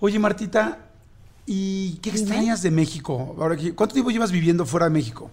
Oye, 0.00 0.18
Martita, 0.18 0.78
¿y 1.44 1.96
qué 1.96 2.10
extrañas 2.10 2.62
de 2.62 2.70
México? 2.70 3.34
Ahora, 3.38 3.56
¿Cuánto 3.74 3.94
tiempo 3.94 4.10
llevas 4.10 4.30
viviendo 4.30 4.64
fuera 4.64 4.86
de 4.86 4.90
México? 4.90 5.30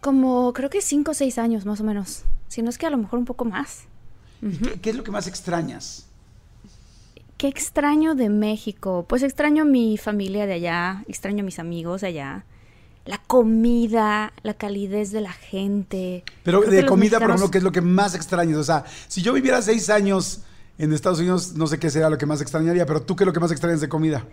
Como 0.00 0.52
creo 0.52 0.68
que 0.70 0.80
cinco 0.80 1.12
o 1.12 1.14
seis 1.14 1.38
años 1.38 1.64
más 1.66 1.80
o 1.80 1.84
menos. 1.84 2.24
Si 2.48 2.62
no 2.62 2.70
es 2.70 2.78
que 2.78 2.86
a 2.86 2.90
lo 2.90 2.98
mejor 2.98 3.18
un 3.18 3.24
poco 3.24 3.44
más. 3.44 3.82
¿Qué, 4.40 4.80
qué 4.80 4.90
es 4.90 4.96
lo 4.96 5.04
que 5.04 5.10
más 5.10 5.26
extrañas? 5.26 6.06
¿Qué 7.36 7.46
extraño 7.46 8.16
de 8.16 8.28
México? 8.28 9.06
Pues 9.08 9.22
extraño 9.22 9.64
mi 9.64 9.96
familia 9.96 10.46
de 10.46 10.54
allá, 10.54 11.04
extraño 11.06 11.44
mis 11.44 11.60
amigos 11.60 12.00
de 12.00 12.08
allá, 12.08 12.44
la 13.04 13.18
comida, 13.18 14.32
la 14.42 14.54
calidez 14.54 15.12
de 15.12 15.20
la 15.20 15.32
gente. 15.32 16.24
Pero 16.42 16.62
Creo 16.62 16.72
de 16.72 16.86
comida, 16.86 17.20
por 17.20 17.30
ejemplo, 17.30 17.50
¿qué 17.52 17.58
es 17.58 17.64
lo 17.64 17.70
que 17.70 17.80
más 17.80 18.16
extrañas? 18.16 18.58
O 18.58 18.64
sea, 18.64 18.84
si 19.06 19.22
yo 19.22 19.32
viviera 19.32 19.62
seis 19.62 19.88
años 19.90 20.42
en 20.78 20.92
Estados 20.92 21.18
Unidos, 21.18 21.54
no 21.54 21.66
sé 21.66 21.78
qué 21.78 21.90
sería 21.90 22.08
lo 22.10 22.18
que 22.18 22.26
más 22.26 22.40
extrañaría, 22.40 22.86
pero 22.86 23.02
tú, 23.02 23.16
¿qué 23.16 23.24
es 23.24 23.26
lo 23.26 23.32
que 23.32 23.40
más 23.40 23.50
extrañas 23.50 23.80
de 23.80 23.88
comida? 23.88 24.24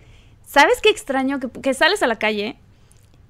¿Sabes 0.46 0.78
qué 0.82 0.90
extraño? 0.90 1.40
Que, 1.40 1.48
que 1.48 1.74
sales 1.74 2.02
a 2.02 2.06
la 2.06 2.18
calle 2.18 2.56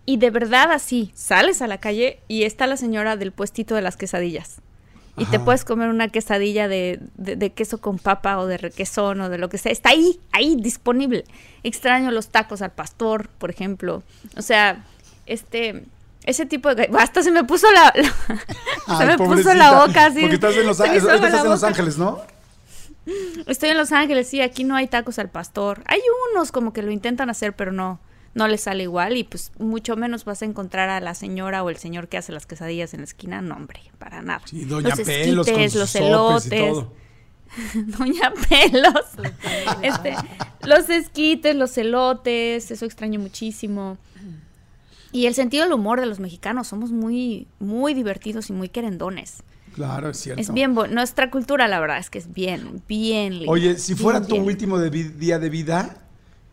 y 0.04 0.18
de 0.18 0.30
verdad 0.30 0.70
así, 0.70 1.10
sales 1.14 1.62
a 1.62 1.66
la 1.66 1.78
calle 1.78 2.20
y 2.28 2.42
está 2.44 2.66
la 2.66 2.76
señora 2.76 3.16
del 3.16 3.32
puestito 3.32 3.74
de 3.74 3.82
las 3.82 3.96
quesadillas. 3.96 4.56
Y 5.18 5.24
te 5.24 5.40
puedes 5.40 5.64
comer 5.64 5.88
una 5.88 6.08
quesadilla 6.10 6.68
de, 6.68 7.00
de- 7.16 7.36
de 7.36 7.50
queso 7.50 7.78
con 7.78 7.98
papa 7.98 8.36
o 8.38 8.46
de 8.46 8.58
requesón 8.58 9.18
o 9.22 9.30
de 9.30 9.38
lo 9.38 9.48
que 9.48 9.56
sea. 9.56 9.72
Está 9.72 9.88
ahí, 9.88 10.20
ahí, 10.30 10.56
disponible. 10.60 11.24
Extraño 11.62 12.10
los 12.10 12.28
tacos 12.28 12.60
al 12.60 12.72
pastor, 12.72 13.28
por 13.38 13.48
ejemplo. 13.48 14.02
O 14.36 14.42
sea, 14.42 14.84
este... 15.24 15.84
Ese 16.26 16.44
tipo 16.44 16.74
de... 16.74 16.90
Hasta 16.98 17.22
se 17.22 17.30
me 17.30 17.44
puso 17.44 17.66
la... 17.72 17.94
la- 17.96 18.98
se 18.98 19.06
me 19.06 19.16
puso 19.16 19.54
la 19.54 19.86
boca 19.86 20.04
así. 20.04 20.20
Porque 20.20 20.34
estás 20.34 20.54
en 20.54 20.66
Los, 20.66 20.80
estás 20.80 21.44
en 21.44 21.48
Los. 21.50 21.64
Ángeles, 21.64 21.96
¿no? 21.96 22.20
Estoy 23.46 23.70
en 23.70 23.76
Los 23.76 23.92
Ángeles, 23.92 24.28
sí, 24.28 24.40
aquí 24.40 24.64
no 24.64 24.74
hay 24.74 24.88
tacos 24.88 25.18
al 25.18 25.30
pastor. 25.30 25.82
Hay 25.86 26.00
unos 26.32 26.52
como 26.52 26.72
que 26.72 26.82
lo 26.82 26.90
intentan 26.90 27.30
hacer, 27.30 27.54
pero 27.54 27.72
no, 27.72 28.00
no 28.34 28.48
les 28.48 28.62
sale 28.62 28.82
igual 28.82 29.16
y 29.16 29.24
pues 29.24 29.50
mucho 29.58 29.96
menos 29.96 30.24
vas 30.24 30.42
a 30.42 30.44
encontrar 30.44 30.90
a 30.90 31.00
la 31.00 31.14
señora 31.14 31.62
o 31.62 31.70
el 31.70 31.78
señor 31.78 32.08
que 32.08 32.18
hace 32.18 32.32
las 32.32 32.46
quesadillas 32.46 32.92
en 32.92 33.00
la 33.00 33.04
esquina, 33.04 33.40
no 33.40 33.56
hombre, 33.56 33.80
para 33.98 34.20
nada. 34.22 34.42
Sí, 34.44 34.64
Doña 34.64 34.90
los 34.90 35.00
Pelos 35.00 35.46
con 35.46 35.60
esquites, 35.60 35.74
los 35.74 35.90
sopes 35.90 36.02
y 36.02 36.06
elotes, 36.06 36.72
todo. 36.72 36.92
Doña 37.98 38.32
Pelos, 38.48 39.06
este, 39.82 40.14
los 40.66 40.90
esquites, 40.90 41.56
los 41.56 41.78
elotes, 41.78 42.70
eso 42.70 42.84
extraño 42.84 43.20
muchísimo. 43.20 43.96
Y 45.12 45.24
el 45.26 45.34
sentido 45.34 45.64
del 45.64 45.72
humor 45.72 45.98
de 46.00 46.04
los 46.04 46.20
mexicanos, 46.20 46.66
somos 46.66 46.92
muy, 46.92 47.46
muy 47.58 47.94
divertidos 47.94 48.50
y 48.50 48.52
muy 48.52 48.68
querendones. 48.68 49.44
Claro, 49.76 50.08
es 50.08 50.16
cierto. 50.16 50.40
Es 50.40 50.52
bien, 50.52 50.74
nuestra 50.74 51.30
cultura 51.30 51.68
la 51.68 51.78
verdad 51.80 51.98
es 51.98 52.08
que 52.08 52.18
es 52.18 52.32
bien, 52.32 52.82
bien 52.88 53.34
linda. 53.34 53.52
Oye, 53.52 53.76
si 53.78 53.94
fuera 53.94 54.20
bien, 54.20 54.28
tu 54.28 54.34
bien. 54.36 54.46
último 54.46 54.78
de 54.78 54.88
día 54.90 55.38
de 55.38 55.50
vida, 55.50 55.98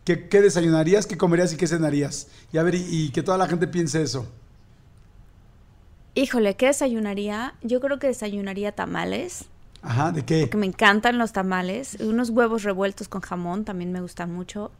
¿qué, 0.04 0.28
qué 0.28 0.42
desayunarías, 0.42 1.06
qué 1.06 1.16
comerías 1.16 1.50
y 1.52 1.56
qué 1.56 1.66
cenarías? 1.66 2.28
Y 2.52 2.58
a 2.58 2.62
ver, 2.62 2.74
y, 2.74 2.84
y 2.86 3.08
que 3.12 3.22
toda 3.22 3.38
la 3.38 3.46
gente 3.48 3.66
piense 3.66 4.02
eso. 4.02 4.30
Híjole, 6.14 6.54
¿qué 6.54 6.66
desayunaría? 6.66 7.54
Yo 7.62 7.80
creo 7.80 7.98
que 7.98 8.08
desayunaría 8.08 8.72
tamales, 8.72 9.46
Ajá, 9.82 10.12
¿de 10.12 10.22
qué? 10.24 10.40
porque 10.42 10.58
me 10.58 10.66
encantan 10.66 11.16
los 11.18 11.32
tamales. 11.32 11.96
Unos 12.00 12.28
huevos 12.30 12.62
revueltos 12.62 13.08
con 13.08 13.22
jamón 13.22 13.64
también 13.64 13.90
me 13.90 14.00
gustan 14.02 14.32
mucho. 14.32 14.70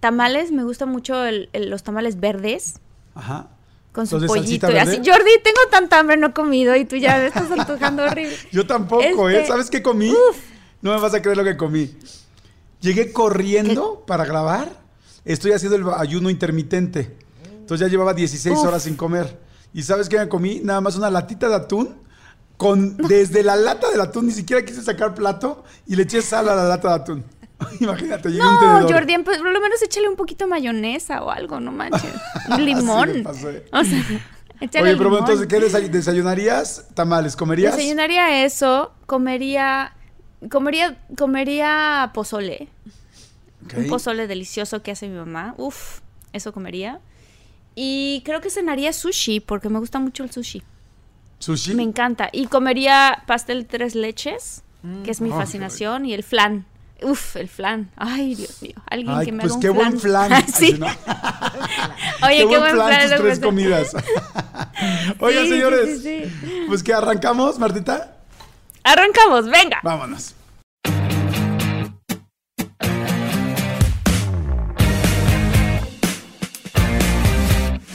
Tamales, 0.00 0.52
me 0.52 0.62
gustan 0.62 0.88
mucho 0.88 1.24
el- 1.26 1.50
el- 1.52 1.68
los 1.68 1.82
tamales 1.82 2.20
verdes 2.20 2.78
Ajá. 3.16 3.48
Con 3.98 4.06
su 4.06 4.14
¿Los 4.14 4.22
de 4.22 4.28
pollito. 4.28 4.68
salsita 4.68 4.72
Y 4.72 4.78
así? 4.78 5.10
Jordi, 5.10 5.30
tengo 5.42 5.58
tanta 5.72 5.98
hambre, 5.98 6.16
no 6.16 6.28
he 6.28 6.32
comido 6.32 6.76
y 6.76 6.84
tú 6.84 6.94
ya 6.94 7.18
me 7.18 7.26
estás 7.26 7.50
antojando 7.50 8.04
horrible. 8.04 8.36
Yo 8.52 8.64
tampoco, 8.64 9.28
¿eh? 9.28 9.38
Este, 9.38 9.48
¿Sabes 9.48 9.70
qué 9.70 9.82
comí? 9.82 10.14
No 10.80 10.94
me 10.94 11.00
vas 11.00 11.14
a 11.14 11.20
creer 11.20 11.36
lo 11.36 11.42
que 11.42 11.56
comí. 11.56 11.96
Llegué 12.80 13.12
corriendo 13.12 14.04
para 14.06 14.24
grabar. 14.24 14.70
Estoy 15.24 15.50
haciendo 15.50 15.74
el 15.78 16.00
ayuno 16.00 16.30
intermitente. 16.30 17.16
Entonces 17.44 17.84
ya 17.84 17.90
llevaba 17.90 18.14
16 18.14 18.56
Uf. 18.56 18.66
horas 18.66 18.84
sin 18.84 18.94
comer. 18.94 19.36
¿Y 19.74 19.82
sabes 19.82 20.08
qué 20.08 20.16
me 20.16 20.28
comí? 20.28 20.60
Nada 20.62 20.80
más 20.80 20.94
una 20.94 21.10
latita 21.10 21.48
de 21.48 21.56
atún. 21.56 21.96
Con, 22.56 22.96
desde 22.98 23.42
la 23.42 23.56
lata 23.56 23.90
del 23.90 24.00
atún, 24.00 24.26
ni 24.26 24.32
siquiera 24.32 24.64
quise 24.64 24.80
sacar 24.82 25.12
plato 25.12 25.64
y 25.88 25.96
le 25.96 26.04
eché 26.04 26.22
sal 26.22 26.48
a 26.48 26.54
la 26.54 26.68
lata 26.68 26.88
de 26.88 26.94
atún. 26.94 27.24
Imagínate, 27.80 28.28
llegué 28.30 28.42
un 28.46 28.80
No. 28.82 28.88
Jordi, 28.88 29.18
pues, 29.24 29.38
por 29.38 29.50
lo 29.52 29.60
menos 29.60 29.82
échale 29.82 30.08
un 30.08 30.16
poquito 30.16 30.44
de 30.44 30.50
mayonesa 30.50 31.22
o 31.22 31.30
algo, 31.30 31.58
no 31.60 31.72
manches. 31.72 32.12
Un 32.50 32.64
limón. 32.64 33.08
Sí 33.10 33.18
me 33.18 33.22
pasé. 33.24 33.64
o 33.72 33.84
sea, 33.84 34.04
échale 34.60 34.88
Oye, 34.90 34.96
pero 34.96 35.10
limón. 35.10 35.18
entonces, 35.20 35.46
¿qué 35.46 35.58
desay- 35.60 35.88
desayunarías? 35.90 36.86
¿Tamales? 36.94 37.34
¿Comerías? 37.36 37.76
Desayunaría 37.76 38.44
eso, 38.44 38.92
comería, 39.06 39.92
comería, 40.50 40.98
comería 41.16 42.10
pozole. 42.14 42.68
Un 43.76 43.88
pozole 43.88 44.26
delicioso 44.28 44.82
que 44.82 44.92
hace 44.92 45.08
mi 45.08 45.16
mamá. 45.16 45.54
Uf, 45.58 46.00
eso 46.32 46.52
comería. 46.52 47.00
Y 47.74 48.22
creo 48.24 48.40
que 48.40 48.50
cenaría 48.50 48.92
sushi, 48.92 49.40
porque 49.40 49.68
me 49.68 49.78
gusta 49.78 49.98
mucho 49.98 50.24
el 50.24 50.30
sushi. 50.30 50.62
¿Sushi? 51.38 51.74
Me 51.74 51.82
encanta. 51.82 52.30
Y 52.32 52.46
comería 52.46 53.22
pastel 53.26 53.62
de 53.62 53.68
tres 53.68 53.94
leches, 53.94 54.62
que 55.04 55.10
es 55.10 55.20
mi 55.20 55.30
fascinación, 55.30 56.06
y 56.06 56.14
el 56.14 56.22
flan. 56.22 56.66
Uf, 57.02 57.36
el 57.36 57.48
flan. 57.48 57.90
Ay, 57.96 58.34
Dios 58.34 58.60
mío. 58.60 58.74
Alguien 58.90 59.10
Ay, 59.16 59.26
que 59.26 59.32
me 59.32 59.42
pues 59.42 59.52
haga 59.52 59.56
un 59.56 59.62
qué 59.62 59.68
buen 59.70 60.00
flan. 60.00 60.46
sí. 60.48 60.72
Ay, 60.72 60.78
no. 60.78 62.26
Oye, 62.26 62.38
qué, 62.48 62.58
buen 62.58 62.72
plan 62.74 62.88
flan. 62.92 63.10
tus 63.10 63.18
tres 63.20 63.38
comidas. 63.40 63.96
Oigan, 65.20 65.44
Sí, 65.44 65.50
señores, 65.50 66.02
sí. 66.02 66.22
pues 66.66 66.82
que 66.82 66.92
arrancamos, 66.92 67.58
Martita. 67.58 68.16
Arrancamos, 68.84 69.46
venga. 69.48 69.78
Vámonos. 69.82 70.34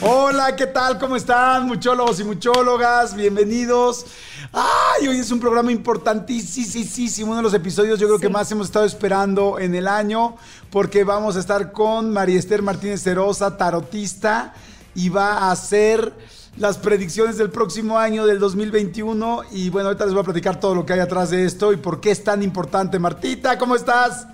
Hola, 0.06 0.54
¿qué 0.54 0.66
tal? 0.66 0.98
¿Cómo 0.98 1.16
están, 1.16 1.66
muchólogos 1.66 2.20
y 2.20 2.24
muchólogas? 2.24 3.16
Bienvenidos. 3.16 4.04
Ay, 4.52 5.08
hoy 5.08 5.16
es 5.16 5.30
un 5.30 5.40
programa 5.40 5.72
importantísimo, 5.72 7.30
uno 7.30 7.38
de 7.38 7.42
los 7.42 7.54
episodios 7.54 7.98
yo 7.98 8.06
creo 8.08 8.18
que 8.18 8.28
más 8.28 8.52
hemos 8.52 8.66
estado 8.66 8.84
esperando 8.84 9.58
en 9.58 9.74
el 9.74 9.88
año, 9.88 10.36
porque 10.68 11.04
vamos 11.04 11.36
a 11.36 11.40
estar 11.40 11.72
con 11.72 12.12
María 12.12 12.38
Esther 12.38 12.60
Martínez 12.60 13.02
Cerosa, 13.02 13.56
tarotista, 13.56 14.52
y 14.94 15.08
va 15.08 15.38
a 15.38 15.52
hacer 15.52 16.12
las 16.58 16.76
predicciones 16.76 17.38
del 17.38 17.48
próximo 17.48 17.98
año, 17.98 18.26
del 18.26 18.38
2021. 18.38 19.40
Y 19.52 19.70
bueno, 19.70 19.88
ahorita 19.88 20.04
les 20.04 20.12
voy 20.12 20.20
a 20.20 20.24
platicar 20.24 20.60
todo 20.60 20.74
lo 20.74 20.84
que 20.84 20.92
hay 20.92 21.00
atrás 21.00 21.30
de 21.30 21.46
esto 21.46 21.72
y 21.72 21.78
por 21.78 22.02
qué 22.02 22.10
es 22.10 22.22
tan 22.22 22.42
importante. 22.42 22.98
Martita, 22.98 23.56
¿cómo 23.56 23.74
estás? 23.74 24.26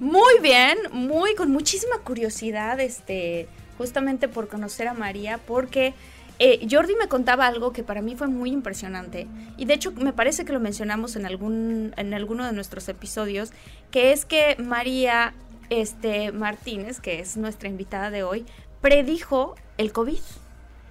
Muy 0.00 0.40
bien, 0.40 0.78
muy 0.90 1.34
con 1.34 1.50
muchísima 1.50 1.98
curiosidad, 1.98 2.80
este, 2.80 3.46
justamente 3.80 4.28
por 4.28 4.48
conocer 4.48 4.88
a 4.88 4.92
María, 4.92 5.38
porque 5.38 5.94
eh, 6.38 6.68
Jordi 6.70 6.96
me 6.96 7.08
contaba 7.08 7.46
algo 7.46 7.72
que 7.72 7.82
para 7.82 8.02
mí 8.02 8.14
fue 8.14 8.28
muy 8.28 8.50
impresionante 8.50 9.26
y 9.56 9.64
de 9.64 9.72
hecho 9.72 9.90
me 9.92 10.12
parece 10.12 10.44
que 10.44 10.52
lo 10.52 10.60
mencionamos 10.60 11.16
en 11.16 11.24
algún 11.24 11.94
en 11.96 12.12
alguno 12.12 12.44
de 12.44 12.52
nuestros 12.52 12.90
episodios, 12.90 13.52
que 13.90 14.12
es 14.12 14.26
que 14.26 14.56
María 14.58 15.32
este 15.70 16.30
Martínez, 16.30 17.00
que 17.00 17.20
es 17.20 17.38
nuestra 17.38 17.70
invitada 17.70 18.10
de 18.10 18.22
hoy, 18.22 18.44
predijo 18.82 19.54
el 19.78 19.92
COVID. 19.92 20.20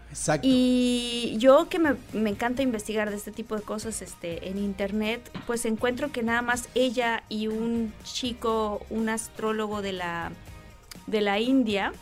Exacto. 0.10 0.48
Y 0.50 1.36
yo 1.38 1.70
que 1.70 1.78
me, 1.78 1.94
me 2.14 2.32
encanta 2.32 2.64
investigar 2.64 3.12
de 3.12 3.18
este 3.18 3.32
tipo 3.32 3.56
de 3.56 3.62
cosas 3.62 4.02
este, 4.02 4.50
en 4.50 4.58
internet, 4.58 5.30
pues 5.46 5.64
encuentro 5.66 6.12
que 6.12 6.24
nada 6.24 6.42
más 6.42 6.70
ella 6.74 7.22
y 7.30 7.50
un 7.50 7.94
chico, 8.04 8.84
un 8.90 9.10
astrólogo 9.10 9.84
de 9.84 9.94
la, 9.94 10.32
de 11.06 11.22
la 11.22 11.40
India, 11.40 11.94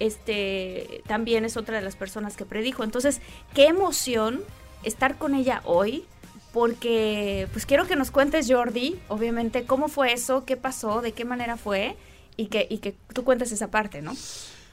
este, 0.00 1.02
también 1.06 1.44
es 1.44 1.56
otra 1.56 1.76
de 1.76 1.82
las 1.82 1.94
personas 1.94 2.36
que 2.36 2.44
predijo. 2.44 2.82
Entonces, 2.82 3.20
qué 3.54 3.66
emoción 3.68 4.40
estar 4.82 5.18
con 5.18 5.34
ella 5.34 5.62
hoy, 5.64 6.04
porque 6.52 7.46
pues 7.52 7.66
quiero 7.66 7.86
que 7.86 7.94
nos 7.94 8.10
cuentes, 8.10 8.50
Jordi, 8.50 8.98
obviamente, 9.08 9.64
cómo 9.64 9.88
fue 9.88 10.12
eso, 10.12 10.44
qué 10.44 10.56
pasó, 10.56 11.00
de 11.00 11.12
qué 11.12 11.24
manera 11.24 11.56
fue, 11.56 11.96
y 12.36 12.46
que, 12.46 12.66
y 12.68 12.78
que 12.78 12.96
tú 13.14 13.22
cuentes 13.22 13.52
esa 13.52 13.70
parte, 13.70 14.02
¿no? 14.02 14.12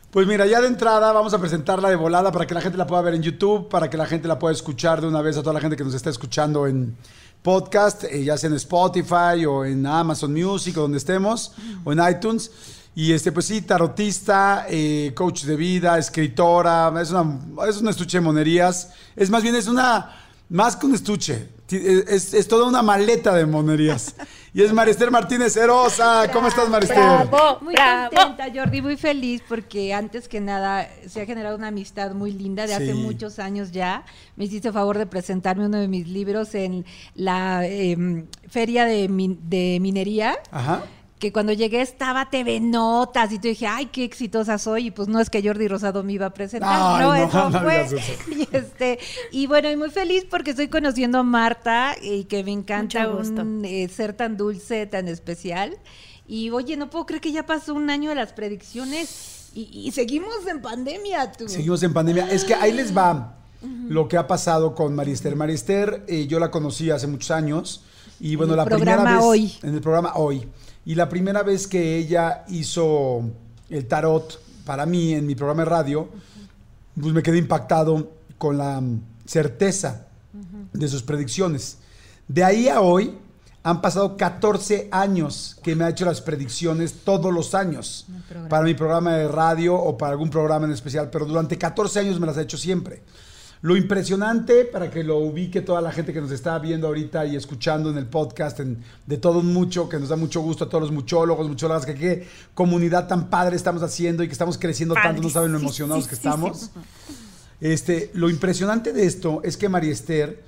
Pues 0.10 0.26
mira, 0.26 0.46
ya 0.46 0.62
de 0.62 0.68
entrada 0.68 1.12
vamos 1.12 1.34
a 1.34 1.40
presentarla 1.40 1.90
de 1.90 1.98
volada 1.98 2.32
para 2.32 2.48
que 2.48 2.54
la 2.54 2.62
gente 2.62 2.78
la 2.78 2.88
pueda 2.88 3.02
ver 3.02 3.14
en 3.14 3.22
YouTube, 3.22 3.68
para 3.68 3.90
que 3.90 3.98
la 3.98 4.06
gente 4.06 4.28
la 4.28 4.40
pueda 4.40 4.54
escuchar 4.54 5.02
de 5.02 5.08
una 5.08 5.22
vez 5.22 5.38
a 5.38 5.42
toda 5.42 5.54
la 5.54 5.60
gente 5.60 5.76
que 5.76 5.84
nos 5.84 5.94
está 5.94 6.10
escuchando 6.10 6.66
en 6.66 6.96
podcast, 7.42 8.06
eh, 8.06 8.24
ya 8.24 8.38
sea 8.38 8.50
en 8.50 8.56
Spotify 8.56 9.46
o 9.46 9.66
en 9.66 9.86
Amazon 9.86 10.34
Music 10.34 10.78
o 10.78 10.82
donde 10.82 10.98
estemos, 10.98 11.54
o 11.84 11.92
en 11.92 12.00
iTunes. 12.10 12.52
Y 13.00 13.14
este, 13.14 13.32
pues 13.32 13.46
sí, 13.46 13.62
tarotista, 13.62 14.66
eh, 14.68 15.12
coach 15.14 15.44
de 15.44 15.56
vida, 15.56 16.00
escritora, 16.00 16.92
es, 17.00 17.12
una, 17.12 17.40
es 17.70 17.78
un 17.78 17.90
estuche 17.90 18.18
de 18.18 18.22
monerías. 18.22 18.90
Es 19.16 19.30
más 19.30 19.44
bien, 19.44 19.54
es 19.56 19.68
una, 19.68 20.16
más 20.50 20.76
que 20.76 20.88
un 20.88 20.96
estuche, 20.96 21.48
es, 21.70 22.34
es 22.34 22.48
toda 22.48 22.66
una 22.68 22.82
maleta 22.82 23.36
de 23.36 23.46
monerías. 23.46 24.16
Y 24.54 24.64
es 24.64 24.74
Marister 24.74 25.12
Martínez 25.12 25.56
Herosa. 25.56 26.32
¿Cómo 26.34 26.48
estás, 26.48 26.68
Marister? 26.68 26.98
Bravo. 26.98 27.60
Muy 27.62 27.76
Bravo. 27.76 28.10
contenta, 28.16 28.48
Jordi, 28.52 28.82
muy 28.82 28.98
feliz 28.98 29.44
porque 29.48 29.94
antes 29.94 30.28
que 30.28 30.42
nada 30.42 30.90
se 31.08 31.22
ha 31.22 31.26
generado 31.28 31.56
una 31.56 31.68
amistad 31.68 32.14
muy 32.16 32.32
linda 32.32 32.66
de 32.66 32.74
hace 32.74 32.96
muchos 32.96 33.38
años 33.38 33.72
ya. 33.72 34.04
Me 34.36 34.46
hiciste 34.46 34.72
favor 34.72 34.98
de 34.98 35.06
presentarme 35.06 35.68
uno 35.68 35.78
de 35.78 35.88
mis 35.88 36.08
libros 36.08 36.56
en 36.56 36.86
la 37.14 37.68
em, 37.68 38.26
feria 38.50 38.86
de, 38.86 39.08
min- 39.10 39.38
de 39.44 39.78
minería. 39.80 40.36
Ajá. 40.50 40.82
Que 41.20 41.32
cuando 41.34 41.52
llegué 41.52 41.82
estaba 41.82 42.30
TV 42.30 42.60
Notas 42.60 43.32
y 43.32 43.40
te 43.40 43.48
dije, 43.48 43.66
ay, 43.66 43.88
qué 43.88 44.04
exitosa 44.04 44.58
soy. 44.60 44.88
Y 44.88 44.92
pues 44.92 45.08
no 45.08 45.20
es 45.20 45.30
que 45.32 45.42
Jordi 45.42 45.68
Rosado 45.68 46.04
me 46.04 46.14
iba 46.14 46.28
a 46.28 46.30
presentar, 46.30 46.70
Ay, 46.72 47.02
no, 47.02 47.08
no, 47.08 47.16
eso 47.16 47.50
no 47.50 47.62
fue. 47.62 47.82
eso. 47.82 47.96
Y, 48.32 48.48
este, 48.56 49.00
y 49.32 49.48
bueno, 49.48 49.72
y 49.72 49.76
muy 49.76 49.90
feliz 49.90 50.26
porque 50.30 50.52
estoy 50.52 50.68
conociendo 50.68 51.18
a 51.18 51.24
Marta 51.24 51.96
y 52.02 52.26
que 52.26 52.44
me 52.44 52.52
encanta 52.52 53.08
Mucho 53.08 53.18
gusto. 53.18 53.42
un, 53.42 53.66
eh, 53.66 53.88
ser 53.90 54.14
tan 54.14 54.38
dulce, 54.38 54.86
tan 54.86 55.08
especial. 55.08 55.76
Y 56.28 56.52
oye, 56.52 56.78
no 56.78 56.90
puedo 56.90 57.06
creer 57.06 57.22
que 57.22 57.32
ya 57.32 57.46
pasó 57.46 57.74
un 57.74 57.90
año 57.90 58.10
de 58.10 58.16
las 58.16 58.34
predicciones 58.34 59.50
y, 59.56 59.70
y 59.74 59.92
seguimos 59.94 60.46
en 60.48 60.62
pandemia. 60.62 61.32
Tú. 61.32 61.48
Seguimos 61.50 61.82
en 61.82 61.94
pandemia. 61.94 62.30
Es 62.32 62.44
que 62.44 62.54
ahí 62.54 62.74
les 62.74 62.96
va 62.96 63.34
lo 63.90 64.08
que 64.08 64.18
ha 64.18 64.28
pasado 64.28 64.76
con 64.76 64.94
Marister. 64.94 65.36
Marister, 65.36 66.04
eh, 66.08 66.28
yo 66.28 66.40
la 66.40 66.52
conocí 66.52 66.92
hace 66.92 67.08
muchos 67.08 67.32
años. 67.32 67.82
Y 68.20 68.36
bueno, 68.36 68.54
el 68.54 68.58
la 68.58 68.66
primera 68.66 68.96
programa 68.98 69.18
vez. 69.18 69.26
Hoy. 69.26 69.54
En 69.64 69.74
el 69.76 69.82
programa 69.82 70.14
hoy. 70.16 70.48
Y 70.88 70.96
la 70.96 71.10
primera 71.10 71.44
vez 71.44 71.68
que 71.68 71.98
ella 71.98 72.46
hizo 72.48 73.22
el 73.70 73.88
tarot 73.88 74.42
para 74.64 74.86
mí 74.86 75.14
en 75.14 75.28
mi 75.28 75.36
programa 75.36 75.64
de 75.64 75.70
radio, 75.70 76.08
pues 77.00 77.14
me 77.14 77.22
quedé 77.22 77.40
impactado 77.40 78.14
con 78.38 78.58
la 78.58 78.80
mm, 78.80 79.02
certeza 79.26 80.08
de 80.72 80.88
sus 80.88 81.04
predicciones. 81.04 81.80
De 82.30 82.42
ahí 82.42 82.70
a 82.70 82.80
hoy 82.80 83.18
han 83.64 83.82
pasado 83.82 84.16
14 84.16 84.88
años 84.90 85.60
que 85.62 85.76
me 85.76 85.84
ha 85.84 85.90
hecho 85.90 86.06
las 86.06 86.22
predicciones 86.22 87.02
todos 87.04 87.34
los 87.34 87.54
años 87.54 88.08
para 88.48 88.64
mi 88.64 88.74
programa 88.74 89.18
de 89.18 89.28
radio 89.28 89.76
o 89.76 89.98
para 89.98 90.14
algún 90.14 90.30
programa 90.30 90.68
en 90.68 90.72
especial, 90.72 91.10
pero 91.10 91.26
durante 91.26 91.58
14 91.58 92.00
años 92.00 92.18
me 92.18 92.28
las 92.28 92.38
ha 92.38 92.44
hecho 92.44 92.58
siempre. 92.58 93.04
Lo 93.62 93.76
impresionante, 93.76 94.66
para 94.66 94.92
que 94.92 95.04
lo 95.04 95.18
ubique 95.18 95.62
toda 95.62 95.82
la 95.82 95.92
gente 95.92 96.14
que 96.14 96.22
nos 96.22 96.32
está 96.32 96.58
viendo 96.60 96.88
ahorita 96.88 97.26
y 97.26 97.36
escuchando 97.36 97.90
en 97.90 97.98
el 97.98 98.06
podcast, 98.06 98.60
en- 98.60 98.84
de 99.08 99.18
todo 99.18 99.42
mucho, 99.42 99.90
que 99.90 99.98
nos 100.00 100.10
da 100.10 100.16
mucho 100.16 100.42
gusto 100.42 100.66
a 100.66 100.70
todos 100.70 100.84
los 100.84 100.92
muchólogos, 100.92 101.48
muchólogas, 101.48 101.86
que 101.86 101.96
qué 101.96 102.28
comunidad 102.54 103.08
tan 103.08 103.30
padre 103.30 103.56
estamos 103.56 103.82
haciendo 103.82 104.24
y 104.24 104.28
que 104.28 104.34
estamos 104.34 104.58
creciendo 104.60 104.94
tanto, 104.94 105.22
no 105.24 105.30
saben 105.30 105.52
lo 105.52 105.58
emocionados 105.60 106.08
que 106.08 106.16
estamos. 106.16 106.70
Este, 107.60 108.12
lo 108.14 108.30
impresionante 108.30 108.94
de 108.94 109.06
esto 109.06 109.42
es 109.44 109.58
que 109.58 109.70
María 109.70 109.92
Esther, 109.92 110.44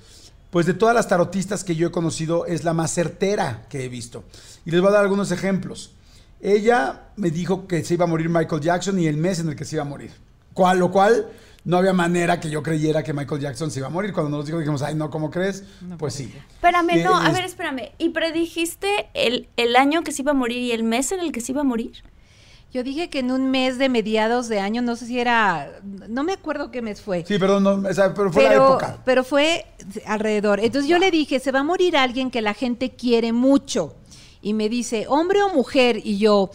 pues 0.50 0.66
de 0.66 0.74
todas 0.74 0.94
las 0.94 1.08
tarotistas 1.08 1.64
que 1.64 1.74
yo 1.74 1.88
he 1.88 1.90
conocido, 1.90 2.46
es 2.46 2.62
la 2.62 2.72
más 2.74 2.92
certera 2.92 3.66
que 3.68 3.84
he 3.84 3.88
visto. 3.88 4.22
Y 4.64 4.70
les 4.70 4.80
voy 4.80 4.90
a 4.90 4.92
dar 4.92 5.02
algunos 5.02 5.32
ejemplos. 5.32 5.90
Ella 6.40 7.08
me 7.16 7.30
dijo 7.30 7.66
que 7.66 7.84
se 7.84 7.94
iba 7.94 8.04
a 8.04 8.08
morir 8.08 8.28
Michael 8.28 8.62
Jackson 8.62 8.98
y 8.98 9.06
el 9.08 9.16
mes 9.16 9.40
en 9.40 9.48
el 9.48 9.56
que 9.56 9.64
se 9.64 9.76
iba 9.76 9.82
a 9.82 9.86
morir. 9.88 10.12
Cual, 10.54 10.78
lo 10.78 10.90
cual 10.90 11.26
no 11.64 11.76
había 11.76 11.92
manera 11.92 12.40
que 12.40 12.48
yo 12.50 12.62
creyera 12.62 13.02
que 13.02 13.12
Michael 13.12 13.40
Jackson 13.40 13.70
se 13.70 13.80
iba 13.80 13.88
a 13.88 13.90
morir. 13.90 14.12
Cuando 14.12 14.36
nos 14.36 14.46
dijo, 14.46 14.58
dijimos, 14.58 14.82
ay, 14.82 14.94
no, 14.94 15.10
¿cómo 15.10 15.30
crees? 15.30 15.64
pues 15.98 16.14
sí. 16.14 16.32
Espérame, 16.54 16.90
Eh, 16.98 17.04
no, 17.04 17.16
a 17.18 17.28
es- 17.28 17.32
ver, 17.34 17.44
espérame. 17.44 17.90
¿Y 17.98 18.10
predijiste 18.10 19.08
el, 19.14 19.48
el 19.56 19.76
año 19.76 20.02
que 20.02 20.12
se 20.12 20.22
iba 20.22 20.30
a 20.30 20.34
morir 20.34 20.58
y 20.58 20.72
el 20.72 20.82
mes 20.84 21.12
en 21.12 21.20
el 21.20 21.32
que 21.32 21.40
se 21.40 21.52
iba 21.52 21.60
a 21.60 21.64
morir? 21.64 22.02
Yo 22.72 22.84
dije 22.84 23.10
que 23.10 23.18
en 23.18 23.32
un 23.32 23.50
mes 23.50 23.78
de 23.78 23.88
mediados 23.88 24.48
de 24.48 24.60
año, 24.60 24.80
no 24.80 24.94
sé 24.94 25.06
si 25.06 25.18
era, 25.18 25.80
no 26.08 26.22
me 26.22 26.32
acuerdo 26.34 26.70
qué 26.70 26.82
mes 26.82 27.00
fue. 27.00 27.24
Sí, 27.26 27.36
perdón, 27.36 27.64
no, 27.64 27.88
esa- 27.88 28.14
pero 28.14 28.32
fue 28.32 28.44
la 28.44 28.54
época. 28.54 28.98
pero 29.04 29.24
fue 29.24 29.66
alrededor. 30.06 30.60
Entonces 30.60 30.88
yo 30.88 30.98
le 30.98 31.10
dije, 31.10 31.40
se 31.40 31.50
va 31.50 31.60
a 31.60 31.64
morir 31.64 31.96
alguien 31.96 32.30
que 32.30 32.40
la 32.42 32.54
gente 32.54 32.90
quiere 32.90 33.32
mucho. 33.32 33.96
Y 34.40 34.54
me 34.54 34.68
dice, 34.68 35.06
hombre 35.08 35.42
o 35.42 35.52
mujer. 35.52 36.00
Y 36.02 36.18
yo, 36.18 36.50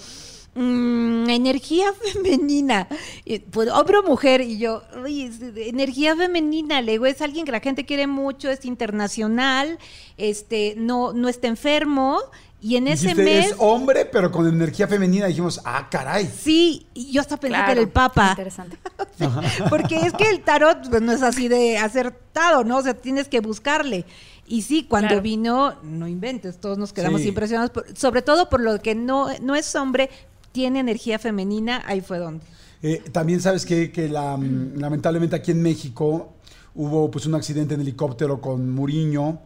"Mm, 0.55 1.29
energía 1.29 1.87
femenina. 1.93 2.87
Y, 3.25 3.39
pues 3.39 3.69
hombre 3.69 3.97
o 3.97 4.03
mujer. 4.03 4.41
Y 4.41 4.57
yo, 4.57 4.81
"Uy, 5.03 5.23
es 5.23 5.39
de- 5.39 5.69
energía 5.69 6.15
femenina. 6.15 6.81
Le 6.81 6.93
digo, 6.93 7.05
es 7.05 7.21
alguien 7.21 7.45
que 7.45 7.51
la 7.51 7.59
gente 7.59 7.85
quiere 7.85 8.07
mucho, 8.07 8.49
es 8.49 8.65
internacional, 8.65 9.77
este, 10.17 10.75
no, 10.77 11.13
no 11.13 11.27
está 11.29 11.47
enfermo. 11.47 12.19
Y 12.61 12.77
en 12.77 12.87
ese 12.87 13.09
Dijiste, 13.09 13.23
mes... 13.23 13.45
es 13.51 13.55
hombre, 13.59 14.05
pero 14.05 14.31
con 14.31 14.47
energía 14.47 14.87
femenina. 14.87 15.27
Dijimos, 15.27 15.61
ah, 15.65 15.87
caray. 15.91 16.25
Sí, 16.25 16.87
y 16.95 17.11
yo 17.11 17.21
hasta 17.21 17.37
pensé 17.37 17.57
que 17.63 17.71
era 17.73 17.81
el 17.81 17.89
Papa. 17.89 18.29
Interesante. 18.29 18.77
Porque 19.69 19.97
es 19.97 20.13
que 20.13 20.29
el 20.29 20.39
tarot 20.41 20.89
pues, 20.89 21.01
no 21.01 21.11
es 21.11 21.21
así 21.21 21.47
de 21.47 21.77
acertado, 21.77 22.63
¿no? 22.63 22.77
O 22.77 22.81
sea, 22.81 22.95
tienes 22.95 23.27
que 23.27 23.39
buscarle. 23.39 24.05
Y 24.47 24.63
sí, 24.63 24.83
cuando 24.83 25.09
Claro. 25.09 25.21
vino, 25.21 25.75
no 25.83 26.07
inventes, 26.07 26.59
todos 26.59 26.77
nos 26.79 26.91
quedamos 26.93 27.21
Sí. 27.21 27.27
impresionados, 27.27 27.69
por- 27.71 27.95
sobre 27.97 28.21
todo 28.23 28.49
por 28.49 28.61
lo 28.61 28.79
que 28.81 28.95
no, 28.95 29.27
no 29.41 29.55
es 29.55 29.75
hombre, 29.75 30.09
tiene 30.55 30.79
energía 30.79 31.19
femenina, 31.19 31.83
ahí 31.85 31.99
fue 31.99 32.17
donde. 32.17 32.45
Eh, 32.81 33.03
también 33.11 33.41
sabes 33.41 33.65
que, 33.65 33.91
que 33.91 34.07
la, 34.07 34.37
mm, 34.37 34.77
lamentablemente 34.77 35.35
aquí 35.35 35.51
en 35.51 35.61
México 35.61 36.33
hubo 36.75 37.11
pues 37.11 37.25
un 37.25 37.35
accidente 37.35 37.73
en 37.73 37.81
helicóptero 37.81 38.39
con 38.39 38.71
Muriño. 38.71 39.39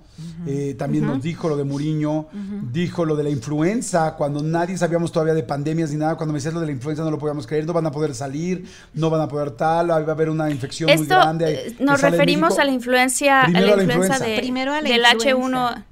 Eh, 0.45 0.75
también 0.77 1.05
nos 1.07 1.21
dijo 1.23 1.47
lo 1.47 1.55
de 1.55 1.63
Muriño, 1.63 2.27
dijo 2.73 3.05
lo 3.05 3.15
de 3.15 3.23
la 3.23 3.29
influenza, 3.29 4.15
cuando 4.17 4.43
nadie 4.43 4.77
sabíamos 4.77 5.13
todavía 5.13 5.33
de 5.33 5.43
pandemias 5.43 5.91
ni 5.91 5.95
nada, 5.97 6.15
cuando 6.17 6.33
me 6.33 6.39
decías 6.39 6.53
lo 6.53 6.59
de 6.59 6.65
la 6.65 6.73
influenza 6.73 7.03
no 7.05 7.09
lo 7.11 7.17
podíamos 7.17 7.47
creer, 7.47 7.65
no 7.65 7.71
van 7.71 7.85
a 7.85 7.91
poder 7.91 8.13
salir, 8.13 8.65
no 8.93 9.09
van 9.09 9.21
a 9.21 9.27
poder 9.29 9.51
tal, 9.51 9.89
va 9.91 9.95
a 9.95 9.99
haber 9.99 10.29
una 10.29 10.49
infección 10.51 10.89
muy 10.93 11.05
grande. 11.07 11.45
eh, 11.53 11.75
nos 11.79 12.01
referimos 12.01 12.59
a 12.59 12.65
la 12.65 12.71
influencia, 12.71 13.43
a 13.43 13.45
Primero 13.45 13.67
la 13.67 13.73
a 13.73 13.77
la 13.77 13.83
influenza 13.83 14.25
de, 14.25 14.37
Primero 14.39 14.73
a 14.73 14.81
la 14.81 14.89
del 14.89 15.01
influenza. 15.13 15.77
H1. 15.77 15.85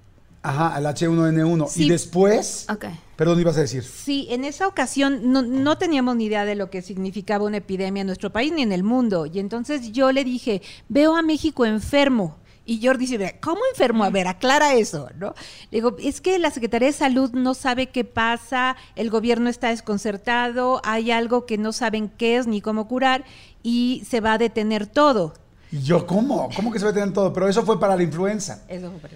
Ajá, 0.43 0.75
al 0.75 0.86
H1N1. 0.86 1.67
Sí. 1.69 1.86
Y 1.86 1.89
después, 1.89 2.65
Ok. 2.69 2.86
Perdón, 3.17 3.39
ibas 3.41 3.57
a 3.57 3.62
decir. 3.62 3.83
Sí, 3.83 4.27
en 4.29 4.45
esa 4.45 4.67
ocasión 4.67 5.31
no, 5.33 5.41
no 5.41 5.77
teníamos 5.77 6.15
ni 6.15 6.25
idea 6.25 6.45
de 6.45 6.55
lo 6.55 6.69
que 6.69 6.81
significaba 6.81 7.43
una 7.43 7.57
epidemia 7.57 8.01
en 8.01 8.07
nuestro 8.07 8.31
país 8.31 8.53
ni 8.53 8.62
en 8.62 8.71
el 8.71 8.83
mundo. 8.83 9.25
Y 9.25 9.39
entonces 9.39 9.91
yo 9.91 10.13
le 10.13 10.24
dije, 10.24 10.62
veo 10.88 11.17
a 11.17 11.21
México 11.21 11.65
enfermo. 11.65 12.38
Y 12.69 12.86
Jordi 12.86 13.05
dice, 13.05 13.39
¿cómo 13.41 13.62
enfermo? 13.71 14.03
A 14.03 14.09
ver, 14.09 14.27
aclara 14.27 14.74
eso, 14.75 15.09
¿no? 15.17 15.33
Le 15.71 15.77
digo, 15.77 15.95
es 16.00 16.19
que 16.19 16.38
la 16.38 16.51
Secretaría 16.51 16.88
de 16.89 16.93
Salud 16.93 17.31
no 17.31 17.53
sabe 17.53 17.88
qué 17.88 18.03
pasa, 18.03 18.75
el 18.97 19.09
gobierno 19.09 19.50
está 19.50 19.69
desconcertado, 19.69 20.81
hay 20.83 21.12
algo 21.12 21.45
que 21.45 21.57
no 21.57 21.71
saben 21.71 22.09
qué 22.09 22.36
es 22.36 22.45
ni 22.45 22.59
cómo 22.59 22.88
curar 22.89 23.24
y 23.63 24.03
se 24.09 24.19
va 24.19 24.33
a 24.33 24.38
detener 24.38 24.86
todo. 24.86 25.33
Y 25.71 25.81
yo, 25.81 26.05
¿cómo? 26.05 26.50
¿Cómo 26.55 26.71
que 26.71 26.79
se 26.79 26.86
va 26.86 26.91
a 26.91 26.93
tener 26.93 27.13
todo? 27.13 27.31
Pero 27.33 27.47
eso 27.47 27.63
fue 27.63 27.79
para 27.79 27.95
la 27.95 28.03
influenza. 28.03 28.63
Eso 28.67 28.91
fue 28.91 29.00
para- 29.00 29.13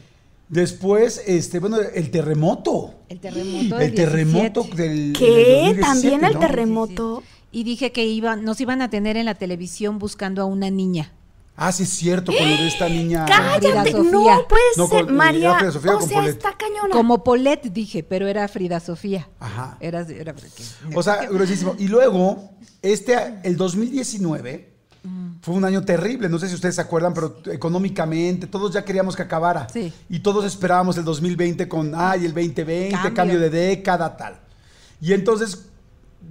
Después, 0.51 1.23
este, 1.27 1.59
bueno, 1.59 1.77
el 1.79 2.11
terremoto. 2.11 2.93
el 3.07 3.19
terremoto 3.21 3.77
del 3.77 3.87
El 3.89 3.95
terremoto 3.95 4.63
17. 4.63 4.75
del. 4.83 5.13
del 5.13 5.19
¿Qué? 5.19 5.25
2017, 5.77 5.81
¿También 5.81 6.25
el 6.25 6.33
¿no? 6.33 6.39
terremoto? 6.39 7.23
Y 7.53 7.63
dije 7.63 7.93
que 7.93 8.05
iban, 8.05 8.43
nos 8.43 8.59
iban 8.59 8.81
a 8.81 8.89
tener 8.89 9.15
en 9.15 9.25
la 9.25 9.35
televisión 9.35 9.97
buscando 9.97 10.41
a 10.41 10.45
una 10.45 10.69
niña. 10.69 11.13
Ah, 11.55 11.71
sí, 11.71 11.83
es 11.83 11.89
cierto, 11.89 12.33
con 12.37 12.49
lo 12.49 12.57
de 12.57 12.67
esta 12.67 12.89
niña. 12.89 13.25
¡Cállate! 13.29 13.91
Sofía. 13.91 14.11
No 14.11 14.47
puede 14.47 14.61
No, 14.75 14.87
ser, 14.87 15.05
con- 15.05 15.15
María. 15.15 15.49
era 15.51 15.57
Frida 15.59 15.71
Sofía 15.71 15.95
o 15.95 15.99
con 15.99 16.09
sea, 16.09 16.17
Polet. 16.19 16.31
está 16.35 16.57
cañona. 16.57 16.89
Como 16.91 17.23
Paulette 17.23 17.71
dije, 17.71 18.03
pero 18.03 18.27
era 18.27 18.45
Frida 18.49 18.81
Sofía. 18.81 19.29
Ajá. 19.39 19.77
Era, 19.79 20.01
era 20.01 20.35
O 20.95 21.01
sea, 21.01 21.25
gruesísimo. 21.31 21.75
Y 21.79 21.87
luego, 21.87 22.51
este, 22.81 23.15
el 23.43 23.55
2019 23.55 24.69
fue 25.41 25.55
un 25.55 25.65
año 25.65 25.83
terrible. 25.83 26.29
No 26.29 26.37
sé 26.37 26.47
si 26.47 26.55
ustedes 26.55 26.75
se 26.75 26.81
acuerdan, 26.81 27.13
pero 27.13 27.37
económicamente 27.51 28.47
todos 28.47 28.71
ya 28.73 28.83
queríamos 28.85 29.15
que 29.15 29.23
acabara. 29.23 29.67
Sí. 29.71 29.91
Y 30.09 30.19
todos 30.19 30.45
esperábamos 30.45 30.97
el 30.97 31.03
2020 31.03 31.67
con, 31.67 31.93
ay, 31.95 32.25
el 32.25 32.33
2020, 32.33 32.91
Cambio. 32.91 33.13
cambio, 33.13 33.39
de 33.39 33.49
década, 33.49 34.15
tal. 34.17 34.39
Y 34.99 35.13
entonces, 35.13 35.65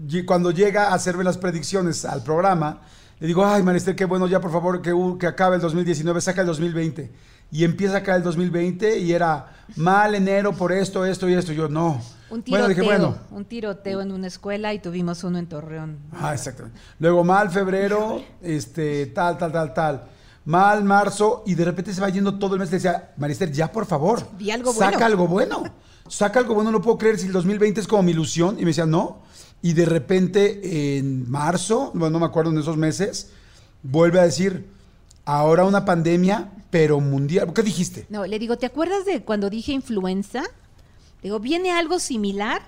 y- 0.08 0.22
cuando 0.24 0.50
llega 0.52 0.88
a 0.88 0.94
hacerme 0.94 1.24
las 1.24 1.38
predicciones 1.38 2.04
al 2.04 2.22
programa, 2.22 2.80
Le 3.20 3.26
digo, 3.26 3.44
ay, 3.44 3.62
Marister, 3.62 3.94
qué 3.94 4.06
bueno, 4.06 4.26
ya 4.28 4.40
por 4.40 4.50
favor 4.50 4.80
que, 4.80 4.94
que 5.18 5.26
acabe 5.26 5.56
el 5.56 5.60
2019, 5.60 6.22
saca 6.22 6.40
el 6.40 6.46
2020. 6.46 7.10
Y 7.52 7.64
empieza 7.64 7.98
acá 7.98 8.16
el 8.16 8.22
2020 8.22 8.98
y 8.98 9.12
era 9.12 9.44
mal 9.76 10.14
enero 10.14 10.52
por 10.54 10.72
esto, 10.72 11.04
esto 11.04 11.28
y 11.28 11.34
esto. 11.34 11.52
Yo, 11.52 11.68
no. 11.68 12.00
Un 12.30 12.44
Bueno, 12.46 12.66
tiroteo, 12.66 12.68
dije, 12.68 12.82
bueno. 12.82 13.16
un 13.32 13.44
tiroteo 13.44 14.00
en 14.00 14.12
una 14.12 14.26
escuela 14.28 14.72
y 14.72 14.78
tuvimos 14.78 15.24
uno 15.24 15.38
en 15.38 15.46
Torreón. 15.48 15.98
Ah, 16.12 16.32
exactamente. 16.32 16.78
Luego 16.98 17.24
mal 17.24 17.50
febrero, 17.50 18.22
este, 18.42 19.06
tal, 19.06 19.36
tal, 19.36 19.50
tal, 19.52 19.74
tal. 19.74 20.02
Mal 20.44 20.84
marzo 20.84 21.42
y 21.46 21.54
de 21.54 21.64
repente 21.64 21.92
se 21.92 22.00
va 22.00 22.08
yendo 22.08 22.38
todo 22.38 22.54
el 22.54 22.60
mes. 22.60 22.70
Le 22.70 22.76
decía, 22.76 23.12
Marister, 23.16 23.50
ya 23.52 23.70
por 23.70 23.84
favor. 23.86 24.26
Di 24.38 24.50
algo 24.50 24.72
saca 24.72 24.90
bueno". 24.90 25.06
algo 25.06 25.28
bueno. 25.28 25.64
Saca 26.08 26.38
algo 26.40 26.54
bueno, 26.54 26.70
no 26.72 26.80
puedo 26.80 26.98
creer 26.98 27.18
si 27.18 27.26
el 27.26 27.32
2020 27.32 27.80
es 27.80 27.86
como 27.86 28.02
mi 28.02 28.12
ilusión. 28.12 28.56
Y 28.58 28.60
me 28.60 28.66
decía, 28.68 28.86
no. 28.86 29.18
Y 29.62 29.74
de 29.74 29.84
repente 29.84 30.96
en 30.98 31.30
marzo, 31.30 31.90
bueno, 31.94 32.10
no 32.14 32.20
me 32.20 32.26
acuerdo 32.26 32.50
en 32.50 32.58
esos 32.58 32.76
meses, 32.76 33.30
vuelve 33.82 34.18
a 34.18 34.22
decir, 34.24 34.66
ahora 35.24 35.64
una 35.64 35.84
pandemia, 35.84 36.48
pero 36.70 36.98
mundial. 37.00 37.52
¿Qué 37.52 37.62
dijiste? 37.62 38.06
No, 38.08 38.24
le 38.26 38.38
digo, 38.38 38.56
¿te 38.56 38.66
acuerdas 38.66 39.04
de 39.04 39.22
cuando 39.22 39.50
dije 39.50 39.72
influenza? 39.72 40.42
Le 41.22 41.28
digo, 41.28 41.40
viene 41.40 41.70
algo 41.70 41.98
similar, 41.98 42.62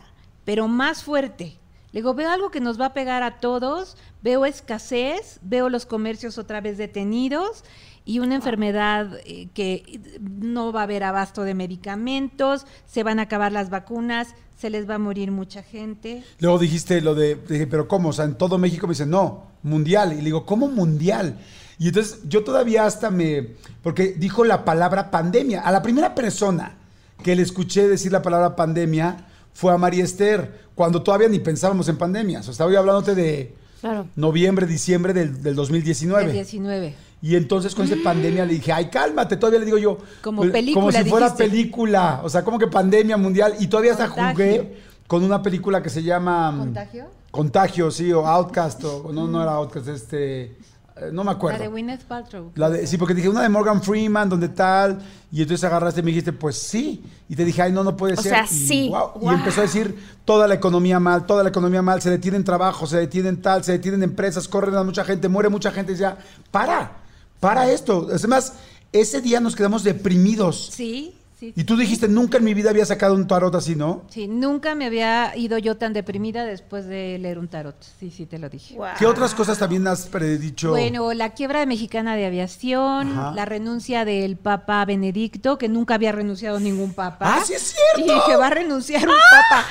pero 0.45 0.69
más 0.69 1.03
fuerte. 1.03 1.59
Le 1.93 2.01
digo, 2.01 2.15
veo 2.15 2.31
algo 2.31 2.51
que 2.51 2.61
nos 2.61 2.81
va 2.81 2.87
a 2.87 2.95
pegar 2.95 3.23
a 3.23 3.39
todos, 3.39 3.97
veo 4.23 4.47
escasez, 4.47 5.39
veo 5.43 5.69
los 5.69 5.87
comercios 5.87 6.39
otra 6.39 6.61
vez 6.61 6.79
detenidos 6.79 7.65
y 8.05 8.19
una 8.19 8.35
enfermedad 8.35 9.19
eh, 9.25 9.49
que 9.55 10.01
no 10.21 10.73
va 10.73 10.81
a 10.81 10.85
haber 10.85 11.05
abasto 11.05 11.45
de 11.45 11.55
medicamentos, 11.55 12.67
se 12.87 13.03
van 13.03 13.19
a 13.19 13.23
acabar 13.23 13.53
las 13.53 13.71
vacunas, 13.71 14.29
se 14.57 14.71
les 14.71 14.89
va 14.89 14.95
a 14.95 14.99
morir 14.99 15.31
mucha 15.31 15.63
gente. 15.63 16.25
Luego 16.39 16.59
dijiste 16.59 17.01
lo 17.01 17.15
de, 17.15 17.37
dije, 17.37 17.67
pero 17.67 17.89
¿cómo? 17.89 18.11
O 18.11 18.13
sea, 18.13 18.25
en 18.25 18.37
todo 18.37 18.59
México 18.59 18.87
me 18.87 18.93
dicen, 18.93 19.11
no, 19.11 19.47
mundial. 19.63 20.13
Y 20.13 20.17
le 20.17 20.25
digo, 20.25 20.47
¿cómo 20.47 20.69
mundial? 20.69 21.39
Y 21.79 21.89
entonces 21.89 22.21
yo 22.29 22.45
todavía 22.45 22.87
hasta 22.87 23.11
me, 23.11 23.55
porque 23.83 24.15
dijo 24.15 24.45
la 24.45 24.65
palabra 24.65 25.11
pandemia. 25.11 25.63
A 25.63 25.73
la 25.73 25.83
primera 25.83 26.15
persona 26.15 26.79
que 27.23 27.35
le 27.37 27.43
escuché 27.43 27.89
decir 27.89 28.13
la 28.13 28.23
palabra 28.23 28.57
pandemia 28.57 29.27
fue 29.55 29.73
a 29.73 29.79
María 29.79 30.05
Esther, 30.05 30.63
cuando 30.75 31.03
todavía 31.03 31.29
ni 31.29 31.39
pensábamos 31.39 31.89
en 31.89 31.97
pandemias. 31.97 32.41
O 32.41 32.45
sea, 32.45 32.53
estaba 32.53 32.73
yo 32.73 32.79
hablándote 32.79 33.15
de 33.15 33.55
Claro. 33.81 34.07
noviembre, 34.15 34.67
diciembre 34.67 35.13
del, 35.13 35.43
del 35.43 35.55
2019. 35.57 36.27
El 36.27 36.33
19. 36.33 36.95
Y 37.21 37.37
entonces 37.37 37.75
con 37.75 37.85
esa 37.85 37.97
pandemia 38.03 38.45
le 38.45 38.55
dije, 38.55 38.73
ay, 38.73 38.89
cálmate, 38.91 39.37
todavía 39.37 39.61
le 39.61 39.67
digo 39.67 39.79
yo. 39.79 39.99
Como 40.23 40.43
pues, 40.43 40.53
película, 40.53 40.81
Como 40.81 40.93
si 40.93 41.11
fuera 41.11 41.35
película. 41.35 42.21
O 42.25 42.29
sea, 42.29 42.45
como 42.45 42.59
que 42.59 42.67
pandemia 42.67 43.17
mundial. 43.17 43.55
Y 43.61 43.67
todavía 43.69 43.93
hasta 43.93 44.09
jugué 44.09 44.79
con 45.07 45.23
una 45.23 45.43
película 45.43 45.83
que 45.83 45.91
se 45.91 46.03
llama... 46.03 46.51
mm, 46.53 46.59
¿Contagio? 46.59 47.07
Contagio, 47.31 47.91
sí, 47.91 48.13
o 48.13 48.27
Outcast, 48.27 48.85
o 48.85 49.13
no, 49.13 49.27
no 49.27 49.43
era 49.43 49.53
Outcast, 49.53 49.89
este... 49.89 50.57
eh, 50.97 51.11
No 51.13 51.23
me 51.25 51.31
La 51.31 51.37
acuerdo. 51.37 51.59
de 51.59 51.69
Gwyneth 51.69 52.03
Paltrow. 52.05 52.53
La 52.55 52.71
de- 52.71 52.87
sí, 52.87 52.97
porque 52.99 53.15
dije 53.15 53.29
una 53.29 53.43
de 53.43 53.49
Morgan 53.49 53.83
Freeman, 53.83 54.29
donde 54.29 54.49
tal, 54.49 54.99
y 55.31 55.43
entonces 55.43 55.65
agarraste 55.65 56.01
y 56.01 56.03
me 56.03 56.11
dijiste, 56.11 56.33
pues 56.33 56.57
sí, 56.59 57.03
y 57.29 57.37
te 57.37 57.45
dije, 57.45 57.63
ay, 57.63 57.73
no, 57.73 57.83
no 57.85 57.97
puede 57.97 58.15
O 58.15 58.17
ser. 58.23 58.33
sea, 58.33 58.45
y, 58.45 58.49
sí, 58.49 58.93
y 59.23 59.29
empezó 59.29 59.61
a 59.61 59.65
decir 59.65 59.97
toda 60.25 60.47
la 60.47 60.55
economía 60.55 61.01
mal, 61.01 61.25
toda 61.27 61.43
la 61.43 61.49
economía 61.49 61.83
mal, 61.83 62.03
se 62.03 62.11
detienen 62.11 62.45
trabajos, 62.45 62.91
se 62.91 62.99
detienen 62.99 63.41
tal, 63.41 63.65
se 63.65 63.73
detienen 63.73 64.03
empresas, 64.03 64.47
corren 64.49 64.75
a 64.77 64.83
mucha 64.85 65.05
gente, 65.05 65.29
muere 65.29 65.49
mucha 65.49 65.71
gente, 65.73 65.93
y 65.93 65.95
decía, 65.95 66.19
para, 66.51 66.93
para 67.41 67.71
esto. 67.71 68.09
Además, 68.13 68.53
ese 68.93 69.21
día 69.23 69.41
nos 69.41 69.57
quedamos 69.57 69.83
deprimidos. 69.85 70.71
Sí, 70.73 71.15
sí. 71.43 71.53
Y 71.57 71.65
tú 71.65 71.77
dijiste, 71.77 72.09
nunca 72.09 72.39
en 72.39 72.45
mi 72.45 72.55
vida 72.55 72.71
había 72.71 72.87
sacado 72.87 73.15
un 73.15 73.27
tarot 73.27 73.55
así, 73.55 73.75
¿no? 73.75 74.05
Sí, 74.09 74.29
nunca 74.29 74.75
me 74.75 74.87
había 74.87 75.37
ido 75.37 75.59
yo 75.59 75.77
tan 75.77 75.93
deprimida 75.93 76.45
después 76.45 76.87
de 76.87 77.19
leer 77.19 77.39
un 77.39 77.49
tarot. 77.49 77.77
Sí, 77.99 78.11
sí, 78.11 78.27
te 78.27 78.39
lo 78.39 78.49
dije. 78.49 78.77
¿Qué 78.99 79.07
otras 79.07 79.35
cosas 79.35 79.59
también 79.59 79.87
has 79.87 80.07
predicho? 80.07 80.71
Bueno, 80.71 81.13
la 81.13 81.31
quiebra 81.31 81.61
de 81.61 81.67
Mexicana 81.67 82.15
de 82.15 82.27
Aviación, 82.27 83.11
Ajá. 83.19 83.33
la 83.33 83.45
renuncia 83.45 84.05
del 84.05 84.37
Papa 84.37 84.85
Benedicto, 84.85 85.59
que 85.59 85.69
nunca 85.69 85.95
había 85.95 86.13
renunciado 86.13 86.61
ningún 86.61 86.93
Papa. 86.95 87.37
¡Ah, 87.39 87.43
sí 87.45 87.55
es 87.55 87.75
cierto! 87.95 88.13
Y 88.13 88.15
dije, 88.15 88.37
va 88.37 88.47
a 88.47 88.51
renunciar 88.51 89.09
un 89.09 89.15
Papa. 89.49 89.67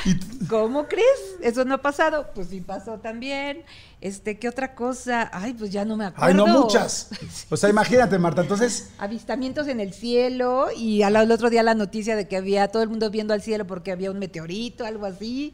¿Cómo 0.51 0.86
crees? 0.89 1.38
Eso 1.41 1.63
no 1.63 1.75
ha 1.75 1.81
pasado. 1.81 2.27
Pues 2.36 2.50
sí 2.50 2.60
pasó 2.60 3.00
también. 3.00 3.63
Este, 4.01 4.38
¿qué 4.38 4.50
otra 4.50 4.75
cosa? 4.75 5.29
Ay, 5.31 5.53
pues 5.53 5.72
ya 5.72 5.86
no 5.86 5.96
me 5.96 6.03
acuerdo. 6.03 6.25
Ay, 6.27 6.34
no 6.34 6.46
muchas. 6.46 7.10
O 7.50 7.55
sea, 7.55 7.70
imagínate, 7.70 8.20
Marta, 8.20 8.41
entonces... 8.41 8.89
Avistamientos 9.00 9.67
en 9.70 9.79
el 9.79 9.93
cielo 9.93 10.67
y 10.75 11.03
al, 11.03 11.15
al 11.15 11.31
otro 11.31 11.50
día 11.50 11.63
la 11.63 11.74
noticia 11.74 12.17
de 12.17 12.27
que 12.27 12.36
había 12.36 12.67
todo 12.67 12.84
el 12.84 12.89
mundo 12.89 13.10
viendo 13.10 13.34
al 13.34 13.41
cielo 13.41 13.65
porque 13.65 13.93
había 13.93 14.12
un 14.12 14.20
meteorito, 14.20 14.86
algo 14.86 15.05
así. 15.05 15.53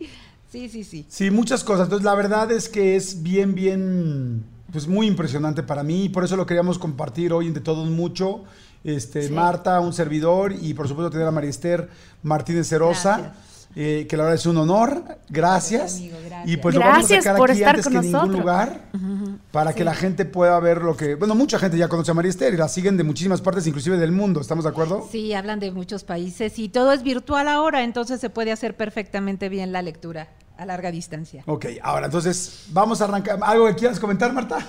Sí, 0.51 0.67
sí, 0.67 0.83
sí. 0.83 1.05
Sí, 1.07 1.29
muchas 1.29 1.63
cosas. 1.63 1.85
Entonces, 1.85 2.03
la 2.05 2.15
verdad 2.15 2.51
es 2.51 2.67
que 2.67 2.95
es 2.95 3.21
bien, 3.21 3.53
bien, 3.53 4.43
pues 4.71 4.87
muy 4.87 5.05
impresionante 5.05 5.61
para 5.61 5.83
mí 5.83 6.05
y 6.05 6.09
por 6.09 6.23
eso 6.23 6.35
lo 6.35 6.47
queríamos 6.47 6.79
compartir 6.79 7.33
hoy 7.33 7.45
en 7.47 7.53
De 7.53 7.61
Todos 7.61 7.87
Mucho. 7.87 8.45
Este, 8.83 9.27
Sí. 9.27 9.33
Marta, 9.33 9.79
un 9.79 9.91
servidor 9.93 10.53
y 10.53 10.73
por 10.73 10.87
supuesto 10.87 11.11
tener 11.11 11.27
a 11.27 11.31
María 11.31 11.49
Esther 11.49 11.89
Martínez 12.23 12.69
Cerosa, 12.69 13.17
Gracias. 13.17 13.46
Eh, 13.75 14.07
que 14.09 14.17
la 14.17 14.23
verdad 14.23 14.35
es 14.35 14.45
un 14.45 14.57
honor. 14.57 15.03
Gracias. 15.29 15.97
Amigo, 15.97 16.17
gracias. 16.25 16.49
Y 16.49 16.57
pues 16.57 16.75
lo 16.75 16.81
vamos 16.81 17.11
a 17.11 17.15
sacar 17.15 17.35
por 17.37 17.51
aquí 17.51 17.59
estar 17.59 17.75
antes 17.75 17.85
con 17.85 17.93
que 17.93 17.99
en 17.99 18.05
ningún 18.05 18.19
nosotros. 18.19 18.39
lugar 18.39 18.81
para 19.51 19.73
que 19.73 19.83
la 19.83 19.93
gente 19.93 20.25
pueda 20.25 20.59
ver 20.59 20.81
lo 20.81 20.95
que... 20.95 21.15
Bueno, 21.15 21.35
mucha 21.35 21.59
gente 21.59 21.77
ya 21.77 21.87
conoce 21.87 22.11
a 22.11 22.13
María 22.13 22.29
Esther 22.29 22.53
y 22.53 22.57
la 22.57 22.67
siguen 22.67 22.97
de 22.97 23.03
muchísimas 23.03 23.41
partes, 23.41 23.67
inclusive 23.67 23.97
del 23.97 24.11
mundo. 24.11 24.41
¿Estamos 24.41 24.63
de 24.63 24.71
acuerdo? 24.71 25.07
Sí, 25.11 25.33
hablan 25.33 25.59
de 25.59 25.71
muchos 25.71 26.03
países 26.03 26.57
y 26.59 26.69
todo 26.69 26.91
es 26.91 27.03
virtual 27.03 27.47
ahora, 27.47 27.83
entonces 27.83 28.19
se 28.19 28.29
puede 28.29 28.51
hacer 28.51 28.75
perfectamente 28.75 29.49
bien 29.49 29.71
la 29.71 29.81
lectura 29.81 30.29
a 30.57 30.65
larga 30.65 30.91
distancia. 30.91 31.43
Ok, 31.45 31.65
ahora 31.83 32.07
entonces 32.07 32.65
vamos 32.69 33.01
a 33.01 33.05
arrancar. 33.05 33.37
¿Algo 33.41 33.67
que 33.67 33.75
quieras 33.75 33.99
comentar, 33.99 34.33
Marta? 34.33 34.65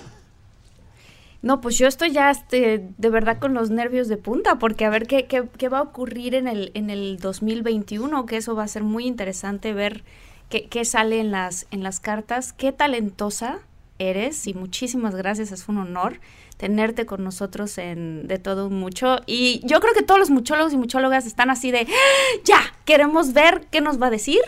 No, 1.41 1.61
pues 1.61 1.79
yo 1.79 1.87
estoy 1.87 2.11
ya 2.11 2.31
este, 2.31 2.89
de 2.99 3.11
verdad 3.11 3.39
con 3.39 3.55
los 3.55 3.71
nervios 3.71 4.09
de 4.09 4.17
punta, 4.17 4.59
porque 4.59 4.85
a 4.85 4.91
ver 4.91 5.07
qué, 5.07 5.27
qué, 5.27 5.49
qué 5.57 5.69
va 5.69 5.79
a 5.79 5.83
ocurrir 5.83 6.35
en 6.35 6.49
el, 6.49 6.73
en 6.75 6.91
el 6.91 7.19
2021, 7.19 8.27
que 8.27 8.39
eso 8.39 8.57
va 8.57 8.65
a 8.65 8.69
ser 8.69 8.83
muy 8.83 9.07
interesante 9.07 9.73
ver 9.73 10.03
qué, 10.49 10.69
qué 10.69 10.85
sale 10.85 11.21
en 11.21 11.31
las, 11.31 11.67
en 11.71 11.83
las 11.85 12.01
cartas, 12.01 12.53
qué 12.53 12.73
talentosa 12.73 13.61
eres 14.01 14.47
y 14.47 14.55
muchísimas 14.55 15.15
gracias, 15.15 15.53
es 15.53 15.69
un 15.69 15.79
honor 15.79 16.21
tenerte 16.57 17.07
con 17.07 17.23
nosotros 17.23 17.79
en 17.79 18.27
De 18.27 18.39
Todo 18.39 18.67
Un 18.67 18.81
Mucho. 18.81 19.21
Y 19.27 19.61
yo 19.65 19.81
creo 19.81 19.95
que 19.95 20.03
todos 20.03 20.19
los 20.19 20.31
muchólogos 20.31 20.73
y 20.73 20.77
muchólogas 20.77 21.25
están 21.25 21.51
así 21.51 21.71
de, 21.71 21.87
¡Ah! 21.89 22.41
ya, 22.45 22.61
queremos 22.85 23.33
ver 23.33 23.69
qué 23.71 23.81
nos 23.81 24.03
va 24.03 24.09
a 24.09 24.11
decir. 24.11 24.41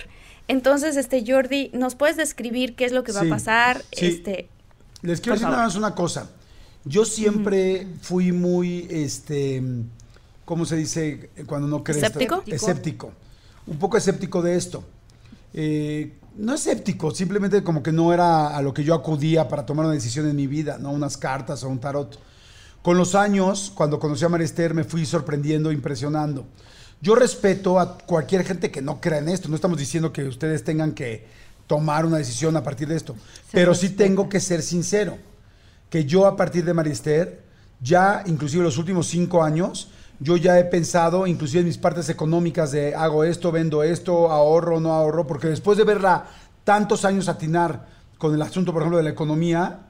Entonces, 0.48 0.96
este 0.96 1.24
Jordi, 1.24 1.70
¿nos 1.72 1.94
puedes 1.94 2.16
describir 2.16 2.74
qué 2.74 2.84
es 2.84 2.90
lo 2.92 3.04
que 3.04 3.12
va 3.12 3.20
a 3.20 3.28
pasar? 3.28 3.82
sí. 3.92 4.06
Este, 4.06 4.48
Les 5.02 5.20
quiero 5.20 5.34
decir 5.34 5.44
favor. 5.44 5.52
nada 5.52 5.64
más 5.68 5.76
una 5.76 5.94
cosa. 5.94 6.30
Yo 6.84 7.04
siempre 7.04 7.86
fui 8.00 8.32
muy, 8.32 8.86
este, 8.90 9.62
¿cómo 10.44 10.64
se 10.64 10.76
dice 10.76 11.30
cuando 11.46 11.68
no 11.68 11.84
crees? 11.84 12.02
¿Escéptico? 12.02 12.42
Escéptico. 12.46 13.12
Un 13.66 13.78
poco 13.78 13.96
escéptico 13.96 14.40
de 14.40 14.56
esto. 14.56 14.82
Eh, 15.52 16.14
no 16.36 16.54
escéptico, 16.54 17.10
simplemente 17.10 17.62
como 17.62 17.82
que 17.82 17.92
no 17.92 18.12
era 18.12 18.56
a 18.56 18.62
lo 18.62 18.72
que 18.72 18.84
yo 18.84 18.94
acudía 18.94 19.48
para 19.48 19.66
tomar 19.66 19.84
una 19.84 19.94
decisión 19.94 20.28
en 20.28 20.36
mi 20.36 20.46
vida, 20.46 20.78
no 20.78 20.90
unas 20.92 21.16
cartas 21.16 21.62
o 21.64 21.68
un 21.68 21.80
tarot. 21.80 22.18
Con 22.82 22.96
los 22.96 23.14
años, 23.14 23.70
cuando 23.74 23.98
conocí 23.98 24.24
a 24.24 24.30
María 24.30 24.46
Esther, 24.46 24.72
me 24.72 24.84
fui 24.84 25.04
sorprendiendo, 25.04 25.70
impresionando. 25.70 26.46
Yo 27.02 27.14
respeto 27.14 27.78
a 27.78 27.98
cualquier 27.98 28.44
gente 28.44 28.70
que 28.70 28.80
no 28.80 29.00
crea 29.00 29.18
en 29.18 29.28
esto. 29.28 29.48
No 29.48 29.54
estamos 29.54 29.78
diciendo 29.78 30.12
que 30.12 30.24
ustedes 30.24 30.64
tengan 30.64 30.92
que 30.92 31.26
tomar 31.66 32.06
una 32.06 32.18
decisión 32.18 32.56
a 32.56 32.62
partir 32.62 32.88
de 32.88 32.96
esto. 32.96 33.16
pero 33.52 33.74
sí 33.74 33.90
tengo 33.90 34.28
que 34.28 34.40
ser 34.40 34.62
sincero. 34.62 35.18
Que 35.90 36.06
yo 36.06 36.26
a 36.26 36.36
partir 36.36 36.64
de 36.64 36.72
María 36.72 36.92
Esther, 36.92 37.42
ya 37.80 38.22
inclusive 38.26 38.62
los 38.62 38.78
últimos 38.78 39.06
cinco 39.06 39.42
años, 39.42 39.90
yo 40.18 40.36
ya 40.36 40.58
he 40.58 40.64
pensado, 40.64 41.26
inclusive 41.26 41.60
en 41.60 41.66
mis 41.66 41.78
partes 41.78 42.08
económicas, 42.08 42.72
de 42.72 42.94
hago 42.94 43.24
esto, 43.24 43.52
vendo 43.52 43.82
esto, 43.82 44.30
ahorro, 44.30 44.80
no 44.80 44.92
ahorro, 44.92 45.26
porque 45.26 45.48
después 45.48 45.76
de 45.78 45.84
verla 45.84 46.26
tantos 46.64 47.04
años 47.04 47.28
atinar 47.28 47.86
con 48.18 48.34
el 48.34 48.42
asunto, 48.42 48.72
por 48.72 48.82
ejemplo, 48.82 48.98
de 48.98 49.04
la 49.04 49.10
economía, 49.10 49.86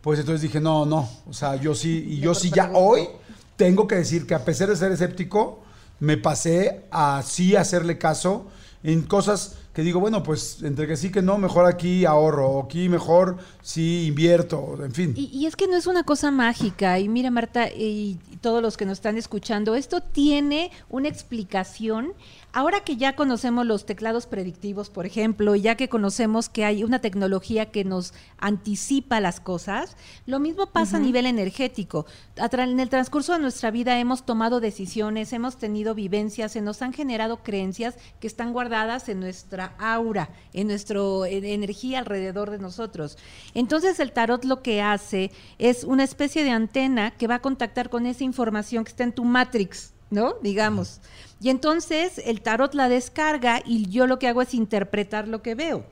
pues 0.00 0.20
entonces 0.20 0.42
dije, 0.42 0.60
no, 0.60 0.86
no, 0.86 1.08
o 1.28 1.32
sea, 1.32 1.56
yo 1.56 1.74
sí, 1.74 2.06
y 2.08 2.20
yo 2.20 2.34
sí 2.34 2.50
ya 2.54 2.70
hoy 2.72 3.08
tengo 3.56 3.86
que 3.86 3.96
decir 3.96 4.26
que 4.26 4.34
a 4.34 4.44
pesar 4.44 4.68
de 4.68 4.76
ser 4.76 4.92
escéptico, 4.92 5.60
me 5.98 6.16
pasé 6.16 6.84
a 6.90 7.22
sí 7.22 7.56
hacerle 7.56 7.98
caso 7.98 8.46
en 8.82 9.02
cosas 9.02 9.56
que 9.72 9.82
digo, 9.82 10.00
bueno, 10.00 10.22
pues 10.22 10.62
entre 10.62 10.86
que 10.86 10.96
sí 10.96 11.12
que 11.12 11.22
no, 11.22 11.38
mejor 11.38 11.66
aquí 11.66 12.04
ahorro, 12.04 12.48
o 12.48 12.64
aquí 12.64 12.88
mejor 12.88 13.38
sí 13.62 14.06
invierto, 14.06 14.78
en 14.82 14.92
fin. 14.92 15.14
Y, 15.16 15.26
y 15.26 15.46
es 15.46 15.54
que 15.54 15.68
no 15.68 15.76
es 15.76 15.86
una 15.86 16.02
cosa 16.02 16.30
mágica. 16.30 16.98
Y 16.98 17.08
mira, 17.08 17.30
Marta, 17.30 17.68
y 17.68 18.18
todos 18.40 18.62
los 18.62 18.76
que 18.76 18.84
nos 18.84 18.98
están 18.98 19.16
escuchando, 19.16 19.74
esto 19.74 20.00
tiene 20.00 20.70
una 20.88 21.08
explicación. 21.08 22.14
Ahora 22.52 22.80
que 22.80 22.96
ya 22.96 23.14
conocemos 23.14 23.64
los 23.64 23.86
teclados 23.86 24.26
predictivos, 24.26 24.90
por 24.90 25.06
ejemplo, 25.06 25.54
y 25.54 25.60
ya 25.60 25.76
que 25.76 25.88
conocemos 25.88 26.48
que 26.48 26.64
hay 26.64 26.82
una 26.82 26.98
tecnología 26.98 27.70
que 27.70 27.84
nos 27.84 28.12
anticipa 28.38 29.20
las 29.20 29.38
cosas, 29.38 29.96
lo 30.26 30.40
mismo 30.40 30.66
pasa 30.66 30.96
a 30.96 31.00
nivel 31.00 31.26
energético. 31.26 32.06
En 32.34 32.80
el 32.80 32.88
transcurso 32.88 33.34
de 33.34 33.38
nuestra 33.38 33.70
vida 33.70 34.00
hemos 34.00 34.26
tomado 34.26 34.58
decisiones, 34.58 35.32
hemos 35.32 35.58
tenido 35.58 35.94
vivencias, 35.94 36.50
se 36.50 36.60
nos 36.60 36.82
han 36.82 36.92
generado 36.92 37.44
creencias 37.44 37.94
que 38.18 38.26
están 38.26 38.52
guardadas 38.52 39.08
en 39.08 39.20
nuestra 39.20 39.59
aura, 39.78 40.30
en 40.52 40.68
nuestra 40.68 41.00
energía 41.28 42.00
alrededor 42.00 42.50
de 42.50 42.58
nosotros. 42.58 43.16
Entonces 43.54 44.00
el 44.00 44.12
tarot 44.12 44.44
lo 44.44 44.62
que 44.62 44.82
hace 44.82 45.30
es 45.58 45.84
una 45.84 46.04
especie 46.04 46.44
de 46.44 46.50
antena 46.50 47.10
que 47.12 47.26
va 47.26 47.36
a 47.36 47.42
contactar 47.42 47.90
con 47.90 48.06
esa 48.06 48.24
información 48.24 48.84
que 48.84 48.90
está 48.90 49.04
en 49.04 49.12
tu 49.12 49.24
matrix, 49.24 49.92
¿no? 50.10 50.34
Digamos. 50.42 51.00
Y 51.40 51.48
entonces 51.48 52.20
el 52.24 52.42
tarot 52.42 52.74
la 52.74 52.88
descarga 52.88 53.62
y 53.64 53.88
yo 53.88 54.06
lo 54.06 54.18
que 54.18 54.28
hago 54.28 54.42
es 54.42 54.54
interpretar 54.54 55.28
lo 55.28 55.42
que 55.42 55.54
veo. 55.54 55.84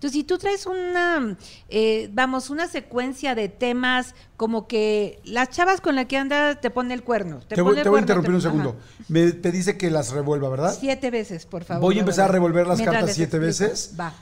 Entonces, 0.00 0.18
si 0.18 0.24
tú 0.24 0.38
traes 0.38 0.64
una, 0.64 1.36
eh, 1.68 2.08
vamos, 2.14 2.48
una 2.48 2.68
secuencia 2.68 3.34
de 3.34 3.50
temas 3.50 4.14
como 4.38 4.66
que 4.66 5.20
las 5.24 5.50
chavas 5.50 5.82
con 5.82 5.94
las 5.94 6.06
que 6.06 6.16
andas 6.16 6.58
te 6.58 6.70
pone 6.70 6.94
el 6.94 7.02
cuerno. 7.02 7.40
Te, 7.46 7.60
voy, 7.60 7.76
a 7.76 7.98
interrumpir 7.98 8.34
un 8.34 8.40
segundo. 8.40 8.76
Me, 9.08 9.32
te 9.32 9.52
dice 9.52 9.76
que 9.76 9.90
las 9.90 10.12
revuelva, 10.12 10.48
¿verdad? 10.48 10.74
Siete 10.80 11.10
veces, 11.10 11.44
por 11.44 11.64
favor. 11.64 11.82
Voy 11.82 11.98
a 11.98 12.00
empezar 12.00 12.30
a 12.30 12.32
revolver 12.32 12.66
las 12.66 12.80
cartas 12.80 13.12
siete 13.12 13.38
veces. 13.38 13.94
Va. 14.00 14.14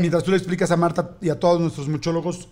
mientras 0.00 0.24
tú 0.24 0.32
le 0.32 0.36
explicas 0.36 0.72
a 0.72 0.76
Marta 0.76 1.12
y 1.20 1.28
a 1.28 1.38
todos 1.38 1.60
nuestros 1.60 1.86
muchólogos 1.86 2.48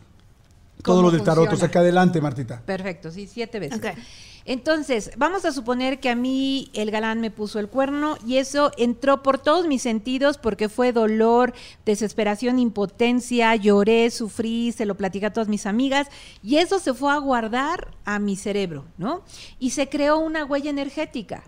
todo 0.84 1.02
lo 1.02 1.10
del 1.10 1.24
tarot. 1.24 1.52
O 1.52 1.56
sea, 1.56 1.68
que 1.68 1.78
adelante, 1.78 2.20
Martita. 2.20 2.62
Perfecto, 2.64 3.10
sí, 3.10 3.26
siete 3.26 3.58
veces. 3.58 3.78
Okay. 3.78 3.94
Entonces, 4.44 5.10
vamos 5.16 5.44
a 5.44 5.52
suponer 5.52 6.00
que 6.00 6.10
a 6.10 6.16
mí 6.16 6.70
el 6.74 6.90
galán 6.90 7.20
me 7.20 7.30
puso 7.30 7.58
el 7.58 7.68
cuerno 7.68 8.16
y 8.26 8.38
eso 8.38 8.72
entró 8.76 9.22
por 9.22 9.38
todos 9.38 9.66
mis 9.66 9.82
sentidos 9.82 10.38
porque 10.38 10.68
fue 10.68 10.92
dolor, 10.92 11.52
desesperación, 11.84 12.58
impotencia, 12.58 13.54
lloré, 13.56 14.10
sufrí, 14.10 14.72
se 14.72 14.86
lo 14.86 14.96
platicé 14.96 15.26
a 15.26 15.32
todas 15.32 15.48
mis 15.48 15.66
amigas 15.66 16.08
y 16.42 16.56
eso 16.56 16.78
se 16.78 16.94
fue 16.94 17.12
a 17.12 17.18
guardar 17.18 17.88
a 18.04 18.18
mi 18.18 18.36
cerebro, 18.36 18.84
¿no? 18.98 19.22
Y 19.58 19.70
se 19.70 19.88
creó 19.88 20.18
una 20.18 20.44
huella 20.44 20.70
energética. 20.70 21.42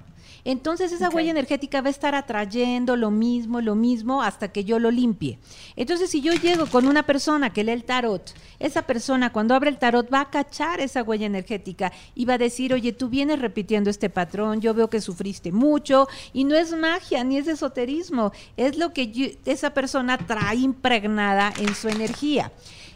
Entonces 0.44 0.92
esa 0.92 1.08
huella 1.08 1.30
energética 1.30 1.80
va 1.80 1.88
a 1.88 1.90
estar 1.90 2.14
atrayendo 2.14 2.96
lo 2.96 3.10
mismo, 3.10 3.62
lo 3.62 3.74
mismo 3.74 4.22
hasta 4.22 4.48
que 4.48 4.64
yo 4.64 4.78
lo 4.78 4.90
limpie. 4.90 5.38
Entonces 5.74 6.10
si 6.10 6.20
yo 6.20 6.34
llego 6.34 6.66
con 6.66 6.86
una 6.86 7.04
persona 7.04 7.50
que 7.50 7.64
lee 7.64 7.72
el 7.72 7.84
tarot, 7.84 8.34
esa 8.58 8.82
persona 8.82 9.32
cuando 9.32 9.54
abre 9.54 9.70
el 9.70 9.78
tarot 9.78 10.12
va 10.12 10.20
a 10.20 10.30
cachar 10.30 10.80
esa 10.80 11.02
huella 11.02 11.24
energética 11.24 11.92
y 12.14 12.26
va 12.26 12.34
a 12.34 12.38
decir, 12.38 12.74
oye, 12.74 12.92
tú 12.92 13.08
vienes 13.08 13.38
repitiendo 13.38 13.88
este 13.88 14.10
patrón, 14.10 14.60
yo 14.60 14.74
veo 14.74 14.90
que 14.90 15.00
sufriste 15.00 15.50
mucho 15.50 16.08
y 16.34 16.44
no 16.44 16.54
es 16.54 16.76
magia 16.76 17.24
ni 17.24 17.38
es 17.38 17.48
esoterismo, 17.48 18.32
es 18.58 18.76
lo 18.76 18.92
que 18.92 19.38
esa 19.46 19.70
persona 19.70 20.18
trae 20.18 20.56
impregnada 20.56 21.54
en 21.58 21.74
su 21.74 21.88
energía. 21.88 22.52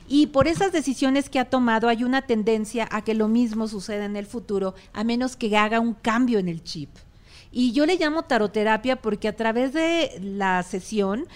Y 0.07 0.29
por 0.29 0.49
esas 0.49 0.73
decisiones 0.73 1.29
que 1.29 1.39
ha 1.39 1.45
tomado 1.45 1.89
hay 1.89 2.05
una 2.05 2.23
tendencia 2.23 2.89
a 2.91 3.03
que 3.03 3.15
lo 3.15 3.29
mismo 3.29 3.69
suceda 3.69 4.05
en 4.07 4.17
el 4.17 4.27
futuro, 4.27 4.75
a 4.93 5.05
menos 5.05 5.37
que 5.37 5.55
haga 5.57 5.81
un 5.81 5.95
cambio 5.95 6.39
en 6.39 6.49
el 6.49 6.63
chip. 6.63 6.91
Y 7.51 7.73
yo 7.73 7.87
le 7.87 7.97
llamo 7.97 8.25
taroterapia 8.25 8.97
porque 8.97 9.29
a 9.29 9.37
través 9.37 9.73
de 9.73 10.19
la 10.23 10.63
sesión 10.63 11.27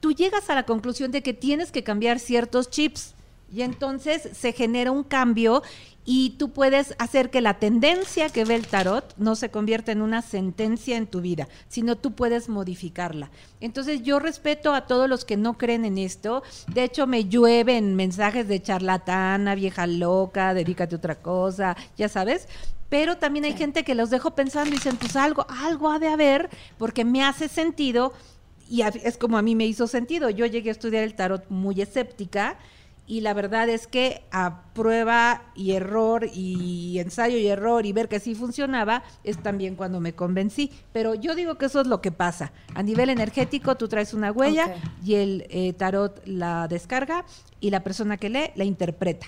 tú 0.00 0.12
llegas 0.12 0.50
a 0.50 0.54
la 0.54 0.64
conclusión 0.64 1.12
de 1.12 1.22
que 1.22 1.32
tienes 1.32 1.70
que 1.70 1.84
cambiar 1.84 2.18
ciertos 2.18 2.70
chips. 2.70 3.14
Y 3.52 3.62
entonces 3.62 4.30
se 4.32 4.52
genera 4.52 4.90
un 4.90 5.04
cambio 5.04 5.62
y 6.04 6.30
tú 6.30 6.50
puedes 6.50 6.94
hacer 6.98 7.30
que 7.30 7.40
la 7.40 7.58
tendencia 7.58 8.28
que 8.28 8.44
ve 8.44 8.56
el 8.56 8.66
tarot 8.66 9.14
no 9.18 9.36
se 9.36 9.50
convierta 9.50 9.92
en 9.92 10.02
una 10.02 10.20
sentencia 10.22 10.96
en 10.96 11.06
tu 11.06 11.20
vida, 11.20 11.48
sino 11.68 11.96
tú 11.96 12.12
puedes 12.12 12.48
modificarla. 12.48 13.30
Entonces 13.60 14.02
yo 14.02 14.18
respeto 14.18 14.74
a 14.74 14.86
todos 14.86 15.08
los 15.08 15.24
que 15.24 15.36
no 15.36 15.56
creen 15.56 15.84
en 15.84 15.98
esto. 15.98 16.42
De 16.66 16.82
hecho, 16.82 17.06
me 17.06 17.26
llueven 17.26 17.94
mensajes 17.94 18.48
de 18.48 18.60
charlatana, 18.60 19.54
vieja 19.54 19.86
loca, 19.86 20.54
dedícate 20.54 20.96
a 20.96 20.98
otra 20.98 21.14
cosa, 21.16 21.76
ya 21.96 22.08
sabes 22.08 22.48
pero 22.88 23.16
también 23.16 23.46
hay 23.46 23.54
gente 23.54 23.84
que 23.84 23.94
los 23.94 24.10
dejo 24.10 24.32
pensando 24.32 24.68
y 24.68 24.74
dicen, 24.74 24.98
pues 24.98 25.16
algo, 25.16 25.46
algo 25.48 25.90
ha 25.90 25.98
de 25.98 26.08
haber, 26.08 26.50
porque 26.76 27.06
me 27.06 27.24
hace 27.24 27.48
sentido, 27.48 28.12
y 28.68 28.82
es 28.82 29.16
como 29.16 29.38
a 29.38 29.42
mí 29.42 29.54
me 29.54 29.64
hizo 29.64 29.86
sentido. 29.86 30.28
Yo 30.28 30.44
llegué 30.44 30.68
a 30.68 30.72
estudiar 30.72 31.02
el 31.02 31.14
tarot 31.14 31.48
muy 31.48 31.80
escéptica, 31.80 32.58
y 33.06 33.20
la 33.20 33.34
verdad 33.34 33.68
es 33.68 33.86
que 33.86 34.22
a 34.30 34.62
prueba 34.74 35.42
y 35.54 35.72
error 35.72 36.28
y 36.32 36.98
ensayo 36.98 37.36
y 37.36 37.46
error 37.46 37.84
y 37.84 37.92
ver 37.92 38.08
que 38.08 38.20
sí 38.20 38.34
funcionaba 38.34 39.02
es 39.24 39.42
también 39.42 39.74
cuando 39.74 40.00
me 40.00 40.14
convencí. 40.14 40.70
Pero 40.92 41.14
yo 41.14 41.34
digo 41.34 41.56
que 41.56 41.66
eso 41.66 41.80
es 41.80 41.86
lo 41.86 42.00
que 42.00 42.12
pasa. 42.12 42.52
A 42.74 42.82
nivel 42.82 43.10
energético 43.10 43.76
tú 43.76 43.88
traes 43.88 44.14
una 44.14 44.30
huella 44.30 44.76
y 45.04 45.14
el 45.14 45.46
eh, 45.50 45.72
tarot 45.72 46.22
la 46.26 46.68
descarga 46.68 47.24
y 47.60 47.70
la 47.70 47.82
persona 47.82 48.16
que 48.16 48.30
lee 48.30 48.50
la 48.54 48.64
interpreta. 48.64 49.26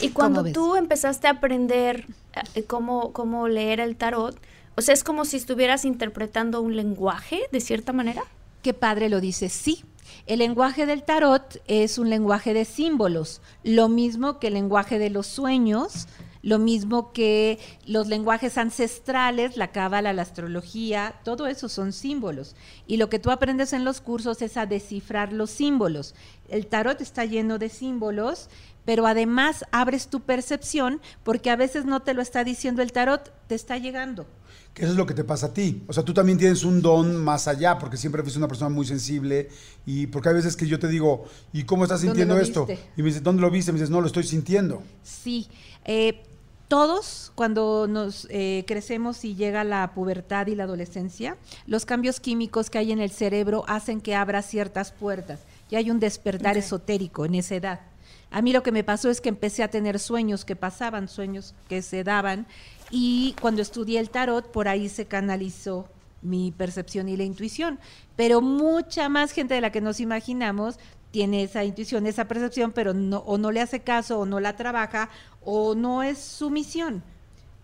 Y 0.00 0.10
cuando 0.10 0.44
tú 0.44 0.76
empezaste 0.76 1.26
a 1.26 1.30
aprender 1.30 2.06
eh, 2.54 2.64
cómo, 2.64 3.12
cómo 3.12 3.48
leer 3.48 3.80
el 3.80 3.96
tarot, 3.96 4.38
o 4.76 4.82
sea, 4.82 4.92
es 4.92 5.02
como 5.02 5.24
si 5.24 5.38
estuvieras 5.38 5.84
interpretando 5.84 6.60
un 6.60 6.76
lenguaje, 6.76 7.40
de 7.50 7.60
cierta 7.60 7.92
manera. 7.92 8.22
Qué 8.62 8.74
padre 8.74 9.08
lo 9.08 9.20
dice, 9.20 9.48
sí. 9.48 9.84
El 10.26 10.40
lenguaje 10.40 10.86
del 10.86 11.02
tarot 11.02 11.62
es 11.66 11.98
un 11.98 12.10
lenguaje 12.10 12.54
de 12.54 12.64
símbolos, 12.64 13.40
lo 13.62 13.88
mismo 13.88 14.38
que 14.38 14.48
el 14.48 14.54
lenguaje 14.54 14.98
de 14.98 15.10
los 15.10 15.26
sueños, 15.26 16.06
lo 16.46 16.60
mismo 16.60 17.12
que 17.12 17.58
los 17.86 18.06
lenguajes 18.06 18.56
ancestrales, 18.56 19.56
la 19.56 19.72
cábala, 19.72 20.12
la 20.12 20.22
astrología, 20.22 21.16
todo 21.24 21.48
eso 21.48 21.68
son 21.68 21.92
símbolos. 21.92 22.54
Y 22.86 22.98
lo 22.98 23.08
que 23.08 23.18
tú 23.18 23.32
aprendes 23.32 23.72
en 23.72 23.84
los 23.84 24.00
cursos 24.00 24.40
es 24.42 24.56
a 24.56 24.64
descifrar 24.64 25.32
los 25.32 25.50
símbolos. 25.50 26.14
El 26.48 26.68
tarot 26.68 27.00
está 27.00 27.24
lleno 27.24 27.58
de 27.58 27.68
símbolos, 27.68 28.48
pero 28.84 29.08
además 29.08 29.64
abres 29.72 30.06
tu 30.06 30.20
percepción 30.20 31.00
porque 31.24 31.50
a 31.50 31.56
veces 31.56 31.84
no 31.84 32.00
te 32.00 32.14
lo 32.14 32.22
está 32.22 32.44
diciendo 32.44 32.80
el 32.80 32.92
tarot, 32.92 33.32
te 33.48 33.56
está 33.56 33.78
llegando. 33.78 34.26
Que 34.76 34.82
eso 34.82 34.92
es 34.92 34.98
lo 34.98 35.06
que 35.06 35.14
te 35.14 35.24
pasa 35.24 35.46
a 35.46 35.54
ti. 35.54 35.82
O 35.86 35.94
sea, 35.94 36.02
tú 36.02 36.12
también 36.12 36.36
tienes 36.36 36.62
un 36.62 36.82
don 36.82 37.16
más 37.16 37.48
allá, 37.48 37.78
porque 37.78 37.96
siempre 37.96 38.20
fuiste 38.20 38.36
una 38.36 38.46
persona 38.46 38.68
muy 38.68 38.84
sensible. 38.84 39.48
Y 39.86 40.06
porque 40.08 40.28
hay 40.28 40.34
veces 40.34 40.54
que 40.54 40.66
yo 40.66 40.78
te 40.78 40.86
digo, 40.86 41.24
¿y 41.50 41.64
cómo 41.64 41.84
estás 41.84 42.02
sintiendo 42.02 42.38
esto? 42.38 42.66
Y 42.94 43.00
me 43.00 43.08
dices, 43.08 43.22
¿dónde 43.22 43.40
lo 43.40 43.50
viste? 43.50 43.72
me 43.72 43.78
dices, 43.78 43.88
no, 43.88 44.02
lo 44.02 44.06
estoy 44.06 44.24
sintiendo. 44.24 44.82
Sí. 45.02 45.48
Eh, 45.86 46.22
todos, 46.68 47.32
cuando 47.34 47.86
nos 47.88 48.26
eh, 48.28 48.64
crecemos 48.66 49.24
y 49.24 49.34
llega 49.34 49.64
la 49.64 49.94
pubertad 49.94 50.46
y 50.48 50.54
la 50.54 50.64
adolescencia, 50.64 51.38
los 51.66 51.86
cambios 51.86 52.20
químicos 52.20 52.68
que 52.68 52.76
hay 52.76 52.92
en 52.92 53.00
el 53.00 53.10
cerebro 53.10 53.64
hacen 53.68 54.02
que 54.02 54.14
abra 54.14 54.42
ciertas 54.42 54.92
puertas. 54.92 55.40
Y 55.70 55.76
hay 55.76 55.90
un 55.90 56.00
despertar 56.00 56.58
esotérico 56.58 57.24
en 57.24 57.36
esa 57.36 57.54
edad. 57.54 57.80
A 58.30 58.42
mí 58.42 58.52
lo 58.52 58.62
que 58.62 58.72
me 58.72 58.84
pasó 58.84 59.08
es 59.08 59.20
que 59.20 59.28
empecé 59.28 59.62
a 59.62 59.70
tener 59.70 59.98
sueños 59.98 60.44
que 60.44 60.56
pasaban, 60.56 61.08
sueños 61.08 61.54
que 61.68 61.80
se 61.80 62.04
daban, 62.04 62.46
y 62.90 63.34
cuando 63.40 63.62
estudié 63.62 64.00
el 64.00 64.10
tarot, 64.10 64.50
por 64.50 64.68
ahí 64.68 64.88
se 64.88 65.06
canalizó 65.06 65.88
mi 66.22 66.52
percepción 66.52 67.08
y 67.08 67.16
la 67.16 67.24
intuición. 67.24 67.78
Pero 68.16 68.40
mucha 68.40 69.08
más 69.08 69.32
gente 69.32 69.54
de 69.54 69.60
la 69.60 69.70
que 69.70 69.80
nos 69.80 70.00
imaginamos 70.00 70.78
tiene 71.10 71.42
esa 71.42 71.64
intuición, 71.64 72.06
esa 72.06 72.26
percepción, 72.26 72.72
pero 72.72 72.92
no, 72.92 73.18
o 73.18 73.38
no 73.38 73.50
le 73.50 73.60
hace 73.60 73.80
caso, 73.80 74.20
o 74.20 74.26
no 74.26 74.40
la 74.40 74.56
trabaja, 74.56 75.08
o 75.44 75.74
no 75.74 76.02
es 76.02 76.18
su 76.18 76.50
misión. 76.50 77.02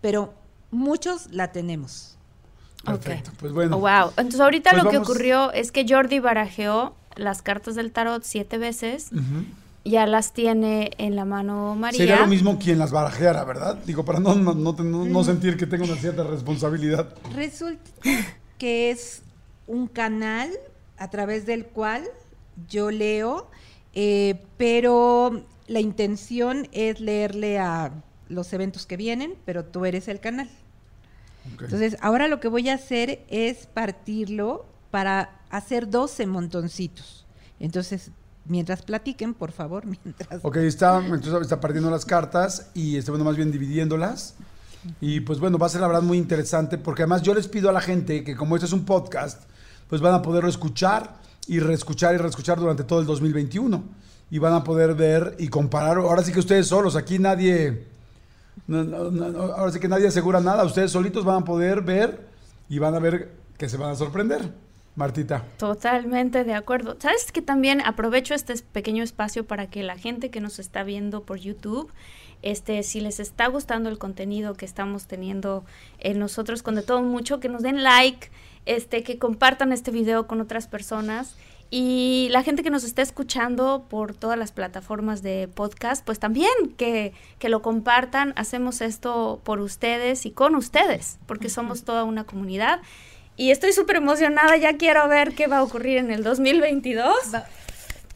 Pero 0.01 0.33
muchos 0.71 1.31
la 1.31 1.51
tenemos. 1.51 2.17
Perfecto, 2.83 3.31
pues 3.39 3.53
bueno. 3.53 3.77
Oh, 3.77 3.79
wow. 3.79 4.09
Entonces 4.17 4.39
ahorita 4.39 4.71
pues 4.71 4.83
lo 4.83 4.89
que 4.89 4.97
ocurrió 4.97 5.51
es 5.53 5.71
que 5.71 5.85
Jordi 5.87 6.19
barajeó 6.19 6.95
las 7.15 7.41
cartas 7.41 7.75
del 7.75 7.91
tarot 7.91 8.23
siete 8.23 8.57
veces 8.57 9.11
ya 9.85 10.05
las 10.05 10.33
tiene 10.33 10.91
en 10.97 11.15
la 11.15 11.25
mano 11.25 11.75
María. 11.75 11.97
Sería 11.97 12.19
lo 12.19 12.27
mismo 12.27 12.57
quien 12.57 12.79
las 12.79 12.91
barajeara, 12.91 13.43
¿verdad? 13.43 13.77
Digo, 13.85 14.05
para 14.05 14.19
no, 14.19 14.35
no, 14.35 14.53
no, 14.53 15.23
sentir 15.23 15.57
que 15.57 15.67
tengo 15.67 15.83
una 15.85 15.95
cierta 15.95 16.23
responsabilidad. 16.23 17.13
Resulta 17.35 17.91
que 18.57 18.91
es 18.91 19.23
un 19.67 19.87
canal 19.87 20.49
a 20.97 21.09
través 21.09 21.45
del 21.45 21.65
cual 21.65 22.03
yo 22.69 22.91
leo, 22.91 23.49
eh, 23.93 24.41
pero 24.57 25.43
la 25.67 25.79
intención 25.79 26.67
es 26.71 26.99
leerle 26.99 27.59
a 27.59 27.91
los 28.29 28.53
eventos 28.53 28.85
que 28.85 28.97
vienen, 28.97 29.35
pero 29.45 29.65
tú 29.65 29.85
eres 29.85 30.07
el 30.07 30.19
canal. 30.19 30.49
Entonces, 31.59 31.97
ahora 31.99 32.29
lo 32.29 32.39
que 32.39 32.47
voy 32.47 32.69
a 32.69 32.75
hacer 32.75 33.25
es 33.27 33.67
partirlo 33.67 34.65
para 34.91 35.41
hacer 35.49 35.89
12 35.89 36.25
montoncitos. 36.25 37.25
Entonces, 37.59 38.11
mientras 38.45 38.81
platiquen, 38.81 39.33
por 39.33 39.51
favor, 39.51 39.85
mientras... 40.03 40.39
Ok, 40.43 40.57
está, 40.57 41.01
está 41.41 41.59
partiendo 41.59 41.89
las 41.89 42.05
cartas 42.05 42.69
y 42.73 42.97
está 42.97 43.11
bueno, 43.11 43.25
más 43.25 43.35
bien 43.35 43.51
dividiéndolas. 43.51 44.35
Y 44.99 45.21
pues 45.21 45.39
bueno, 45.39 45.57
va 45.57 45.67
a 45.67 45.69
ser 45.69 45.81
la 45.81 45.87
verdad 45.87 46.01
muy 46.01 46.17
interesante 46.17 46.77
porque 46.77 47.03
además 47.03 47.21
yo 47.21 47.33
les 47.33 47.47
pido 47.47 47.69
a 47.69 47.73
la 47.73 47.79
gente 47.79 48.23
que 48.23 48.35
como 48.35 48.55
este 48.55 48.65
es 48.65 48.73
un 48.73 48.83
podcast, 48.83 49.43
pues 49.87 50.01
van 50.01 50.13
a 50.13 50.21
poderlo 50.21 50.49
escuchar 50.49 51.15
y 51.47 51.59
reescuchar 51.59 52.15
y 52.15 52.17
reescuchar 52.17 52.59
durante 52.59 52.83
todo 52.83 52.99
el 52.99 53.05
2021. 53.05 53.83
Y 54.31 54.39
van 54.39 54.53
a 54.53 54.63
poder 54.63 54.95
ver 54.95 55.35
y 55.37 55.47
comparar. 55.47 55.97
Ahora 55.97 56.23
sí 56.23 56.31
que 56.31 56.39
ustedes 56.39 56.67
solos, 56.67 56.95
aquí 56.95 57.19
nadie... 57.19 57.85
ahora 58.67 59.71
sí 59.71 59.79
que 59.79 59.87
nadie 59.87 60.07
asegura 60.07 60.39
nada. 60.39 60.63
Ustedes 60.63 60.91
solitos 60.91 61.23
van 61.23 61.43
a 61.43 61.45
poder 61.45 61.81
ver 61.81 62.27
y 62.67 62.79
van 62.79 62.95
a 62.95 62.99
ver 62.99 63.31
que 63.57 63.69
se 63.69 63.77
van 63.77 63.91
a 63.91 63.95
sorprender. 63.95 64.51
Martita. 64.95 65.43
Totalmente 65.57 66.43
de 66.43 66.53
acuerdo. 66.53 66.95
Sabes 66.99 67.31
que 67.31 67.41
también 67.41 67.81
aprovecho 67.81 68.35
este 68.35 68.55
pequeño 68.71 69.03
espacio 69.03 69.45
para 69.45 69.67
que 69.67 69.83
la 69.83 69.97
gente 69.97 70.29
que 70.29 70.39
nos 70.39 70.59
está 70.59 70.83
viendo 70.83 71.23
por 71.23 71.39
YouTube, 71.39 71.91
este, 72.43 72.83
si 72.83 73.01
les 73.01 73.19
está 73.19 73.47
gustando 73.47 73.89
el 73.89 73.97
contenido 73.97 74.53
que 74.53 74.65
estamos 74.65 75.07
teniendo 75.07 75.65
en 75.99 76.19
nosotros 76.19 76.61
con 76.61 76.75
de 76.75 76.83
todo 76.83 77.01
mucho, 77.01 77.39
que 77.39 77.49
nos 77.49 77.63
den 77.63 77.81
like, 77.81 78.29
este, 78.65 79.03
que 79.03 79.17
compartan 79.17 79.71
este 79.71 79.91
video 79.91 80.27
con 80.27 80.41
otras 80.41 80.67
personas. 80.67 81.35
Y 81.71 82.27
la 82.29 82.43
gente 82.43 82.61
que 82.61 82.69
nos 82.69 82.83
está 82.83 83.01
escuchando 83.01 83.87
por 83.89 84.13
todas 84.13 84.37
las 84.37 84.51
plataformas 84.51 85.23
de 85.23 85.47
podcast, 85.47 86.05
pues 86.05 86.19
también 86.19 86.51
que, 86.77 87.13
que 87.39 87.49
lo 87.49 87.63
compartan. 87.63 88.33
Hacemos 88.35 88.79
esto 88.81 89.41
por 89.43 89.59
ustedes 89.59 90.27
y 90.27 90.31
con 90.31 90.53
ustedes, 90.53 91.17
porque 91.25 91.49
somos 91.49 91.83
toda 91.83 92.03
una 92.03 92.25
comunidad. 92.25 92.79
Y 93.35 93.51
estoy 93.51 93.73
súper 93.73 93.95
emocionada, 93.97 94.55
ya 94.57 94.77
quiero 94.77 95.07
ver 95.07 95.33
qué 95.33 95.47
va 95.47 95.57
a 95.57 95.63
ocurrir 95.63 95.97
en 95.97 96.11
el 96.11 96.23
2022. 96.23 97.15
Va- 97.33 97.45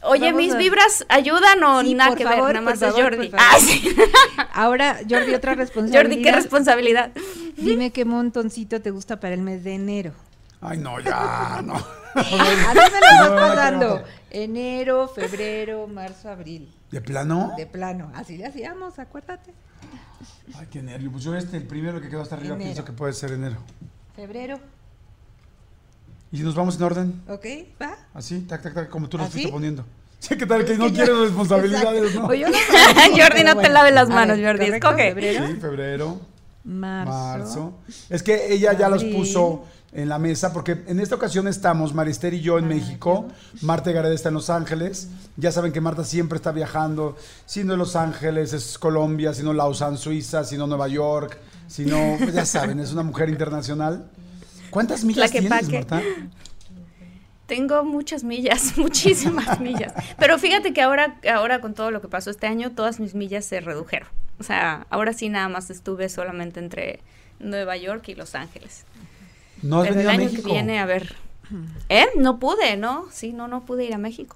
Oye, 0.04 0.28
Vamos 0.28 0.38
¿mis 0.44 0.54
a- 0.54 0.58
vibras 0.58 1.06
ayudan 1.10 1.64
o 1.64 1.82
Sí, 1.82 1.96
nada 1.96 2.16
que 2.16 2.24
favor, 2.24 2.46
ver? 2.46 2.56
Nada 2.56 2.66
más 2.66 2.80
favor, 2.80 3.02
Jordi. 3.02 3.32
Ah, 3.36 3.58
sí. 3.60 3.96
Ahora, 4.54 5.00
Jordi, 5.10 5.34
otra 5.34 5.56
responsabilidad. 5.56 6.04
Jordi, 6.10 6.22
qué 6.22 6.32
responsabilidad. 6.32 7.12
Dime 7.58 7.92
qué 7.92 8.06
montoncito 8.06 8.80
te 8.80 8.92
gusta 8.92 9.20
para 9.20 9.34
el 9.34 9.42
mes 9.42 9.64
de 9.64 9.74
enero. 9.74 10.14
Ay, 10.62 10.78
no, 10.78 11.00
ya, 11.00 11.62
no. 11.66 11.74
A 11.74 12.24
mí 12.24 12.26
me 12.32 12.40
lo 12.46 13.20
vas 13.20 13.30
No, 13.30 13.36
pasando. 13.36 13.98
no. 14.00 14.04
Enero, 14.30 15.08
febrero, 15.08 15.88
marzo, 15.88 16.30
abril. 16.30 16.72
¿De 16.92 17.02
plano? 17.02 17.54
De 17.58 17.66
plano. 17.66 18.12
Así 18.14 18.38
le 18.38 18.46
hacíamos, 18.46 19.00
acuérdate. 19.00 19.52
Ay, 20.58 20.68
qué 20.72 20.82
nervio. 20.84 21.12
Pues 21.12 21.24
yo 21.24 21.36
este, 21.36 21.58
el 21.58 21.64
primero 21.68 22.00
que 22.02 22.08
quedó 22.10 22.22
hasta 22.22 22.36
arriba, 22.36 22.54
Enero. 22.54 22.68
pienso 22.68 22.86
que 22.86 22.92
puede 22.94 23.14
ser 23.14 23.32
enero. 23.32 23.58
Febrero, 24.16 24.60
¿Y 26.32 26.40
nos 26.42 26.56
vamos 26.56 26.76
en 26.78 26.84
orden? 26.84 27.22
¿ok? 27.30 27.46
¿Va? 27.82 27.96
Así, 28.14 28.42
tac, 28.42 28.62
tac, 28.62 28.74
tac, 28.74 28.90
como 28.90 29.08
tú 29.08 29.18
lo 29.18 29.24
¿Así? 29.24 29.34
fuiste 29.34 29.52
poniendo. 29.52 29.86
Sí, 30.20 30.36
¿qué 30.36 30.46
tal? 30.46 30.66
Que 30.66 30.76
no 30.78 30.86
que 30.86 30.92
yo- 30.92 30.96
quieres 31.06 31.18
responsabilidades, 31.20 32.04
Exacto. 32.04 32.28
¿no? 32.28 32.34
Yo 32.34 32.50
no 32.50 32.58
Jordi, 33.18 33.44
no 33.44 33.58
te 33.58 33.70
laves 33.70 33.94
las 33.94 34.10
manos, 34.10 34.38
Jordi, 34.42 34.66
correcto, 34.66 34.88
escoge. 34.90 35.10
Febrero, 35.14 35.48
Sí, 35.48 35.54
febrero, 35.56 36.20
marzo. 36.64 37.12
marzo. 37.12 37.74
Es 38.10 38.24
que 38.24 38.52
ella 38.54 38.74
ya 38.74 38.90
los 38.90 39.04
puso 39.06 39.66
en 39.94 40.10
la 40.10 40.20
mesa, 40.20 40.52
porque 40.54 40.84
en 40.88 41.00
esta 41.00 41.16
ocasión 41.16 41.48
estamos, 41.48 41.94
Marister 41.94 42.34
y 42.34 42.42
yo 42.42 42.58
en 42.60 42.68
México, 42.68 43.28
Marta 43.62 43.92
Gareda 43.92 44.14
está 44.14 44.30
en 44.30 44.36
Los 44.36 44.50
Ángeles, 44.50 45.08
ya 45.38 45.52
saben 45.52 45.72
que 45.72 45.80
Marta 45.82 46.04
siempre 46.04 46.36
está 46.36 46.52
viajando, 46.52 47.16
si 47.46 47.64
no 47.64 47.74
es 47.74 47.80
Los 47.80 47.96
Ángeles, 47.96 48.52
es 48.54 48.78
Colombia, 48.78 49.34
si 49.34 49.44
no 49.44 49.54
Lausanne, 49.54 49.98
Suiza, 49.98 50.44
si 50.44 50.58
no 50.58 50.68
Nueva 50.68 50.88
York, 50.90 51.38
si 51.68 51.86
no, 51.86 52.16
pues 52.20 52.34
ya 52.34 52.46
saben, 52.46 52.80
es 52.80 52.92
una 52.92 53.04
mujer 53.04 53.30
internacional. 53.30 54.06
¿Cuántas 54.70 55.04
millas 55.04 55.32
tienes, 55.32 55.50
paque. 55.50 55.80
Marta? 55.80 56.02
Tengo 57.46 57.84
muchas 57.84 58.24
millas, 58.24 58.74
muchísimas 58.78 59.60
millas. 59.62 59.94
Pero 60.20 60.38
fíjate 60.38 60.74
que 60.74 60.82
ahora, 60.82 61.20
ahora 61.34 61.62
con 61.62 61.74
todo 61.74 61.92
lo 61.92 62.02
que 62.02 62.08
pasó 62.08 62.30
este 62.30 62.48
año, 62.48 62.72
todas 62.72 63.00
mis 63.00 63.16
millas 63.16 63.46
se 63.46 63.62
redujeron. 63.62 64.10
O 64.40 64.44
sea, 64.44 64.86
ahora 64.90 65.14
sí 65.14 65.30
nada 65.30 65.50
más 65.50 65.70
estuve 65.70 66.10
solamente 66.10 66.60
entre 66.60 67.00
Nueva 67.40 67.78
York 67.78 68.08
y 68.10 68.16
Los 68.16 68.36
Ángeles. 68.36 68.84
No 69.62 69.82
has 69.82 69.88
Pero 69.88 70.00
el 70.02 70.06
venido 70.06 70.10
a 70.10 70.14
año 70.14 70.24
México. 70.26 70.44
que 70.44 70.54
viene, 70.54 70.80
a 70.80 70.86
ver. 70.86 71.16
¿Eh? 71.90 72.06
No 72.18 72.38
pude, 72.38 72.76
¿no? 72.78 73.08
Sí, 73.12 73.34
no, 73.34 73.48
no 73.48 73.66
pude 73.66 73.86
ir 73.86 73.94
a 73.94 73.98
México. 73.98 74.36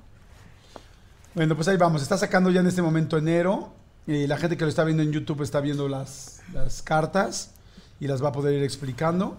Bueno, 1.35 1.55
pues 1.55 1.67
ahí 1.67 1.77
vamos. 1.77 2.01
Está 2.01 2.17
sacando 2.17 2.49
ya 2.49 2.61
en 2.61 2.67
este 2.67 2.81
momento 2.81 3.17
enero. 3.17 3.73
Y 4.07 4.25
la 4.25 4.37
gente 4.37 4.57
que 4.57 4.63
lo 4.63 4.69
está 4.69 4.83
viendo 4.83 5.03
en 5.03 5.11
YouTube 5.11 5.43
está 5.43 5.61
viendo 5.61 5.87
las, 5.87 6.41
las 6.53 6.81
cartas 6.81 7.51
y 7.99 8.07
las 8.07 8.23
va 8.23 8.29
a 8.29 8.31
poder 8.31 8.55
ir 8.55 8.63
explicando. 8.63 9.37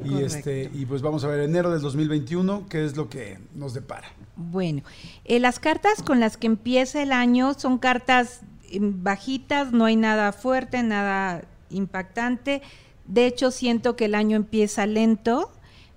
Y, 0.00 0.10
Correcto. 0.10 0.36
este, 0.36 0.70
y 0.72 0.86
pues 0.86 1.02
vamos 1.02 1.24
a 1.24 1.28
ver 1.28 1.40
enero 1.40 1.70
del 1.72 1.80
2021, 1.80 2.66
qué 2.68 2.84
es 2.84 2.96
lo 2.96 3.08
que 3.08 3.38
nos 3.54 3.74
depara. 3.74 4.06
Bueno, 4.36 4.82
eh, 5.24 5.40
las 5.40 5.58
cartas 5.58 6.02
con 6.02 6.20
las 6.20 6.36
que 6.36 6.46
empieza 6.46 7.02
el 7.02 7.10
año 7.10 7.54
son 7.54 7.78
cartas 7.78 8.42
em, 8.70 9.02
bajitas, 9.02 9.72
no 9.72 9.86
hay 9.86 9.96
nada 9.96 10.32
fuerte, 10.32 10.82
nada 10.84 11.42
impactante. 11.70 12.62
De 13.06 13.26
hecho, 13.26 13.50
siento 13.50 13.96
que 13.96 14.04
el 14.04 14.14
año 14.14 14.36
empieza 14.36 14.86
lento. 14.86 15.50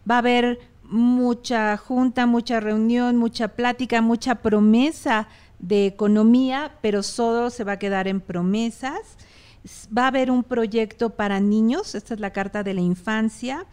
Va 0.09 0.15
a 0.15 0.19
haber 0.19 0.59
mucha 0.83 1.77
junta, 1.77 2.25
mucha 2.25 2.59
reunión, 2.59 3.17
mucha 3.17 3.49
plática, 3.49 4.01
mucha 4.01 4.35
promesa 4.35 5.27
de 5.59 5.85
economía, 5.85 6.71
pero 6.81 7.03
solo 7.03 7.49
se 7.49 7.63
va 7.63 7.73
a 7.73 7.79
quedar 7.79 8.07
en 8.07 8.19
promesas. 8.19 9.17
Va 9.95 10.05
a 10.05 10.07
haber 10.07 10.31
un 10.31 10.43
proyecto 10.43 11.11
para 11.11 11.39
niños, 11.39 11.95
esta 11.95 12.13
es 12.13 12.19
la 12.19 12.31
carta 12.31 12.63
de 12.63 12.73
la 12.73 12.81
infancia, 12.81 13.65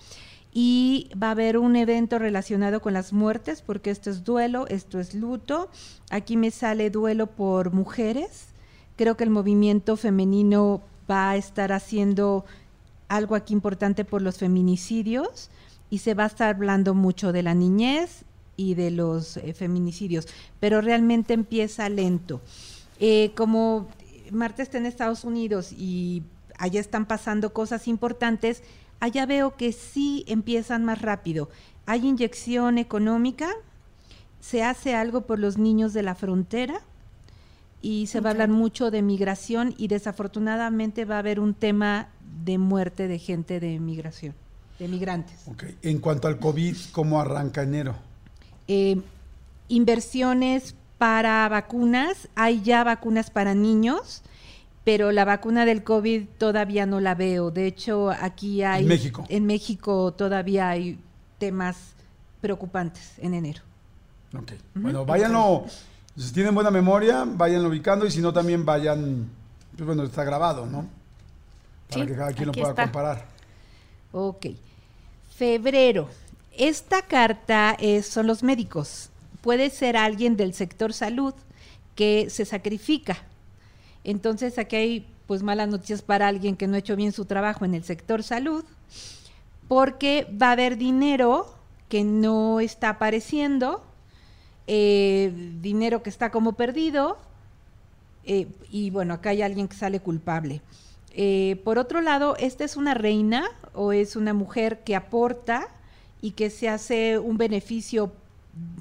y 0.53 1.11
va 1.21 1.29
a 1.29 1.33
haber 1.33 1.59
un 1.59 1.77
evento 1.77 2.19
relacionado 2.19 2.81
con 2.81 2.93
las 2.93 3.13
muertes, 3.13 3.63
porque 3.63 3.91
esto 3.91 4.11
es 4.11 4.25
duelo, 4.25 4.67
esto 4.69 4.99
es 4.99 5.15
luto. 5.15 5.71
Aquí 6.11 6.37
me 6.37 6.51
sale 6.51 6.91
duelo 6.91 7.27
por 7.27 7.73
mujeres. 7.73 8.49
Creo 8.97 9.17
que 9.17 9.25
el 9.25 9.31
movimiento 9.31 9.97
femenino 9.97 10.83
va 11.09 11.31
a 11.31 11.37
estar 11.37 11.73
haciendo 11.73 12.45
algo 13.09 13.35
aquí 13.35 13.55
importante 13.55 14.05
por 14.05 14.23
los 14.23 14.39
feminicidios 14.39 15.51
y 15.91 15.99
se 15.99 16.15
va 16.15 16.25
a 16.25 16.29
estar 16.29 16.55
hablando 16.55 16.95
mucho 16.95 17.33
de 17.33 17.43
la 17.43 17.55
niñez 17.55 18.25
y 18.57 18.75
de 18.75 18.91
los 18.91 19.37
eh, 19.39 19.55
feminicidios, 19.55 20.27
pero 20.61 20.81
realmente 20.81 21.33
empieza 21.33 21.89
lento. 21.89 22.41
Eh, 23.01 23.31
como 23.37 23.89
Marta 24.33 24.63
está 24.63 24.79
en 24.79 24.87
Estados 24.87 25.25
Unidos 25.25 25.73
y 25.73 26.23
allá 26.59 26.81
están 26.81 27.07
pasando 27.07 27.53
cosas 27.53 27.89
importantes, 27.89 28.63
allá 29.01 29.27
veo 29.27 29.57
que 29.57 29.73
sí 29.73 30.25
empiezan 30.27 30.85
más 30.85 31.03
rápido. 31.03 31.49
Hay 31.87 32.07
inyección 32.07 32.79
económica, 32.79 33.49
se 34.41 34.63
hace 34.63 34.95
algo 34.95 35.23
por 35.23 35.39
los 35.39 35.59
niños 35.59 35.93
de 35.93 36.03
la 36.03 36.15
frontera 36.15 36.81
y 37.81 38.09
se 38.09 38.21
va 38.21 38.31
a 38.31 38.33
hablar 38.33 38.49
mucho 38.49 38.91
de 38.91 39.03
migración 39.03 39.75
y 39.79 39.89
desafortunadamente 39.89 41.05
va 41.05 41.17
a 41.17 41.19
haber 41.21 41.41
un 41.41 41.55
tema 41.55 42.09
de 42.45 42.59
muerte 42.59 43.09
de 43.09 43.19
gente 43.19 43.61
de 43.61 43.79
migración, 43.79 44.35
de 44.79 44.89
migrantes. 44.89 45.43
Ok. 45.47 45.65
En 45.83 45.99
cuanto 45.99 46.29
al 46.29 46.39
COVID, 46.39 46.77
¿cómo 46.93 47.21
arranca 47.21 47.63
enero? 47.63 47.95
Eh, 48.67 49.01
inversiones 49.69 50.75
para 50.99 51.49
vacunas, 51.49 52.29
hay 52.35 52.61
ya 52.63 52.85
vacunas 52.85 53.31
para 53.31 53.55
niños, 53.55 54.23
pero 54.85 55.13
la 55.13 55.25
vacuna 55.25 55.65
del 55.65 55.85
COVID 55.85 56.27
todavía 56.39 56.87
no 56.87 57.01
la 57.01 57.15
veo. 57.15 57.51
De 57.51 57.67
hecho, 57.67 58.11
aquí 58.11 58.63
hay... 58.63 58.83
En 58.83 58.89
México. 58.89 59.25
En 59.29 59.47
México 59.47 60.13
todavía 60.13 60.69
hay 60.71 60.99
temas 61.39 61.77
preocupantes 62.41 63.13
en 63.19 63.35
enero. 63.35 63.63
Ok. 64.37 64.53
Bueno, 64.75 65.05
váyanlo. 65.05 65.65
Si 66.17 66.33
tienen 66.33 66.55
buena 66.55 66.71
memoria, 66.71 67.25
váyanlo 67.27 67.69
ubicando 67.69 68.05
y 68.07 68.11
si 68.11 68.21
no, 68.21 68.33
también 68.33 68.65
vayan. 68.65 69.31
Pues 69.77 69.87
bueno, 69.87 70.03
está 70.03 70.25
grabado, 70.25 70.67
¿no? 70.67 70.89
Para 71.89 72.03
Sí, 72.03 72.07
que 72.11 72.17
cada 72.17 72.33
quien 72.33 72.47
lo 72.47 72.53
pueda 72.53 72.71
está. 72.71 72.83
comparar. 72.85 73.25
Ok. 74.13 74.47
Febrero. 75.37 76.09
Esta 76.57 77.03
carta 77.03 77.77
es, 77.79 78.07
son 78.09 78.27
los 78.27 78.43
médicos. 78.43 79.11
Puede 79.49 79.71
ser 79.71 79.97
alguien 79.97 80.37
del 80.37 80.53
sector 80.53 80.93
salud 80.93 81.33
que 81.95 82.29
se 82.29 82.45
sacrifica. 82.45 83.17
Entonces 84.05 84.59
aquí 84.59 84.77
hay 84.77 85.07
pues 85.27 85.43
malas 85.43 85.71
noticias 85.71 86.03
para 86.03 86.29
alguien 86.29 86.55
que 86.55 86.67
no 86.67 86.75
ha 86.75 86.81
hecho 86.81 86.97
bien 86.97 87.13
su 87.13 87.25
trabajo 87.25 87.65
en 87.65 87.73
el 87.73 87.83
sector 87.83 88.23
salud, 88.23 88.63
porque 89.67 90.27
va 90.31 90.49
a 90.49 90.53
haber 90.53 90.77
dinero 90.77 91.47
que 91.89 92.05
no 92.05 92.61
está 92.61 92.91
apareciendo, 92.91 93.83
eh, 94.67 95.33
dinero 95.63 96.03
que 96.03 96.11
está 96.11 96.31
como 96.31 96.53
perdido, 96.53 97.17
eh, 98.25 98.49
y 98.71 98.91
bueno, 98.91 99.15
acá 99.15 99.31
hay 99.31 99.41
alguien 99.41 99.67
que 99.67 99.77
sale 99.77 100.01
culpable. 100.01 100.61
Eh, 101.13 101.59
por 101.65 101.79
otro 101.79 102.03
lado, 102.03 102.37
esta 102.37 102.65
es 102.65 102.77
una 102.77 102.93
reina 102.93 103.49
o 103.73 103.93
es 103.95 104.15
una 104.15 104.35
mujer 104.35 104.81
que 104.81 104.95
aporta 104.95 105.69
y 106.21 106.33
que 106.33 106.51
se 106.51 106.69
hace 106.69 107.19
un 107.19 107.39
beneficio 107.39 108.13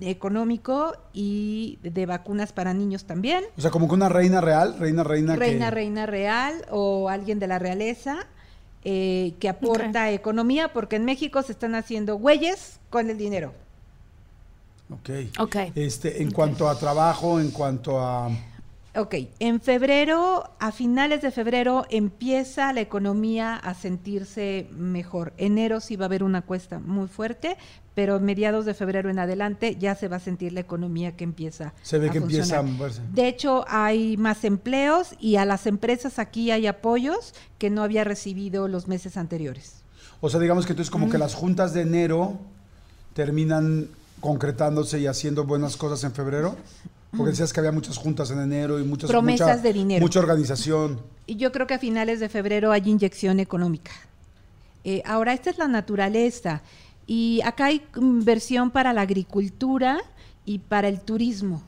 económico 0.01 0.93
y 1.13 1.79
de 1.81 2.05
vacunas 2.05 2.53
para 2.53 2.73
niños 2.73 3.05
también. 3.05 3.43
O 3.57 3.61
sea, 3.61 3.71
como 3.71 3.87
que 3.87 3.93
una 3.93 4.09
reina 4.09 4.41
real, 4.41 4.77
reina, 4.79 5.03
reina. 5.03 5.35
Reina, 5.35 5.65
que... 5.65 5.71
reina 5.71 6.05
real 6.05 6.65
o 6.69 7.09
alguien 7.09 7.39
de 7.39 7.47
la 7.47 7.59
realeza 7.59 8.27
eh, 8.83 9.33
que 9.39 9.49
aporta 9.49 10.11
economía, 10.11 10.71
porque 10.71 10.95
en 10.95 11.05
México 11.05 11.41
se 11.41 11.51
están 11.51 11.75
haciendo 11.75 12.15
güeyes 12.15 12.79
con 12.89 13.09
el 13.09 13.17
dinero. 13.17 13.53
Ok. 14.89 15.09
Ok. 15.39 15.55
Este, 15.75 16.21
en 16.21 16.31
cuanto 16.31 16.69
a 16.69 16.77
trabajo, 16.77 17.39
en 17.39 17.51
cuanto 17.51 17.99
a. 17.99 18.29
Ok, 18.97 19.13
en 19.39 19.61
febrero, 19.61 20.49
a 20.59 20.71
finales 20.71 21.21
de 21.21 21.29
febrero, 21.29 21.85
empieza 21.91 22.73
la 22.73 22.81
economía 22.81 23.55
a 23.55 23.75
sentirse 23.75 24.67
mejor. 24.71 25.33
Enero 25.37 25.79
sí 25.81 25.95
va 25.95 26.05
a 26.05 26.07
haber 26.07 26.23
una 26.23 26.41
cuesta 26.41 26.79
muy 26.79 27.07
fuerte, 27.07 27.57
pero 27.93 28.19
mediados 28.19 28.65
de 28.65 28.73
febrero 28.73 29.11
en 29.11 29.19
adelante 29.19 29.75
ya 29.79 29.93
se 29.93 30.07
va 30.07 30.15
a 30.15 30.19
sentir 30.19 30.51
la 30.53 30.61
economía 30.61 31.15
que 31.15 31.23
empieza. 31.25 31.73
Se 31.83 31.99
ve 31.99 32.09
a 32.09 32.11
que 32.11 32.17
empieza 32.17 32.57
a 32.57 32.61
funcionar. 32.61 32.77
moverse. 32.77 33.01
De 33.13 33.27
hecho, 33.27 33.65
hay 33.67 34.17
más 34.17 34.43
empleos 34.43 35.09
y 35.19 35.35
a 35.35 35.45
las 35.45 35.67
empresas 35.67 36.17
aquí 36.17 36.49
hay 36.49 36.65
apoyos 36.65 37.35
que 37.59 37.69
no 37.69 37.83
había 37.83 38.03
recibido 38.03 38.67
los 38.67 38.87
meses 38.87 39.15
anteriores. 39.15 39.83
O 40.21 40.29
sea, 40.31 40.39
digamos 40.39 40.65
que 40.65 40.73
entonces, 40.73 40.89
como 40.89 41.05
Mm. 41.05 41.11
que 41.11 41.17
las 41.19 41.35
juntas 41.35 41.73
de 41.75 41.81
enero 41.81 42.39
terminan 43.13 43.89
concretándose 44.21 44.99
y 44.99 45.05
haciendo 45.07 45.43
buenas 45.43 45.77
cosas 45.77 46.03
en 46.03 46.13
febrero. 46.13 46.55
Porque 47.15 47.31
decías 47.31 47.53
que 47.53 47.59
había 47.61 47.71
muchas 47.71 47.97
juntas 47.97 48.29
en 48.31 48.39
enero 48.39 48.79
y 48.79 48.83
muchas 48.83 49.09
Mm. 49.09 49.13
Promesas 49.13 49.47
mucha- 49.47 49.61
de 49.61 49.73
dinero. 49.73 50.01
Mucha 50.01 50.19
organización. 50.19 50.99
Y 51.25 51.35
yo 51.37 51.51
creo 51.51 51.65
que 51.67 51.73
a 51.75 51.79
finales 51.79 52.19
de 52.19 52.29
febrero 52.29 52.71
hay 52.71 52.81
inyección 52.85 53.39
económica. 53.39 53.91
Eh, 54.83 55.01
ahora, 55.05 55.33
esta 55.33 55.49
es 55.49 55.57
la 55.57 55.67
naturaleza. 55.67 56.61
Y 57.05 57.41
acá 57.45 57.65
hay 57.65 57.81
inversión 57.95 58.71
para 58.71 58.91
la 58.93 59.01
agricultura 59.01 59.99
y 60.45 60.59
para 60.59 60.87
el 60.89 60.99
turismo. 61.01 61.63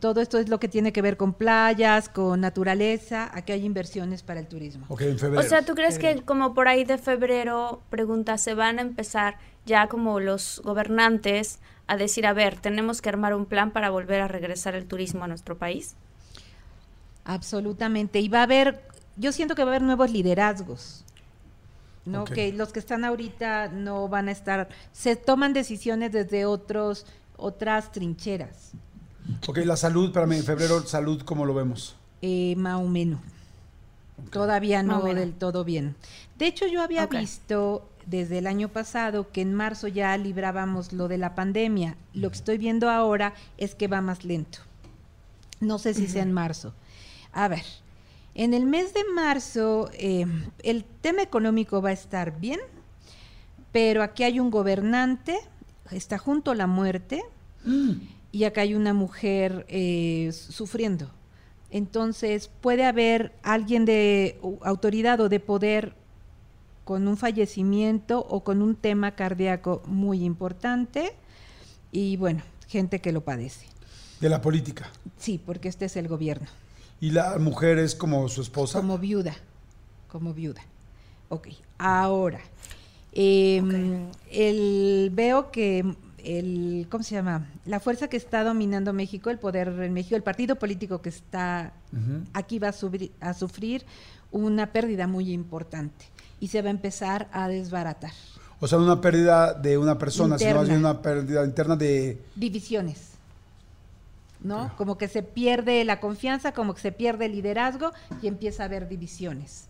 Todo 0.00 0.20
esto 0.20 0.38
es 0.38 0.48
lo 0.48 0.58
que 0.58 0.66
tiene 0.66 0.92
que 0.92 1.02
ver 1.02 1.16
con 1.16 1.32
playas, 1.34 2.08
con 2.08 2.40
naturaleza. 2.40 3.30
Aquí 3.32 3.52
hay 3.52 3.64
inversiones 3.64 4.24
para 4.24 4.40
el 4.40 4.48
turismo. 4.48 4.86
Ok, 4.88 5.02
en 5.02 5.18
febrero. 5.20 5.40
O 5.40 5.48
sea, 5.48 5.64
¿tú 5.64 5.74
crees 5.76 6.00
que 6.00 6.22
como 6.22 6.52
por 6.52 6.66
ahí 6.66 6.84
de 6.84 6.98
febrero, 6.98 7.80
pregunta, 7.90 8.36
se 8.38 8.54
van 8.54 8.80
a 8.80 8.82
empezar 8.82 9.36
ya 9.66 9.86
como 9.88 10.18
los 10.18 10.60
gobernantes 10.64 11.60
a 11.86 11.96
decir, 11.96 12.26
a 12.26 12.32
ver, 12.32 12.58
tenemos 12.60 13.02
que 13.02 13.08
armar 13.08 13.34
un 13.34 13.46
plan 13.46 13.70
para 13.72 13.90
volver 13.90 14.20
a 14.20 14.28
regresar 14.28 14.74
el 14.74 14.86
turismo 14.86 15.24
a 15.24 15.28
nuestro 15.28 15.56
país? 15.58 15.94
Absolutamente. 17.24 18.20
Y 18.20 18.28
va 18.28 18.40
a 18.40 18.42
haber, 18.44 18.82
yo 19.16 19.32
siento 19.32 19.54
que 19.54 19.62
va 19.64 19.70
a 19.70 19.72
haber 19.72 19.82
nuevos 19.82 20.10
liderazgos. 20.10 21.04
¿no? 22.04 22.24
Que 22.24 22.52
los 22.52 22.70
que 22.72 22.80
están 22.80 23.02
ahorita 23.04 23.68
no 23.68 24.08
van 24.08 24.28
a 24.28 24.32
estar, 24.32 24.68
se 24.92 25.16
toman 25.16 25.54
decisiones 25.54 26.12
desde 26.12 26.44
otros, 26.44 27.06
otras 27.36 27.92
trincheras, 27.92 28.72
Ok, 29.48 29.56
la 29.64 29.74
salud, 29.76 30.06
espérame, 30.08 30.32
en 30.32 30.44
febrero, 30.44 30.82
salud, 30.86 31.22
¿cómo 31.22 31.46
lo 31.46 31.54
vemos? 31.54 31.96
eh, 32.20 32.54
más 32.58 32.78
o 32.78 32.84
menos. 32.84 33.20
Todavía 34.30 34.82
no 34.82 35.02
del 35.02 35.32
todo 35.32 35.64
bien. 35.64 35.96
De 36.38 36.46
hecho, 36.46 36.66
yo 36.66 36.82
había 36.82 37.06
visto 37.06 37.88
desde 38.06 38.38
el 38.38 38.46
año 38.46 38.68
pasado 38.68 39.30
que 39.30 39.40
en 39.40 39.54
marzo 39.54 39.88
ya 39.88 40.16
librábamos 40.16 40.92
lo 40.92 41.08
de 41.08 41.18
la 41.18 41.34
pandemia. 41.34 41.96
Lo 42.12 42.30
que 42.30 42.36
estoy 42.36 42.58
viendo 42.58 42.90
ahora 42.90 43.34
es 43.58 43.74
que 43.74 43.88
va 43.88 44.00
más 44.00 44.24
lento. 44.24 44.58
No 45.60 45.78
sé 45.78 45.94
si 45.94 46.06
sea 46.06 46.22
en 46.22 46.32
marzo. 46.32 46.74
A 47.32 47.48
ver, 47.48 47.64
en 48.34 48.54
el 48.54 48.66
mes 48.66 48.92
de 48.94 49.04
marzo 49.14 49.90
eh, 49.94 50.26
el 50.62 50.84
tema 50.84 51.22
económico 51.22 51.80
va 51.80 51.90
a 51.90 51.92
estar 51.92 52.38
bien, 52.38 52.60
pero 53.72 54.02
aquí 54.02 54.24
hay 54.24 54.40
un 54.40 54.50
gobernante, 54.50 55.38
está 55.90 56.18
junto 56.18 56.50
a 56.50 56.54
la 56.54 56.66
muerte, 56.66 57.22
y 58.30 58.44
acá 58.44 58.62
hay 58.62 58.74
una 58.74 58.92
mujer 58.92 59.64
eh, 59.68 60.30
sufriendo. 60.32 61.10
Entonces 61.70 62.50
puede 62.60 62.84
haber 62.84 63.32
alguien 63.42 63.84
de 63.84 64.38
autoridad 64.62 65.20
o 65.20 65.28
de 65.28 65.40
poder 65.40 65.96
con 66.84 67.08
un 67.08 67.16
fallecimiento 67.16 68.18
o 68.28 68.44
con 68.44 68.62
un 68.62 68.76
tema 68.76 69.12
cardíaco 69.12 69.82
muy 69.86 70.22
importante 70.24 71.14
y 71.92 72.16
bueno, 72.16 72.42
gente 72.68 73.00
que 73.00 73.12
lo 73.12 73.22
padece. 73.22 73.66
De 74.20 74.28
la 74.28 74.40
política. 74.40 74.88
Sí, 75.16 75.40
porque 75.44 75.68
este 75.68 75.86
es 75.86 75.96
el 75.96 76.08
gobierno. 76.08 76.46
Y 77.00 77.10
la 77.10 77.38
mujer 77.38 77.78
es 77.78 77.94
como 77.94 78.28
su 78.28 78.42
esposa. 78.42 78.78
Como 78.80 78.98
viuda, 78.98 79.34
como 80.08 80.32
viuda. 80.34 80.62
Ok, 81.28 81.48
ahora, 81.78 82.40
em, 83.12 84.06
el, 84.30 85.10
veo 85.12 85.50
que 85.50 85.84
el, 86.18 86.86
¿cómo 86.90 87.02
se 87.04 87.14
llama? 87.14 87.48
La 87.64 87.80
fuerza 87.80 88.08
que 88.08 88.16
está 88.16 88.44
dominando 88.44 88.92
México, 88.92 89.30
el 89.30 89.38
poder 89.38 89.68
en 89.68 89.92
México, 89.92 90.16
el 90.16 90.22
partido 90.22 90.56
político 90.56 91.00
que 91.02 91.08
está 91.08 91.72
aquí 92.32 92.58
va 92.58 92.68
a, 92.68 92.72
subri- 92.72 93.10
a 93.20 93.34
sufrir 93.34 93.84
una 94.30 94.72
pérdida 94.72 95.06
muy 95.06 95.32
importante 95.32 96.06
y 96.40 96.48
se 96.48 96.62
va 96.62 96.68
a 96.68 96.70
empezar 96.70 97.28
a 97.32 97.48
desbaratar. 97.48 98.12
O 98.60 98.66
sea, 98.66 98.78
no 98.78 98.84
una 98.84 99.00
pérdida 99.00 99.52
de 99.52 99.76
una 99.76 99.98
persona, 99.98 100.38
sino 100.38 100.54
más 100.56 100.68
bien 100.68 100.80
una 100.80 101.02
pérdida 101.02 101.44
interna 101.44 101.76
de... 101.76 102.20
divisiones. 102.34 103.10
¿No? 104.40 104.72
Como 104.76 104.98
que 104.98 105.08
se 105.08 105.22
pierde 105.22 105.84
la 105.84 106.00
confianza, 106.00 106.52
como 106.52 106.74
que 106.74 106.80
se 106.80 106.92
pierde 106.92 107.26
el 107.26 107.32
liderazgo 107.32 107.92
y 108.20 108.26
empieza 108.26 108.62
a 108.62 108.66
haber 108.66 108.88
divisiones. 108.88 109.68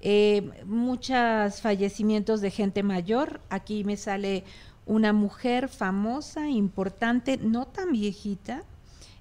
Eh, 0.00 0.50
muchos 0.64 1.60
fallecimientos 1.60 2.40
de 2.40 2.50
gente 2.50 2.82
mayor. 2.82 3.40
Aquí 3.50 3.84
me 3.84 3.96
sale 3.96 4.44
una 4.86 5.12
mujer 5.12 5.68
famosa, 5.68 6.48
importante, 6.48 7.36
no 7.36 7.66
tan 7.66 7.92
viejita, 7.92 8.62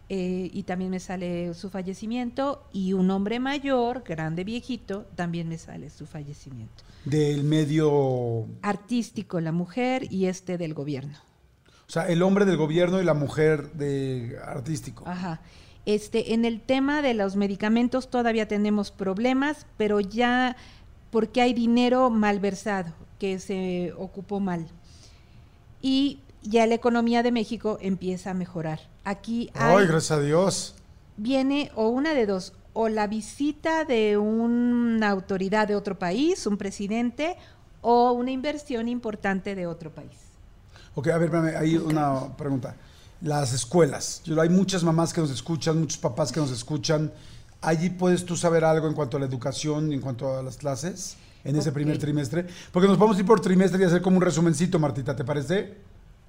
eh, 0.10 0.50
y 0.54 0.63
también 0.63 0.91
me 0.91 1.00
sale 1.00 1.54
su 1.54 1.70
fallecimiento, 1.70 2.63
y 2.72 2.93
un 2.93 3.12
hombre 3.12 3.39
mayor, 3.39 4.04
grande, 4.06 4.43
viejito, 4.43 5.06
también 5.15 5.50
me 5.50 5.58
sale 5.58 5.89
su 5.89 6.06
fallecimiento. 6.06 6.84
del 7.06 7.43
medio... 7.43 7.91
O 7.91 8.48
Artístico 8.62 9.39
la 9.41 9.52
mujer 9.52 10.12
y 10.12 10.26
este 10.26 10.58
del 10.58 10.74
gobierno. 10.74 11.17
sea, 11.88 12.08
el 12.08 12.22
hombre 12.22 12.46
del 12.46 12.58
gobierno 12.58 13.02
y 13.02 13.06
la 13.06 13.13
mujer 13.13 13.72
de 13.74 14.38
artístico. 14.46 15.04
Ajá. 15.06 15.41
Este, 15.86 16.34
en 16.34 16.43
el 16.43 16.60
tema 16.60 17.02
de 17.02 17.13
los 17.13 17.38
medicamentos 17.38 18.10
todavía 18.10 18.48
tenemos 18.48 18.91
problemas, 18.91 19.65
pero 19.78 20.02
ya 20.02 20.58
porque 21.12 21.41
hay 21.41 21.54
dinero 21.54 22.10
malversado 22.10 22.93
que 23.20 23.39
se 23.39 23.93
ocupó 23.98 24.39
mal. 24.39 24.67
Y 25.82 26.20
ya 26.43 26.67
la 26.67 26.76
economía 26.76 27.24
de 27.24 27.32
México 27.32 27.78
empieza 27.82 28.32
a 28.32 28.34
mejorar. 28.34 28.82
Aquí 29.08 29.50
hay, 29.54 29.84
Ay, 29.84 29.88
gracias 29.88 30.12
a 30.12 30.20
Dios. 30.20 30.76
viene 31.15 31.72
o 31.76 31.88
una 31.88 32.13
de 32.13 32.26
dos, 32.26 32.52
o 32.74 32.89
la 32.89 33.08
visita 33.08 33.86
de 33.86 34.17
una 34.17 35.10
autoridad 35.10 35.65
de 35.65 35.78
otro 35.78 35.98
país, 35.98 36.46
un 36.46 36.58
presidente, 36.58 37.38
o 37.80 38.12
una 38.12 38.32
inversión 38.32 38.89
importante 38.89 39.56
de 39.56 39.65
otro 39.65 39.91
país. 39.91 40.12
Ok, 40.93 41.08
a 41.08 41.17
ver, 41.17 41.34
hay 41.56 41.78
una 41.78 42.36
pregunta. 42.36 42.76
Las 43.22 43.54
escuelas. 43.54 44.22
Yo, 44.26 44.41
hay 44.41 44.50
muchas 44.50 44.84
mamás 44.84 45.13
que 45.13 45.22
nos 45.22 45.32
escuchan, 45.32 45.80
muchos 45.80 46.00
papás 46.00 46.30
que 46.34 46.41
nos 46.41 46.52
escuchan. 46.52 47.10
¿Allí 47.62 47.89
puedes 47.89 48.26
tú 48.26 48.36
saber 48.36 48.65
algo 48.65 48.89
en 48.89 48.93
cuanto 48.93 49.15
a 49.15 49.22
la 49.22 49.26
educación 49.26 49.93
y 49.93 49.96
en 49.96 50.02
cuanto 50.02 50.38
a 50.38 50.43
las 50.43 50.58
clases 50.58 51.15
en 51.46 51.56
ese 51.56 51.72
primer 51.72 51.98
trimestre? 51.98 52.46
Porque 52.74 52.89
nos 52.89 53.00
vamos 53.00 53.15
a 53.15 53.22
ir 53.22 53.26
por 53.26 53.39
trimestre 53.39 53.82
y 53.82 53.86
hacer 53.86 54.02
como 54.02 54.17
un 54.17 54.22
resumencito, 54.22 54.80
Martita, 54.80 55.15
¿te 55.15 55.24
parece? 55.24 55.78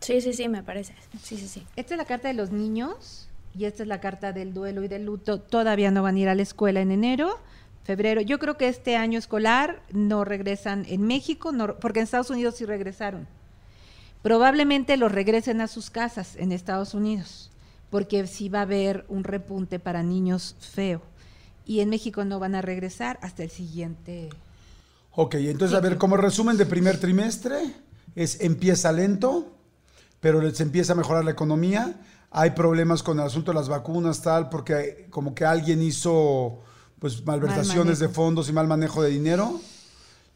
Sí, 0.01 0.21
sí, 0.21 0.33
sí, 0.33 0.49
me 0.49 0.63
parece. 0.63 0.95
Sí, 1.23 1.37
sí, 1.37 1.49
sí. 1.49 1.63
Esta 1.77 1.95
es 1.95 1.99
la 1.99 2.05
carta 2.05 2.29
de 2.29 2.35
los 2.35 2.51
niños 2.53 3.29
y 3.57 3.65
esta 3.65 3.83
es 3.83 3.89
la 3.89 4.01
carta 4.01 4.33
del 4.33 4.55
duelo 4.55 4.83
y 4.85 4.89
del 4.89 5.05
luto. 5.05 5.41
Todavía 5.41 5.91
no 5.91 6.03
van 6.03 6.17
a 6.17 6.19
ir 6.19 6.29
a 6.29 6.35
la 6.35 6.43
escuela 6.43 6.81
en 6.81 6.93
enero, 6.93 7.39
febrero. 7.85 8.21
Yo 8.21 8.39
creo 8.39 8.57
que 8.57 8.69
este 8.69 8.97
año 8.97 9.19
escolar 9.19 9.83
no 9.93 10.25
regresan 10.25 10.85
en 10.89 11.03
México, 11.03 11.51
no- 11.53 11.77
porque 11.77 11.99
en 12.01 12.05
Estados 12.05 12.31
Unidos 12.31 12.55
sí 12.57 12.65
regresaron. 12.65 13.27
Probablemente 14.23 14.97
los 14.97 15.13
regresen 15.13 15.61
a 15.61 15.69
sus 15.69 15.91
casas 15.91 16.37
en 16.37 16.53
Estados 16.53 16.95
Unidos, 16.95 17.51
porque 17.91 18.27
sí 18.27 18.49
va 18.49 18.61
a 18.61 18.63
haber 18.63 19.05
un 19.09 19.25
repunte 19.25 19.79
para 19.79 20.03
niños 20.03 20.57
feo. 20.61 21.03
Y 21.65 21.81
en 21.81 21.91
México 21.91 22.25
no 22.25 22.39
van 22.39 22.55
a 22.55 22.63
regresar 22.63 23.19
hasta 23.23 23.43
el 23.43 23.51
siguiente. 23.51 24.31
Ok, 25.13 25.35
entonces, 25.37 25.77
a 25.77 25.81
ver, 25.81 25.99
como 25.99 26.17
resumen 26.17 26.57
de 26.57 26.67
primer 26.67 26.99
trimestre, 26.99 27.59
es 28.17 28.41
empieza 28.41 28.91
lento, 28.93 29.55
pero 30.21 30.41
les 30.41 30.61
empieza 30.61 30.93
a 30.93 30.97
mejorar 30.97 31.25
la 31.25 31.31
economía. 31.33 32.01
Hay 32.31 32.51
problemas 32.51 33.03
con 33.03 33.19
el 33.21 33.27
asunto 33.27 33.53
de 33.53 33.57
las 33.59 33.69
vacunas, 33.69 34.23
tal, 34.23 34.49
porque 34.51 35.07
como 35.11 35.35
que 35.35 35.45
alguien 35.45 35.83
hizo 35.83 36.63
pues 36.99 37.25
malversaciones 37.25 37.99
de 38.01 38.09
fondos 38.09 38.49
y 38.49 38.53
mal 38.53 38.67
manejo 38.67 39.03
de 39.03 39.11
dinero. 39.11 39.61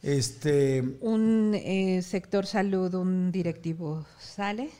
Este, 0.02 0.98
Un 1.00 1.52
eh, 1.54 2.02
sector 2.02 2.46
salud, 2.46 2.94
un 2.94 3.30
directivo 3.32 4.06
sale. 4.18 4.70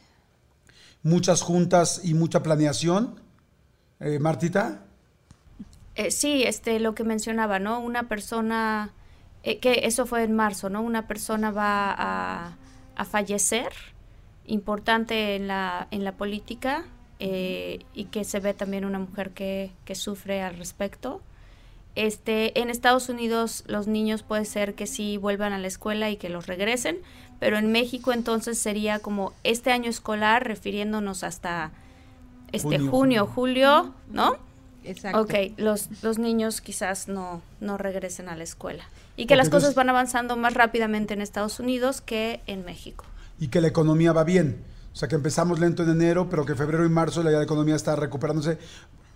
muchas 1.03 1.43
juntas 1.43 2.01
y 2.05 2.15
mucha 2.15 2.43
planeación. 2.43 3.21
Eh, 4.01 4.19
Martita, 4.19 4.87
Eh, 5.95 6.11
sí, 6.11 6.43
este, 6.45 6.81
lo 6.81 6.95
que 6.95 7.05
mencionaba, 7.05 7.59
¿no? 7.59 7.81
Una 7.81 8.09
persona, 8.09 8.95
eh, 9.43 9.61
que 9.61 9.81
eso 9.85 10.07
fue 10.07 10.23
en 10.25 10.33
marzo, 10.35 10.71
¿no? 10.71 10.81
Una 10.83 11.07
persona 11.07 11.51
va 11.51 11.93
a, 11.93 12.59
a 12.95 13.05
fallecer, 13.05 13.73
importante 14.53 15.35
en 15.35 15.49
la, 15.49 15.89
en 15.91 16.05
la 16.05 16.13
política, 16.13 16.85
eh, 17.19 17.85
y 17.95 18.05
que 18.07 18.25
se 18.25 18.41
ve 18.41 18.53
también 18.53 18.85
una 18.85 18.99
mujer 18.99 19.31
que, 19.31 19.71
que 19.85 19.95
sufre 19.95 20.43
al 20.43 20.57
respecto. 20.57 21.21
Este, 21.95 22.59
en 22.61 22.69
Estados 22.71 23.09
Unidos 23.09 23.65
los 23.67 23.87
niños 23.87 24.23
puede 24.23 24.45
ser 24.45 24.75
que 24.75 24.87
sí 24.87 25.19
vuelvan 25.19 25.53
a 25.53 25.59
la 25.59 25.69
escuela 25.69 26.11
y 26.11 26.17
que 26.17 26.29
los 26.29 26.47
regresen, 26.47 26.99
pero 27.39 27.59
en 27.59 27.71
México 27.71 28.13
entonces 28.13 28.59
sería 28.59 28.99
como 28.99 29.33
este 29.45 29.71
año 29.73 29.89
escolar 29.89 30.47
refiriéndonos 30.47 31.23
hasta 31.23 31.71
este 32.51 32.79
Junio, 32.79 32.91
junio, 32.91 33.27
julio, 33.27 33.95
¿no? 34.11 34.37
Exacto. 34.85 35.21
Ok, 35.21 35.35
los, 35.59 36.03
los 36.03 36.19
niños 36.19 36.61
quizás 36.61 37.09
no, 37.09 37.41
no 37.61 37.79
regresen 37.79 38.29
a 38.29 38.37
la 38.37 38.45
escuela. 38.45 38.85
Y 39.17 39.27
que 39.27 39.37
las 39.37 39.49
cosas 39.49 39.75
van 39.75 39.89
avanzando 39.91 40.37
más 40.37 40.55
rápidamente 40.55 41.15
en 41.15 41.21
Estados 41.21 41.61
Unidos 41.61 42.01
que 42.01 42.41
en 42.47 42.65
México. 42.65 43.05
Y 43.39 43.49
que 43.49 43.61
la 43.61 43.69
economía 43.69 44.13
va 44.13 44.25
bien. 44.25 44.63
O 44.93 44.97
sea, 44.97 45.09
que 45.09 45.15
empezamos 45.15 45.59
lento 45.59 45.83
en 45.83 45.91
enero, 45.91 46.29
pero 46.29 46.45
que 46.45 46.55
febrero 46.55 46.85
y 46.85 46.89
marzo 46.89 47.23
la 47.23 47.43
economía 47.43 47.75
está 47.77 47.97
recuperándose 47.97 48.59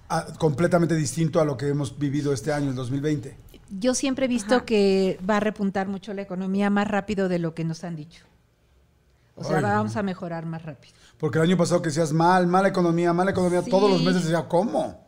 ah, 0.09 0.27
completamente 0.39 0.95
distinto 0.95 1.41
a 1.41 1.45
lo 1.45 1.57
que 1.57 1.69
hemos 1.69 1.99
vivido 1.99 2.33
este 2.33 2.53
año, 2.53 2.71
el 2.71 2.75
2020. 2.77 3.37
Yo 3.79 3.95
siempre 3.95 4.27
he 4.27 4.29
visto 4.29 4.57
Ajá. 4.57 4.65
que 4.65 5.19
va 5.29 5.37
a 5.37 5.41
repuntar 5.41 5.89
mucho 5.89 6.15
la 6.15 6.23
economía 6.23 6.71
más 6.71 6.89
rápido 6.89 7.29
de 7.29 7.39
lo 7.39 7.55
que 7.55 7.65
nos 7.65 7.85
han 7.85 7.97
dicho. 7.97 8.25
O 9.35 9.45
sea, 9.45 9.59
Ay, 9.59 9.63
vamos 9.65 9.97
a 9.97 10.03
mejorar 10.03 10.47
más 10.47 10.63
rápido. 10.63 10.95
Porque 11.19 11.39
el 11.39 11.45
año 11.45 11.57
pasado 11.59 11.83
que 11.83 11.89
decías 11.89 12.13
mal, 12.13 12.47
mala 12.47 12.69
economía, 12.69 13.13
mala 13.13 13.33
economía, 13.33 13.63
Sí. 13.63 13.71
todos 13.71 13.91
los 13.91 14.03
meses 14.03 14.23
decía, 14.23 14.49
¿cómo? 14.49 15.05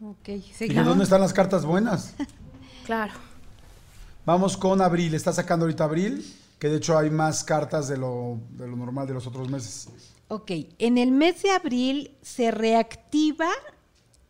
Ok, 0.00 0.28
¿Y 0.60 0.74
dónde 0.74 1.04
están 1.04 1.20
las 1.20 1.32
cartas 1.32 1.64
buenas? 1.64 2.14
Claro. 2.84 3.12
Vamos 4.24 4.56
con 4.56 4.80
abril. 4.80 5.14
Está 5.14 5.32
sacando 5.32 5.64
ahorita 5.64 5.84
abril. 5.84 6.24
Que 6.58 6.68
de 6.68 6.76
hecho 6.76 6.96
hay 6.96 7.10
más 7.10 7.44
cartas 7.44 7.88
de 7.88 7.96
lo, 7.96 8.38
de 8.50 8.66
lo 8.66 8.76
normal 8.76 9.06
de 9.06 9.14
los 9.14 9.26
otros 9.26 9.48
meses. 9.50 9.88
Ok, 10.28 10.50
en 10.78 10.98
el 10.98 11.12
mes 11.12 11.42
de 11.42 11.50
abril 11.50 12.16
se 12.22 12.50
reactiva 12.50 13.48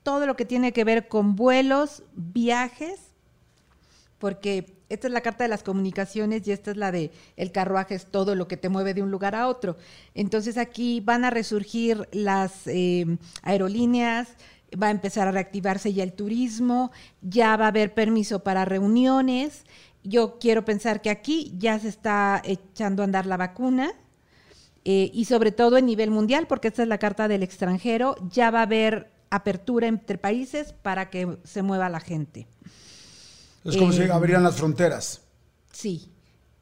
todo 0.02 0.26
lo 0.26 0.36
que 0.36 0.44
tiene 0.44 0.72
que 0.72 0.84
ver 0.84 1.08
con 1.08 1.36
vuelos, 1.36 2.02
viajes, 2.14 3.00
porque 4.18 4.76
esta 4.88 5.08
es 5.08 5.12
la 5.12 5.20
carta 5.20 5.44
de 5.44 5.48
las 5.48 5.62
comunicaciones 5.62 6.46
y 6.46 6.52
esta 6.52 6.70
es 6.70 6.76
la 6.76 6.92
de 6.92 7.10
el 7.36 7.50
carruaje, 7.50 7.94
es 7.94 8.06
todo 8.06 8.34
lo 8.34 8.46
que 8.46 8.56
te 8.56 8.68
mueve 8.68 8.94
de 8.94 9.02
un 9.02 9.10
lugar 9.10 9.34
a 9.34 9.48
otro. 9.48 9.76
Entonces 10.14 10.58
aquí 10.58 11.00
van 11.00 11.24
a 11.24 11.30
resurgir 11.30 12.08
las 12.12 12.66
eh, 12.66 13.18
aerolíneas, 13.42 14.28
va 14.80 14.88
a 14.88 14.90
empezar 14.90 15.28
a 15.28 15.32
reactivarse 15.32 15.92
ya 15.92 16.02
el 16.02 16.12
turismo, 16.12 16.92
ya 17.22 17.56
va 17.56 17.66
a 17.66 17.68
haber 17.68 17.94
permiso 17.94 18.44
para 18.44 18.64
reuniones. 18.64 19.64
Yo 20.08 20.38
quiero 20.38 20.64
pensar 20.64 21.02
que 21.02 21.10
aquí 21.10 21.52
ya 21.58 21.78
se 21.78 21.88
está 21.88 22.40
echando 22.44 23.02
a 23.02 23.04
andar 23.06 23.26
la 23.26 23.36
vacuna. 23.36 23.92
eh, 24.88 25.10
y 25.12 25.24
sobre 25.24 25.50
todo 25.50 25.78
en 25.78 25.86
nivel 25.86 26.12
mundial, 26.12 26.46
porque 26.46 26.68
esta 26.68 26.82
es 26.82 26.88
la 26.88 26.98
carta 26.98 27.26
del 27.26 27.42
extranjero, 27.42 28.14
ya 28.30 28.52
va 28.52 28.60
a 28.60 28.62
haber 28.62 29.10
apertura 29.30 29.88
entre 29.88 30.16
países 30.16 30.72
para 30.74 31.10
que 31.10 31.38
se 31.42 31.62
mueva 31.62 31.88
la 31.88 31.98
gente. 31.98 32.46
Es 33.64 33.76
como 33.76 33.90
si 33.92 34.02
Eh, 34.02 34.12
abrieran 34.12 34.44
las 34.44 34.54
fronteras. 34.56 35.22
Sí, 35.72 36.12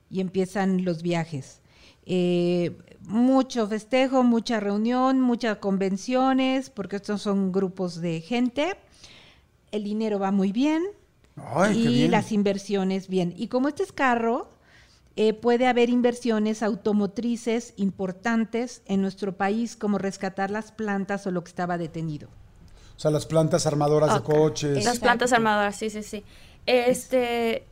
y 0.09 0.21
empiezan 0.21 0.85
los 0.87 1.03
viajes. 1.03 1.61
Eh, 2.07 2.75
mucho 3.01 3.67
festejo, 3.69 4.23
mucha 4.23 4.59
reunión, 4.59 5.21
muchas 5.21 5.59
convenciones, 5.59 6.71
porque 6.71 6.97
estos 6.97 7.21
son 7.21 7.53
grupos 7.53 8.01
de 8.01 8.23
gente. 8.23 8.77
El 9.71 9.85
dinero 9.85 10.19
va 10.19 10.31
muy 10.31 10.51
bien 10.51 10.83
Ay, 11.37 11.75
qué 11.75 11.91
y 11.91 11.95
bien. 11.95 12.11
las 12.11 12.33
inversiones 12.33 13.09
bien. 13.09 13.35
Y 13.37 13.49
como 13.49 13.69
este 13.69 13.83
es 13.83 13.93
carro, 13.93 14.49
eh, 15.17 15.33
puede 15.33 15.67
haber 15.67 15.91
inversiones 15.91 16.63
automotrices 16.63 17.75
importantes 17.77 18.83
en 18.87 19.01
nuestro 19.01 19.37
país, 19.37 19.77
como 19.77 19.99
rescatar 19.99 20.51
las 20.51 20.73
plantas 20.73 21.27
o 21.27 21.31
lo 21.31 21.45
que 21.45 21.49
estaba 21.49 21.79
detenido. 21.79 22.29
O 22.97 23.01
sea, 23.01 23.11
las 23.11 23.27
plantas 23.27 23.67
armadoras 23.67 24.15
de 24.15 24.21
coches. 24.23 24.85
Las 24.85 24.99
plantas 24.99 25.33
armadoras, 25.33 25.77
sí, 25.77 25.91
sí, 25.91 26.03
sí. 26.03 26.25
Este, 26.67 27.65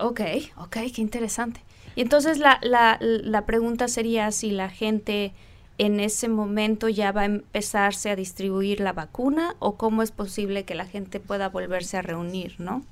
ok, 0.00 0.20
ok, 0.56 0.76
qué 0.94 1.02
interesante. 1.02 1.62
Y 1.94 2.00
entonces 2.00 2.38
la, 2.38 2.58
la, 2.62 2.98
la 3.00 3.44
pregunta 3.44 3.88
sería 3.88 4.30
si 4.32 4.50
la 4.50 4.70
gente 4.70 5.34
en 5.78 6.00
ese 6.00 6.28
momento 6.28 6.88
ya 6.88 7.12
va 7.12 7.22
a 7.22 7.26
empezarse 7.26 8.10
a 8.10 8.16
distribuir 8.16 8.80
la 8.80 8.92
vacuna 8.92 9.56
o 9.58 9.76
cómo 9.76 10.02
es 10.02 10.10
posible 10.10 10.64
que 10.64 10.74
la 10.74 10.86
gente 10.86 11.20
pueda 11.20 11.48
volverse 11.48 11.96
a 11.96 12.02
reunir, 12.02 12.56
¿no? 12.58 12.84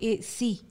Eh, 0.00 0.20
sí, 0.22 0.62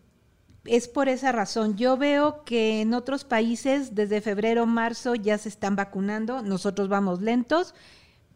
es 0.66 0.88
por 0.88 1.10
esa 1.10 1.32
razón. 1.32 1.78
Yo 1.78 1.98
veo 1.98 2.44
que 2.44 2.82
en 2.82 2.94
otros 2.94 3.24
países 3.24 3.96
desde 3.96 4.22
febrero, 4.22 4.66
marzo 4.66 5.16
ya 5.16 5.38
se 5.38 5.50
están 5.50 5.76
vacunando, 5.76 6.42
nosotros 6.42 6.90
vamos 6.90 7.22
lentos, 7.22 7.74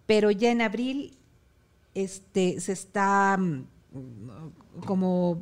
pero 0.06 0.32
ya 0.32 0.52
en 0.52 0.62
abril 0.62 1.18
este, 1.94 2.60
se 2.60 2.74
está 2.74 3.38
mm, 3.38 4.82
como 4.86 5.40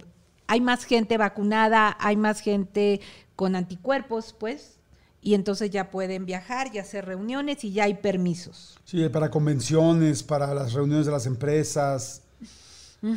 hay 0.47 0.61
más 0.61 0.85
gente 0.85 1.17
vacunada, 1.17 1.97
hay 1.99 2.17
más 2.17 2.39
gente 2.41 3.01
con 3.35 3.55
anticuerpos, 3.55 4.33
pues, 4.33 4.79
y 5.23 5.33
entonces 5.35 5.69
ya 5.71 5.89
pueden 5.89 6.25
viajar 6.25 6.69
y 6.73 6.79
hacer 6.79 7.05
reuniones 7.05 7.63
y 7.63 7.71
ya 7.71 7.85
hay 7.85 7.93
permisos. 7.95 8.77
Sí, 8.83 9.07
para 9.09 9.31
convenciones, 9.31 10.21
para 10.21 10.53
las 10.53 10.73
reuniones 10.73 11.05
de 11.05 11.11
las 11.13 11.25
empresas. 11.25 12.21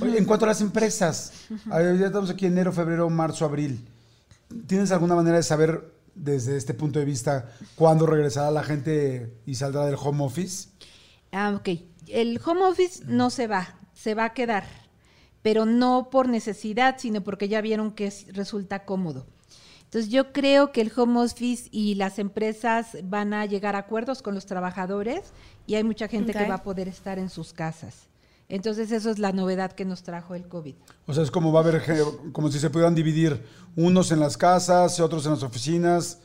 Oye, 0.00 0.18
en 0.18 0.24
cuanto 0.24 0.44
a 0.44 0.48
las 0.48 0.60
empresas, 0.60 1.32
ya 1.68 1.80
estamos 2.06 2.30
aquí 2.30 2.46
enero, 2.46 2.72
febrero, 2.72 3.08
marzo, 3.10 3.44
abril. 3.44 3.84
¿Tienes 4.66 4.90
alguna 4.92 5.14
manera 5.16 5.36
de 5.36 5.42
saber 5.42 5.92
desde 6.14 6.56
este 6.56 6.72
punto 6.74 6.98
de 6.98 7.04
vista 7.04 7.52
cuándo 7.74 8.06
regresará 8.06 8.50
la 8.50 8.62
gente 8.64 9.32
y 9.44 9.54
saldrá 9.56 9.84
del 9.86 9.96
home 10.00 10.24
office? 10.24 10.68
Ah, 11.32 11.52
ok. 11.56 11.68
El 12.08 12.40
home 12.44 12.62
office 12.62 13.02
no 13.06 13.30
se 13.30 13.46
va, 13.48 13.78
se 13.92 14.14
va 14.14 14.26
a 14.26 14.32
quedar, 14.32 14.64
pero 15.42 15.66
no 15.66 16.08
por 16.10 16.28
necesidad, 16.28 16.96
sino 16.98 17.22
porque 17.22 17.48
ya 17.48 17.60
vieron 17.60 17.92
que 17.92 18.06
es- 18.06 18.26
resulta 18.34 18.84
cómodo. 18.84 19.26
Entonces 19.96 20.12
yo 20.12 20.30
creo 20.30 20.72
que 20.72 20.82
el 20.82 20.92
home 20.94 21.18
office 21.20 21.70
y 21.72 21.94
las 21.94 22.18
empresas 22.18 22.98
van 23.04 23.32
a 23.32 23.46
llegar 23.46 23.76
a 23.76 23.78
acuerdos 23.78 24.20
con 24.20 24.35
los 24.35 24.44
trabajadores 24.44 25.22
y 25.66 25.76
hay 25.76 25.85
mucha 25.85 26.06
gente 26.06 26.35
que 26.35 26.46
va 26.46 26.56
a 26.56 26.62
poder 26.62 26.87
estar 26.87 27.18
en 27.18 27.30
sus 27.30 27.54
casas. 27.54 27.94
Entonces 28.50 28.92
eso 28.92 29.09
es 29.09 29.18
la 29.18 29.32
novedad 29.32 29.72
que 29.72 29.87
nos 29.87 30.02
trajo 30.02 30.35
el 30.35 30.48
COVID. 30.48 30.74
O 31.06 31.14
sea, 31.14 31.22
es 31.22 31.30
como 31.30 31.50
va 31.50 31.61
a 31.61 31.62
haber, 31.62 31.80
ge- 31.80 32.04
como 32.32 32.50
si 32.52 32.59
se 32.59 32.68
pudieran 32.68 32.94
dividir 32.94 33.42
unos 33.74 34.12
en 34.12 34.20
las 34.20 34.37
casas 34.37 34.98
y 34.98 35.00
otros 35.00 35.24
en 35.24 35.30
las 35.32 35.42
oficinas, 35.42 36.18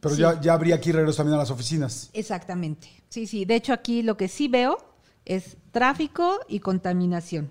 pero 0.00 0.14
Sí. 0.14 0.20
ya, 0.20 0.38
ya 0.42 0.52
habría 0.52 0.74
aquí 0.74 0.92
regreso 0.92 1.16
también 1.16 1.36
a 1.36 1.38
las 1.38 1.50
oficinas. 1.50 2.10
Exactamente. 2.12 2.90
Sí, 3.08 3.26
sí. 3.26 3.46
De 3.46 3.54
hecho 3.54 3.72
aquí 3.72 4.02
lo 4.02 4.18
que 4.18 4.28
sí 4.28 4.48
veo 4.48 4.76
es 5.24 5.56
tráfico 5.72 6.40
y 6.46 6.60
contaminación 6.60 7.50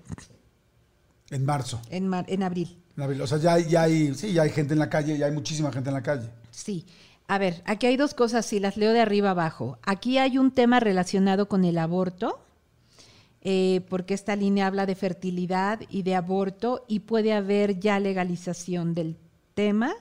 En 1.30 1.44
marzo. 1.44 1.80
en, 1.90 2.06
mar- 2.06 2.26
en 2.28 2.44
abril. 2.44 2.78
O 2.98 3.26
sea, 3.26 3.38
ya, 3.38 3.54
hay- 3.54 3.68
ya 3.68 3.82
hay, 3.82 4.14
sí, 4.14 4.32
ya 4.32 4.42
hay 4.42 4.50
gente 4.50 4.72
en 4.72 4.78
la 4.80 4.90
calle, 4.90 5.16
ya 5.16 5.26
hay 5.26 5.32
muchísima 5.32 5.70
gente 5.72 5.90
en 5.90 5.94
la 5.94 6.02
calle. 6.02 6.28
Sí. 6.50 6.84
A 7.28 7.38
ver, 7.38 7.62
aquí 7.66 7.86
hay 7.86 7.96
dos 7.96 8.14
cosas, 8.14 8.46
si 8.46 8.58
las 8.58 8.76
leo 8.76 8.92
de 8.92 9.00
arriba 9.00 9.30
abajo. 9.30 9.78
Aquí 9.82 10.18
hay 10.18 10.38
un 10.38 10.50
tema 10.50 10.80
relacionado 10.80 11.46
con 11.46 11.64
el 11.64 11.76
aborto, 11.78 12.40
eh, 13.42 13.82
porque 13.88 14.14
esta 14.14 14.34
línea 14.34 14.66
habla 14.66 14.86
de 14.86 14.94
fertilidad 14.94 15.80
y 15.90 16.02
de 16.02 16.14
aborto 16.16 16.84
y 16.88 17.00
puede 17.00 17.34
haber 17.34 17.78
ya 17.78 18.00
legalización 18.00 18.94
del 18.94 19.16
tema. 19.54 19.92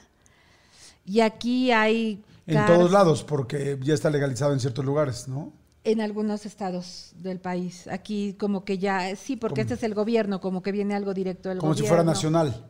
Y 1.06 1.20
aquí 1.20 1.72
hay... 1.72 2.24
En 2.48 2.66
todos 2.66 2.92
lados, 2.92 3.24
porque 3.26 3.78
ya 3.84 3.94
está 3.94 4.10
legalizado 4.10 4.54
en 4.54 4.60
ciertos 4.62 4.86
lugares, 4.86 5.28
¿no? 5.28 5.52
En 5.90 6.02
algunos 6.02 6.46
estados 6.46 7.14
del 7.18 7.40
país. 7.40 7.88
Aquí 7.88 8.36
como 8.38 8.66
que 8.66 8.78
ya, 8.78 9.16
sí, 9.16 9.38
porque 9.38 9.62
este 9.62 9.76
es 9.76 9.84
el 9.84 9.94
gobierno, 9.94 10.42
como 10.42 10.62
que 10.62 10.74
viene 10.74 10.94
algo 10.96 11.14
directo 11.14 11.48
del 11.48 11.60
Como 11.60 11.72
gobierno. 11.72 11.86
si 11.86 11.88
fuera 11.88 12.04
nacional. 12.04 12.66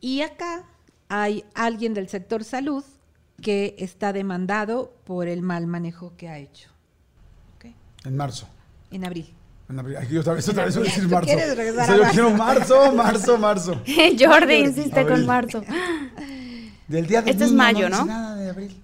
Y 0.00 0.22
acá 0.22 0.64
hay 1.08 1.44
alguien 1.54 1.94
del 1.94 2.08
sector 2.08 2.42
salud 2.42 2.82
que 3.40 3.76
está 3.78 4.12
demandado 4.12 4.92
por 5.04 5.28
el 5.28 5.42
mal 5.42 5.68
manejo 5.68 6.14
que 6.16 6.28
ha 6.28 6.38
hecho. 6.38 6.68
¿Ok? 7.56 7.66
En 8.04 8.16
marzo. 8.16 8.48
En 8.90 9.04
abril. 9.04 9.32
En 9.68 9.78
abril. 9.78 9.96
Aquí 9.98 10.16
otra 10.18 10.32
vez, 10.34 10.48
otra 10.48 10.64
vez 10.64 10.76
voy 10.76 10.86
a 10.86 10.90
decir 10.90 11.04
¿Tú 11.08 11.10
marzo. 11.10 11.26
quieres 11.26 11.56
regresar 11.56 11.84
O 11.84 11.86
sea, 11.86 12.08
a 12.08 12.12
yo 12.12 12.30
marzo? 12.30 12.74
quiero 12.74 12.90
marzo, 12.92 12.92
marzo, 12.92 13.38
marzo. 13.38 13.82
Jordi 14.18 14.54
insiste 14.54 14.98
Abril. 14.98 15.14
con 15.16 15.26
marzo. 15.26 15.62
Del 16.88 17.06
día 17.06 17.22
del 17.22 17.30
Este 17.30 17.44
es 17.44 17.52
mayo, 17.52 17.86
dice 17.86 17.98
¿no? 18.00 18.04
Nada 18.04 18.34
de 18.36 18.50
abril. 18.50 18.82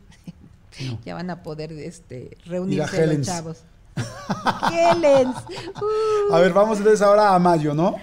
No. 0.86 0.98
Ya 1.04 1.14
van 1.14 1.30
a 1.30 1.42
poder 1.42 1.72
este, 1.72 2.36
reunirse 2.46 3.06
los 3.06 3.26
chavos. 3.26 3.64
Helens. 4.72 5.36
Uh, 5.80 6.34
A 6.34 6.40
ver, 6.40 6.52
vamos 6.52 6.78
entonces 6.78 7.02
ahora 7.02 7.34
a 7.34 7.38
mayo, 7.38 7.74
¿no? 7.74 7.96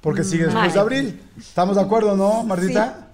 Porque 0.00 0.24
sigue 0.24 0.44
después 0.44 0.74
de 0.74 0.80
abril. 0.80 1.20
¿Estamos 1.38 1.76
de 1.76 1.82
acuerdo, 1.82 2.16
no, 2.16 2.42
Martita? 2.42 3.08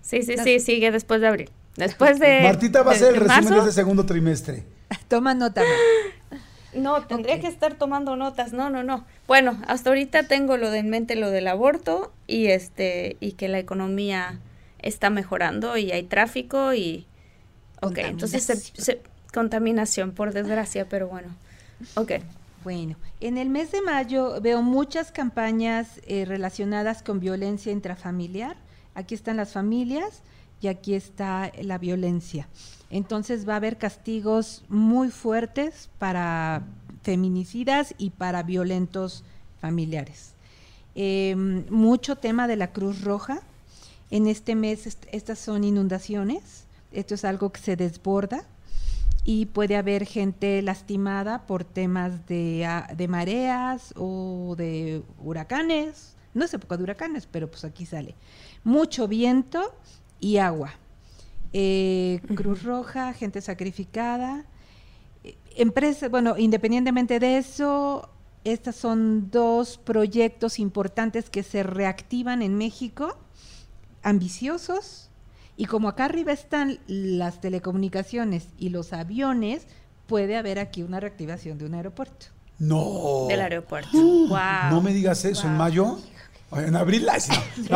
Sí, 0.00 0.22
sí, 0.22 0.36
sí, 0.42 0.60
sigue 0.60 0.90
después 0.90 1.20
de 1.20 1.26
abril. 1.26 1.50
Después 1.76 2.18
de. 2.18 2.42
Martita 2.42 2.82
va 2.82 2.92
a 2.92 2.94
ser 2.94 3.14
el 3.14 3.20
resumen 3.20 3.52
de 3.52 3.58
este 3.58 3.72
segundo 3.72 4.06
trimestre. 4.06 4.64
toma 5.08 5.34
nota. 5.34 5.62
No, 6.74 7.02
tendría 7.02 7.40
que 7.40 7.48
estar 7.48 7.74
tomando 7.74 8.16
notas. 8.16 8.52
No, 8.52 8.70
no, 8.70 8.84
no. 8.84 9.04
Bueno, 9.26 9.60
hasta 9.66 9.90
ahorita 9.90 10.24
tengo 10.24 10.56
lo 10.56 10.70
de 10.70 10.78
en 10.78 10.88
mente 10.88 11.16
lo 11.16 11.30
del 11.30 11.48
aborto 11.48 12.12
y 12.26 12.46
este 12.46 13.16
y 13.20 13.32
que 13.32 13.48
la 13.48 13.58
economía 13.58 14.38
está 14.78 15.10
mejorando 15.10 15.76
y 15.76 15.90
hay 15.90 16.04
tráfico 16.04 16.72
y 16.74 17.06
Ok, 17.80 17.98
entonces 17.98 18.42
se, 18.44 18.52
Contaminación. 18.54 18.84
se- 18.84 19.02
contaminación 19.32 20.10
por 20.12 20.32
desgracia, 20.32 20.88
pero 20.88 21.08
bueno. 21.08 21.28
Ok. 21.96 22.12
Bueno, 22.62 22.96
en 23.20 23.38
el 23.38 23.48
mes 23.48 23.72
de 23.72 23.80
mayo 23.80 24.38
veo 24.42 24.60
muchas 24.62 25.12
campañas 25.12 25.88
eh, 26.06 26.26
relacionadas 26.26 27.02
con 27.02 27.18
violencia 27.18 27.72
intrafamiliar. 27.72 28.56
Aquí 28.94 29.14
están 29.14 29.38
las 29.38 29.52
familias 29.52 30.20
y 30.60 30.66
aquí 30.68 30.92
está 30.94 31.50
la 31.62 31.78
violencia. 31.78 32.48
Entonces 32.90 33.48
va 33.48 33.54
a 33.54 33.56
haber 33.56 33.78
castigos 33.78 34.62
muy 34.68 35.10
fuertes 35.10 35.88
para 35.98 36.62
feminicidas 37.02 37.94
y 37.96 38.10
para 38.10 38.42
violentos 38.42 39.24
familiares. 39.60 40.32
Eh, 40.96 41.34
mucho 41.70 42.16
tema 42.16 42.46
de 42.46 42.56
la 42.56 42.72
Cruz 42.72 43.00
Roja. 43.02 43.40
En 44.10 44.26
este 44.26 44.54
mes 44.54 44.86
est- 44.86 45.06
estas 45.12 45.38
son 45.38 45.64
inundaciones. 45.64 46.64
Esto 46.92 47.14
es 47.14 47.24
algo 47.24 47.50
que 47.52 47.60
se 47.60 47.76
desborda 47.76 48.44
y 49.24 49.46
puede 49.46 49.76
haber 49.76 50.06
gente 50.06 50.60
lastimada 50.62 51.46
por 51.46 51.64
temas 51.64 52.26
de, 52.26 52.64
ah, 52.66 52.90
de 52.96 53.06
mareas 53.06 53.92
o 53.96 54.54
de 54.56 55.02
huracanes. 55.18 56.16
No 56.34 56.44
es 56.44 56.54
época 56.54 56.76
de 56.76 56.84
huracanes, 56.84 57.26
pero 57.26 57.50
pues 57.50 57.64
aquí 57.64 57.86
sale. 57.86 58.14
Mucho 58.64 59.08
viento 59.08 59.74
y 60.20 60.38
agua. 60.38 60.72
Eh, 61.52 62.20
Cruz 62.34 62.62
Roja, 62.62 63.12
gente 63.12 63.40
sacrificada. 63.40 64.46
Eh, 65.24 65.36
Empresas, 65.56 66.10
bueno, 66.10 66.38
independientemente 66.38 67.18
de 67.18 67.38
eso, 67.38 68.08
estos 68.44 68.76
son 68.76 69.30
dos 69.30 69.78
proyectos 69.78 70.58
importantes 70.58 71.28
que 71.28 71.42
se 71.42 71.62
reactivan 71.62 72.42
en 72.42 72.56
México, 72.56 73.18
ambiciosos 74.02 75.09
Y 75.60 75.66
como 75.66 75.90
acá 75.90 76.06
arriba 76.06 76.32
están 76.32 76.78
las 76.86 77.42
telecomunicaciones 77.42 78.48
y 78.58 78.70
los 78.70 78.94
aviones, 78.94 79.66
puede 80.06 80.38
haber 80.38 80.58
aquí 80.58 80.82
una 80.82 81.00
reactivación 81.00 81.58
de 81.58 81.66
un 81.66 81.74
aeropuerto. 81.74 82.28
No. 82.58 83.26
Del 83.28 83.42
aeropuerto. 83.42 83.90
wow. 83.92 84.70
No 84.70 84.80
me 84.80 84.94
digas 84.94 85.22
eso, 85.26 85.46
¿en 85.46 85.58
mayo? 85.58 85.98
En 86.52 86.74
abril, 86.76 87.06
ay, 87.10 87.20
sí, 87.20 87.32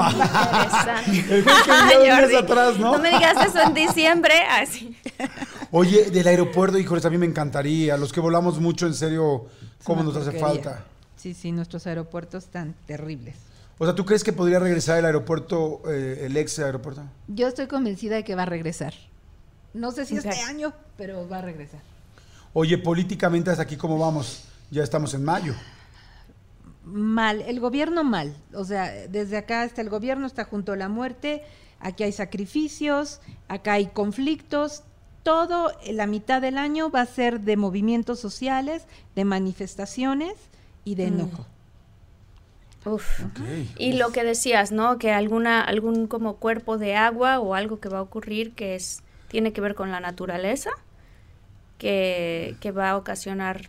no. 2.81 2.99
Me 3.01 3.11
digas 3.11 3.49
eso 3.49 3.61
en 3.61 3.75
diciembre. 3.75 4.33
Así. 4.49 4.97
Oye, 5.71 6.11
del 6.11 6.27
aeropuerto, 6.27 6.79
híjoles, 6.79 7.05
a 7.05 7.11
mí 7.11 7.19
me 7.19 7.27
encantaría. 7.27 7.99
Los 7.99 8.15
que 8.15 8.21
volamos 8.21 8.61
mucho, 8.61 8.87
en 8.87 8.95
serio, 8.95 9.49
¿cómo 9.85 10.03
nos 10.03 10.17
hace 10.17 10.33
falta? 10.39 10.87
Sí, 11.17 11.35
sí, 11.35 11.53
nuestros 11.53 11.87
aeropuertos 11.87 12.45
están 12.45 12.75
terribles. 12.87 13.37
O 13.79 13.85
sea, 13.85 13.95
¿tú 13.95 14.05
crees 14.05 14.23
que 14.23 14.33
podría 14.33 14.61
regresar 14.61 14.99
el 14.99 15.05
aeropuerto, 15.05 15.83
eh, 15.89 16.27
el 16.27 16.37
ex 16.37 16.59
aeropuerto? 16.61 17.03
Yo 17.27 17.49
estoy 17.49 17.67
convencida 17.67 18.15
de 18.17 18.25
que 18.25 18.35
va 18.35 18.43
a 18.43 18.47
regresar. 18.47 18.95
No 19.73 19.91
sé 19.91 20.07
si 20.07 20.17
este 20.17 20.41
año, 20.43 20.73
pero 20.97 21.29
va 21.29 21.39
a 21.39 21.43
regresar. 21.43 21.81
Oye, 22.53 22.79
políticamente 22.79 23.51
hasta 23.51 23.65
aquí, 23.65 23.77
¿cómo 23.77 23.99
vamos? 23.99 24.45
Ya 24.71 24.85
estamos 24.85 25.13
en 25.15 25.25
mayo. 25.25 25.55
Mal, 26.85 27.43
el 27.43 27.59
gobierno 27.59 28.05
mal. 28.05 28.37
O 28.55 28.65
sea, 28.65 28.93
desde 29.09 29.37
acá 29.37 29.65
está 29.65 29.83
el 29.83 29.91
gobierno, 29.91 30.27
está 30.27 30.45
junto 30.45 30.73
a 30.73 30.77
la 30.77 30.89
muerte, 30.89 31.43
aquí 31.81 32.05
hay 32.05 32.13
sacrificios, 32.13 33.21
acá 33.49 33.73
hay 33.73 33.87
conflictos. 33.87 34.85
Todo 35.25 35.73
en 35.83 35.97
la 35.97 36.07
mitad 36.07 36.41
del 36.41 36.59
año 36.59 36.91
va 36.91 37.01
a 37.01 37.07
ser 37.07 37.41
de 37.41 37.57
movimientos 37.57 38.21
sociales, 38.21 38.85
de 39.17 39.25
manifestaciones 39.25 40.35
y 40.85 40.95
de 40.95 41.07
enojo. 41.07 41.47
Uf. 42.85 43.21
Y 43.79 43.95
lo 43.95 44.11
que 44.11 44.25
decías, 44.25 44.73
¿no? 44.73 44.99
Que 44.99 45.13
alguna, 45.13 45.63
algún 45.63 46.07
como 46.07 46.37
cuerpo 46.37 46.77
de 46.79 46.97
agua 46.97 47.41
o 47.41 47.55
algo 47.55 47.81
que 47.81 47.89
va 47.89 47.99
a 47.99 48.03
ocurrir 48.03 48.53
que 48.53 48.75
es, 48.75 49.03
tiene 49.29 49.53
que 49.53 49.61
ver 49.61 49.75
con 49.75 49.91
la 49.91 50.01
naturaleza, 50.01 50.71
que, 51.79 52.57
que 52.61 52.73
va 52.73 52.91
a 52.91 52.97
ocasionar 52.97 53.69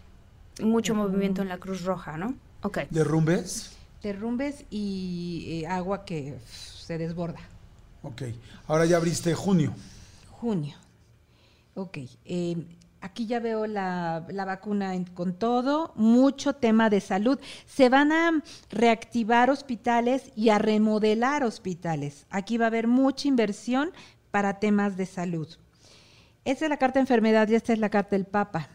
mucho 0.62 0.96
movimiento 0.96 1.42
en 1.42 1.50
la 1.50 1.58
Cruz 1.58 1.84
Roja, 1.84 2.18
¿no? 2.18 2.36
Ok. 2.62 2.80
¿Derrumbes? 2.90 3.72
Derrumbes 4.04 4.66
y 4.70 5.62
eh, 5.64 5.68
agua 5.68 6.06
que 6.06 6.36
se 6.46 6.98
desborda. 6.98 7.40
Ok. 8.04 8.24
Ahora 8.68 8.86
ya 8.86 8.98
abriste 8.98 9.34
junio. 9.34 9.74
Junio. 10.30 10.76
Ok. 11.76 11.98
eh, 12.26 12.58
aquí 13.06 13.28
ya 13.28 13.40
veo 13.40 13.68
la, 13.68 14.26
la 14.30 14.46
vacuna 14.46 14.94
con 15.14 15.34
todo, 15.34 15.94
mucho 15.96 16.54
tema 16.54 16.90
de 16.90 17.00
salud. 17.02 17.40
Se 17.68 17.88
van 17.88 18.12
a 18.12 18.44
reactivar 18.70 19.50
hospitales 19.50 20.32
y 20.36 20.50
a 20.50 20.58
remodelar 20.58 21.44
hospitales. 21.44 22.26
Aquí 22.30 22.58
va 22.58 22.66
a 22.66 22.68
haber 22.68 22.88
mucha 22.88 23.28
inversión 23.28 23.92
para 24.32 24.60
temas 24.60 24.98
de 24.98 25.06
salud. 25.06 25.48
Esta 26.46 26.66
es 26.66 26.70
la 26.70 26.78
carta 26.78 27.00
de 27.00 27.02
enfermedad 27.02 27.48
y 27.48 27.56
esta 27.56 27.74
es 27.74 27.80
la 27.80 27.90
carta 27.90 28.16
del 28.16 28.26
Papa. 28.26 28.70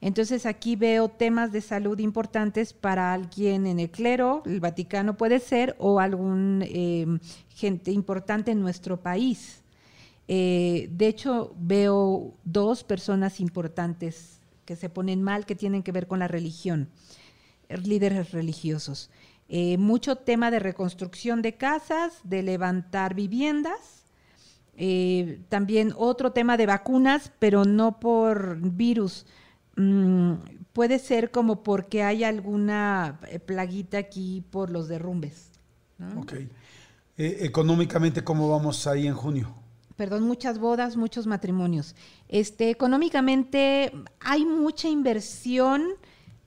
Entonces 0.00 0.46
aquí 0.46 0.76
veo 0.76 1.08
temas 1.08 1.50
de 1.50 1.60
salud 1.60 1.98
importantes 1.98 2.72
para 2.72 3.12
alguien 3.12 3.66
en 3.66 3.80
el 3.80 3.90
clero, 3.90 4.42
el 4.46 4.60
Vaticano 4.60 5.16
puede 5.16 5.40
ser, 5.40 5.74
o 5.78 6.00
algún 6.00 6.62
eh, 6.66 7.06
gente 7.48 7.90
importante 7.90 8.52
en 8.52 8.60
nuestro 8.60 9.00
país. 9.00 9.62
Eh, 10.28 10.88
de 10.90 11.06
hecho, 11.06 11.54
veo 11.58 12.34
dos 12.44 12.84
personas 12.84 13.40
importantes 13.40 14.36
que 14.66 14.76
se 14.76 14.90
ponen 14.90 15.22
mal, 15.22 15.46
que 15.46 15.54
tienen 15.54 15.82
que 15.82 15.92
ver 15.92 16.06
con 16.06 16.18
la 16.18 16.28
religión, 16.28 16.90
eh, 17.70 17.78
líderes 17.78 18.32
religiosos. 18.32 19.08
Eh, 19.48 19.78
mucho 19.78 20.16
tema 20.16 20.50
de 20.50 20.58
reconstrucción 20.58 21.40
de 21.40 21.54
casas, 21.54 22.20
de 22.24 22.42
levantar 22.42 23.14
viviendas. 23.14 24.04
Eh, 24.76 25.40
también 25.48 25.94
otro 25.96 26.32
tema 26.32 26.58
de 26.58 26.66
vacunas, 26.66 27.32
pero 27.38 27.64
no 27.64 27.98
por 28.00 28.58
virus. 28.60 29.24
Mm, 29.76 30.32
puede 30.72 30.98
ser 30.98 31.30
como 31.30 31.62
porque 31.62 32.02
hay 32.02 32.24
alguna 32.24 33.20
plaguita 33.46 33.98
aquí 33.98 34.44
por 34.50 34.70
los 34.70 34.88
derrumbes. 34.88 35.52
Ok. 36.18 36.34
Económicamente, 37.16 38.22
¿cómo 38.22 38.50
vamos 38.50 38.86
ahí 38.86 39.06
en 39.06 39.14
junio? 39.14 39.65
Perdón, 39.96 40.24
muchas 40.24 40.58
bodas, 40.58 40.96
muchos 40.96 41.26
matrimonios. 41.26 41.94
Este, 42.28 42.70
económicamente 42.70 43.92
hay 44.20 44.44
mucha 44.44 44.88
inversión 44.88 45.84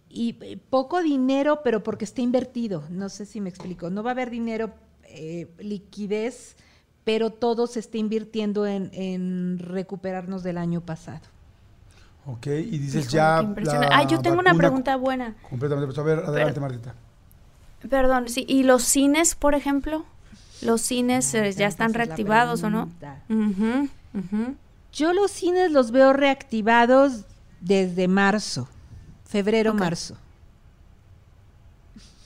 y 0.09 0.37
eh, 0.41 0.57
poco 0.69 1.01
dinero, 1.01 1.61
pero 1.63 1.83
porque 1.83 2.05
está 2.05 2.21
invertido. 2.21 2.83
No 2.89 3.09
sé 3.09 3.25
si 3.25 3.41
me 3.41 3.49
explico. 3.49 3.89
No 3.89 4.03
va 4.03 4.11
a 4.11 4.13
haber 4.13 4.29
dinero, 4.29 4.71
eh, 5.03 5.47
liquidez, 5.59 6.55
pero 7.03 7.31
todo 7.31 7.67
se 7.67 7.79
está 7.79 7.97
invirtiendo 7.97 8.65
en, 8.67 8.89
en 8.93 9.59
recuperarnos 9.59 10.43
del 10.43 10.57
año 10.57 10.81
pasado. 10.81 11.21
Ok. 12.25 12.47
Y 12.47 12.77
dices 12.77 13.13
Híjole, 13.13 13.63
ya. 13.63 13.79
la 13.79 13.89
Ah, 13.91 14.07
yo 14.07 14.21
tengo 14.21 14.39
una 14.39 14.53
pregunta 14.53 14.95
buena. 14.95 15.35
Completamente. 15.49 15.87
Pues 15.87 15.97
a 15.97 16.03
ver, 16.03 16.19
adelante, 16.19 16.59
Martita. 16.59 16.95
Perdón, 17.89 18.29
sí. 18.29 18.45
¿Y 18.47 18.63
los 18.63 18.83
cines, 18.83 19.35
por 19.35 19.55
ejemplo? 19.55 20.05
¿Los 20.61 20.81
cines 20.81 21.33
eh, 21.33 21.51
ya 21.53 21.67
están 21.67 21.93
reactivados 21.93 22.63
o 22.63 22.69
no? 22.69 22.89
Yo 24.91 25.13
los 25.13 25.31
cines 25.31 25.71
los 25.71 25.91
veo 25.91 26.13
reactivados 26.13 27.25
desde 27.61 28.07
marzo, 28.07 28.67
febrero, 29.25 29.71
Ok. 29.71 29.79
marzo. 29.79 30.15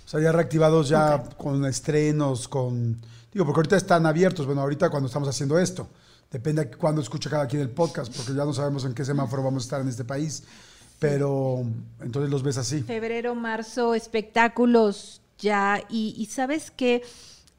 O 0.06 0.10
sea, 0.14 0.22
ya 0.22 0.32
reactivados 0.32 0.90
ya 0.90 1.24
con 1.38 1.66
estrenos, 1.66 2.48
con... 2.48 3.00
Digo, 3.32 3.46
porque 3.46 3.60
ahorita 3.60 3.78
están 3.78 4.06
abiertos. 4.06 4.46
Bueno, 4.46 4.62
ahorita 4.62 4.90
cuando 4.92 5.08
estamos 5.08 5.28
haciendo 5.28 5.58
esto. 5.58 5.88
Depende 6.32 6.66
de 6.66 6.72
cuándo 6.72 7.02
escuche 7.02 7.30
cada 7.30 7.48
quien 7.48 7.62
el 7.64 7.70
podcast, 7.70 8.16
porque 8.16 8.34
ya 8.34 8.46
no 8.46 8.54
sabemos 8.54 8.86
en 8.86 8.94
qué 8.94 9.06
semáforo 9.06 9.44
vamos 9.44 9.64
a 9.64 9.66
estar 9.66 9.82
en 9.82 9.88
este 9.88 10.04
país. 10.04 10.44
Pero 11.00 11.64
entonces 12.00 12.30
los 12.32 12.44
ves 12.44 12.58
así. 12.58 12.82
Febrero, 12.84 13.34
marzo, 13.36 13.94
espectáculos 13.96 15.22
ya. 15.40 15.84
Y, 15.90 16.14
y 16.18 16.28
sabes 16.28 16.70
que 16.72 17.02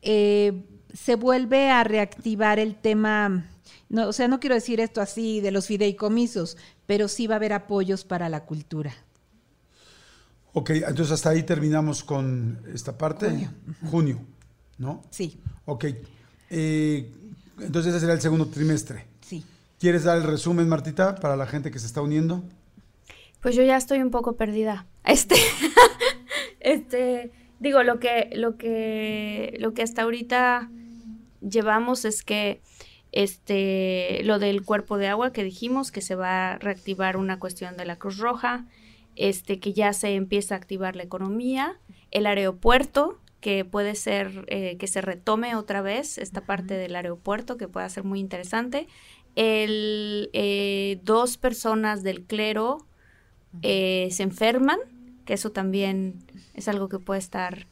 se 0.05 1.15
vuelve 1.17 1.71
a 1.71 1.85
reactivar 1.85 2.59
el 2.59 2.77
tema. 2.77 3.47
No, 3.89 4.09
o 4.09 4.13
sea, 4.13 4.29
no 4.29 4.41
quiero 4.41 4.55
decir 4.55 4.81
esto 4.81 5.01
así 5.01 5.41
de 5.41 5.51
los 5.51 5.67
fideicomisos, 5.67 6.57
pero 6.87 7.09
sí 7.09 7.27
va 7.27 7.35
a 7.35 7.37
haber 7.37 7.53
apoyos 7.53 8.05
para 8.05 8.29
la 8.29 8.45
cultura. 8.45 8.95
Ok, 10.53 10.71
entonces 10.71 11.11
hasta 11.11 11.31
ahí 11.31 11.43
terminamos 11.43 12.05
con 12.05 12.63
esta 12.73 12.97
parte. 12.97 13.29
Junio. 13.29 13.51
Junio, 13.91 14.21
¿no? 14.79 15.03
Sí, 15.11 15.41
Ok. 15.67 15.87
Eh, 16.51 17.11
entonces 17.59 17.91
ese 17.91 18.01
será 18.01 18.13
el 18.13 18.21
segundo 18.21 18.47
trimestre. 18.47 19.07
sí. 19.21 19.45
¿Quieres 19.81 20.05
dar 20.05 20.17
el 20.17 20.23
resumen, 20.23 20.69
Martita, 20.69 21.17
para 21.17 21.37
la 21.37 21.47
gente 21.47 21.71
que 21.71 21.79
se 21.79 21.87
está 21.87 22.01
uniendo? 22.01 22.43
Pues 23.43 23.55
yo 23.55 23.63
ya 23.63 23.77
estoy 23.77 24.01
un 24.01 24.11
poco 24.11 24.35
perdida. 24.37 24.87
Este, 25.05 25.35
este, 26.61 27.33
digo, 27.65 27.83
lo 27.83 27.99
que, 27.99 28.31
lo 28.35 28.57
que, 28.57 29.57
lo 29.59 29.75
que 29.75 29.83
hasta 29.83 30.03
ahorita 30.03 30.71
llevamos 31.41 32.05
es 32.05 32.23
que, 32.23 32.61
este, 33.11 34.23
lo 34.25 34.39
del 34.39 34.65
cuerpo 34.65 34.99
de 34.99 35.09
agua 35.09 35.33
que 35.33 35.45
dijimos, 35.45 35.91
que 35.91 36.01
se 36.01 36.15
va 36.15 36.53
a 36.53 36.59
reactivar 36.59 37.17
una 37.17 37.39
cuestión 37.39 37.77
de 37.77 37.85
la 37.85 37.97
Cruz 37.97 38.19
Roja, 38.19 38.67
este, 39.17 39.61
que 39.61 39.73
ya 39.73 39.93
se 39.93 40.15
empieza 40.15 40.55
a 40.55 40.59
activar 40.59 40.95
la 40.97 41.05
economía, 41.05 41.79
el 42.11 42.27
aeropuerto, 42.27 43.21
que 43.41 43.65
puede 43.65 43.95
ser 43.95 44.45
eh, 44.49 44.77
que 44.79 44.87
se 44.87 45.01
retome 45.01 45.55
otra 45.55 45.83
vez 45.83 46.19
esta 46.19 46.41
parte 46.41 46.75
del 46.75 46.97
aeropuerto, 46.97 47.57
que 47.57 47.69
pueda 47.69 47.89
ser 47.89 48.05
muy 48.05 48.19
interesante. 48.19 48.89
El, 49.37 50.31
eh, 50.33 50.99
dos 51.03 51.37
personas 51.37 52.03
del 52.03 52.25
clero 52.25 52.87
eh, 53.63 54.09
se 54.11 54.23
enferman, 54.23 54.79
que 55.25 55.35
eso 55.35 55.51
también 55.53 56.25
es 56.55 56.69
algo 56.69 56.89
que 56.89 56.99
puede 56.99 57.21
estar... 57.21 57.67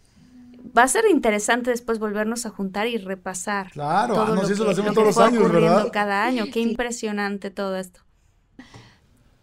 Va 0.76 0.84
a 0.84 0.88
ser 0.88 1.04
interesante 1.10 1.70
después 1.70 1.98
volvernos 1.98 2.46
a 2.46 2.50
juntar 2.50 2.86
y 2.86 2.96
repasar. 2.96 3.72
Claro, 3.72 4.14
todo 4.14 4.24
ah, 4.24 4.28
no, 4.28 4.34
lo 4.36 4.46
sí, 4.46 4.52
eso 4.52 4.62
lo 4.62 4.68
que- 4.68 4.72
hacemos 4.74 4.90
que 4.90 4.94
todos 4.94 5.06
los 5.08 5.18
años, 5.18 5.52
¿verdad? 5.52 5.88
Cada 5.92 6.24
año, 6.24 6.44
qué 6.52 6.60
impresionante 6.60 7.50
todo 7.50 7.76
esto. 7.76 8.00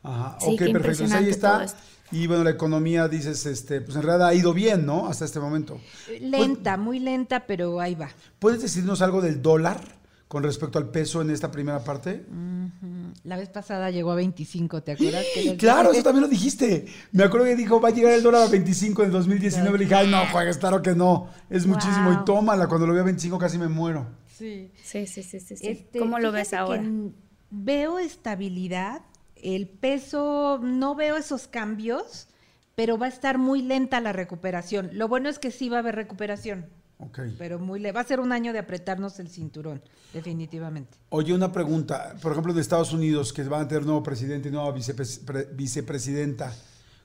Ajá, 0.02 0.38
Sí, 0.40 0.54
ok, 0.54 0.58
qué 0.60 0.66
perfecto. 0.72 1.04
Entonces 1.04 1.12
ahí 1.12 1.30
está. 1.30 1.66
Y 2.12 2.26
bueno, 2.26 2.44
la 2.44 2.50
economía, 2.52 3.08
dices, 3.08 3.46
este, 3.46 3.82
pues 3.82 3.96
en 3.96 4.02
realidad 4.04 4.30
ha 4.30 4.34
ido 4.34 4.54
bien, 4.54 4.86
¿no? 4.86 5.08
Hasta 5.08 5.26
este 5.26 5.40
momento. 5.40 5.80
Lenta, 6.22 6.78
muy 6.78 7.00
lenta, 7.00 7.46
pero 7.46 7.80
ahí 7.80 7.94
va. 7.96 8.10
¿Puedes 8.40 8.62
decirnos 8.62 9.02
algo 9.02 9.22
del 9.22 9.42
dólar 9.42 9.99
con 10.30 10.44
respecto 10.44 10.78
al 10.78 10.90
peso 10.92 11.22
en 11.22 11.32
esta 11.32 11.50
primera 11.50 11.84
parte? 11.84 12.24
La 13.24 13.36
vez 13.36 13.50
pasada 13.50 13.90
llegó 13.90 14.12
a 14.12 14.16
25, 14.16 14.84
¿te 14.84 14.92
acuerdas? 14.92 15.26
Que 15.34 15.58
Claro, 15.58 15.92
eso 15.92 16.04
también 16.04 16.22
lo 16.22 16.28
dijiste. 16.28 16.86
Me 17.12 17.24
acuerdo 17.24 17.48
que 17.48 17.56
dijo, 17.56 17.82
va 17.82 17.90
a 17.90 17.92
llegar 17.92 18.14
el 18.14 18.22
dólar 18.22 18.44
a 18.44 18.48
25 18.48 19.02
en 19.02 19.08
el 19.08 19.12
2019. 19.12 19.78
Le 19.80 19.84
dije, 19.86 19.96
ay, 19.96 20.12
no, 20.12 20.24
juegues, 20.28 20.60
claro 20.60 20.84
que 20.84 20.94
no. 20.94 21.30
Es 21.50 21.66
muchísimo. 21.66 22.14
Y 22.14 22.26
tómala, 22.26 22.68
cuando 22.68 22.86
lo 22.86 22.94
vi 22.94 23.00
a 23.00 23.04
25 23.04 23.40
casi 23.40 23.58
me 23.58 23.68
muero. 23.68 24.06
Sí. 24.28 24.72
Sí, 24.84 25.08
sí, 25.08 25.24
sí, 25.24 25.40
sí. 25.40 25.58
sí. 25.58 25.68
Este, 25.68 25.98
¿Cómo 25.98 26.20
lo 26.20 26.32
ves 26.32 26.54
ahora? 26.54 26.84
veo 27.50 27.98
estabilidad, 27.98 29.02
el 29.36 29.68
peso, 29.68 30.60
no 30.62 30.94
veo 30.94 31.18
esos 31.18 31.48
cambios, 31.48 32.28
pero 32.76 33.00
va 33.00 33.08
a 33.08 33.10
estar 33.10 33.40
muy 33.40 33.64
lenta 33.64 34.00
la 34.00 34.14
recuperación. 34.14 34.92
Lo 34.94 35.08
bueno 35.08 35.28
es 35.28 35.40
que 35.40 35.50
sí 35.50 35.70
va 35.70 35.78
a 35.78 35.80
haber 35.80 35.96
recuperación. 35.96 36.68
Ok. 37.02 37.20
Pero 37.38 37.60
muy 37.60 37.80
le 37.80 37.92
va 37.94 38.02
a 38.02 38.04
ser 38.04 38.20
un 38.20 38.32
año 38.34 38.52
de 38.54 38.60
apretarnos 38.60 39.20
el 39.20 39.30
cinturón, 39.30 39.82
definitivamente. 40.14 40.98
Oye, 41.10 41.34
una 41.34 41.52
pregunta. 41.52 42.16
Por 42.22 42.34
ejemplo, 42.34 42.54
de 42.54 42.60
Estados 42.62 42.92
Unidos, 42.94 43.32
que 43.32 43.42
van 43.44 43.62
a 43.62 43.68
tener 43.68 43.86
nuevo 43.86 44.04
presidente 44.04 44.50
y 44.50 44.52
nueva 44.52 44.74
vicepres- 44.76 45.24
pre- 45.24 45.48
vicepresidenta. 45.54 46.54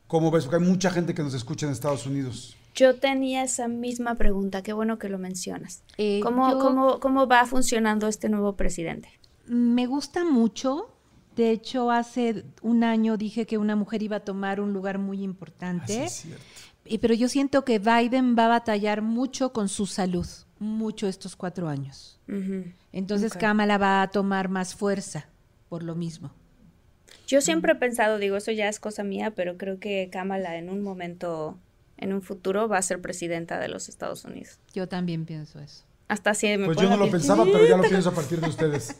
¿Cómo 0.08 0.30
ves? 0.30 0.44
Porque 0.44 0.62
hay 0.62 0.68
mucha 0.68 0.90
gente 0.90 1.14
que 1.14 1.22
nos 1.22 1.32
escucha 1.34 1.66
en 1.66 1.72
Estados 1.72 2.06
Unidos. 2.06 2.56
Yo 2.74 2.96
tenía 2.96 3.44
esa 3.44 3.68
misma 3.68 4.16
pregunta, 4.16 4.62
qué 4.62 4.72
bueno 4.72 4.98
que 4.98 5.08
lo 5.08 5.18
mencionas. 5.18 5.82
Eh, 5.96 6.18
¿Cómo, 6.24 6.50
yo- 6.50 6.58
cómo, 6.58 7.00
¿Cómo 7.00 7.26
va 7.28 7.46
funcionando 7.46 8.08
este 8.08 8.28
nuevo 8.28 8.56
presidente? 8.56 9.08
Me 9.46 9.86
gusta 9.86 10.24
mucho. 10.24 10.90
De 11.36 11.50
hecho, 11.50 11.90
hace 11.90 12.44
un 12.62 12.82
año 12.84 13.16
dije 13.16 13.46
que 13.46 13.58
una 13.58 13.76
mujer 13.76 14.02
iba 14.02 14.16
a 14.16 14.20
tomar 14.20 14.60
un 14.60 14.72
lugar 14.72 14.98
muy 14.98 15.18
Así 15.18 15.24
importante. 15.24 16.04
es 16.04 16.12
cierto. 16.12 16.44
Y- 16.84 16.98
pero 16.98 17.14
yo 17.14 17.28
siento 17.28 17.64
que 17.64 17.78
Biden 17.78 18.36
va 18.38 18.46
a 18.46 18.48
batallar 18.48 19.02
mucho 19.02 19.52
con 19.52 19.68
su 19.68 19.86
salud, 19.86 20.26
mucho 20.58 21.06
estos 21.08 21.36
cuatro 21.36 21.68
años. 21.68 22.20
Entonces 22.92 23.32
Ok. 23.32 23.38
Kamala 23.40 23.78
va 23.78 24.02
a 24.02 24.08
tomar 24.10 24.48
más 24.48 24.74
fuerza 24.74 25.28
por 25.68 25.82
lo 25.82 25.94
mismo. 25.94 26.30
Yo 27.26 27.40
siempre 27.40 27.72
he 27.72 27.76
pensado, 27.76 28.18
digo, 28.18 28.36
eso 28.36 28.52
ya 28.52 28.68
es 28.68 28.78
cosa 28.78 29.02
mía, 29.02 29.30
pero 29.34 29.56
creo 29.56 29.78
que 29.78 30.10
Kamala 30.12 30.56
en 30.58 30.68
un 30.68 30.82
momento, 30.82 31.58
en 31.96 32.12
un 32.12 32.20
futuro, 32.22 32.68
va 32.68 32.78
a 32.78 32.82
ser 32.82 33.00
presidenta 33.00 33.58
de 33.58 33.68
los 33.68 33.88
Estados 33.88 34.24
Unidos. 34.24 34.58
Yo 34.74 34.86
también 34.88 35.24
pienso 35.24 35.58
eso. 35.58 35.84
Hasta 36.06 36.30
así 36.30 36.46
me 36.58 36.66
Pues 36.66 36.76
yo 36.76 36.90
no 36.90 36.98
lo 36.98 37.10
pensaba, 37.10 37.44
pero 37.44 37.66
ya 37.66 37.78
lo 37.78 37.82
pienso 37.84 38.10
a 38.10 38.12
partir 38.14 38.38
de 38.40 38.48
ustedes. 38.50 38.94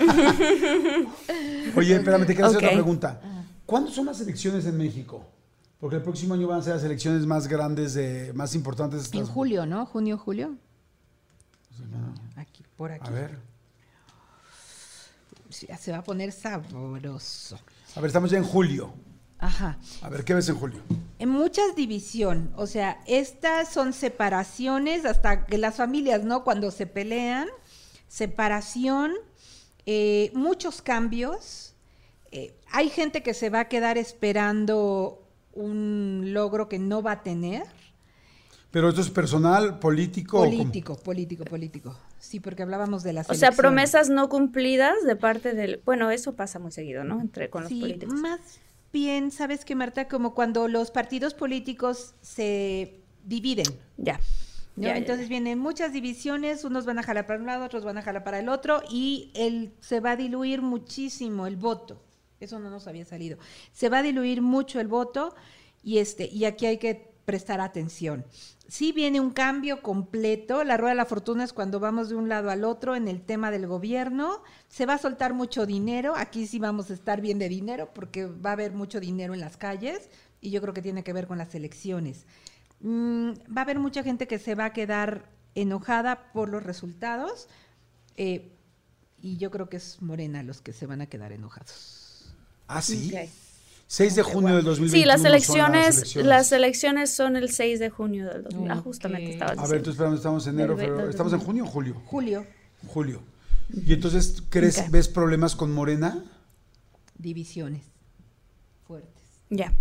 Oye, 1.76 1.94
espérame, 1.94 2.26
te 2.26 2.34
quiero 2.34 2.46
hacer 2.48 2.58
otra 2.58 2.70
pregunta. 2.72 3.20
¿Cuándo 3.66 3.90
son 3.90 4.06
las 4.06 4.20
elecciones 4.20 4.66
en 4.66 4.76
México? 4.76 5.24
Porque 5.80 5.96
el 5.96 6.02
próximo 6.02 6.34
año 6.34 6.46
van 6.48 6.60
a 6.60 6.62
ser 6.62 6.74
las 6.74 6.84
elecciones 6.84 7.24
más 7.26 7.48
grandes, 7.48 7.94
de, 7.94 8.32
más 8.34 8.54
importantes. 8.54 9.10
En 9.12 9.20
las- 9.20 9.28
julio, 9.30 9.64
¿no? 9.66 9.86
Junio, 9.86 10.18
julio. 10.18 10.56
Aquí, 12.36 12.64
por 12.76 12.92
aquí. 12.92 13.06
A 13.08 13.10
ver. 13.10 13.38
Ya 15.68 15.76
se 15.76 15.90
va 15.92 15.98
a 15.98 16.04
poner 16.04 16.32
sabroso. 16.32 17.58
A 17.96 18.00
ver, 18.00 18.08
estamos 18.08 18.30
ya 18.30 18.38
en 18.38 18.44
julio. 18.44 18.92
Ajá. 19.38 19.78
A 20.02 20.08
ver, 20.10 20.24
¿qué 20.24 20.34
ves 20.34 20.48
en 20.50 20.56
julio? 20.56 20.80
En 21.18 21.28
muchas 21.30 21.74
división, 21.74 22.52
o 22.56 22.66
sea, 22.66 23.00
estas 23.06 23.72
son 23.72 23.92
separaciones, 23.92 25.04
hasta 25.04 25.46
que 25.46 25.58
las 25.58 25.76
familias, 25.76 26.24
¿no? 26.24 26.44
Cuando 26.44 26.70
se 26.70 26.86
pelean, 26.86 27.48
separación, 28.08 29.12
eh, 29.86 30.30
muchos 30.34 30.82
cambios. 30.82 31.74
eh, 32.32 32.54
hay 32.70 32.90
gente 32.90 33.22
que 33.24 33.34
se 33.34 33.50
va 33.50 33.60
a 33.60 33.68
quedar 33.68 33.98
esperando 33.98 35.26
un 35.52 36.32
logro 36.32 36.68
que 36.68 36.78
no 36.78 37.02
va 37.02 37.12
a 37.12 37.22
tener. 37.22 37.64
Pero 38.70 38.88
esto 38.88 39.00
es 39.00 39.10
personal, 39.10 39.80
político. 39.80 40.38
Político, 40.38 40.96
político, 40.96 41.44
político. 41.44 41.96
Sí, 42.20 42.38
porque 42.38 42.62
hablábamos 42.62 43.02
de 43.02 43.12
las 43.12 43.28
O 43.28 43.34
sea, 43.34 43.50
promesas 43.50 44.08
no 44.10 44.28
cumplidas 44.28 45.02
de 45.04 45.16
parte 45.16 45.54
del... 45.54 45.80
Bueno, 45.84 46.10
eso 46.10 46.34
pasa 46.36 46.58
muy 46.60 46.70
seguido, 46.70 47.02
¿no? 47.02 47.20
Entre 47.20 47.50
con 47.50 47.62
los 47.62 47.68
Sí, 47.68 47.80
políticos. 47.80 48.14
más 48.14 48.40
bien, 48.92 49.32
¿sabes 49.32 49.64
qué, 49.64 49.74
Marta? 49.74 50.06
Como 50.06 50.34
cuando 50.34 50.68
los 50.68 50.92
partidos 50.92 51.34
políticos 51.34 52.14
se 52.20 53.00
dividen. 53.24 53.66
Ya. 53.96 54.20
¿no? 54.76 54.86
Ya, 54.86 54.88
ya, 54.90 54.96
Entonces 54.98 55.26
ya. 55.26 55.30
vienen 55.30 55.58
muchas 55.58 55.92
divisiones, 55.92 56.64
unos 56.64 56.86
van 56.86 57.00
a 57.00 57.02
jalar 57.02 57.26
para 57.26 57.40
un 57.40 57.46
lado, 57.46 57.64
otros 57.64 57.84
van 57.84 57.98
a 57.98 58.02
jalar 58.02 58.22
para 58.22 58.38
el 58.38 58.48
otro, 58.48 58.82
y 58.88 59.32
el, 59.34 59.72
se 59.80 59.98
va 59.98 60.12
a 60.12 60.16
diluir 60.16 60.62
muchísimo 60.62 61.48
el 61.48 61.56
voto. 61.56 62.00
Eso 62.40 62.58
no 62.58 62.70
nos 62.70 62.86
había 62.86 63.04
salido. 63.04 63.38
Se 63.72 63.88
va 63.88 63.98
a 63.98 64.02
diluir 64.02 64.42
mucho 64.42 64.80
el 64.80 64.88
voto, 64.88 65.34
y, 65.82 65.98
este, 65.98 66.26
y 66.26 66.44
aquí 66.44 66.66
hay 66.66 66.78
que 66.78 67.10
prestar 67.24 67.60
atención. 67.60 68.24
Sí 68.66 68.92
viene 68.92 69.20
un 69.20 69.30
cambio 69.30 69.82
completo, 69.82 70.64
la 70.64 70.76
rueda 70.76 70.90
de 70.90 70.96
la 70.96 71.06
fortuna 71.06 71.44
es 71.44 71.52
cuando 71.52 71.80
vamos 71.80 72.08
de 72.08 72.16
un 72.16 72.28
lado 72.28 72.50
al 72.50 72.64
otro 72.64 72.96
en 72.96 73.08
el 73.08 73.22
tema 73.22 73.50
del 73.50 73.66
gobierno, 73.66 74.42
se 74.68 74.86
va 74.86 74.94
a 74.94 74.98
soltar 74.98 75.34
mucho 75.34 75.66
dinero, 75.66 76.14
aquí 76.16 76.46
sí 76.46 76.58
vamos 76.58 76.90
a 76.90 76.94
estar 76.94 77.20
bien 77.20 77.38
de 77.38 77.48
dinero 77.48 77.90
porque 77.94 78.26
va 78.26 78.50
a 78.50 78.52
haber 78.54 78.72
mucho 78.72 79.00
dinero 79.00 79.34
en 79.34 79.40
las 79.40 79.56
calles 79.56 80.08
y 80.40 80.50
yo 80.50 80.60
creo 80.60 80.74
que 80.74 80.82
tiene 80.82 81.04
que 81.04 81.12
ver 81.12 81.26
con 81.26 81.38
las 81.38 81.54
elecciones. 81.54 82.26
Mm, 82.80 83.32
va 83.56 83.60
a 83.60 83.62
haber 83.62 83.78
mucha 83.78 84.02
gente 84.02 84.26
que 84.26 84.38
se 84.38 84.54
va 84.54 84.66
a 84.66 84.72
quedar 84.72 85.28
enojada 85.54 86.32
por 86.32 86.48
los 86.48 86.62
resultados 86.62 87.48
eh, 88.16 88.56
y 89.20 89.36
yo 89.36 89.50
creo 89.50 89.68
que 89.68 89.76
es 89.76 90.00
Morena 90.00 90.42
los 90.42 90.62
que 90.62 90.72
se 90.72 90.86
van 90.86 91.00
a 91.00 91.06
quedar 91.06 91.32
enojados. 91.32 91.99
Ah, 92.70 92.82
sí. 92.82 93.12
Ok. 93.14 93.28
6 93.86 94.14
de 94.14 94.22
junio 94.22 94.54
del 94.54 94.64
2021. 94.64 95.02
Sí, 95.02 95.04
las 95.04 95.24
elecciones, 95.24 96.16
las 96.16 96.52
elecciones 96.52 97.10
son 97.12 97.34
el 97.36 97.50
6 97.50 97.80
de 97.80 97.90
junio 97.90 98.28
del 98.28 98.44
2000. 98.44 98.70
Ah, 98.70 98.76
Ok. 98.78 98.84
justamente 98.84 99.30
estabas 99.32 99.58
A 99.58 99.62
ver, 99.62 99.62
diciendo. 99.62 99.84
tú 99.84 99.90
espérame, 99.90 100.14
estamos 100.14 100.46
en 100.46 100.54
enero, 100.54 100.76
febrero. 100.76 101.10
¿Estamos 101.10 101.32
en 101.32 101.40
junio 101.40 101.64
o 101.64 101.66
julio? 101.66 102.00
Julio, 102.06 102.46
Julio. 102.86 103.20
Y 103.72 103.92
entonces, 103.92 104.42
¿crees, 104.48 104.90
ves 104.90 105.08
problemas 105.08 105.56
con 105.56 105.72
Morena? 105.72 106.24
divisiones 107.18 107.82
fuertes. 108.86 109.10
Ya. 109.50 109.72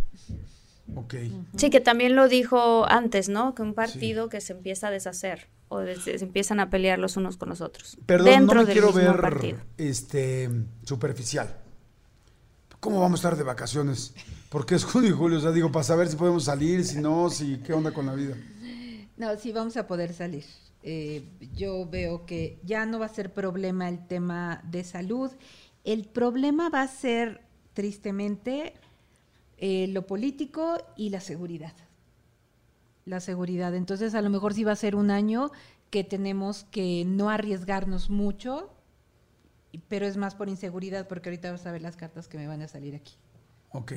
Ok. 0.95 1.15
Sí, 1.55 1.69
que 1.69 1.79
también 1.79 2.15
lo 2.15 2.27
dijo 2.27 2.85
antes, 2.89 3.29
¿no? 3.29 3.53
Que 3.55 3.61
un 3.61 3.73
partido 3.75 4.27
que 4.29 4.41
se 4.41 4.53
empieza 4.53 4.87
a 4.87 4.91
deshacer 4.91 5.47
o 5.67 5.79
de- 5.79 5.95
se, 6.01 6.15
empiezan 6.15 6.59
a 6.59 6.69
pelear 6.71 6.97
los 6.99 7.15
unos 7.15 7.37
con 7.37 7.49
los 7.49 7.61
otros. 7.61 7.97
Perdón, 8.07 8.25
dentro 8.31 8.55
no 8.55 8.61
me 8.61 8.65
del 8.65 8.73
quiero 8.73 8.91
ver 8.91 9.21
partido. 9.21 9.59
este 9.77 10.49
superficial. 10.83 11.55
¿Cómo 12.80 13.01
vamos 13.01 13.19
a 13.19 13.21
estar 13.21 13.38
de 13.38 13.43
vacaciones? 13.43 14.13
Porque 14.49 14.75
es 14.75 14.86
junio 14.86 15.09
y 15.09 15.13
julio, 15.13 15.38
o 15.38 15.41
sea, 15.41 15.51
digo, 15.51 15.71
para 15.71 15.84
saber 15.84 16.07
si 16.07 16.15
podemos 16.15 16.45
salir, 16.45 16.86
si 16.86 16.99
no, 16.99 17.30
si 17.30 17.57
qué 17.57 17.73
onda 17.73 17.91
con 17.91 18.05
la 18.05 18.15
vida. 18.15 18.36
No, 19.17 19.36
sí 19.36 19.51
vamos 19.51 19.75
a 19.75 19.86
poder 19.86 20.13
salir. 20.13 20.45
Eh, 20.82 21.23
yo 21.53 21.86
veo 21.89 22.25
que 22.25 22.57
ya 22.63 22.86
no 22.86 22.99
va 22.99 23.07
a 23.07 23.09
ser 23.09 23.34
problema 23.34 23.89
el 23.89 24.07
tema 24.07 24.61
de 24.63 24.86
salud. 24.86 25.30
El 25.84 26.05
problema 26.05 26.69
va 26.69 26.84
a 26.84 26.88
ser, 26.88 27.41
tristemente, 27.73 28.73
eh, 29.57 29.88
lo 29.89 30.07
político 30.07 30.77
y 30.95 31.09
la 31.09 31.19
seguridad. 31.19 31.73
La 33.03 33.19
seguridad. 33.19 33.75
Entonces, 33.75 34.15
a 34.15 34.21
lo 34.21 34.30
mejor 34.30 34.53
sí 34.53 34.63
va 34.63 34.71
a 34.71 34.77
ser 34.77 34.95
un 34.95 35.11
año 35.11 35.51
que 35.89 36.05
tenemos 36.05 36.63
que 36.71 37.03
no 37.05 37.30
arriesgarnos 37.30 38.09
mucho, 38.09 38.69
pero 39.88 40.05
es 40.05 40.17
más 40.17 40.36
por 40.36 40.49
inseguridad, 40.49 41.07
porque 41.07 41.30
ahorita 41.30 41.51
vas 41.51 41.65
a 41.65 41.72
ver 41.72 41.82
las 41.82 41.95
cartas 41.95 42.28
que 42.28 42.38
me 42.38 42.47
van 42.47 42.61
a 42.61 42.67
salir 42.67 42.95
aquí. 42.95 43.13
Ok. 43.72 43.93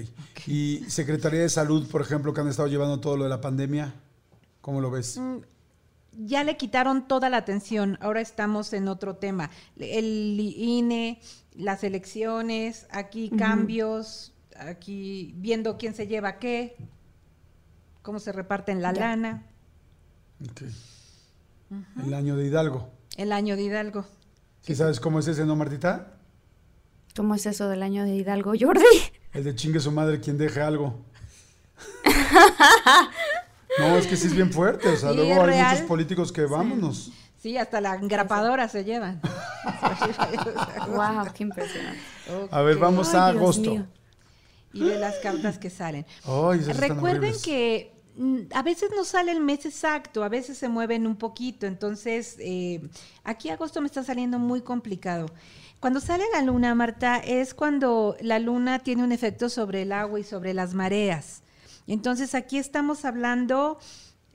Y 0.46 0.84
Secretaría 0.88 1.40
de 1.40 1.48
Salud, 1.48 1.88
por 1.90 2.02
ejemplo, 2.02 2.34
que 2.34 2.40
han 2.42 2.48
estado 2.48 2.68
llevando 2.68 3.00
todo 3.00 3.16
lo 3.16 3.24
de 3.24 3.30
la 3.30 3.40
pandemia, 3.40 3.94
¿cómo 4.60 4.80
lo 4.82 4.90
ves? 4.90 5.16
Mm, 5.18 5.38
ya 6.26 6.44
le 6.44 6.58
quitaron 6.58 7.08
toda 7.08 7.30
la 7.30 7.38
atención. 7.38 7.96
Ahora 8.02 8.20
estamos 8.20 8.72
en 8.74 8.86
otro 8.88 9.16
tema. 9.16 9.50
El 9.78 10.38
INE, 10.38 11.20
las 11.54 11.84
elecciones, 11.84 12.86
aquí 12.90 13.30
cambios, 13.30 14.34
aquí 14.58 15.32
viendo 15.38 15.78
quién 15.78 15.94
se 15.94 16.06
lleva 16.06 16.38
qué, 16.38 16.76
cómo 18.02 18.18
se 18.18 18.32
reparten 18.32 18.82
la 18.82 18.92
Ya. 18.92 19.00
lana. 19.00 19.46
Ok. 20.50 20.62
El 22.04 22.12
año 22.12 22.36
de 22.36 22.46
Hidalgo. 22.46 22.90
El 23.16 23.32
año 23.32 23.56
de 23.56 23.62
Hidalgo. 23.62 24.04
¿Sí 24.62 24.74
sabes 24.74 25.00
cómo 25.00 25.18
es 25.18 25.26
ese, 25.28 25.44
no, 25.44 25.56
Martita? 25.56 26.14
¿Cómo 27.16 27.34
es 27.34 27.44
eso 27.46 27.68
del 27.68 27.82
año 27.82 28.04
de 28.04 28.14
Hidalgo, 28.14 28.52
Jordi? 28.58 28.84
El 29.32 29.44
de 29.44 29.54
chingue 29.54 29.80
su 29.80 29.90
madre 29.92 30.20
quien 30.20 30.38
deje 30.38 30.60
algo. 30.60 31.00
No, 33.78 33.96
es 33.96 34.06
que 34.06 34.16
sí 34.18 34.26
es 34.26 34.34
bien 34.34 34.52
fuerte. 34.52 34.86
O 34.88 34.96
sea, 34.96 35.10
Sí, 35.12 35.16
luego 35.16 35.40
hay 35.40 35.46
real. 35.46 35.72
muchos 35.72 35.86
políticos 35.88 36.30
que 36.30 36.44
vámonos. 36.44 37.10
Sí, 37.40 37.56
hasta 37.56 37.80
la 37.80 37.94
engrapadora 37.94 38.68
se 38.68 38.84
llevan. 38.84 39.20
wow, 40.88 41.24
qué 41.34 41.42
impresionante. 41.42 41.98
A 42.50 42.60
ver, 42.60 42.76
vamos 42.76 43.14
Ay, 43.14 43.20
a 43.20 43.30
Dios 43.32 43.42
agosto. 43.42 43.70
mío. 43.70 43.86
Y 44.74 44.84
de 44.84 44.98
las 44.98 45.16
cartas 45.16 45.56
que 45.58 45.70
salen. 45.70 46.04
Ay, 46.24 46.58
Recuerden 46.60 47.34
que 47.42 47.92
a 48.52 48.62
veces 48.62 48.90
no 48.94 49.04
sale 49.04 49.32
el 49.32 49.40
mes 49.40 49.64
exacto, 49.64 50.22
a 50.22 50.28
veces 50.28 50.58
se 50.58 50.68
mueven 50.68 51.06
un 51.06 51.16
poquito, 51.16 51.66
entonces 51.66 52.36
eh, 52.40 52.80
aquí 53.24 53.48
agosto 53.48 53.80
me 53.80 53.86
está 53.86 54.04
saliendo 54.04 54.38
muy 54.38 54.60
complicado. 54.60 55.26
Cuando 55.80 56.00
sale 56.00 56.24
la 56.32 56.42
luna, 56.42 56.74
Marta, 56.74 57.16
es 57.18 57.54
cuando 57.54 58.16
la 58.20 58.38
luna 58.38 58.78
tiene 58.80 59.02
un 59.02 59.12
efecto 59.12 59.48
sobre 59.48 59.82
el 59.82 59.92
agua 59.92 60.20
y 60.20 60.24
sobre 60.24 60.54
las 60.54 60.74
mareas. 60.74 61.42
Entonces 61.86 62.34
aquí 62.34 62.58
estamos 62.58 63.04
hablando 63.04 63.78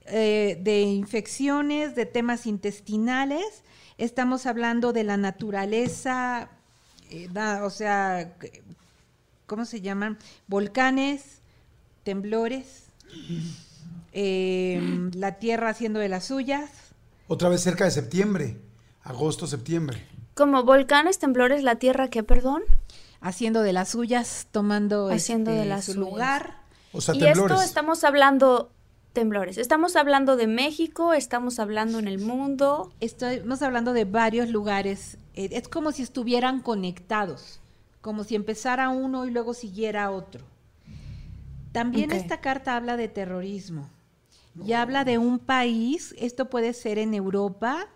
eh, 0.07 0.59
de 0.61 0.81
infecciones, 0.81 1.95
de 1.95 2.05
temas 2.05 2.47
intestinales, 2.47 3.63
estamos 3.97 4.45
hablando 4.45 4.91
de 4.91 5.03
la 5.03 5.17
naturaleza, 5.17 6.49
eh, 7.09 7.29
o 7.61 7.69
sea, 7.69 8.35
¿cómo 9.45 9.65
se 9.65 9.81
llaman? 9.81 10.17
Volcanes, 10.47 11.39
temblores, 12.03 12.87
eh, 14.19 14.81
la 15.13 15.33
tierra 15.33 15.69
haciendo 15.69 15.99
de 15.99 16.09
las 16.09 16.25
suyas. 16.25 16.71
Otra 17.27 17.49
vez 17.49 17.61
cerca 17.61 17.85
de 17.85 17.91
septiembre. 17.91 18.59
Agosto, 19.03 19.45
septiembre. 19.45 20.07
Como 20.33 20.63
volcanes, 20.63 21.19
temblores, 21.19 21.61
la 21.61 21.75
tierra, 21.75 22.07
¿qué, 22.09 22.23
perdón? 22.23 22.63
Haciendo 23.21 23.61
de 23.61 23.73
las 23.73 23.89
suyas, 23.89 24.47
tomando 24.49 25.09
Haciendo 25.09 25.51
este, 25.51 25.61
de 25.61 25.69
las 25.69 25.85
su 25.85 25.93
suyas. 25.93 26.09
lugar. 26.09 26.61
O 26.93 27.01
sea, 27.01 27.13
y 27.13 27.19
temblores. 27.19 27.57
esto 27.57 27.61
estamos 27.63 28.03
hablando 28.03 28.71
temblores. 29.13 29.59
Estamos 29.59 29.95
hablando 29.95 30.35
de 30.35 30.47
México, 30.47 31.13
estamos 31.13 31.59
hablando 31.59 31.99
en 31.99 32.07
el 32.07 32.17
mundo. 32.17 32.91
Estamos 32.99 33.61
hablando 33.61 33.93
de 33.93 34.05
varios 34.05 34.49
lugares. 34.49 35.19
Eh, 35.35 35.49
es 35.51 35.67
como 35.67 35.91
si 35.91 36.01
estuvieran 36.01 36.61
conectados, 36.61 37.59
como 38.01 38.23
si 38.23 38.33
empezara 38.33 38.89
uno 38.89 39.25
y 39.25 39.29
luego 39.29 39.53
siguiera 39.53 40.09
otro. 40.09 40.43
También 41.71 42.11
esta 42.11 42.41
carta 42.41 42.75
habla 42.75 42.97
de 42.97 43.09
terrorismo 43.09 43.91
y 44.65 44.73
habla 44.73 45.03
de 45.03 45.17
un 45.17 45.39
país, 45.39 46.13
esto 46.17 46.49
puede 46.49 46.73
ser 46.73 46.97
en 46.97 47.13
Europa, 47.13 47.87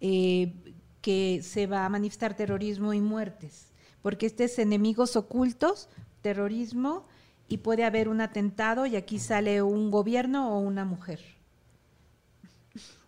eh, 0.00 0.52
que 1.00 1.40
se 1.42 1.66
va 1.66 1.84
a 1.84 1.88
manifestar 1.88 2.34
terrorismo 2.34 2.92
y 2.92 3.00
muertes, 3.00 3.72
porque 4.02 4.26
este 4.26 4.44
es 4.44 4.58
enemigos 4.58 5.16
ocultos, 5.16 5.88
terrorismo, 6.22 7.06
y 7.48 7.58
puede 7.58 7.84
haber 7.84 8.08
un 8.08 8.20
atentado 8.20 8.84
y 8.86 8.96
aquí 8.96 9.18
sale 9.18 9.62
un 9.62 9.90
gobierno 9.90 10.52
o 10.54 10.58
una 10.60 10.84
mujer, 10.84 11.20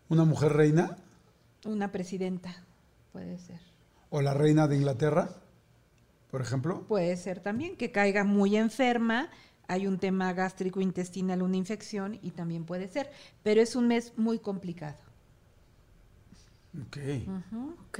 ¿Una 0.08 0.24
mujer 0.24 0.52
reina? 0.52 0.96
una 1.64 1.92
presidenta, 1.92 2.64
puede 3.12 3.38
ser. 3.38 3.60
¿O 4.08 4.22
la 4.22 4.34
reina 4.34 4.66
de 4.66 4.76
Inglaterra? 4.76 5.28
Por 6.30 6.40
ejemplo. 6.40 6.84
Puede 6.88 7.16
ser 7.16 7.40
también 7.40 7.76
que 7.76 7.92
caiga 7.92 8.24
muy 8.24 8.56
enferma, 8.56 9.28
hay 9.72 9.86
un 9.86 9.98
tema 9.98 10.32
gástrico 10.32 10.80
intestinal, 10.80 11.42
una 11.42 11.56
infección 11.56 12.18
y 12.22 12.32
también 12.32 12.64
puede 12.64 12.88
ser, 12.88 13.10
pero 13.42 13.60
es 13.62 13.76
un 13.76 13.88
mes 13.88 14.12
muy 14.16 14.38
complicado. 14.38 14.98
Ok. 16.74 16.96
Ok. 17.52 17.98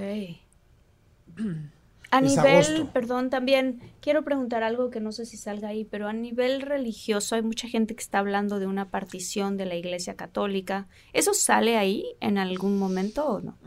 A 2.12 2.18
Es 2.18 2.24
nivel, 2.24 2.38
agosto. 2.38 2.92
perdón, 2.92 3.30
también 3.30 3.80
quiero 4.00 4.24
preguntar 4.24 4.64
algo 4.64 4.90
que 4.90 4.98
no 5.00 5.12
sé 5.12 5.26
si 5.26 5.36
salga 5.36 5.68
ahí, 5.68 5.84
pero 5.84 6.08
a 6.08 6.12
nivel 6.12 6.60
religioso 6.60 7.36
hay 7.36 7.42
mucha 7.42 7.68
gente 7.68 7.94
que 7.94 8.02
está 8.02 8.18
hablando 8.18 8.58
de 8.58 8.66
una 8.66 8.90
partición 8.90 9.56
de 9.56 9.66
la 9.66 9.76
Iglesia 9.76 10.16
Católica. 10.16 10.88
¿Eso 11.12 11.34
sale 11.34 11.76
ahí 11.78 12.04
en 12.20 12.38
algún 12.38 12.78
momento 12.80 13.26
o 13.26 13.40
no? 13.40 13.58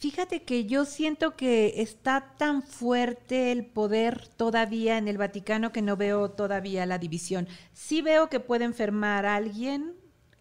Fíjate 0.00 0.44
que 0.44 0.64
yo 0.64 0.86
siento 0.86 1.36
que 1.36 1.82
está 1.82 2.32
tan 2.38 2.62
fuerte 2.62 3.52
el 3.52 3.66
poder 3.66 4.28
todavía 4.28 4.96
en 4.96 5.08
el 5.08 5.18
Vaticano 5.18 5.72
que 5.72 5.82
no 5.82 5.98
veo 5.98 6.30
todavía 6.30 6.86
la 6.86 6.98
división. 6.98 7.46
Sí 7.74 8.00
veo 8.00 8.30
que 8.30 8.40
puede 8.40 8.64
enfermar 8.64 9.26
a 9.26 9.36
alguien, 9.36 9.92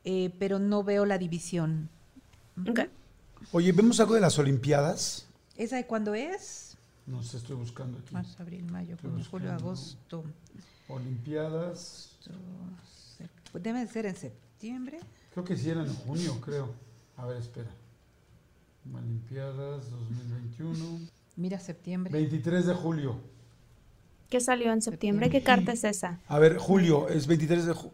eh, 0.06 0.34
pero 0.40 0.60
no 0.60 0.86
veo 0.86 1.06
la 1.06 1.18
división. 1.18 1.90
Ok. 2.70 2.88
Oye, 3.52 3.74
¿vemos 3.74 4.00
algo 4.00 4.16
de 4.16 4.22
las 4.22 4.40
Olimpiadas? 4.40 5.28
¿Esa 5.58 5.76
de 5.76 5.86
cuándo 5.86 6.14
es? 6.14 6.78
No 7.06 7.22
sé, 7.22 7.36
estoy 7.36 7.58
buscando 7.58 7.98
aquí. 7.98 8.14
Marzo, 8.14 8.42
abril, 8.42 8.64
mayo, 8.64 8.96
junio, 9.02 9.26
julio, 9.30 9.52
agosto. 9.52 10.24
Olimpiadas. 10.88 12.18
Debe 13.52 13.80
de 13.80 13.88
ser 13.92 14.06
en 14.06 14.16
septiembre. 14.16 15.02
Creo 15.34 15.44
que 15.44 15.58
sí 15.58 15.70
eran 15.70 15.86
en 15.86 15.96
junio, 15.96 16.40
creo. 16.40 16.74
A 17.18 17.26
ver, 17.26 17.36
espera. 17.36 17.70
Olimpiadas 18.94 19.90
2021. 19.92 21.00
Mira, 21.36 21.60
septiembre. 21.60 22.12
23 22.12 22.66
de 22.66 22.74
julio. 22.74 23.18
¿Qué 24.30 24.40
salió 24.40 24.72
en 24.74 24.82
septiembre? 24.82 25.30
¿Qué 25.30 25.42
carta 25.42 25.72
es 25.72 25.84
esa? 25.84 26.20
A 26.28 26.38
ver, 26.40 26.58
julio, 26.58 27.08
es 27.10 27.26
23 27.28 27.66
de 27.66 27.74
julio. 27.74 27.94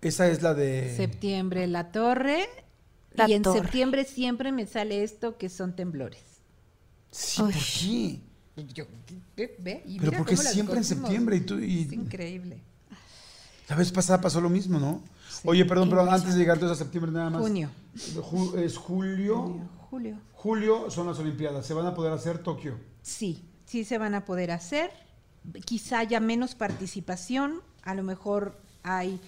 Esa 0.00 0.28
es 0.28 0.42
la 0.42 0.54
de... 0.54 0.94
Septiembre, 0.96 1.66
la 1.66 1.90
torre. 1.90 2.46
La 3.14 3.28
y 3.28 3.32
en 3.34 3.42
torre. 3.42 3.60
septiembre 3.60 4.04
siempre 4.04 4.52
me 4.52 4.66
sale 4.66 5.02
esto 5.02 5.36
que 5.38 5.48
son 5.48 5.74
temblores. 5.76 6.22
Sí, 7.10 7.40
¿por 7.42 7.52
qué? 7.52 8.20
Y 8.56 8.72
yo, 8.72 8.84
ve, 9.36 9.56
ve, 9.60 9.82
y 9.86 9.98
Pero 9.98 10.10
mira 10.12 10.18
¿por 10.18 10.26
qué 10.26 10.34
cómo 10.36 10.42
las 10.44 10.52
siempre 10.52 10.76
en 10.76 10.84
septiembre? 10.84 11.36
Y 11.36 11.40
tú, 11.40 11.58
y 11.58 11.82
Es 11.82 11.92
increíble. 11.92 12.60
la 13.68 13.76
vez 13.76 13.90
pasada 13.92 14.20
pasó 14.20 14.40
lo 14.40 14.48
mismo, 14.50 14.78
¿no? 14.78 15.02
Oye, 15.44 15.64
perdón, 15.64 15.90
pero 15.90 16.08
antes 16.10 16.34
de 16.34 16.40
llegar 16.40 16.56
entonces 16.56 16.78
a 16.80 16.82
septiembre 16.84 17.10
nada 17.12 17.30
más. 17.30 17.40
Junio. 17.42 17.70
Ju- 18.16 18.58
es 18.58 18.76
julio. 18.76 19.42
Junio, 19.42 19.68
julio. 19.94 20.18
Julio 20.32 20.90
son 20.90 21.06
las 21.06 21.18
Olimpiadas. 21.20 21.64
Se 21.64 21.72
van 21.72 21.86
a 21.86 21.94
poder 21.94 22.12
hacer 22.12 22.38
Tokio. 22.38 22.78
Sí, 23.02 23.44
sí 23.64 23.84
se 23.84 23.96
van 23.96 24.14
a 24.14 24.24
poder 24.24 24.50
hacer. 24.50 24.90
Quizá 25.64 26.00
haya 26.00 26.18
menos 26.18 26.56
participación. 26.56 27.62
A 27.82 27.94
lo 27.94 28.02
mejor 28.02 28.58
hay 28.82 29.20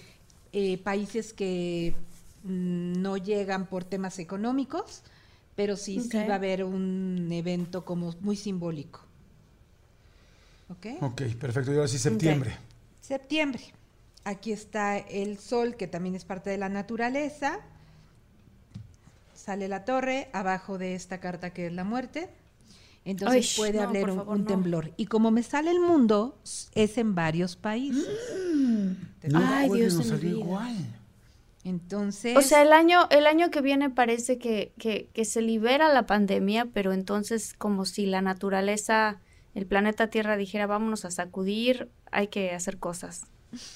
eh, 0.51 0.77
países 0.79 1.31
que 1.31 1.95
mm, 2.43 3.01
no 3.01 3.15
llegan 3.15 3.67
por 3.67 3.85
temas 3.85 4.19
económicos, 4.19 5.03
pero 5.55 5.77
sí, 5.77 6.01
sí 6.01 6.17
va 6.17 6.33
a 6.33 6.35
haber 6.35 6.65
un 6.65 7.29
evento 7.31 7.85
como 7.85 8.13
muy 8.19 8.35
simbólico. 8.35 9.01
¿Ok? 10.69 11.01
Ok, 11.01 11.21
perfecto. 11.39 11.71
Y 11.71 11.75
ahora 11.75 11.87
sí, 11.87 11.97
septiembre. 11.97 12.57
Septiembre. 12.99 13.61
Aquí 14.25 14.51
está 14.51 14.97
el 14.97 15.37
sol, 15.37 15.77
que 15.77 15.87
también 15.87 16.15
es 16.15 16.25
parte 16.25 16.49
de 16.49 16.57
la 16.57 16.67
naturaleza. 16.67 17.61
Sale 19.47 19.69
la 19.69 19.85
torre, 19.85 20.27
abajo 20.33 20.77
de 20.77 20.93
esta 20.93 21.21
carta 21.21 21.51
que 21.51 21.67
es 21.67 21.71
la 21.73 21.85
muerte. 21.85 22.27
Entonces 23.05 23.53
Ay, 23.53 23.55
puede 23.55 23.77
no, 23.81 23.87
haber 23.87 24.09
un, 24.09 24.17
favor, 24.17 24.35
un 24.35 24.41
no. 24.41 24.47
temblor. 24.47 24.91
Y 24.97 25.05
como 25.05 25.31
me 25.31 25.41
sale 25.41 25.71
el 25.71 25.79
mundo, 25.79 26.37
es 26.75 26.97
en 26.97 27.15
varios 27.15 27.55
países. 27.55 28.05
No 29.23 29.39
Ay, 29.41 29.69
Dios 29.69 29.93
no 29.93 29.99
de 29.99 30.03
mi 30.03 30.09
salir 30.09 30.33
vida. 30.33 30.39
igual. 30.43 30.75
Entonces, 31.63 32.35
O 32.35 32.41
sea, 32.41 32.61
el 32.61 32.73
año, 32.73 33.07
el 33.09 33.25
año 33.25 33.49
que 33.49 33.61
viene 33.61 33.89
parece 33.89 34.37
que, 34.37 34.73
que, 34.77 35.07
que 35.13 35.23
se 35.23 35.41
libera 35.41 35.93
la 35.93 36.05
pandemia, 36.05 36.65
pero 36.73 36.91
entonces 36.91 37.53
como 37.57 37.85
si 37.85 38.05
la 38.05 38.21
naturaleza, 38.21 39.21
el 39.55 39.65
planeta 39.65 40.09
Tierra 40.09 40.35
dijera, 40.35 40.67
vámonos 40.67 41.05
a 41.05 41.11
sacudir, 41.11 41.89
hay 42.11 42.27
que 42.27 42.51
hacer 42.51 42.79
cosas. 42.79 43.23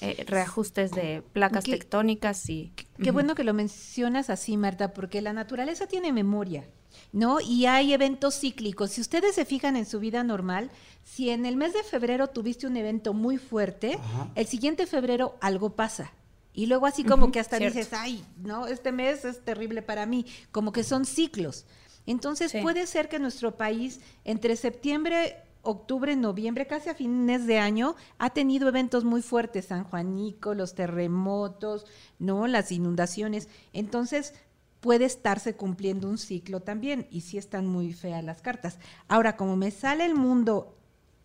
Eh, 0.00 0.24
reajustes 0.26 0.90
de 0.90 1.22
placas 1.32 1.64
¿Qué- 1.64 1.72
tectónicas 1.72 2.48
y... 2.50 2.72
Qué 3.02 3.10
bueno 3.10 3.34
que 3.34 3.42
lo 3.44 3.54
mencionas 3.54 4.28
así, 4.30 4.56
Marta, 4.56 4.92
porque 4.92 5.22
la 5.22 5.32
naturaleza 5.32 5.86
tiene 5.86 6.12
memoria, 6.12 6.68
¿no? 7.12 7.40
Y 7.40 7.66
hay 7.66 7.92
eventos 7.94 8.38
cíclicos. 8.38 8.90
Si 8.90 9.00
ustedes 9.00 9.34
se 9.34 9.44
fijan 9.46 9.76
en 9.76 9.86
su 9.86 9.98
vida 9.98 10.22
normal, 10.24 10.70
si 11.04 11.30
en 11.30 11.46
el 11.46 11.56
mes 11.56 11.72
de 11.72 11.82
febrero 11.82 12.28
tuviste 12.28 12.66
un 12.66 12.76
evento 12.76 13.14
muy 13.14 13.38
fuerte, 13.38 13.94
Ajá. 13.98 14.28
el 14.34 14.46
siguiente 14.46 14.86
febrero 14.86 15.36
algo 15.40 15.74
pasa. 15.74 16.12
Y 16.54 16.66
luego 16.66 16.84
así 16.84 17.02
como 17.02 17.32
que 17.32 17.40
hasta 17.40 17.56
cierto. 17.56 17.78
dices, 17.78 17.94
ay, 17.94 18.22
no, 18.36 18.66
este 18.66 18.92
mes 18.92 19.24
es 19.24 19.42
terrible 19.42 19.80
para 19.80 20.04
mí. 20.04 20.26
Como 20.50 20.70
que 20.70 20.84
son 20.84 21.06
ciclos. 21.06 21.64
Entonces 22.04 22.50
Sí. 22.52 22.58
puede 22.60 22.86
ser 22.86 23.08
que 23.08 23.18
nuestro 23.18 23.56
país 23.56 24.00
entre 24.24 24.56
septiembre, 24.56 25.36
octubre, 25.62 26.14
noviembre, 26.16 26.66
casi 26.66 26.90
a 26.90 26.94
fines 26.94 27.46
de 27.46 27.58
año, 27.58 27.96
ha 28.18 28.30
tenido 28.30 28.68
eventos 28.68 29.04
muy 29.04 29.22
fuertes, 29.22 29.66
San 29.66 29.84
Juanico, 29.84 30.54
los 30.54 30.74
terremotos, 30.74 31.86
¿no? 32.18 32.46
Las 32.46 32.72
inundaciones. 32.72 33.48
Entonces 33.72 34.34
puede 34.80 35.04
estarse 35.04 35.54
cumpliendo 35.54 36.08
un 36.08 36.18
ciclo 36.18 36.60
también 36.60 37.06
y 37.10 37.20
sí 37.20 37.38
están 37.38 37.66
muy 37.66 37.92
feas 37.92 38.24
las 38.24 38.42
cartas. 38.42 38.78
Ahora, 39.06 39.36
como 39.36 39.56
me 39.56 39.70
sale 39.70 40.04
el 40.04 40.14
mundo, 40.14 40.76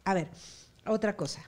a 0.05 0.13
ver, 0.13 0.29
otra 0.85 1.17
cosa. 1.17 1.41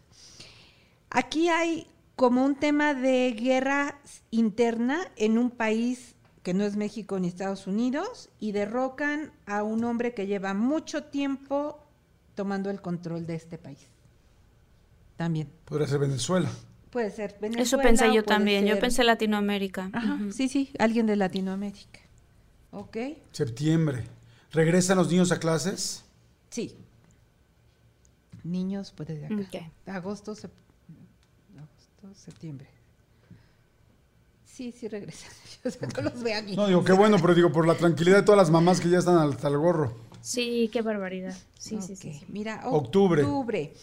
Aquí 1.11 1.49
hay 1.49 1.87
como 2.15 2.43
un 2.43 2.55
tema 2.55 2.93
de 2.93 3.31
guerra 3.31 3.99
interna 4.31 4.99
en 5.15 5.37
un 5.37 5.51
país 5.51 6.15
que 6.43 6.53
no 6.53 6.63
es 6.63 6.75
México 6.75 7.19
ni 7.19 7.27
Estados 7.27 7.67
Unidos 7.67 8.29
y 8.39 8.51
derrocan 8.51 9.31
a 9.45 9.63
un 9.63 9.83
hombre 9.83 10.13
que 10.13 10.27
lleva 10.27 10.53
mucho 10.53 11.03
tiempo 11.05 11.85
tomando 12.39 12.69
el 12.69 12.79
control 12.79 13.27
de 13.27 13.35
este 13.35 13.57
país. 13.57 13.79
También. 15.17 15.49
Podría 15.65 15.87
ser 15.87 15.99
Venezuela. 15.99 16.49
Puede 16.89 17.11
ser 17.11 17.35
Venezuela. 17.41 17.63
Eso 17.63 17.77
pensé 17.79 18.13
yo 18.13 18.23
también, 18.23 18.65
yo 18.65 18.79
pensé 18.79 19.03
Latinoamérica. 19.03 19.89
Ajá, 19.91 20.17
sí, 20.31 20.47
sí, 20.47 20.71
alguien 20.79 21.05
de 21.05 21.17
Latinoamérica. 21.17 21.99
¿Ok? 22.71 22.95
Septiembre. 23.33 24.05
¿Regresan 24.53 24.97
los 24.97 25.09
niños 25.09 25.33
a 25.33 25.39
clases? 25.41 26.05
Sí. 26.49 26.77
Niños, 28.45 28.93
puede 28.93 29.15
de 29.19 29.25
acá. 29.25 29.69
Agosto, 29.97 30.31
sep- 30.33 30.49
agosto, 31.57 32.17
septiembre. 32.23 32.69
Sí, 34.45 34.71
sí 34.71 34.87
regresan. 34.87 35.29
Yo 35.65 36.01
no 36.03 36.09
los 36.09 36.23
veo 36.23 36.39
aquí. 36.39 36.55
No, 36.55 36.67
digo, 36.67 36.85
qué 36.85 36.93
bueno, 36.93 37.17
pero 37.19 37.35
digo, 37.35 37.51
por 37.51 37.67
la 37.67 37.75
tranquilidad 37.75 38.15
de 38.19 38.23
todas 38.23 38.37
las 38.37 38.49
mamás 38.49 38.79
que 38.79 38.87
ya 38.89 38.99
están 38.99 39.17
hasta 39.17 39.49
el 39.49 39.57
gorro. 39.57 40.07
Sí, 40.21 40.69
qué 40.71 40.81
barbaridad. 40.81 41.35
Sí, 41.57 41.81
sí, 41.81 41.95
sí, 41.95 42.09
Ok, 42.09 42.15
sí. 42.19 42.25
Mira, 42.27 42.61
Octubre. 42.65 43.23
octubre. 43.23 43.73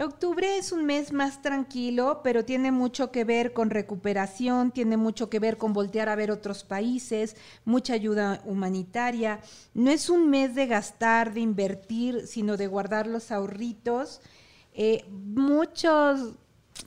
Octubre 0.00 0.56
es 0.58 0.72
un 0.72 0.84
mes 0.86 1.12
más 1.12 1.40
tranquilo, 1.40 2.20
pero 2.24 2.44
tiene 2.44 2.72
mucho 2.72 3.12
que 3.12 3.22
ver 3.22 3.52
con 3.52 3.70
recuperación, 3.70 4.72
tiene 4.72 4.96
mucho 4.96 5.30
que 5.30 5.38
ver 5.38 5.56
con 5.56 5.72
voltear 5.72 6.08
a 6.08 6.16
ver 6.16 6.32
otros 6.32 6.64
países, 6.64 7.36
mucha 7.64 7.92
ayuda 7.94 8.42
humanitaria. 8.44 9.40
No 9.72 9.90
es 9.92 10.10
un 10.10 10.30
mes 10.30 10.56
de 10.56 10.66
gastar, 10.66 11.32
de 11.32 11.40
invertir, 11.40 12.26
sino 12.26 12.56
de 12.56 12.66
guardar 12.66 13.06
los 13.06 13.30
ahorritos. 13.30 14.20
Eh, 14.72 15.04
muchos 15.10 16.32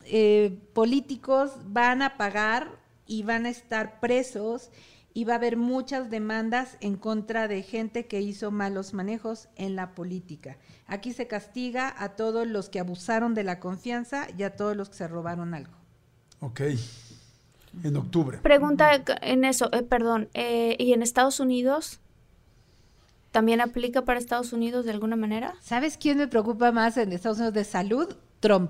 eh, 0.04 0.60
políticos 0.74 1.52
van 1.66 2.02
a 2.02 2.18
pagar 2.18 2.78
y 3.06 3.24
van 3.24 3.46
a 3.46 3.50
estar 3.50 4.02
presos 4.02 4.70
y 5.18 5.24
va 5.24 5.34
a 5.34 5.38
haber 5.38 5.58
muchas 5.58 6.12
demandas 6.12 6.78
en 6.80 6.96
contra 6.96 7.48
de 7.48 7.64
gente 7.64 8.06
que 8.06 8.22
hizo 8.22 8.52
malos 8.52 8.94
manejos 8.94 9.50
en 9.56 9.76
la 9.76 9.96
política. 9.96 10.58
Aquí 10.86 11.12
se 11.12 11.26
castiga 11.26 11.92
a 11.98 12.10
todos 12.10 12.46
los 12.46 12.70
que 12.70 12.80
abusaron 12.80 13.34
de 13.34 13.44
la 13.44 13.60
confianza 13.60 14.28
y 14.38 14.44
a 14.44 14.56
todos 14.56 14.78
los 14.78 14.90
que 14.90 14.96
se 14.98 15.08
robaron 15.08 15.56
algo. 15.56 15.74
Ok. 16.40 16.62
en 17.84 17.98
octubre. 17.98 18.38
Pregunta 18.44 18.92
en 19.24 19.44
eso, 19.44 19.74
eh, 19.74 19.82
perdón, 19.82 20.30
eh, 20.36 20.76
¿y 20.78 20.94
en 20.94 21.02
Estados 21.02 21.40
Unidos? 21.40 22.00
¿También 23.32 23.60
aplica 23.60 24.06
para 24.06 24.20
Estados 24.20 24.54
Unidos 24.54 24.86
de 24.86 24.92
alguna 24.92 25.16
manera? 25.16 25.56
¿Sabes 25.64 25.98
quién 25.98 26.20
me 26.20 26.28
preocupa 26.28 26.72
más 26.72 26.96
en 26.96 27.12
Estados 27.12 27.40
Unidos 27.40 27.56
de 27.56 27.64
salud? 27.64 28.16
Trump. 28.40 28.70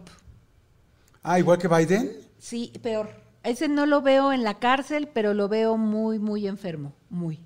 Ah, 1.23 1.39
igual 1.39 1.57
que 1.57 1.67
Biden. 1.67 2.09
Sí, 2.39 2.71
peor. 2.81 3.26
Ese 3.47 3.69
no 3.69 3.85
lo 3.85 4.01
veo 4.01 4.33
en 4.33 4.43
la 4.43 4.59
cárcel, 4.59 5.07
pero 5.13 5.33
lo 5.33 5.47
veo 5.47 5.77
muy, 5.77 6.19
muy 6.19 6.47
enfermo. 6.47 6.93
Muy. 7.09 7.39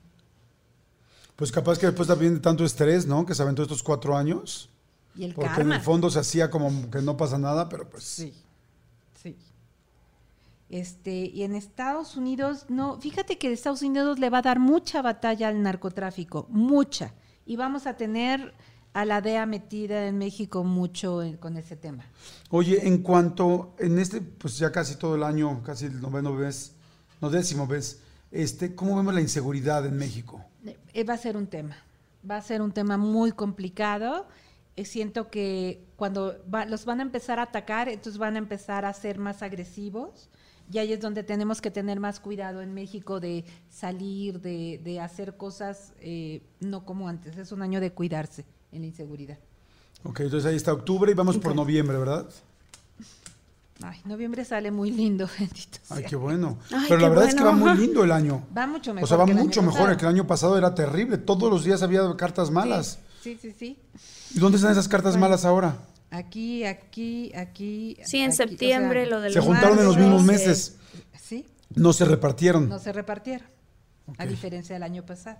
Pues 1.35 1.51
capaz 1.51 1.77
que 1.77 1.85
después 1.85 2.07
también 2.07 2.33
de 2.33 2.39
tanto 2.39 2.65
estrés, 2.65 3.05
¿no? 3.05 3.23
Que 3.23 3.35
se 3.35 3.43
aventó 3.43 3.61
estos 3.61 3.83
cuatro 3.83 4.17
años. 4.17 4.67
Y 5.15 5.25
el 5.25 5.35
Porque 5.35 5.51
karma. 5.51 5.63
en 5.63 5.71
el 5.73 5.81
fondo 5.81 6.09
se 6.09 6.17
hacía 6.17 6.49
como 6.49 6.89
que 6.89 7.03
no 7.03 7.17
pasa 7.17 7.37
nada, 7.37 7.69
pero 7.69 7.87
pues. 7.87 8.03
Sí, 8.03 8.33
sí. 9.13 9.37
Este, 10.69 11.27
y 11.27 11.43
en 11.43 11.53
Estados 11.53 12.17
Unidos, 12.17 12.65
no, 12.67 12.99
fíjate 12.99 13.37
que 13.37 13.51
Estados 13.51 13.83
Unidos 13.83 14.17
le 14.17 14.31
va 14.31 14.39
a 14.39 14.41
dar 14.41 14.57
mucha 14.57 15.03
batalla 15.03 15.49
al 15.49 15.61
narcotráfico, 15.61 16.47
mucha. 16.49 17.13
Y 17.45 17.57
vamos 17.57 17.85
a 17.85 17.95
tener 17.95 18.55
a 18.93 19.05
la 19.05 19.21
DEA 19.21 19.45
metida 19.45 20.07
en 20.07 20.17
México 20.17 20.63
mucho 20.63 21.23
en- 21.23 21.37
con 21.37 21.55
ese 21.57 21.75
tema. 21.75 22.03
Oye, 22.49 22.87
en 22.87 23.01
cuanto, 23.03 23.73
en 23.79 23.97
este, 23.99 24.21
pues 24.21 24.57
ya 24.57 24.71
casi 24.71 24.95
todo 24.95 25.15
el 25.15 25.23
año, 25.23 25.61
casi 25.63 25.85
el 25.85 26.01
noveno 26.01 26.33
mes, 26.33 26.73
no 27.21 27.29
décimo 27.29 27.65
mes, 27.67 28.01
este, 28.31 28.75
¿cómo 28.75 28.97
vemos 28.97 29.13
la 29.13 29.21
inseguridad 29.21 29.85
en 29.85 29.97
México? 29.97 30.43
Eh, 30.93 31.03
va 31.03 31.13
a 31.13 31.17
ser 31.17 31.37
un 31.37 31.47
tema, 31.47 31.77
va 32.29 32.37
a 32.37 32.41
ser 32.41 32.61
un 32.61 32.71
tema 32.71 32.97
muy 32.97 33.31
complicado. 33.31 34.27
Eh, 34.75 34.85
siento 34.85 35.29
que 35.29 35.83
cuando 35.95 36.35
va- 36.53 36.65
los 36.65 36.85
van 36.85 36.99
a 36.99 37.03
empezar 37.03 37.39
a 37.39 37.43
atacar, 37.43 37.87
entonces 37.89 38.17
van 38.17 38.35
a 38.35 38.39
empezar 38.39 38.85
a 38.85 38.93
ser 38.93 39.19
más 39.19 39.41
agresivos. 39.41 40.29
Y 40.71 40.77
ahí 40.77 40.93
es 40.93 41.01
donde 41.01 41.23
tenemos 41.23 41.59
que 41.59 41.69
tener 41.71 41.99
más 41.99 42.21
cuidado 42.21 42.61
en 42.61 42.73
México 42.73 43.19
de 43.19 43.43
salir, 43.69 44.39
de, 44.39 44.79
de 44.81 45.01
hacer 45.01 45.35
cosas 45.35 45.91
eh, 45.99 46.41
no 46.61 46.85
como 46.85 47.09
antes. 47.09 47.35
Es 47.37 47.51
un 47.51 47.61
año 47.61 47.81
de 47.81 47.91
cuidarse 47.91 48.45
en 48.71 48.81
la 48.81 48.87
inseguridad. 48.87 49.37
Ok, 50.03 50.21
entonces 50.21 50.49
ahí 50.49 50.55
está 50.55 50.73
octubre 50.73 51.11
y 51.11 51.15
vamos 51.15 51.37
por 51.37 51.55
noviembre, 51.55 51.97
¿verdad? 51.97 52.27
Ay, 53.83 53.99
noviembre 54.05 54.45
sale 54.45 54.69
muy 54.69 54.91
lindo, 54.91 55.27
bendito 55.39 55.79
Ay, 55.89 56.05
qué 56.07 56.15
bueno. 56.15 56.57
Ay, 56.71 56.85
Pero 56.87 57.01
la 57.01 57.09
verdad 57.09 57.27
es 57.27 57.35
que 57.35 57.43
va 57.43 57.51
muy 57.51 57.73
lindo 57.77 58.03
el 58.03 58.11
año. 58.11 58.45
Va 58.55 58.67
mucho 58.67 58.93
mejor. 58.93 59.05
O 59.05 59.07
sea, 59.07 59.17
va 59.17 59.25
que 59.25 59.31
el 59.31 59.37
año 59.37 59.45
mucho 59.45 59.61
mejor. 59.61 59.73
pasado. 59.77 59.91
El 59.91 59.97
que 59.97 60.05
el 60.05 60.09
año 60.11 60.27
pasado 60.27 60.57
era 60.57 60.75
terrible. 60.75 61.17
Todos 61.17 61.49
los 61.51 61.63
días 61.63 61.81
había 61.81 62.01
cartas 62.15 62.51
malas. 62.51 62.99
Sí, 63.23 63.37
sí, 63.41 63.51
sí. 63.57 63.79
¿Y 64.35 64.39
dónde 64.39 64.57
están 64.57 64.71
esas 64.71 64.87
cartas 64.87 65.13
Bueno. 65.13 65.25
malas 65.27 65.45
ahora? 65.45 65.75
Aquí, 66.11 66.63
aquí, 66.65 67.31
aquí. 67.35 67.97
Sí, 68.05 68.17
en 68.17 68.31
aquí, 68.31 68.33
o 68.33 68.35
sea, 68.37 68.47
septiembre 68.47 69.05
lo 69.07 69.19
del 69.21 69.33
Se 69.33 69.39
juntaron 69.39 69.79
en 69.79 69.85
los 69.85 69.97
mismos 69.97 70.23
meses. 70.23 70.75
Sí, 71.19 71.45
No 71.73 71.93
se 71.93 72.05
repartieron. 72.05 72.67
no 72.69 72.77
se 72.79 72.91
repartieron, 72.91 73.47
a 74.17 74.25
diferencia 74.25 74.73
del 74.75 74.83
año 74.83 75.05
pasado. 75.05 75.37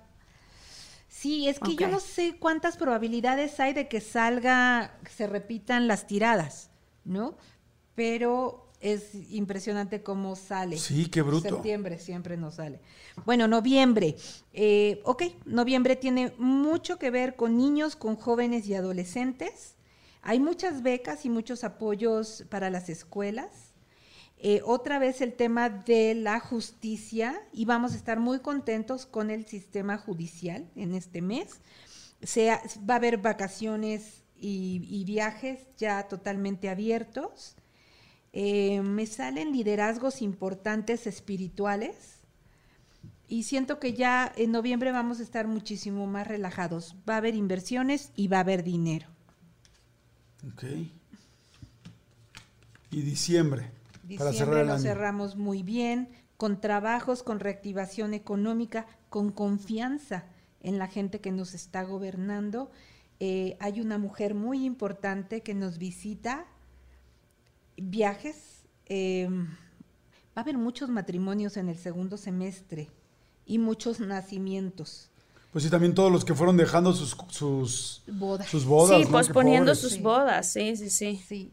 Sí, 1.22 1.48
es 1.48 1.60
que 1.60 1.76
yo 1.76 1.88
no 1.88 2.00
sé 2.00 2.38
cuántas 2.40 2.78
probabilidades 2.78 3.60
hay 3.60 3.74
de 3.74 3.88
que 3.88 4.02
salga, 4.02 4.98
que 5.04 5.12
se 5.12 5.28
repitan 5.28 5.88
las 5.88 6.08
tiradas, 6.08 6.72
¿no? 7.06 7.38
Pero 7.94 8.72
es 8.80 9.14
impresionante 9.30 10.02
cómo 10.02 10.36
sale. 10.36 10.80
Sí, 10.80 11.06
qué 11.12 11.22
bruto. 11.22 11.48
Septiembre 11.48 12.00
siempre 12.00 12.38
nos 12.38 12.56
sale. 12.56 12.80
Bueno, 13.24 13.48
noviembre. 13.48 14.16
Eh, 14.52 15.00
ok, 15.06 15.26
noviembre 15.46 15.96
tiene 15.96 16.34
mucho 16.40 16.98
que 16.98 17.12
ver 17.12 17.36
con 17.36 17.56
niños, 17.56 17.96
con 17.96 18.16
jóvenes 18.16 18.66
y 18.66 18.74
adolescentes. 18.74 19.76
Hay 20.24 20.40
muchas 20.40 20.82
becas 20.82 21.24
y 21.24 21.30
muchos 21.30 21.64
apoyos 21.64 22.46
para 22.50 22.72
las 22.72 22.90
escuelas. 22.90 23.71
Eh, 24.44 24.62
otra 24.66 24.98
vez 24.98 25.22
el 25.22 25.34
tema 25.34 25.70
de 25.70 26.16
la 26.16 26.40
justicia 26.40 27.40
y 27.54 27.66
vamos 27.66 27.94
a 27.94 27.96
estar 27.96 28.20
muy 28.20 28.40
contentos 28.40 29.06
con 29.06 29.30
el 29.30 29.46
sistema 29.46 30.00
judicial 30.00 30.68
en 30.76 30.96
este 30.96 31.22
mes. 31.22 31.62
Va 32.90 32.96
a 32.96 32.98
haber 32.98 33.20
vacaciones 33.20 34.24
y, 34.36 34.82
y 34.90 35.06
viajes 35.06 35.68
ya 35.78 36.08
totalmente 36.08 36.70
abiertos. 36.70 37.56
Eh, 38.34 38.82
me 38.82 39.06
salen 39.06 39.52
liderazgos 39.52 40.24
importantes 40.24 41.06
espirituales 41.06 42.22
y 43.28 43.44
siento 43.44 43.80
que 43.80 43.94
ya 43.94 44.32
en 44.36 44.52
noviembre 44.52 44.92
vamos 44.92 45.20
a 45.20 45.24
estar 45.24 45.48
muchísimo 45.48 46.08
más 46.08 46.26
relajados. 46.26 46.96
Va 47.08 47.14
a 47.14 47.18
haber 47.18 47.36
inversiones 47.36 48.12
y 48.16 48.28
va 48.28 48.38
a 48.38 48.42
haber 48.42 48.64
dinero. 48.64 49.08
Ok. 50.52 50.64
Y 52.90 53.02
diciembre. 53.02 53.81
Para 54.18 54.32
Diciembre 54.32 54.66
lo 54.66 54.78
cerramos 54.80 55.36
muy 55.36 55.64
bien, 55.64 56.10
con 56.38 56.60
trabajos, 56.62 57.24
con 57.24 57.40
reactivación 57.40 58.14
económica, 58.14 58.88
con 59.10 59.32
confianza 59.32 60.26
en 60.62 60.78
la 60.80 60.88
gente 60.88 61.22
que 61.22 61.32
nos 61.32 61.54
está 61.54 61.84
gobernando. 61.84 62.72
Eh, 63.20 63.56
hay 63.60 63.80
una 63.82 63.98
mujer 64.00 64.34
muy 64.34 64.66
importante 64.66 65.42
que 65.42 65.54
nos 65.54 65.78
visita, 65.78 66.46
viajes. 67.78 68.64
eh, 68.88 69.28
va 69.30 70.36
a 70.36 70.42
haber 70.42 70.58
muchos 70.58 70.90
matrimonios 70.90 71.58
en 71.58 71.70
el 71.70 71.78
segundo 71.78 72.18
semestre 72.18 72.90
y 73.46 73.58
muchos 73.58 74.00
nacimientos, 74.00 75.10
Pues 75.52 75.66
sí, 75.66 75.70
también 75.70 75.94
todos 75.94 76.10
los 76.12 76.24
que 76.24 76.34
fueron 76.34 76.56
dejando 76.58 76.94
sus, 76.94 77.18
sus, 77.30 78.04
bodas. 78.08 78.48
sus 78.48 78.66
bodas. 78.66 79.02
sí, 79.02 79.06
posponiendo 79.12 79.76
sus 79.76 79.94
Sí. 79.94 80.02
bodas, 80.02 80.52
sí, 80.52 80.76
sí, 80.78 80.90
sí. 80.90 81.22
Sí. 81.28 81.52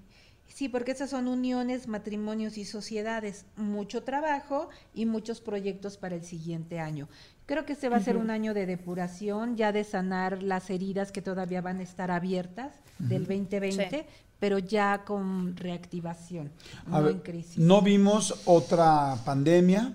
Sí, 0.59 0.69
porque 0.69 0.91
esas 0.91 1.11
son 1.11 1.29
uniones, 1.29 1.87
matrimonios 1.87 2.59
y 2.59 2.65
sociedades, 2.65 3.47
mucho 3.55 4.03
trabajo 4.03 4.71
y 4.93 5.07
muchos 5.07 5.41
proyectos 5.41 5.97
para 5.99 6.17
el 6.17 6.25
siguiente 6.25 6.81
año. 6.81 7.09
Creo 7.47 7.65
que 7.65 7.75
este 7.75 7.89
va 7.89 7.99
a 7.99 8.03
ser 8.03 8.17
un 8.17 8.29
año 8.29 8.55
de 8.55 8.67
depuración, 8.67 9.57
ya 9.57 9.71
de 9.71 9.85
sanar 9.85 10.43
las 10.43 10.69
heridas 10.69 11.13
que 11.13 11.23
todavía 11.23 11.61
van 11.61 11.79
a 11.79 11.85
estar 11.85 12.11
abiertas 12.11 12.73
del 12.99 13.25
2020, 13.29 13.89
Sí. 13.89 14.05
pero 14.41 14.59
ya 14.59 15.05
con 15.05 15.57
reactivación, 15.57 16.51
A 16.87 16.99
no 16.99 17.03
ver, 17.05 17.13
en 17.13 17.21
crisis. 17.21 17.59
no 17.59 17.81
vimos 17.81 18.43
otra 18.45 19.15
pandemia. 19.25 19.95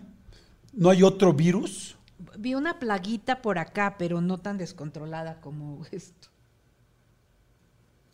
No 0.72 0.90
hay 0.92 1.04
otro 1.04 1.34
virus. 1.34 1.98
Vi 2.40 2.56
una 2.56 2.80
plaguita 2.80 3.42
por 3.42 3.60
acá, 3.60 3.96
pero 4.00 4.22
no 4.22 4.40
tan 4.40 4.58
descontrolada 4.58 5.42
como 5.42 5.82
esto. 5.92 6.30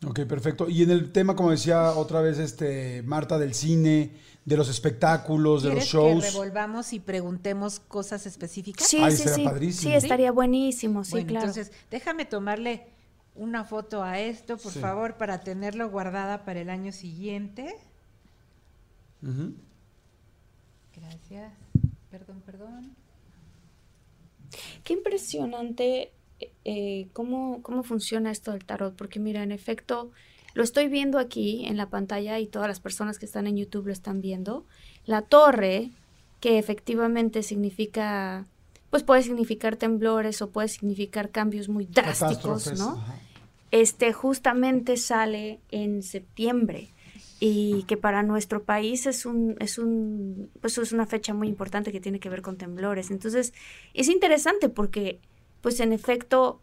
Ok, 0.06 0.20
perfecto. 0.24 0.68
Y 0.68 0.82
en 0.82 0.90
el 0.90 1.12
tema, 1.12 1.36
como 1.36 1.50
decía 1.50 1.92
otra 1.92 2.20
vez 2.22 2.38
este 2.38 3.02
Marta, 3.02 3.38
del 3.38 3.52
cine, 3.54 4.12
de 4.46 4.56
los 4.56 4.68
espectáculos, 4.70 5.62
de 5.62 5.68
los 5.74 5.74
¿Quieres 5.90 5.92
shows. 5.92 6.24
que 6.24 6.30
revolvamos 6.30 6.92
y 6.94 7.00
preguntemos 7.00 7.80
cosas 7.80 8.24
específicas? 8.26 8.86
Sí, 8.86 8.98
Ay, 9.02 9.12
sí, 9.12 9.18
estaría 9.18 9.34
sí. 9.36 9.44
padrísimo. 9.44 9.90
Sí, 9.90 9.96
estaría 9.96 10.32
buenísimo, 10.32 11.04
sí, 11.04 11.10
bueno, 11.12 11.26
claro. 11.28 11.46
entonces 11.48 11.72
déjame 11.90 12.24
tomarle 12.24 12.86
una 13.34 13.64
foto 13.64 14.02
a 14.02 14.18
esto, 14.18 14.56
por 14.56 14.72
Sí. 14.72 14.78
favor, 14.80 15.16
para 15.18 15.40
tenerlo 15.40 15.90
guardada 15.90 16.44
para 16.46 16.60
el 16.60 16.70
año 16.70 16.92
siguiente. 16.92 17.74
Ujú. 19.22 19.54
Gracias. 20.96 21.52
Perdón, 22.10 22.42
perdón. 22.44 22.96
Qué 24.82 24.94
impresionante 24.94 26.12
eh, 26.64 27.08
cómo, 27.12 27.62
cómo 27.62 27.82
funciona 27.82 28.30
esto 28.30 28.52
del 28.52 28.64
tarot, 28.64 28.94
porque 28.94 29.18
mira, 29.18 29.42
en 29.42 29.52
efecto, 29.52 30.10
lo 30.54 30.62
estoy 30.62 30.88
viendo 30.88 31.18
aquí 31.18 31.64
en 31.66 31.76
la 31.76 31.88
pantalla 31.88 32.38
y 32.38 32.46
todas 32.46 32.68
las 32.68 32.80
personas 32.80 33.18
que 33.18 33.26
están 33.26 33.46
en 33.46 33.56
YouTube 33.56 33.86
lo 33.86 33.92
están 33.92 34.20
viendo. 34.20 34.64
La 35.06 35.22
torre, 35.22 35.90
que 36.40 36.58
efectivamente 36.58 37.42
significa, 37.42 38.46
pues 38.90 39.02
puede 39.02 39.22
significar 39.22 39.76
temblores 39.76 40.42
o 40.42 40.50
puede 40.50 40.68
significar 40.68 41.30
cambios 41.30 41.68
muy 41.68 41.86
drásticos, 41.86 42.78
¿no? 42.78 42.90
ajá. 42.92 43.20
este 43.70 44.12
justamente 44.12 44.96
sale 44.96 45.60
en 45.70 46.02
septiembre 46.02 46.90
y 47.42 47.84
que 47.84 47.96
para 47.96 48.22
nuestro 48.22 48.64
país 48.64 49.06
es 49.06 49.24
un 49.24 49.56
es 49.60 49.78
un 49.78 50.50
pues 50.60 50.76
es 50.76 50.92
una 50.92 51.06
fecha 51.06 51.32
muy 51.32 51.48
importante 51.48 51.90
que 51.90 52.00
tiene 52.00 52.20
que 52.20 52.28
ver 52.28 52.42
con 52.42 52.58
temblores. 52.58 53.10
Entonces, 53.10 53.54
es 53.94 54.08
interesante 54.08 54.68
porque 54.68 55.20
pues 55.60 55.80
en 55.80 55.92
efecto 55.92 56.60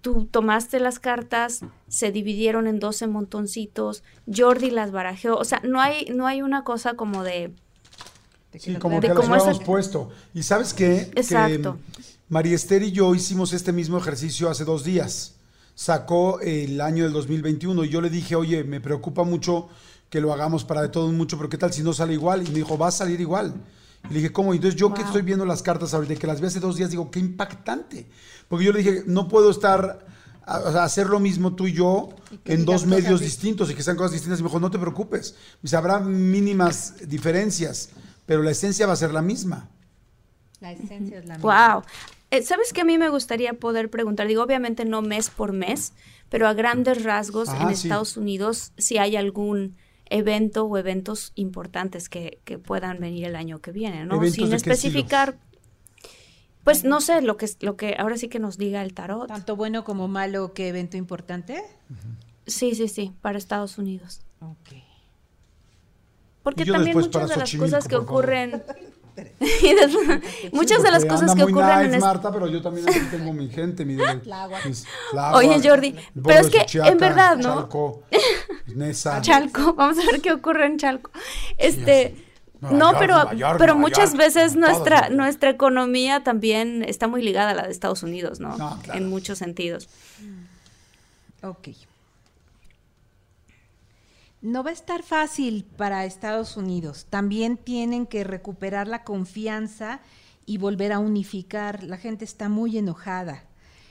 tú 0.00 0.26
tomaste 0.26 0.78
las 0.80 0.98
cartas, 0.98 1.60
se 1.88 2.12
dividieron 2.12 2.66
en 2.66 2.78
12 2.78 3.06
montoncitos, 3.06 4.02
Jordi 4.32 4.70
las 4.70 4.92
barajeó, 4.92 5.36
o 5.36 5.44
sea, 5.44 5.60
no 5.64 5.80
hay 5.80 6.06
no 6.14 6.26
hay 6.26 6.42
una 6.42 6.64
cosa 6.64 6.94
como 6.94 7.24
de 7.24 7.52
Sí, 8.58 8.76
como 8.76 9.00
que 9.00 9.08
de 9.08 9.14
los 9.14 9.24
cómo 9.24 9.34
es 9.34 9.42
habíamos 9.42 9.60
el- 9.60 9.66
puesto. 9.66 10.10
Y 10.32 10.44
sabes 10.44 10.72
qué? 10.74 11.10
Exacto. 11.16 11.76
Que 11.96 12.02
María 12.28 12.54
Esther 12.54 12.84
y 12.84 12.92
yo 12.92 13.12
hicimos 13.14 13.52
este 13.52 13.72
mismo 13.72 13.98
ejercicio 13.98 14.48
hace 14.48 14.64
dos 14.64 14.84
días. 14.84 15.34
Sacó 15.74 16.38
el 16.40 16.80
año 16.80 17.02
del 17.02 17.12
2021 17.12 17.82
y 17.82 17.88
yo 17.88 18.00
le 18.00 18.10
dije, 18.10 18.36
oye, 18.36 18.62
me 18.62 18.80
preocupa 18.80 19.24
mucho 19.24 19.68
que 20.08 20.20
lo 20.20 20.32
hagamos 20.32 20.64
para 20.64 20.82
de 20.82 20.88
todo 20.88 21.10
mucho, 21.10 21.36
pero 21.36 21.48
¿qué 21.48 21.58
tal 21.58 21.72
si 21.72 21.82
no 21.82 21.92
sale 21.92 22.12
igual? 22.12 22.46
Y 22.46 22.50
me 22.50 22.58
dijo, 22.58 22.78
va 22.78 22.86
a 22.88 22.92
salir 22.92 23.20
igual. 23.20 23.54
Y 24.10 24.14
le 24.14 24.20
dije, 24.20 24.32
¿cómo? 24.32 24.52
Y 24.52 24.56
Entonces 24.56 24.78
yo 24.78 24.92
que 24.92 25.02
estoy 25.02 25.22
viendo 25.22 25.44
las 25.46 25.62
cartas 25.62 25.94
ahorita, 25.94 26.14
que 26.16 26.26
las 26.26 26.40
vi 26.40 26.46
hace 26.46 26.60
dos 26.60 26.76
días, 26.76 26.90
digo, 26.90 27.10
qué 27.10 27.20
impactante. 27.20 28.06
Porque 28.48 28.64
yo 28.64 28.72
le 28.72 28.78
dije, 28.80 29.02
no 29.06 29.28
puedo 29.28 29.50
estar, 29.50 30.06
a- 30.44 30.58
o 30.60 30.72
sea, 30.72 30.84
hacer 30.84 31.06
lo 31.08 31.20
mismo 31.20 31.54
tú 31.54 31.66
y 31.66 31.72
yo 31.72 32.10
Y 32.44 32.52
en 32.52 32.64
dos 32.66 32.86
medios 32.86 33.20
distintos 33.20 33.70
y 33.70 33.74
que 33.74 33.82
sean 33.82 33.96
cosas 33.96 34.12
distintas. 34.12 34.40
Y 34.40 34.42
me 34.42 34.48
dijo, 34.48 34.60
no 34.60 34.70
te 34.70 34.78
preocupes. 34.78 35.36
Dice, 35.62 35.76
habrá 35.76 36.00
mínimas 36.00 36.94
diferencias, 37.08 37.90
pero 38.26 38.42
la 38.42 38.50
esencia 38.50 38.86
va 38.86 38.92
a 38.92 38.96
ser 38.96 39.12
la 39.12 39.22
misma. 39.22 39.70
La 40.60 40.72
esencia 40.72 41.18
es 41.18 41.26
la 41.26 41.38
misma. 41.38 41.74
Wow. 41.74 41.82
Eh, 42.30 42.42
¿Sabes 42.42 42.72
que 42.72 42.80
a 42.80 42.84
mí 42.84 42.98
me 42.98 43.08
gustaría 43.08 43.54
poder 43.54 43.90
preguntar? 43.90 44.26
Digo, 44.26 44.42
obviamente 44.42 44.84
no 44.84 45.02
mes 45.02 45.30
por 45.30 45.52
mes, 45.52 45.92
pero 46.28 46.48
a 46.48 46.54
grandes 46.54 47.02
rasgos 47.04 47.48
Ajá, 47.48 47.70
en 47.70 47.76
sí. 47.76 47.88
Estados 47.88 48.16
Unidos, 48.16 48.72
si 48.78 48.98
hay 48.98 49.16
algún 49.16 49.76
evento 50.10 50.64
o 50.64 50.76
eventos 50.78 51.32
importantes 51.34 52.08
que, 52.08 52.40
que 52.44 52.58
puedan 52.58 53.00
venir 53.00 53.24
el 53.24 53.36
año 53.36 53.60
que 53.60 53.72
viene, 53.72 54.04
¿no? 54.04 54.16
¿Eventos 54.16 54.34
Sin 54.34 54.52
especificar. 54.52 55.38
Pues 56.62 56.84
no 56.84 57.00
sé, 57.00 57.20
lo 57.20 57.36
que, 57.36 57.48
lo 57.60 57.76
que 57.76 57.94
ahora 57.98 58.16
sí 58.16 58.28
que 58.28 58.38
nos 58.38 58.56
diga 58.56 58.82
el 58.82 58.94
tarot. 58.94 59.28
Tanto 59.28 59.54
bueno 59.54 59.84
como 59.84 60.08
malo, 60.08 60.54
¿qué 60.54 60.68
evento 60.68 60.96
importante? 60.96 61.62
Sí, 62.46 62.74
sí, 62.74 62.88
sí, 62.88 63.12
para 63.20 63.36
Estados 63.36 63.76
Unidos. 63.76 64.22
Ok. 64.40 64.76
Porque 66.42 66.64
también 66.64 66.96
muchas 66.96 67.28
de 67.30 67.36
las 67.36 67.54
cosas 67.54 67.88
que 67.88 67.96
ocurren. 67.96 68.62
Muchas 70.52 70.82
de 70.82 70.90
las 70.90 71.04
cosas 71.04 71.30
anda 71.30 71.34
que 71.34 71.42
muy 71.44 71.52
ocurren 71.52 71.84
nice, 71.84 71.94
en 71.94 72.00
Marta, 72.00 72.32
pero 72.32 72.48
yo 72.48 72.60
también 72.60 72.88
aquí 72.88 73.00
tengo 73.10 73.32
mi 73.32 73.48
gente, 73.48 73.84
mi 73.84 73.94
mis 73.96 74.22
Tláhuac, 74.22 75.34
Oye, 75.34 75.60
Jordi, 75.62 75.94
pero 76.22 76.40
es 76.40 76.48
que, 76.48 76.66
en 76.78 76.98
verdad, 76.98 77.36
¿no? 77.36 77.54
Chalco, 77.54 78.02
Nesa. 78.74 79.20
Chalco, 79.20 79.74
vamos 79.74 79.98
a 79.98 80.10
ver 80.10 80.20
qué 80.20 80.32
ocurre 80.32 80.66
en 80.66 80.78
Chalco. 80.78 81.10
Este, 81.58 82.16
Nueva 82.60 82.78
no, 82.78 82.92
York, 82.92 82.98
pero, 82.98 83.32
York, 83.34 83.58
pero 83.58 83.74
muchas 83.76 84.10
York, 84.10 84.22
veces 84.22 84.56
nuestra, 84.56 85.10
nuestra 85.10 85.50
economía 85.50 86.24
también 86.24 86.82
está 86.82 87.06
muy 87.06 87.22
ligada 87.22 87.50
a 87.50 87.54
la 87.54 87.62
de 87.64 87.72
Estados 87.72 88.02
Unidos, 88.02 88.40
¿no? 88.40 88.56
No, 88.56 88.78
claro. 88.82 88.98
En 88.98 89.08
muchos 89.08 89.38
sentidos. 89.38 89.88
Ok. 91.42 91.68
No 94.44 94.62
va 94.62 94.68
a 94.68 94.74
estar 94.74 95.02
fácil 95.02 95.64
para 95.64 96.04
Estados 96.04 96.58
Unidos. 96.58 97.06
También 97.08 97.56
tienen 97.56 98.06
que 98.06 98.24
recuperar 98.24 98.86
la 98.86 99.02
confianza 99.02 100.02
y 100.44 100.58
volver 100.58 100.92
a 100.92 100.98
unificar. 100.98 101.82
La 101.82 101.96
gente 101.96 102.26
está 102.26 102.50
muy 102.50 102.76
enojada. 102.76 103.44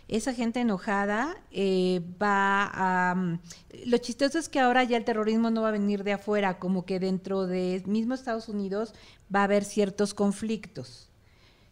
Esa 0.08 0.32
gente 0.32 0.60
enojada 0.60 1.36
eh, 1.50 2.02
va 2.22 2.70
a... 2.72 3.16
mm, 3.16 3.40
Lo 3.88 3.98
chistoso 3.98 4.38
es 4.38 4.48
que 4.48 4.60
ahora 4.60 4.84
ya 4.84 4.96
el 4.98 5.06
terrorismo 5.06 5.50
no 5.50 5.64
va 5.64 5.70
a 5.70 5.72
venir 5.72 6.04
de 6.04 6.14
afuera, 6.14 6.60
como 6.60 6.86
que 6.86 7.00
dentro 7.00 7.48
de 7.48 7.82
mismo 7.88 8.14
Estados 8.14 8.48
Unidos 8.48 8.94
va 9.34 9.40
a 9.40 9.46
haber 9.46 9.66
ciertos 9.66 10.14
conflictos. 10.14 11.10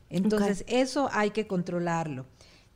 Entonces, 0.10 0.66
eso 0.66 1.08
hay 1.14 1.30
que 1.30 1.46
controlarlo. 1.46 2.26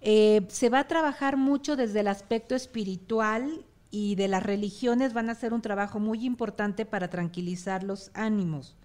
Eh, 0.01 0.45
se 0.49 0.69
va 0.69 0.81
a 0.81 0.87
trabajar 0.87 1.35
mucho 1.35 1.75
desde 1.75 2.01
el 2.01 2.09
aspecto 2.09 2.53
espiritual 2.53 3.65
y 3.95 4.15
de 4.15 4.27
las 4.27 4.43
religiones 4.43 5.13
van 5.13 5.29
a 5.29 5.31
hacer 5.31 5.53
un 5.53 5.61
trabajo 5.61 6.01
muy 6.01 6.25
importante 6.25 6.85
para 6.85 7.09
tranquilizar 7.09 7.81
los 7.81 8.11
ánimos. 8.13 8.75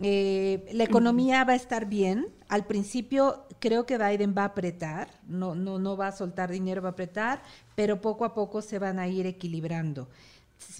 Eh, 0.00 0.68
la 0.72 0.84
economía 0.84 1.42
va 1.42 1.54
a 1.54 1.56
estar 1.56 1.86
bien. 1.86 2.28
Al 2.48 2.64
principio 2.64 3.48
creo 3.58 3.86
que 3.86 3.98
Biden 3.98 4.32
va 4.38 4.42
a 4.42 4.52
apretar, 4.52 5.08
no, 5.26 5.56
no, 5.56 5.80
no 5.80 5.96
va 5.96 6.06
a 6.06 6.12
soltar 6.12 6.48
dinero, 6.48 6.80
va 6.80 6.90
a 6.90 6.92
apretar, 6.92 7.42
pero 7.74 8.00
poco 8.00 8.24
a 8.24 8.32
poco 8.32 8.62
se 8.62 8.78
van 8.78 9.00
a 9.00 9.08
ir 9.08 9.26
equilibrando. 9.26 10.08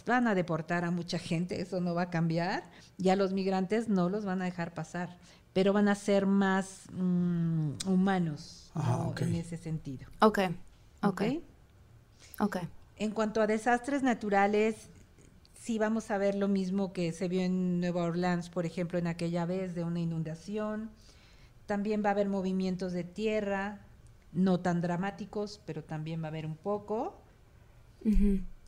Van 0.07 0.29
a 0.29 0.37
deportar 0.37 0.85
a 0.85 0.93
mucha 0.93 1.19
gente, 1.19 1.61
eso 1.61 1.81
no 1.81 1.93
va 1.93 2.03
a 2.03 2.11
cambiar. 2.11 2.63
Ya 2.99 3.17
los 3.17 3.33
migrantes 3.33 3.89
no 3.89 4.09
los 4.09 4.25
van 4.25 4.43
a 4.43 4.45
dejar 4.45 4.75
pasar, 4.75 5.17
pero 5.53 5.73
van 5.73 5.89
a 5.89 5.97
ser 5.97 6.25
más 6.25 6.85
mm, 6.93 7.89
humanos 7.89 8.71
Ajá, 8.75 8.97
¿no? 8.97 9.09
ok. 9.09 9.23
en 9.23 9.35
ese 9.35 9.57
sentido. 9.57 10.07
Ok, 10.21 10.39
ok, 11.03 11.23
¿Ok? 11.23 11.23
ok. 12.39 12.57
En 13.01 13.13
cuanto 13.13 13.41
a 13.41 13.47
desastres 13.47 14.03
naturales, 14.03 14.91
sí 15.59 15.79
vamos 15.79 16.11
a 16.11 16.19
ver 16.19 16.35
lo 16.35 16.49
mismo 16.49 16.93
que 16.93 17.13
se 17.13 17.29
vio 17.29 17.41
en 17.41 17.81
Nueva 17.81 18.03
Orleans, 18.03 18.51
por 18.51 18.67
ejemplo, 18.67 18.99
en 18.99 19.07
aquella 19.07 19.47
vez 19.47 19.75
de 19.75 19.85
una 19.85 20.01
inundación. 20.01 20.91
También 21.65 22.03
va 22.05 22.11
a 22.11 22.13
haber 22.13 22.29
movimientos 22.29 22.93
de 22.93 23.05
tierra, 23.05 23.81
no 24.35 24.61
tan 24.61 24.83
dramáticos, 24.83 25.63
pero 25.65 25.83
también 25.83 26.21
va 26.21 26.27
a 26.27 26.29
haber 26.29 26.45
un 26.45 26.57
poco. 26.57 27.23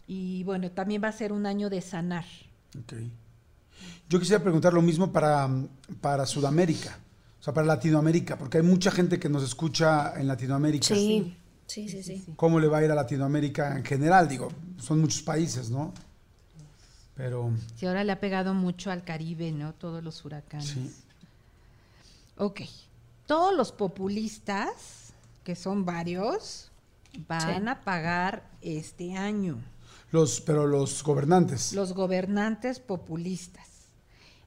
Y 0.06 0.44
bueno, 0.44 0.70
también 0.70 1.04
va 1.04 1.08
a 1.08 1.12
ser 1.12 1.30
un 1.30 1.44
año 1.44 1.68
de 1.68 1.82
sanar. 1.82 2.24
Ok. 2.78 2.94
Yo 4.08 4.18
quisiera 4.18 4.42
preguntar 4.42 4.72
lo 4.72 4.80
mismo 4.80 5.12
para, 5.12 5.46
para 6.00 6.24
Sudamérica, 6.24 6.98
o 7.38 7.42
sea, 7.42 7.52
para 7.52 7.66
Latinoamérica, 7.66 8.38
porque 8.38 8.56
hay 8.56 8.64
mucha 8.64 8.90
gente 8.90 9.18
que 9.18 9.28
nos 9.28 9.42
escucha 9.42 10.18
en 10.18 10.26
Latinoamérica. 10.26 10.86
Sí, 10.86 11.36
sí, 11.72 11.88
sí, 11.88 12.02
sí. 12.02 12.24
¿Cómo 12.36 12.60
le 12.60 12.68
va 12.68 12.78
a 12.78 12.84
ir 12.84 12.90
a 12.90 12.94
Latinoamérica 12.94 13.76
en 13.76 13.84
general? 13.84 14.28
Digo, 14.28 14.48
son 14.78 15.00
muchos 15.00 15.22
países, 15.22 15.70
¿no? 15.70 15.92
Pero 17.14 17.50
Sí, 17.76 17.86
ahora 17.86 18.04
le 18.04 18.12
ha 18.12 18.20
pegado 18.20 18.54
mucho 18.54 18.90
al 18.90 19.04
Caribe, 19.04 19.52
¿no? 19.52 19.72
Todos 19.74 20.02
los 20.02 20.24
huracanes. 20.24 20.66
sí. 20.68 20.92
Ok. 22.36 22.62
Todos 23.26 23.54
los 23.56 23.72
populistas, 23.72 25.12
que 25.44 25.54
son 25.54 25.84
varios, 25.84 26.70
van 27.28 27.62
Sí. 27.64 27.68
a 27.68 27.80
pagar 27.84 28.48
este 28.62 29.16
año. 29.16 29.58
Los, 30.10 30.40
pero 30.40 30.66
los 30.66 31.02
gobernantes. 31.02 31.72
los 31.72 31.92
gobernantes 31.94 32.80
populistas. 32.80 33.66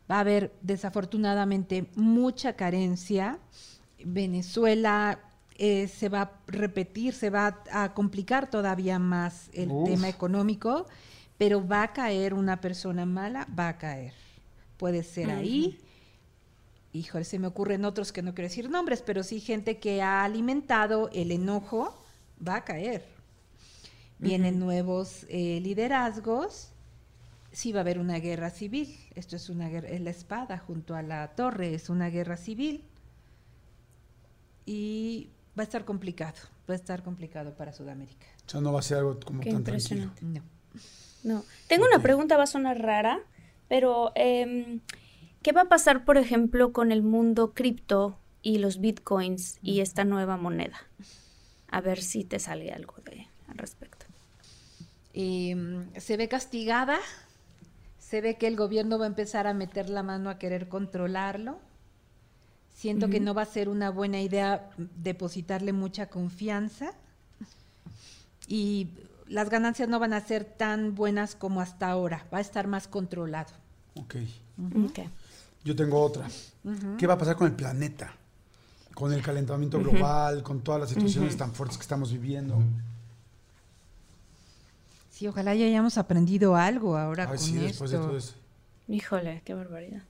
Va 0.10 0.18
a 0.18 0.20
haber 0.20 0.54
desafortunadamente 0.62 1.90
mucha 1.96 2.54
carencia. 2.54 3.40
Venezuela 4.04 5.20
eh, 5.58 5.88
se 5.88 6.10
va 6.10 6.22
a 6.22 6.32
repetir, 6.48 7.14
se 7.14 7.30
va 7.30 7.64
a 7.72 7.94
complicar 7.94 8.50
todavía 8.50 9.00
más 9.00 9.50
el 9.54 9.72
Uf. 9.72 9.90
tema 9.90 10.10
económico, 10.10 10.86
pero 11.38 11.66
va 11.66 11.84
a 11.84 11.94
caer 11.94 12.34
una 12.34 12.60
persona 12.60 13.06
mala, 13.06 13.48
va 13.58 13.70
a 13.70 13.78
caer. 13.78 14.14
Puede 14.78 15.04
ser 15.04 15.32
ahí. 15.32 15.80
Híjole, 16.92 17.24
se 17.24 17.40
me 17.40 17.48
ocurren 17.48 17.86
otros 17.86 18.12
que 18.12 18.22
no 18.22 18.34
quiero 18.34 18.50
decir 18.50 18.70
nombres, 18.70 19.02
pero 19.02 19.24
sí 19.24 19.40
gente 19.40 19.80
que 19.80 20.02
ha 20.02 20.24
alimentado 20.24 21.10
el 21.14 21.32
enojo, 21.32 22.02
va 22.46 22.58
a 22.58 22.64
caer. 22.66 23.06
Vienen 24.20 24.60
nuevos 24.60 25.26
eh, 25.30 25.60
liderazgos, 25.62 26.70
sí 27.52 27.72
va 27.72 27.80
a 27.80 27.82
haber 27.82 28.00
una 28.00 28.20
guerra 28.20 28.50
civil. 28.50 28.98
Esto 29.14 29.36
es 29.38 29.50
una 29.50 29.70
guerra, 29.70 29.88
es 29.90 30.02
la 30.02 30.10
espada 30.10 30.58
junto 30.58 30.96
a 30.96 31.02
la 31.02 31.30
torre, 31.36 31.74
es 31.74 31.90
una 31.90 32.10
guerra 32.10 32.38
civil. 32.38 32.84
Y 34.66 35.30
va 35.58 35.62
a 35.62 35.64
estar 35.64 35.86
complicado, 35.86 36.38
va 36.70 36.74
a 36.74 36.78
estar 36.78 37.04
complicado 37.04 37.54
para 37.56 37.74
Sudamérica. 37.74 38.26
O 38.46 38.50
sea, 38.50 38.62
no 38.62 38.74
va 38.74 38.80
a 38.80 38.84
ser 38.84 38.98
algo 39.00 39.20
como 39.20 39.42
Qué 39.42 39.52
tan 39.52 39.64
tranquilo. 39.64 40.04
impresionante. 40.04 40.26
No. 41.24 41.36
No. 41.36 41.44
Tengo 41.68 41.86
una 41.86 42.00
pregunta, 42.02 42.38
va 42.38 42.44
a 42.44 42.48
sonar 42.48 42.80
rara, 42.82 43.20
pero 43.68 44.12
em, 44.16 44.82
¿qué 45.42 45.52
va 45.52 45.62
a 45.62 45.70
pasar, 45.70 46.06
por 46.06 46.18
ejemplo, 46.18 46.72
con 46.72 46.92
el 46.92 47.02
mundo 47.02 47.54
cripto 47.54 48.20
y 48.42 48.60
los 48.60 48.80
bitcoins 48.80 49.58
y 49.62 49.80
esta 49.80 50.04
nueva 50.06 50.38
moneda? 50.38 50.78
A 51.70 51.82
ver 51.82 52.02
si 52.02 52.24
te 52.24 52.38
sale 52.40 52.72
algo 52.72 52.96
de 53.06 53.28
al 53.48 53.58
respecto. 53.58 54.06
Eh, 55.14 55.56
se 55.98 56.18
ve 56.18 56.28
castigada, 56.28 57.00
se 57.98 58.22
ve 58.22 58.38
que 58.38 58.48
el 58.48 58.56
gobierno 58.56 59.00
va 59.00 59.06
a 59.06 59.08
empezar 59.08 59.48
a 59.48 59.54
meter 59.54 59.90
la 59.90 60.04
mano 60.04 60.30
a 60.30 60.38
querer 60.38 60.68
controlarlo. 60.68 61.58
Siento 62.76 63.10
que 63.10 63.20
no 63.22 63.34
va 63.34 63.44
a 63.44 63.46
ser 63.46 63.70
una 63.70 63.90
buena 63.90 64.22
idea 64.22 64.70
depositarle 64.78 65.72
mucha 65.74 66.08
confianza 66.08 66.92
y 68.48 68.90
las 69.28 69.50
ganancias 69.50 69.88
no 69.90 69.98
van 69.98 70.14
a 70.14 70.20
ser 70.20 70.44
tan 70.44 70.94
buenas 70.94 71.36
como 71.36 71.62
hasta 71.62 71.90
ahora, 71.90 72.28
va 72.34 72.40
a 72.40 72.42
estar 72.42 72.68
más 72.68 72.88
controlado. 72.88 73.54
Ok. 73.96 74.16
Ok. 74.86 75.00
Yo 75.64 75.76
tengo 75.76 76.02
otra. 76.02 76.28
¿Qué 76.98 77.08
va 77.08 77.14
a 77.16 77.18
pasar 77.18 77.38
con 77.38 77.48
el 77.48 77.54
planeta? 77.54 78.14
Con 78.94 79.12
el 79.14 79.22
calentamiento 79.22 79.80
global, 79.80 80.44
con 80.44 80.62
todas 80.62 80.82
las 80.82 80.90
situaciones 80.90 81.36
tan 81.38 81.54
fuertes 81.54 81.78
que 81.78 81.82
estamos 81.82 82.12
viviendo. 82.12 82.62
Sí, 85.12 85.28
ojalá 85.28 85.56
ya 85.56 85.66
hayamos 85.66 85.98
aprendido 85.98 86.56
algo 86.58 86.98
ahora 86.98 87.24
Ay, 87.24 87.30
con 87.30 87.40
sí, 87.40 87.58
después 87.58 87.90
de 87.92 87.98
esto. 87.98 88.08
todo 88.08 88.18
eso. 88.18 88.34
Híjole, 88.90 89.42
qué 89.46 89.54
barbaridad. 89.54 90.04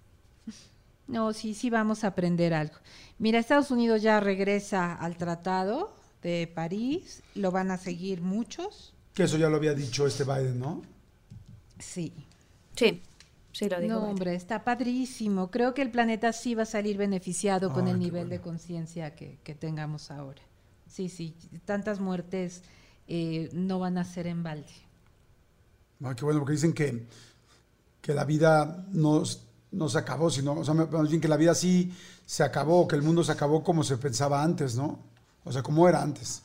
No, 1.08 1.34
sí, 1.34 1.54
sí 1.54 1.70
vamos 1.70 2.04
a 2.04 2.08
aprender 2.08 2.54
algo. 2.54 2.76
Mira, 3.20 3.40
Estados 3.40 3.72
Unidos 3.72 4.02
ya 4.02 4.20
regresa 4.20 4.94
al 4.94 5.18
Tratado 5.18 5.94
de 6.22 6.52
París, 6.54 7.24
lo 7.36 7.52
van 7.52 7.72
a 7.72 7.78
seguir 7.78 8.22
muchos. 8.22 8.94
Que 9.16 9.24
eso 9.24 9.38
ya 9.38 9.50
lo 9.50 9.56
había 9.58 9.74
dicho 9.74 10.06
este 10.06 10.24
Biden, 10.24 10.60
¿no? 10.60 10.82
Sí. 11.80 12.14
Sí, 12.76 13.02
sí 13.52 13.70
lo 13.70 13.80
digo. 13.80 14.00
No, 14.00 14.10
hombre, 14.10 14.36
está 14.36 14.64
padrísimo. 14.64 15.50
Creo 15.52 15.74
que 15.74 15.82
el 15.82 15.92
planeta 15.92 16.34
sí 16.34 16.56
va 16.56 16.64
a 16.64 16.66
salir 16.66 16.98
beneficiado 16.98 17.72
con 17.72 17.88
Ay, 17.88 17.94
el 17.94 18.00
nivel 18.00 18.30
de 18.30 18.42
conciencia 18.42 19.16
que, 19.16 19.38
que 19.44 19.56
tengamos 19.56 20.12
ahora. 20.12 20.42
Sí, 20.88 21.10
sí, 21.10 21.36
tantas 21.66 22.00
muertes 22.00 22.64
eh, 23.08 23.50
no 23.54 23.80
van 23.80 23.98
a 23.98 24.06
ser 24.06 24.28
en 24.28 24.44
balde. 24.44 24.74
Ay, 26.04 26.16
qué 26.16 26.26
bueno, 26.26 26.40
porque 26.42 26.54
dicen 26.54 26.74
que, 26.74 27.08
que 28.02 28.14
la 28.14 28.26
vida 28.26 28.86
no, 28.92 29.24
s- 29.24 29.40
no 29.72 29.90
se 29.90 29.98
acabó, 29.98 30.30
sino, 30.30 30.54
o 30.54 30.64
sea, 30.64 30.74
más 30.74 31.10
bien 31.10 31.22
que 31.22 31.28
la 31.28 31.38
vida 31.38 31.54
sí 31.56 31.92
se 32.26 32.44
acabó, 32.44 32.88
que 32.88 32.96
el 32.96 33.02
mundo 33.02 33.24
se 33.24 33.32
acabó 33.32 33.64
como 33.64 33.84
se 33.84 33.98
pensaba 33.98 34.44
antes, 34.44 34.76
¿no? 34.76 35.00
O 35.44 35.52
sea, 35.52 35.64
como 35.64 35.88
era 35.88 36.02
antes. 36.02 36.44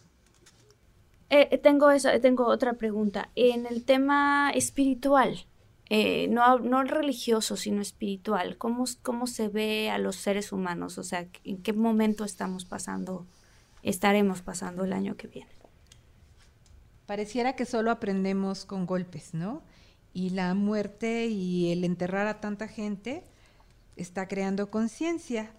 Eh, 1.30 1.58
tengo 1.58 1.90
esa, 1.90 2.18
tengo 2.20 2.46
otra 2.46 2.74
pregunta. 2.74 3.30
En 3.36 3.66
el 3.66 3.84
tema 3.84 4.50
espiritual, 4.50 5.46
eh, 5.88 6.28
no, 6.28 6.58
no 6.58 6.82
religioso, 6.82 7.56
sino 7.56 7.80
espiritual. 7.80 8.58
¿Cómo, 8.58 8.84
¿Cómo 9.02 9.26
se 9.26 9.48
ve 9.48 9.90
a 9.90 9.98
los 9.98 10.16
seres 10.16 10.52
humanos? 10.52 10.98
O 10.98 11.04
sea, 11.04 11.26
¿en 11.44 11.62
qué 11.62 11.72
momento 11.72 12.24
estamos 12.24 12.64
pasando, 12.64 13.26
estaremos 13.82 14.42
pasando 14.42 14.84
el 14.84 14.92
año 14.92 15.16
que 15.16 15.28
viene? 15.28 15.50
Pareciera 17.06 17.56
que 17.56 17.64
solo 17.64 17.90
aprendemos 17.90 18.64
con 18.64 18.86
golpes, 18.86 19.34
¿no? 19.34 19.62
Y 20.12 20.30
la 20.30 20.54
muerte 20.54 21.26
y 21.26 21.72
el 21.72 21.84
enterrar 21.84 22.26
a 22.26 22.40
tanta 22.40 22.68
gente 22.68 23.22
está 23.96 24.26
creando 24.26 24.70
conciencia. 24.70 25.50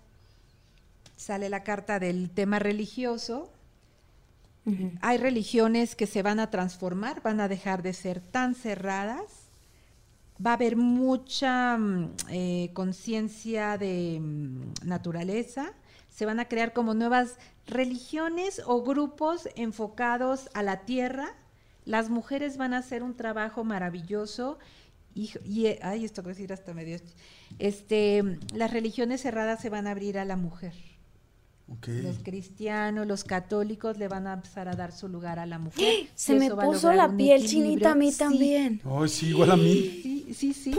Sale 1.15 1.49
la 1.49 1.63
carta 1.63 1.99
del 1.99 2.29
tema 2.29 2.59
religioso. 2.59 3.51
Hay 5.01 5.17
religiones 5.17 5.95
que 5.95 6.05
se 6.05 6.21
van 6.21 6.39
a 6.39 6.51
transformar, 6.51 7.23
van 7.23 7.39
a 7.39 7.47
dejar 7.47 7.81
de 7.81 7.93
ser 7.93 8.21
tan 8.21 8.53
cerradas. 8.53 9.23
Va 10.43 10.51
a 10.51 10.53
haber 10.53 10.75
mucha 10.75 11.77
mm, 11.77 12.15
eh, 12.29 12.69
conciencia 12.73 13.77
de 13.77 14.19
mm, 14.21 14.73
naturaleza. 14.85 15.73
Se 16.09 16.25
van 16.25 16.39
a 16.39 16.45
crear 16.45 16.73
como 16.73 16.93
nuevas 16.93 17.37
religiones 17.65 18.61
o 18.65 18.83
grupos 18.83 19.49
enfocados 19.55 20.49
a 20.53 20.61
la 20.61 20.81
tierra. 20.81 21.33
Las 21.86 22.09
mujeres 22.09 22.57
van 22.57 22.73
a 22.73 22.79
hacer 22.79 23.03
un 23.03 23.15
trabajo 23.15 23.63
maravilloso. 23.63 24.59
Y, 25.13 25.32
y 25.43 25.67
ay, 25.82 26.05
esto 26.05 26.21
a 26.21 26.23
decir 26.23 26.53
hasta 26.53 26.73
medio. 26.73 26.97
Este, 27.59 28.38
las 28.53 28.71
religiones 28.71 29.21
cerradas 29.21 29.61
se 29.61 29.69
van 29.69 29.88
a 29.88 29.91
abrir 29.91 30.17
a 30.17 30.25
la 30.25 30.36
mujer. 30.36 30.73
Okay. 31.77 32.01
Los 32.01 32.19
cristianos, 32.19 33.07
los 33.07 33.23
católicos 33.23 33.97
le 33.97 34.07
van 34.09 34.27
a 34.27 34.34
empezar 34.34 34.67
a 34.67 34.73
dar 34.73 34.91
su 34.91 35.07
lugar 35.07 35.39
a 35.39 35.45
la 35.45 35.57
mujer. 35.57 36.07
Se 36.15 36.36
me 36.36 36.49
puso 36.51 36.91
la 36.91 37.15
piel 37.15 37.47
chinita 37.47 37.91
a 37.91 37.95
mí 37.95 38.11
sí. 38.11 38.17
también. 38.17 38.82
Ay, 38.84 39.07
sí, 39.07 39.27
igual 39.27 39.51
a 39.51 39.55
mí. 39.55 39.99
Sí, 40.03 40.34
sí, 40.34 40.53
sí. 40.53 40.75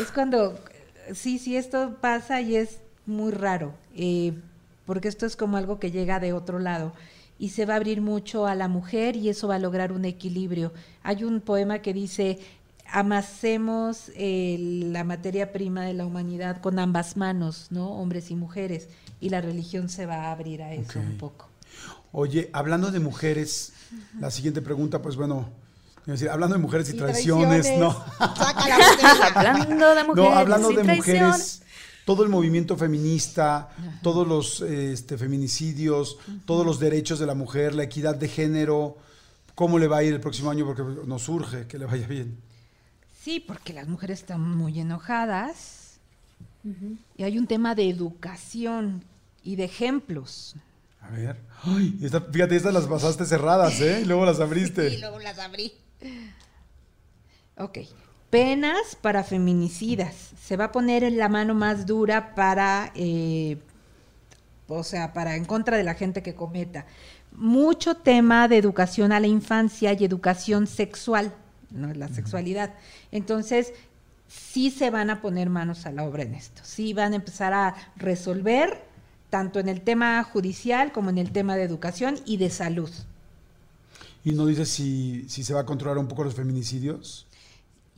Es 0.00 0.10
cuando, 0.10 0.58
sí, 1.12 1.38
sí, 1.38 1.56
esto 1.56 1.98
pasa 2.00 2.40
y 2.40 2.56
es 2.56 2.78
muy 3.04 3.30
raro, 3.32 3.74
eh, 3.94 4.32
porque 4.86 5.08
esto 5.08 5.26
es 5.26 5.36
como 5.36 5.58
algo 5.58 5.78
que 5.78 5.90
llega 5.90 6.18
de 6.18 6.32
otro 6.32 6.58
lado 6.58 6.94
y 7.42 7.48
se 7.48 7.66
va 7.66 7.74
a 7.74 7.76
abrir 7.78 8.00
mucho 8.00 8.46
a 8.46 8.54
la 8.54 8.68
mujer 8.68 9.16
y 9.16 9.28
eso 9.28 9.48
va 9.48 9.56
a 9.56 9.58
lograr 9.58 9.90
un 9.90 10.04
equilibrio. 10.04 10.72
Hay 11.02 11.24
un 11.24 11.40
poema 11.40 11.80
que 11.80 11.92
dice, 11.92 12.38
amasemos 12.88 14.12
eh, 14.14 14.56
la 14.60 15.02
materia 15.02 15.50
prima 15.50 15.82
de 15.82 15.92
la 15.92 16.06
humanidad 16.06 16.60
con 16.60 16.78
ambas 16.78 17.16
manos, 17.16 17.66
¿no? 17.70 17.94
Hombres 17.94 18.30
y 18.30 18.36
mujeres. 18.36 18.86
Y 19.20 19.30
la 19.30 19.40
religión 19.40 19.88
se 19.88 20.06
va 20.06 20.26
a 20.26 20.30
abrir 20.30 20.62
a 20.62 20.72
eso 20.72 21.00
un 21.00 21.18
poco. 21.18 21.48
Oye, 22.12 22.48
hablando 22.52 22.92
de 22.92 23.00
mujeres, 23.00 23.72
la 24.20 24.30
siguiente 24.30 24.62
pregunta, 24.62 25.02
pues 25.02 25.16
bueno, 25.16 25.48
decir, 26.06 26.30
hablando 26.30 26.54
de 26.54 26.62
mujeres 26.62 26.90
y, 26.90 26.92
Y 26.92 26.96
traiciones, 26.96 27.62
traiciones. 27.62 27.80
¿no? 27.80 28.04
Hablando 29.34 29.96
de 29.96 30.04
mujeres. 30.04 30.30
No, 30.30 30.38
hablando 30.38 30.70
y 30.70 30.76
de 30.76 30.84
mujeres, 30.84 31.62
todo 32.04 32.22
el 32.24 32.28
movimiento 32.28 32.76
feminista, 32.76 33.68
todos 34.02 34.26
los 34.26 34.60
este, 34.62 35.16
feminicidios, 35.18 36.18
todos 36.46 36.66
los 36.66 36.80
derechos 36.80 37.18
de 37.18 37.26
la 37.26 37.34
mujer, 37.34 37.74
la 37.74 37.84
equidad 37.84 38.14
de 38.16 38.28
género, 38.28 38.96
¿cómo 39.54 39.78
le 39.78 39.86
va 39.86 39.98
a 39.98 40.02
ir 40.02 40.12
el 40.14 40.20
próximo 40.20 40.50
año? 40.50 40.64
Porque 40.66 40.82
nos 41.06 41.28
urge 41.28 41.66
que 41.66 41.78
le 41.78 41.86
vaya 41.86 42.06
bien. 42.06 42.38
Sí, 43.22 43.38
porque 43.38 43.72
las 43.72 43.86
mujeres 43.86 44.20
están 44.20 44.40
muy 44.40 44.80
enojadas. 44.80 45.98
Y 47.16 47.22
hay 47.24 47.38
un 47.38 47.46
tema 47.46 47.74
de 47.74 47.88
educación 47.88 49.04
y 49.44 49.56
de 49.56 49.64
ejemplos. 49.64 50.54
A 51.00 51.10
ver. 51.10 51.40
Ay, 51.64 51.98
esta- 52.02 52.20
fíjate, 52.20 52.54
estas 52.56 52.72
las 52.74 52.86
pasaste 52.86 53.24
cerradas, 53.26 53.80
¿eh? 53.80 54.00
Y 54.02 54.04
luego 54.06 54.24
las 54.24 54.38
abriste. 54.46 54.98
luego 54.98 55.18
las 55.18 55.38
abrí. 55.38 55.72
Ok. 57.56 57.78
Penas 58.32 58.96
para 58.98 59.24
feminicidas. 59.24 60.30
Se 60.42 60.56
va 60.56 60.64
a 60.64 60.72
poner 60.72 61.04
en 61.04 61.18
la 61.18 61.28
mano 61.28 61.52
más 61.52 61.84
dura 61.84 62.34
para, 62.34 62.90
eh, 62.94 63.58
o 64.68 64.82
sea, 64.82 65.12
para 65.12 65.36
en 65.36 65.44
contra 65.44 65.76
de 65.76 65.84
la 65.84 65.92
gente 65.92 66.22
que 66.22 66.34
cometa. 66.34 66.86
Mucho 67.32 67.94
tema 67.94 68.48
de 68.48 68.56
educación 68.56 69.12
a 69.12 69.20
la 69.20 69.26
infancia 69.26 69.92
y 69.92 70.02
educación 70.02 70.66
sexual, 70.66 71.34
no 71.70 71.92
la 71.92 72.08
sexualidad. 72.08 72.72
Entonces, 73.10 73.74
sí 74.28 74.70
se 74.70 74.88
van 74.88 75.10
a 75.10 75.20
poner 75.20 75.50
manos 75.50 75.84
a 75.84 75.92
la 75.92 76.04
obra 76.04 76.22
en 76.22 76.34
esto. 76.34 76.62
Sí 76.64 76.94
van 76.94 77.12
a 77.12 77.16
empezar 77.16 77.52
a 77.52 77.74
resolver 77.96 78.82
tanto 79.28 79.60
en 79.60 79.68
el 79.68 79.82
tema 79.82 80.24
judicial 80.24 80.90
como 80.90 81.10
en 81.10 81.18
el 81.18 81.32
tema 81.32 81.54
de 81.54 81.64
educación 81.64 82.18
y 82.24 82.38
de 82.38 82.48
salud. 82.48 82.90
Y 84.24 84.32
no 84.32 84.46
dice 84.46 84.64
si, 84.64 85.26
si 85.28 85.44
se 85.44 85.52
va 85.52 85.60
a 85.60 85.66
controlar 85.66 85.98
un 85.98 86.08
poco 86.08 86.24
los 86.24 86.34
feminicidios. 86.34 87.26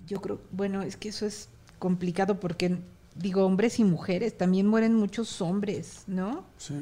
Yo 0.07 0.20
creo, 0.20 0.40
bueno, 0.50 0.82
es 0.82 0.96
que 0.96 1.09
eso 1.09 1.26
es 1.26 1.48
complicado 1.78 2.40
porque, 2.40 2.78
digo, 3.14 3.44
hombres 3.44 3.78
y 3.78 3.84
mujeres, 3.84 4.36
también 4.36 4.66
mueren 4.66 4.94
muchos 4.94 5.40
hombres, 5.40 6.05
¿no? 6.07 6.44
Sí. 6.59 6.74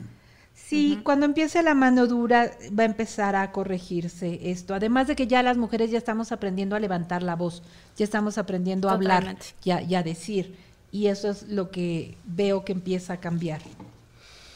Sí, 0.54 1.00
cuando 1.02 1.26
empiece 1.26 1.62
la 1.62 1.74
mano 1.74 2.06
dura 2.06 2.50
va 2.78 2.82
a 2.84 2.86
empezar 2.86 3.36
a 3.36 3.52
corregirse 3.52 4.50
esto. 4.50 4.74
Además 4.74 5.06
de 5.06 5.16
que 5.16 5.26
ya 5.26 5.42
las 5.42 5.56
mujeres 5.56 5.90
ya 5.90 5.98
estamos 5.98 6.30
aprendiendo 6.30 6.76
a 6.76 6.80
levantar 6.80 7.22
la 7.22 7.36
voz, 7.36 7.62
ya 7.96 8.04
estamos 8.04 8.38
aprendiendo 8.38 8.88
a 8.88 8.92
hablar 8.92 9.22
Totalmente. 9.22 9.46
y 9.64 9.70
a, 9.70 9.82
y 9.82 9.94
a 9.94 10.02
decir. 10.02 10.56
Y 10.90 11.06
eso 11.06 11.30
es 11.30 11.48
lo 11.48 11.70
que 11.70 12.16
veo 12.24 12.64
que 12.64 12.72
empieza 12.72 13.14
a 13.14 13.16
cambiar. 13.16 13.60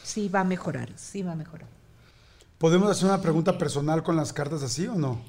Sí, 0.03 0.29
va 0.29 0.41
a 0.41 0.43
mejorar, 0.43 0.89
sí 0.95 1.23
va 1.23 1.33
a 1.33 1.35
mejorar. 1.35 1.67
¿Podemos 2.57 2.89
hacer 2.89 3.05
una 3.05 3.21
pregunta 3.21 3.57
personal 3.57 4.01
con 4.01 4.15
las 4.15 4.33
cartas 4.33 4.63
así 4.63 4.87
o 4.87 4.95
no? 4.95 5.19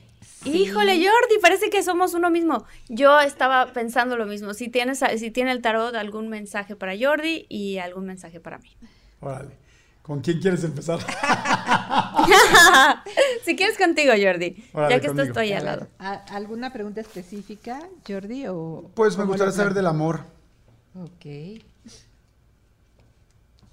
Híjole, 0.55 0.95
Jordi, 0.97 1.39
parece 1.41 1.71
que 1.71 1.83
somos 1.83 2.15
uno 2.15 2.31
mismo. 2.31 2.65
Yo 2.89 3.19
estaba 3.21 3.73
pensando 3.73 4.17
lo 4.17 4.27
mismo. 4.27 4.55
Si 4.55 4.69
tienes, 4.69 5.03
si 5.19 5.31
tiene 5.31 5.53
el 5.53 5.63
tarot, 5.63 5.95
algún 5.95 6.29
mensaje 6.29 6.77
para 6.77 6.93
Jordi 6.99 7.47
y 7.49 7.79
algún 7.79 8.07
mensaje 8.07 8.41
para 8.41 8.59
mí. 8.59 8.71
Órale. 9.21 9.57
¿Con 10.03 10.21
quién 10.21 10.41
quieres 10.41 10.65
empezar? 10.65 10.99
si 13.45 13.57
quieres 13.57 13.77
contigo, 13.77 14.13
Jordi, 14.21 14.65
Órale, 14.73 14.95
ya 14.95 15.01
que 15.01 15.09
conmigo. 15.09 15.27
estoy 15.29 15.53
al 15.53 15.65
lado. 15.65 15.89
¿a- 15.99 16.25
¿Alguna 16.35 16.73
pregunta 16.73 17.01
específica, 17.01 17.81
Jordi? 18.07 18.47
O 18.49 18.91
Pues 18.95 19.17
me 19.19 19.25
gustaría 19.25 19.53
saber 19.53 19.75
del 19.75 19.87
amor. 19.87 20.21
Ok. 20.95 21.63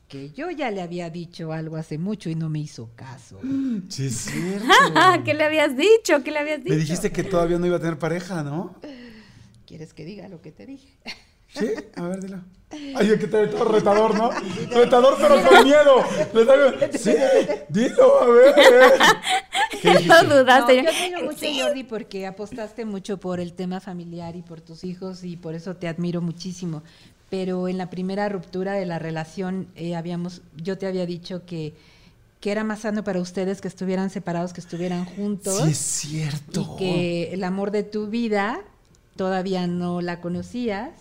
Que 0.08 0.30
yo 0.32 0.52
ya 0.52 0.70
le 0.70 0.82
había 0.82 1.10
dicho 1.10 1.52
algo 1.52 1.78
hace 1.78 1.98
mucho 1.98 2.30
y 2.30 2.36
no 2.36 2.50
me 2.50 2.60
hizo 2.60 2.90
caso. 2.96 3.40
Sí, 3.90 4.08
es 4.08 4.16
cierto. 4.16 4.68
¿Qué 5.26 5.34
le 5.34 5.44
habías 5.44 5.76
dicho? 5.76 6.24
¿Qué 6.24 6.32
le 6.32 6.40
habías 6.40 6.64
dicho? 6.64 6.74
Me 6.74 6.80
dijiste 6.80 7.12
que 7.12 7.24
todavía 7.24 7.60
no 7.60 7.66
iba 7.66 7.78
a 7.78 7.80
tener 7.80 8.00
pareja, 8.00 8.44
¿no? 8.44 8.76
¿Quieres 9.66 9.94
que 9.94 10.06
diga 10.06 10.28
lo 10.28 10.42
que 10.42 10.52
te 10.52 10.66
dije? 10.66 10.98
Sí, 11.48 11.72
a 11.96 12.02
ver, 12.02 12.20
dilo. 12.20 12.42
Ay, 12.70 13.12
es 13.12 13.20
que 13.20 13.28
te 13.28 13.48
todo 13.48 13.72
retador, 13.72 14.14
¿no? 14.18 14.30
Retador, 14.72 15.16
pero 15.18 15.42
con 15.42 15.64
miedo. 15.64 16.04
Sí, 16.98 17.16
dilo, 17.70 18.22
a 18.22 18.26
ver. 18.26 18.54
¿Qué 19.82 19.94
No 20.06 20.24
dudaste. 20.24 20.82
No, 20.82 20.84
yo 20.84 20.90
admiro 20.90 21.24
mucho, 21.24 21.46
Jordi, 21.58 21.84
porque 21.86 22.28
apostaste 22.28 22.84
mucho 22.84 23.20
por 23.20 23.40
el 23.40 23.54
tema 23.54 23.80
familiar 23.80 24.36
y 24.36 24.42
por 24.42 24.60
tus 24.60 24.84
hijos 24.84 25.24
y 25.24 25.38
por 25.38 25.56
eso 25.56 25.78
te 25.78 25.88
admiro 25.88 26.22
muchísimo. 26.22 26.84
Pero 27.30 27.68
en 27.68 27.78
la 27.78 27.90
primera 27.90 28.30
ruptura 28.30 28.74
de 28.74 28.86
la 28.86 29.00
relación, 29.00 29.68
eh, 29.76 29.96
habíamos, 29.96 30.42
yo 30.56 30.78
te 30.78 30.86
había 30.86 31.06
dicho 31.06 31.46
que, 31.46 31.74
que 32.40 32.52
era 32.52 32.64
más 32.64 32.82
sano 32.82 33.04
para 33.04 33.20
ustedes 33.20 33.62
que 33.62 33.68
estuvieran 33.68 34.10
separados, 34.10 34.54
que 34.54 34.62
estuvieran 34.62 35.06
juntos. 35.06 35.64
Sí, 35.64 35.72
es 35.72 35.78
cierto. 35.78 36.76
y 36.76 36.78
que 36.78 37.34
el 37.34 37.44
amor 37.44 37.72
de 37.72 37.84
tu 37.84 38.08
vida 38.08 38.62
todavía 39.16 39.66
no 39.68 40.02
la 40.02 40.22
conocías 40.22 40.92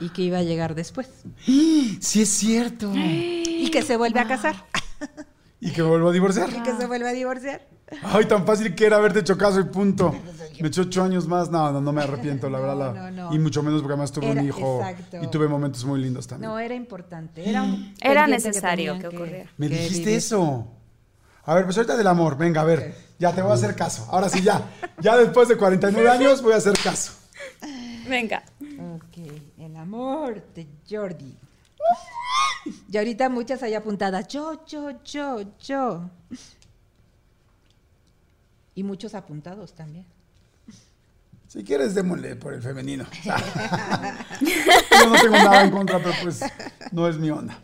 y 0.00 0.10
que 0.10 0.22
iba 0.22 0.38
a 0.38 0.42
llegar 0.42 0.74
después. 0.74 1.08
Sí, 1.44 1.98
es 2.00 2.28
cierto. 2.28 2.92
Y 2.94 3.68
que 3.70 3.82
se 3.82 3.96
vuelve 3.96 4.20
a 4.20 4.28
casar. 4.28 4.56
Y 5.64 5.72
que 5.72 5.82
me 5.82 5.88
vuelvo 5.88 6.10
a 6.10 6.12
divorciar. 6.12 6.50
Y 6.50 6.62
que 6.62 6.74
se 6.76 6.86
vuelve 6.86 7.08
a 7.08 7.12
divorciar. 7.12 7.62
Ay, 8.02 8.24
tan 8.26 8.44
fácil 8.46 8.74
que 8.74 8.86
era 8.86 8.96
haberte 8.96 9.20
hecho 9.20 9.36
caso 9.38 9.60
y 9.60 9.64
punto. 9.64 10.14
Me 10.60 10.68
echó 10.68 10.82
ocho 10.82 11.02
años 11.02 11.26
más. 11.26 11.50
No, 11.50 11.72
no, 11.72 11.80
no 11.80 11.92
me 11.92 12.02
arrepiento, 12.02 12.48
la 12.48 12.58
No, 12.60 12.64
verdad. 12.66 12.94
la- 12.94 13.10
no, 13.10 13.30
no. 13.30 13.34
Y 13.34 13.38
mucho 13.40 13.62
menos 13.62 13.80
porque 13.82 13.94
además 13.94 14.12
tuve 14.12 14.30
Era- 14.30 14.40
un 14.40 14.46
hijo 14.46 14.80
exacto. 14.80 15.18
y 15.22 15.26
tuve 15.26 15.48
momentos 15.48 15.84
muy 15.84 16.00
lindos 16.00 16.26
también. 16.28 16.48
No, 16.50 16.58
era 16.58 16.74
importante. 16.74 17.48
Era, 17.48 17.62
un 17.64 17.92
Era 18.00 18.22
pendiente 18.26 18.48
necesario 18.48 18.92
tenían 18.94 19.10
que 19.10 19.16
ocurriera. 19.16 19.50
Me 19.56 19.68
que 19.68 19.74
dijiste 19.74 19.98
vivir. 20.00 20.18
eso. 20.18 20.68
A 21.44 21.54
ver, 21.56 21.64
pues 21.64 21.76
ahorita 21.76 21.96
del 21.96 22.06
amor. 22.06 22.36
Venga, 22.38 22.60
a 22.60 22.64
ver. 22.64 22.94
Ya 23.18 23.32
te 23.34 23.42
voy 23.42 23.50
a 23.50 23.54
hacer 23.54 23.74
caso. 23.74 24.06
Ahora 24.10 24.28
sí, 24.28 24.42
ya. 24.42 24.62
Ya 25.00 25.16
después 25.16 25.48
de 25.48 25.56
49 25.56 26.08
años 26.18 26.40
voy 26.42 26.52
a 26.52 26.56
hacer 26.56 26.74
caso. 26.82 27.12
Venga. 28.08 28.42
Ok, 28.60 29.18
el 29.58 29.76
amor 29.76 30.40
de 30.54 30.66
Jordi. 30.88 31.36
Y 32.90 32.96
ahorita 32.96 33.28
muchas 33.28 33.62
hay 33.62 33.74
apuntadas. 33.74 34.28
Yo, 34.28 34.64
yo, 34.66 35.02
yo, 35.04 35.42
yo. 35.58 36.10
Y 38.74 38.82
muchos 38.82 39.14
apuntados 39.14 39.74
también. 39.74 40.06
Si 41.46 41.62
quieres, 41.62 41.94
démosle 41.94 42.34
por 42.36 42.52
el 42.52 42.62
femenino. 42.62 43.04
Yo 43.24 45.06
no 45.06 45.20
tengo 45.20 45.36
nada 45.36 45.62
en 45.62 45.70
contra, 45.70 45.98
pero 46.02 46.12
pues 46.20 46.40
no 46.90 47.06
es 47.06 47.16
mi 47.16 47.30
onda. 47.30 47.56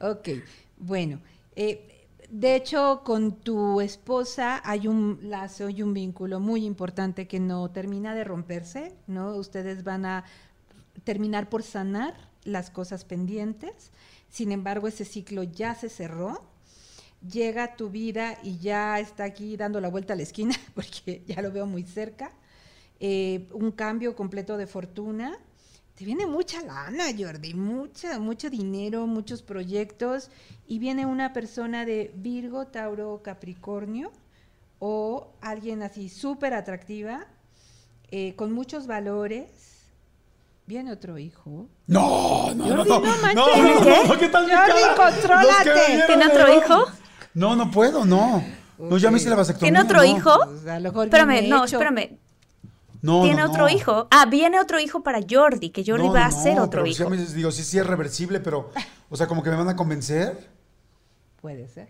Ok, 0.00 0.28
bueno. 0.78 1.18
eh, 1.56 1.88
de 2.32 2.54
hecho, 2.54 3.02
con 3.04 3.40
tu 3.40 3.82
esposa 3.82 4.62
hay 4.64 4.88
un 4.88 5.18
lazo 5.24 5.68
y 5.68 5.82
un 5.82 5.92
vínculo 5.92 6.40
muy 6.40 6.64
importante 6.64 7.28
que 7.28 7.38
no 7.40 7.70
termina 7.70 8.14
de 8.14 8.24
romperse, 8.24 8.94
¿no? 9.06 9.34
Ustedes 9.34 9.84
van 9.84 10.06
a 10.06 10.24
terminar 11.04 11.50
por 11.50 11.62
sanar 11.62 12.14
las 12.44 12.70
cosas 12.70 13.04
pendientes. 13.04 13.90
Sin 14.30 14.52
embargo, 14.52 14.88
ese 14.88 15.04
ciclo 15.04 15.42
ya 15.42 15.74
se 15.74 15.88
cerró. 15.88 16.42
Llega 17.20 17.76
tu 17.76 17.90
vida 17.90 18.38
y 18.42 18.58
ya 18.58 18.98
está 18.98 19.24
aquí 19.24 19.56
dando 19.56 19.80
la 19.80 19.88
vuelta 19.88 20.14
a 20.14 20.16
la 20.16 20.22
esquina, 20.22 20.54
porque 20.74 21.22
ya 21.26 21.42
lo 21.42 21.52
veo 21.52 21.66
muy 21.66 21.84
cerca. 21.84 22.32
Eh, 22.98 23.48
un 23.52 23.72
cambio 23.72 24.16
completo 24.16 24.56
de 24.56 24.66
fortuna. 24.66 25.38
Te 25.94 26.04
viene 26.04 26.26
mucha 26.26 26.62
lana, 26.62 27.04
Jordi, 27.16 27.52
mucha, 27.52 28.18
mucho 28.18 28.48
dinero, 28.48 29.06
muchos 29.06 29.42
proyectos. 29.42 30.30
Y 30.66 30.78
viene 30.78 31.04
una 31.04 31.32
persona 31.32 31.84
de 31.84 32.12
Virgo, 32.16 32.66
Tauro, 32.66 33.22
Capricornio, 33.22 34.10
o 34.78 35.32
alguien 35.40 35.82
así 35.82 36.08
súper 36.08 36.54
atractiva, 36.54 37.26
eh, 38.10 38.34
con 38.36 38.52
muchos 38.52 38.86
valores. 38.86 39.71
Viene 40.66 40.92
otro 40.92 41.18
hijo. 41.18 41.68
No, 41.86 42.54
no, 42.54 42.64
Jordi, 42.64 42.88
no, 42.88 43.00
no 43.00 43.00
manches. 43.00 43.34
no, 43.34 43.84
no, 43.84 44.04
no, 44.04 44.18
¿qué 44.18 44.28
tal 44.28 44.44
Jordi, 44.50 44.82
contrólate. 44.96 46.04
¿Tiene 46.06 46.26
otro 46.26 46.56
hijo? 46.56 46.86
No, 47.34 47.56
no 47.56 47.70
puedo, 47.70 48.04
no. 48.04 48.44
No, 48.78 48.96
ya 48.98 49.10
me 49.10 49.18
hice 49.18 49.28
la 49.30 49.36
vasectomía. 49.36 49.72
¿Tiene 49.72 49.80
otro 49.84 49.98
no. 49.98 50.04
hijo? 50.04 50.38
Pues, 50.44 50.66
a 50.66 50.78
lo 50.80 50.90
mejor 50.90 51.04
Espérame, 51.06 51.48
no, 51.48 51.64
hecho. 51.64 51.76
espérame. 51.76 52.18
No, 53.02 53.22
Tiene 53.22 53.42
no, 53.42 53.50
otro 53.50 53.62
no. 53.64 53.68
hijo. 53.68 54.06
Ah, 54.12 54.26
viene 54.26 54.60
otro 54.60 54.78
hijo 54.78 55.02
para 55.02 55.18
Jordi, 55.28 55.70
que 55.70 55.84
Jordi 55.84 56.06
No, 56.06 56.12
va 56.12 56.26
a 56.26 56.30
no, 56.30 56.42
ser 56.42 56.60
otro 56.60 56.82
pero 56.82 56.86
hijo. 56.86 57.04
sí 57.04 57.10
me- 57.10 57.16
digo, 57.16 57.50
sí, 57.50 57.64
sí 57.64 57.78
es 57.78 57.86
reversible, 57.86 58.38
pero, 58.38 58.70
o 59.10 59.16
sea, 59.16 59.26
como 59.26 59.42
que 59.42 59.50
me 59.50 59.56
van 59.56 59.68
a 59.68 59.76
convencer, 59.76 60.48
Puede 61.40 61.66
ser. 61.68 61.88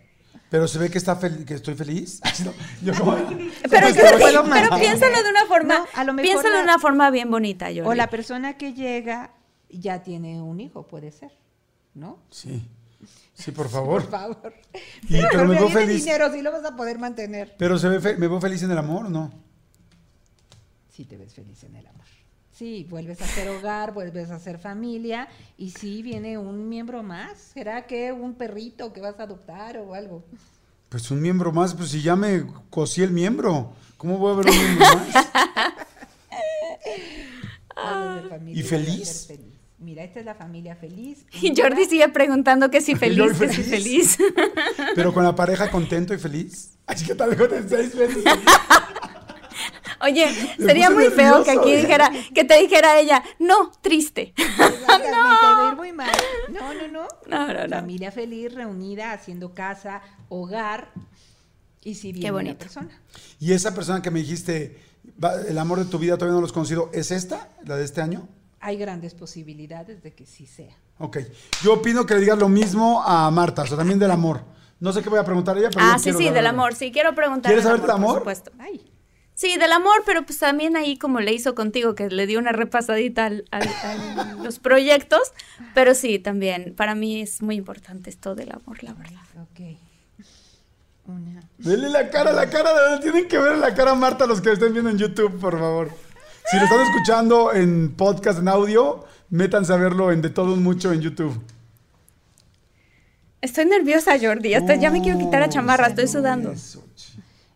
Pero 0.51 0.69
se 0.69 0.79
ve 0.79 0.91
que 0.91 0.99
está 0.99 1.19
fel- 1.21 1.45
que 1.45 1.55
estoy 1.55 1.75
feliz. 1.75 2.21
No, 2.45 2.53
yo 2.83 2.93
Pero, 2.93 3.07
pero- 3.71 3.95
Pero- 3.95 4.19
puedo 4.19 4.19
pero 4.19 4.43
mantener. 4.45 4.81
piénsalo 4.81 5.23
de 5.23 5.31
una 5.31 5.47
forma, 5.47 5.79
No, 5.79 5.87
a 5.95 6.05
lo 6.05 6.13
mejor 6.13 6.31
piénsalo 6.31 6.57
de 6.57 6.63
una 6.63 6.79
forma 6.79 7.11
bien 7.11 7.31
bonita, 7.31 7.67
Jordi. 7.67 7.81
O 7.83 7.95
la 7.95 8.09
persona 8.09 8.57
que 8.59 8.73
llega 8.75 9.33
ya 9.71 10.03
tiene 10.03 10.41
un 10.43 10.61
hijo, 10.61 10.87
puede 10.87 11.11
ser. 11.13 11.31
¿No? 11.95 12.19
Sí, 12.31 12.67
sí, 13.35 13.51
por 13.53 13.69
favor. 13.69 14.03
Por 14.09 14.11
favor. 14.11 14.55
Y- 15.09 15.21
pero 15.31 15.45
me 15.47 15.55
veo 15.57 15.67
viene 15.67 15.81
feliz. 15.87 16.05
dinero, 16.05 16.33
sí 16.33 16.41
lo 16.43 16.53
vas 16.53 16.65
a 16.65 16.75
poder 16.77 16.99
mantener. 16.99 17.55
Pero 17.59 17.79
se 17.79 17.89
ve 17.89 18.01
fe- 18.01 18.17
me 18.17 18.29
veo 18.29 18.41
feliz 18.41 18.63
en 18.63 18.71
el 18.71 18.79
amor, 18.79 19.07
¿o 19.07 19.11
no? 19.11 19.31
Sí 20.91 21.05
te 21.05 21.17
ves 21.17 21.35
feliz 21.35 21.63
en 21.65 21.77
el 21.77 21.87
amor. 21.87 22.07
Sí, 22.53 22.87
vuelves 22.89 23.21
a 23.23 23.27
ser 23.27 23.49
hogar, 23.49 23.95
vuelves 23.95 24.31
a 24.31 24.39
ser 24.39 24.59
familia 24.59 25.29
y 25.57 25.71
sí 25.71 26.03
viene 26.03 26.37
un 26.37 26.69
miembro 26.69 27.03
más. 27.03 27.39
¿Será 27.55 27.87
que 27.87 28.13
un 28.13 28.35
perrito 28.35 28.93
que 28.93 29.01
vas 29.01 29.19
a 29.19 29.23
adoptar 29.25 29.79
o 29.79 29.95
algo? 29.95 30.23
Pues 30.89 31.11
un 31.11 31.23
miembro 31.23 31.51
más, 31.53 31.75
pues 31.75 31.91
si 31.91 32.03
ya 32.03 32.15
me 32.15 32.45
cosí 32.69 33.03
el 33.03 33.11
miembro, 33.11 33.73
¿cómo 33.97 34.19
voy 34.19 34.35
a 34.35 34.37
ver 34.37 34.51
un 34.51 34.59
miembro 34.59 34.87
más? 34.87 35.27
Familia 38.29 38.61
¿Y 38.61 38.63
feliz? 38.63 39.33
Mira, 39.79 40.05
esta 40.05 40.21
es 40.21 40.27
la 40.27 40.35
familia 40.35 40.77
feliz. 40.77 41.27
Y 41.41 41.55
Jordi 41.57 41.87
sigue 41.87 42.09
preguntando 42.09 42.71
que 42.71 42.81
si 42.81 42.95
feliz, 42.97 43.39
que 43.39 43.49
si 43.49 43.63
feliz. 43.63 44.17
feliz. 44.17 44.35
Pero 44.95 45.13
con 45.13 45.25
la 45.25 45.35
pareja 45.35 45.71
contento 45.71 46.15
y 46.15 46.19
feliz. 46.19 46.75
Así 46.87 47.05
que 47.05 47.15
tal 47.15 47.35
vez 47.35 47.65
seis 47.69 47.95
meses. 47.95 48.25
Oye, 50.03 50.27
sería 50.59 50.91
muy 50.91 51.09
feo 51.11 51.45
que 51.45 51.53
aquí 51.53 51.73
¿eh? 51.73 51.77
dijera, 51.83 52.11
que 52.35 52.45
te 52.45 52.59
dijera 52.59 52.99
ella, 52.99 53.23
no, 53.39 53.71
triste. 53.81 54.35
Ir 54.39 55.77
muy 55.77 55.93
mal. 55.93 56.11
No, 56.49 56.75
no, 56.75 56.89
no. 56.89 57.09
No, 57.27 57.53
no, 57.53 57.67
no. 57.67 57.77
Familia 57.77 58.11
feliz, 58.11 58.53
reunida, 58.53 59.13
haciendo 59.13 59.55
casa, 59.55 60.03
hogar. 60.29 60.93
Y 61.85 61.95
si 61.95 62.13
viene 62.13 62.31
bonito. 62.31 62.51
una 62.53 62.59
persona. 62.59 63.01
Y 63.41 63.53
esa 63.53 63.75
persona 63.75 64.03
que 64.03 64.11
me 64.11 64.21
dijiste, 64.21 64.79
el 65.49 65.59
amor 65.59 65.79
de 65.79 65.85
tu 65.87 65.99
vida 65.99 66.17
todavía 66.17 66.35
no 66.35 66.41
lo 66.41 66.47
has 66.47 66.53
conocido, 66.53 66.91
¿es 66.93 67.11
esta? 67.11 67.49
¿La 67.65 67.77
de 67.77 67.85
este 67.85 68.01
año? 68.01 68.29
Hay 68.61 68.77
grandes 68.77 69.15
posibilidades 69.15 70.03
de 70.03 70.13
que 70.13 70.25
sí 70.27 70.47
sea. 70.47 70.77
Ok. 70.99 71.19
Yo 71.63 71.75
opino 71.75 72.07
que 72.07 72.15
le 72.15 72.21
digas 72.21 72.39
lo 72.39 72.49
mismo 72.49 73.03
a 73.03 73.29
Marta, 73.31 73.63
o 73.63 73.67
sea, 73.67 73.77
también 73.77 73.99
del 73.99 74.13
amor. 74.13 74.45
No 74.79 74.93
sé 74.93 75.03
qué 75.03 75.09
voy 75.09 75.19
a 75.19 75.25
preguntar 75.25 75.57
a 75.57 75.61
ella, 75.61 75.71
pero 75.71 75.85
Ah, 75.85 75.97
yo 75.97 76.13
sí, 76.13 76.13
sí, 76.13 76.31
del 76.31 76.47
amor. 76.47 76.75
Sí, 76.75 76.93
quiero 76.93 77.15
preguntar. 77.15 77.51
¿Quieres 77.51 77.65
saber 77.65 77.81
del 77.81 77.91
amor? 77.91 78.11
Por 78.11 78.19
supuesto. 78.19 78.53
Ay, 78.59 78.92
Sí, 79.43 79.57
del 79.57 79.73
amor, 79.73 80.05
pero 80.07 80.25
pues 80.25 80.39
también 80.39 80.77
ahí 80.77 80.97
como 80.97 81.19
le 81.19 81.33
hizo 81.33 81.57
contigo, 81.57 81.97
que 81.97 82.09
le 82.09 82.29
dio 82.29 82.39
una 82.39 82.53
repasadita 82.53 83.27
al- 83.27 83.45
al- 83.51 83.69
a 83.69 84.35
los 84.45 84.61
proyectos. 84.61 85.33
Pero 85.75 85.95
sí, 85.97 86.21
también, 86.21 86.75
para 86.77 86.95
mí 86.95 87.21
es 87.21 87.43
muy 87.43 87.57
importante 87.57 88.09
esto 88.09 88.37
del 88.37 88.53
amor, 88.53 88.85
la 88.85 88.93
verdad. 88.95 89.21
ok. 89.43 89.77
Una. 91.07 91.43
Dele 91.59 91.89
la 91.89 92.09
cara, 92.11 92.33
la 92.33 92.49
cara, 92.49 93.01
tienen 93.01 93.27
que 93.27 93.37
ver 93.37 93.59
la 93.59 93.75
cara 93.75 93.91
a 93.91 93.95
Marta 93.97 94.27
los 94.27 94.41
que 94.41 94.53
estén 94.53 94.73
viendo 94.73 94.91
en 94.91 94.99
YouTube, 94.99 95.37
por 95.41 95.59
favor. 95.59 95.91
Si 96.49 96.57
lo 96.59 96.63
están 96.63 96.81
escuchando 96.83 97.53
en 97.53 97.95
podcast, 97.97 98.39
en 98.39 98.47
audio, 98.47 99.05
métanse 99.31 99.73
a 99.73 99.77
verlo 99.77 100.13
en 100.13 100.23
De 100.23 100.31
Todo 100.31 100.55
Mucho 100.55 100.93
en 100.93 101.01
YouTube. 101.01 101.37
Estoy 103.41 103.65
nerviosa, 103.67 104.13
Jordi. 104.21 104.55
Hasta 104.55 104.77
ya 104.77 104.91
me 104.93 105.03
quiero 105.03 105.19
quitar 105.19 105.41
la 105.41 105.49
chamarra, 105.49 105.89
estoy 105.89 106.07
sudando. 106.07 106.53
eso, 106.53 106.85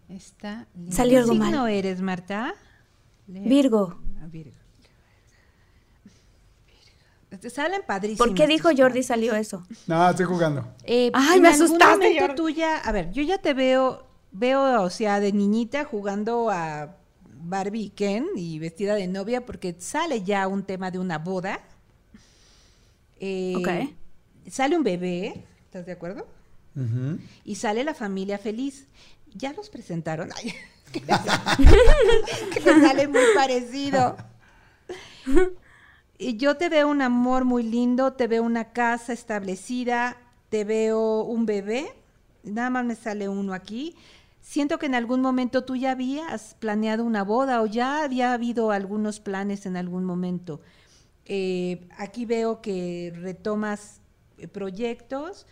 Está 0.08 0.66
linda. 0.74 0.92
Salió 0.96 1.18
algo 1.18 1.32
¿Qué 1.32 1.38
mal. 1.38 1.48
signo 1.48 1.66
eres, 1.66 2.00
Marta? 2.00 2.54
Virgo. 3.26 3.98
Ah, 4.20 4.26
Virgo. 4.26 4.28
Virgo. 4.30 4.56
Te 7.40 7.50
salen 7.50 7.82
padrísimos. 7.86 8.26
¿Por 8.28 8.34
qué 8.36 8.46
dijo 8.46 8.70
Jordi 8.76 9.02
salió 9.02 9.34
eso? 9.34 9.66
No, 9.86 10.08
estoy 10.08 10.24
jugando. 10.26 10.66
Eh, 10.84 11.10
Ay, 11.12 11.40
me 11.40 11.48
asustaste, 11.48 11.96
momento 11.96 12.20
Jordi. 12.20 12.34
tú 12.36 12.48
ya- 12.50 12.78
a 12.78 12.92
ver, 12.92 13.10
yo 13.12 13.22
ya 13.22 13.38
te 13.38 13.52
veo, 13.52 14.06
veo, 14.32 14.82
o 14.82 14.90
sea, 14.90 15.20
de 15.20 15.32
niñita 15.32 15.84
jugando 15.84 16.48
a 16.50 16.96
Barbie 17.42 17.82
y 17.86 17.90
Ken 17.90 18.26
y 18.36 18.58
vestida 18.58 18.94
de 18.94 19.06
novia 19.08 19.44
porque 19.44 19.74
sale 19.78 20.22
ya 20.22 20.46
un 20.48 20.62
tema 20.62 20.90
de 20.90 20.98
una 20.98 21.18
boda. 21.18 21.60
Eh, 23.20 23.54
Ok. 23.56 23.68
Sale 24.50 24.76
un 24.76 24.84
bebé, 24.84 25.44
¿estás 25.64 25.84
de 25.86 25.92
acuerdo? 25.92 26.26
Y 27.44 27.54
sale 27.56 27.82
la 27.84 27.94
familia 27.94 28.38
feliz. 28.38 28.86
¿Ya 29.36 29.52
los 29.52 29.68
presentaron? 29.68 30.30
Ay, 30.36 30.54
que 30.92 32.60
me 32.60 32.80
sale 32.86 33.08
muy 33.08 33.22
parecido. 33.34 34.16
Y 36.18 36.36
yo 36.36 36.56
te 36.56 36.68
veo 36.68 36.88
un 36.88 37.02
amor 37.02 37.44
muy 37.44 37.62
lindo, 37.62 38.14
te 38.14 38.26
veo 38.26 38.42
una 38.42 38.72
casa 38.72 39.12
establecida, 39.12 40.16
te 40.48 40.64
veo 40.64 41.22
un 41.22 41.44
bebé, 41.44 41.92
nada 42.42 42.70
más 42.70 42.84
me 42.84 42.94
sale 42.94 43.28
uno 43.28 43.52
aquí. 43.52 43.94
Siento 44.40 44.78
que 44.78 44.86
en 44.86 44.94
algún 44.94 45.20
momento 45.20 45.64
tú 45.64 45.76
ya 45.76 45.90
habías 45.90 46.54
planeado 46.54 47.04
una 47.04 47.24
boda 47.24 47.60
o 47.60 47.66
ya 47.66 48.04
había 48.04 48.32
habido 48.32 48.70
algunos 48.70 49.20
planes 49.20 49.66
en 49.66 49.76
algún 49.76 50.04
momento. 50.04 50.60
Eh, 51.26 51.88
aquí 51.98 52.24
veo 52.24 52.62
que 52.62 53.12
retomas 53.14 54.00
eh, 54.38 54.46
proyectos. 54.46 55.46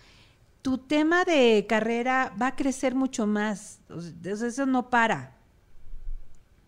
Tu 0.65 0.79
tema 0.79 1.27
de 1.27 1.67
carrera 1.69 2.35
va 2.41 2.47
a 2.47 2.57
crecer 2.57 2.95
mucho 2.95 3.27
más. 3.27 3.81
Eso 4.25 4.65
no 4.65 4.89
para. 4.89 5.37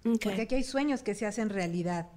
Porque 0.02 0.42
aquí 0.42 0.54
hay 0.54 0.64
sueños 0.64 1.02
que 1.02 1.14
se 1.14 1.24
hacen 1.24 1.48
realidad. 1.48 2.10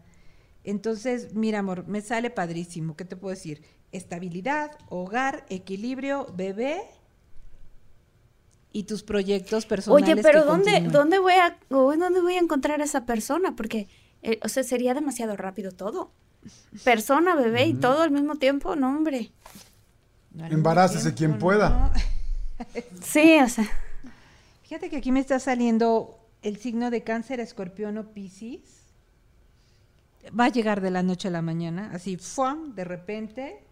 Entonces, 0.66 1.34
mira, 1.36 1.60
amor, 1.60 1.88
me 1.88 2.02
sale 2.02 2.32
padrísimo. 2.32 2.98
¿Qué 2.98 3.06
te 3.06 3.16
puedo 3.16 3.34
decir? 3.34 3.64
Estabilidad, 3.94 4.78
hogar, 4.90 5.46
equilibrio, 5.48 6.28
bebé 6.36 6.82
y 8.74 8.84
tus 8.84 9.02
proyectos 9.02 9.66
personales. 9.66 10.04
Oye, 10.04 10.22
pero 10.22 10.42
que 10.42 10.48
¿dónde, 10.48 10.72
continúen. 10.72 10.92
¿dónde, 10.92 11.20
voy 11.20 11.34
a, 11.36 11.58
¿dónde 11.70 12.20
voy 12.20 12.34
a 12.34 12.40
encontrar 12.40 12.82
a 12.82 12.84
esa 12.84 13.06
persona? 13.06 13.56
Porque, 13.56 13.88
eh, 14.22 14.38
o 14.44 14.50
sea, 14.50 14.64
sería 14.64 14.94
demasiado 14.94 15.38
rápido 15.38 15.72
todo. 15.72 16.12
Persona, 16.84 17.36
bebé 17.36 17.68
y 17.68 17.74
todo 17.74 18.02
al 18.02 18.12
mismo 18.12 18.36
tiempo, 18.36 18.76
no, 18.76 18.90
hombre. 18.90 19.32
Embarácese 20.48 21.14
quien 21.14 21.38
pueda. 21.38 21.70
no. 21.70 21.92
Sí, 23.02 23.40
o 23.42 23.48
sea. 23.48 23.66
Fíjate 24.64 24.90
que 24.90 24.98
aquí 24.98 25.12
me 25.12 25.22
está 25.22 25.40
saliendo 25.40 26.20
el 26.42 26.58
signo 26.58 26.92
de 26.92 27.04
cáncer, 27.04 27.40
escorpión 27.40 27.98
o 27.98 28.12
piscis. 28.12 28.62
Va 30.38 30.46
a 30.46 30.50
llegar 30.50 30.82
de 30.82 30.92
la 30.92 31.02
noche 31.02 31.30
a 31.30 31.32
la 31.32 31.42
mañana, 31.42 31.90
así, 31.94 32.18
¡fuam! 32.18 32.76
de 32.76 32.84
repente. 32.84 33.64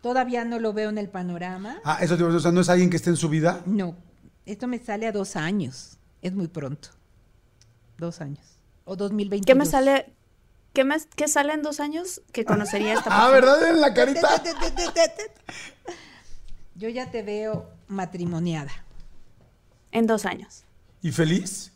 Todavía 0.00 0.44
no 0.44 0.60
lo 0.60 0.72
veo 0.72 0.90
en 0.90 0.98
el 0.98 1.08
panorama. 1.08 1.80
Ah, 1.84 1.98
eso, 2.00 2.16
digo, 2.16 2.28
o 2.28 2.40
sea, 2.40 2.52
no 2.52 2.60
es 2.60 2.68
alguien 2.68 2.88
que 2.88 2.96
esté 2.96 3.10
en 3.10 3.16
su 3.16 3.28
vida. 3.28 3.62
No, 3.66 3.96
esto 4.46 4.68
me 4.68 4.78
sale 4.78 5.06
a 5.08 5.12
dos 5.12 5.34
años. 5.34 5.98
Es 6.22 6.32
muy 6.32 6.46
pronto. 6.46 6.90
Dos 7.98 8.20
años. 8.20 8.46
O 8.84 8.94
2022. 8.94 9.44
¿Qué 9.44 9.54
me 9.58 9.66
sale? 9.66 10.12
¿Qué, 10.72 10.84
me, 10.84 10.96
qué 11.16 11.28
sale 11.28 11.52
en 11.54 11.62
dos 11.62 11.80
años 11.80 12.20
que 12.32 12.44
conocería 12.44 12.92
a 12.92 12.98
esta 12.98 13.10
Ah, 13.26 13.30
persona? 13.30 13.52
¿verdad? 13.56 13.70
En 13.70 13.80
la 13.80 13.94
carita. 13.94 14.42
Yo 16.74 16.88
ya 16.88 17.10
te 17.10 17.22
veo 17.22 17.68
matrimoniada. 17.88 18.70
En 19.90 20.06
dos 20.06 20.26
años. 20.26 20.64
¿Y 21.02 21.10
feliz? 21.12 21.72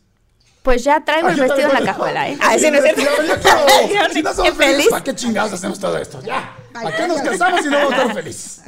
Pues 0.61 0.83
ya 0.85 1.03
traigo 1.03 1.27
el 1.27 1.33
Ay, 1.41 1.47
vestido 1.49 1.67
en 1.69 1.73
la 1.73 1.91
cajuela, 1.91 2.29
¿eh? 2.29 2.37
Ay, 2.41 2.59
sí, 2.59 2.71
no 2.71 2.77
es 2.77 2.83
cierto. 2.95 3.01
Si 4.13 4.21
no 4.23 4.33
somos 4.33 4.51
Qué 4.51 4.55
felices, 4.57 4.75
feliz. 4.77 4.87
¿para 4.91 5.03
qué 5.03 5.15
chingados 5.15 5.53
hacemos 5.53 5.77
todo 5.79 5.97
esto? 5.97 6.21
Ya. 6.21 6.55
¿Para 6.71 6.95
qué 6.95 7.07
nos 7.07 7.21
casamos 7.21 7.61
si 7.61 7.69
no 7.69 7.77
vamos 7.77 7.93
a 7.93 7.97
estar 7.97 8.13
felices? 8.15 8.61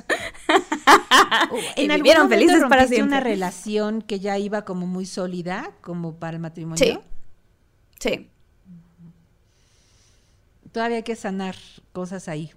Y 1.78 1.86
¿En 1.86 1.92
algún 1.92 2.04
vivieron 2.04 2.30
felices 2.30 2.64
para 2.68 2.88
siempre. 2.88 3.04
una 3.08 3.20
relación 3.22 4.02
que 4.02 4.20
ya 4.20 4.38
iba 4.38 4.64
como 4.66 4.86
muy 4.88 5.06
sólida, 5.06 5.72
como 5.82 6.16
para 6.16 6.36
el 6.36 6.42
matrimonio? 6.42 6.84
Sí. 6.84 7.00
Sí. 8.00 8.30
Todavía 10.76 10.98
hay 10.98 11.04
que 11.04 11.16
sanar 11.16 11.56
cosas 11.94 12.28
ahí, 12.28 12.52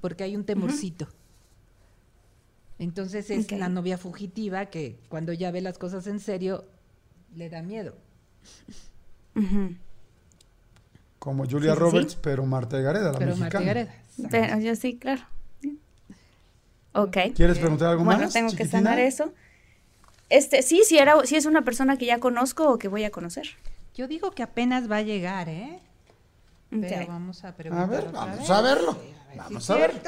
porque 0.00 0.24
hay 0.24 0.34
un 0.34 0.42
temorcito. 0.44 1.06
Entonces 2.80 3.30
es 3.30 3.52
la 3.52 3.68
novia 3.68 3.98
fugitiva 3.98 4.66
que 4.66 4.98
cuando 5.08 5.32
ya 5.32 5.52
ve 5.52 5.60
las 5.60 5.78
cosas 5.78 6.08
en 6.08 6.18
serio 6.18 6.64
le 7.36 7.48
da 7.48 7.62
miedo. 7.62 7.96
Como 11.20 11.46
Julia 11.48 11.74
Sí, 11.74 11.78
Roberts, 11.78 12.12
sí. 12.14 12.18
pero 12.20 12.44
Marta 12.46 12.76
de 12.78 12.82
Gareda, 12.82 13.12
la 13.12 13.18
Pero 13.18 13.36
mexicana. 13.36 13.64
Marta 13.64 13.64
Gareda. 13.64 13.94
Pero 14.30 14.58
yo 14.58 14.74
sí, 14.74 14.98
claro. 14.98 15.22
Ok. 16.94 17.16
¿Quieres 17.36 17.58
preguntar 17.58 17.90
algo 17.90 18.04
Bueno, 18.04 18.22
más? 18.24 18.32
tengo 18.32 18.52
que 18.56 18.66
sanar 18.66 18.98
eso. 18.98 19.32
Este, 20.30 20.62
sí, 20.62 20.82
sí, 20.84 20.98
era, 20.98 21.24
sí 21.26 21.36
es 21.36 21.46
una 21.46 21.62
persona 21.62 21.96
que 21.96 22.06
ya 22.06 22.18
conozco 22.18 22.68
o 22.72 22.78
que 22.78 22.88
voy 22.88 23.04
a 23.04 23.10
conocer. 23.10 23.46
Yo 23.94 24.08
digo 24.08 24.32
que 24.32 24.42
apenas 24.42 24.90
va 24.90 24.96
a 24.96 25.02
llegar, 25.02 25.48
¿eh? 25.48 25.78
Pero 26.70 27.06
vamos 27.06 27.44
a 27.44 27.48
A 27.48 27.56
preguntar 27.56 27.88
ver, 27.88 28.06
otra 28.08 28.20
vamos 28.20 28.38
vez. 28.38 28.50
a 28.50 28.60
verlo. 28.60 28.92
Sí, 28.92 28.98
a 28.98 29.28
ver 29.28 29.36
Vamos 29.38 29.70
a 29.70 29.76
verlo. 29.76 30.00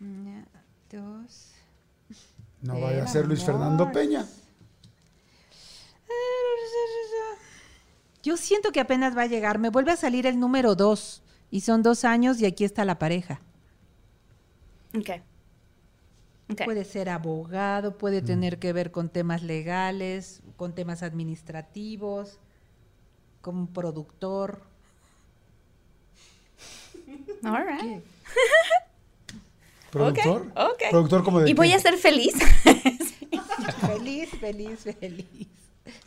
Una, 0.00 0.46
dos. 0.90 1.52
No 2.62 2.74
Eh, 2.76 2.80
vaya 2.82 3.04
a 3.04 3.06
ser 3.06 3.26
Luis. 3.26 3.44
Fernando 3.44 3.90
Peña. 3.92 4.26
Yo 8.22 8.36
siento 8.36 8.72
que 8.72 8.80
apenas 8.80 9.16
va 9.16 9.22
a 9.22 9.26
llegar. 9.26 9.58
Me 9.58 9.70
vuelve 9.70 9.92
a 9.92 9.96
salir 9.96 10.26
el 10.26 10.40
número 10.40 10.74
dos. 10.74 11.22
Y 11.50 11.60
son 11.60 11.82
dos 11.82 12.04
años 12.04 12.40
y 12.40 12.46
aquí 12.46 12.64
está 12.64 12.84
la 12.84 12.98
pareja. 12.98 13.40
Ok. 14.96 15.10
Puede 16.64 16.84
ser 16.84 17.08
abogado, 17.08 17.98
puede 17.98 18.22
tener 18.22 18.58
que 18.58 18.72
ver 18.72 18.92
con 18.92 19.08
temas 19.08 19.42
legales, 19.42 20.42
con 20.56 20.74
temas 20.74 21.02
administrativos, 21.02 22.38
como 23.40 23.66
productor. 23.68 24.62
All 27.44 27.64
right. 27.64 28.02
¿Productor? 29.90 30.52
¿Productor 30.90 31.24
como 31.24 31.40
de 31.40 31.50
Y 31.50 31.54
voy 31.54 31.72
a 31.72 31.78
ser 31.78 31.96
feliz. 31.96 32.34
Feliz, 33.86 34.30
feliz, 34.40 34.80
feliz. 35.00 35.26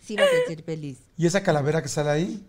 Sí 0.01 0.15
vas 0.15 0.26
a 0.26 0.47
ser 0.47 0.64
feliz. 0.64 0.97
¿Y 1.18 1.27
esa 1.27 1.43
calavera 1.43 1.81
que 1.81 1.88
sale 1.89 2.10
ahí? 2.10 2.43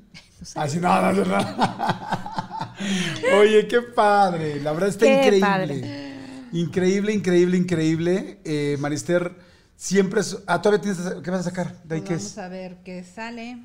No. 0.54 0.62
Así, 0.62 0.78
no, 0.78 1.02
no, 1.02 1.12
no, 1.12 1.24
no. 1.24 1.38
Oye, 3.40 3.66
qué 3.66 3.82
padre. 3.82 4.60
La 4.60 4.72
verdad 4.72 4.88
está 4.88 5.06
Qué 5.06 5.14
increíble. 5.16 5.40
padre. 5.40 6.14
Increíble, 6.52 7.12
increíble, 7.12 7.56
increíble. 7.56 8.38
Eh, 8.44 8.76
Marister, 8.80 9.34
siempre... 9.76 10.20
es- 10.20 10.38
Ah, 10.46 10.62
todavía 10.62 10.82
tienes... 10.82 11.00
¿Qué 11.22 11.30
vas 11.30 11.40
a 11.40 11.50
sacar? 11.50 11.82
¿De 11.84 11.96
ahí 11.96 12.00
Pues 12.00 12.08
qué 12.08 12.14
vamos 12.14 12.30
es? 12.32 12.38
a 12.38 12.48
ver 12.48 12.76
qué 12.84 13.04
sale. 13.04 13.58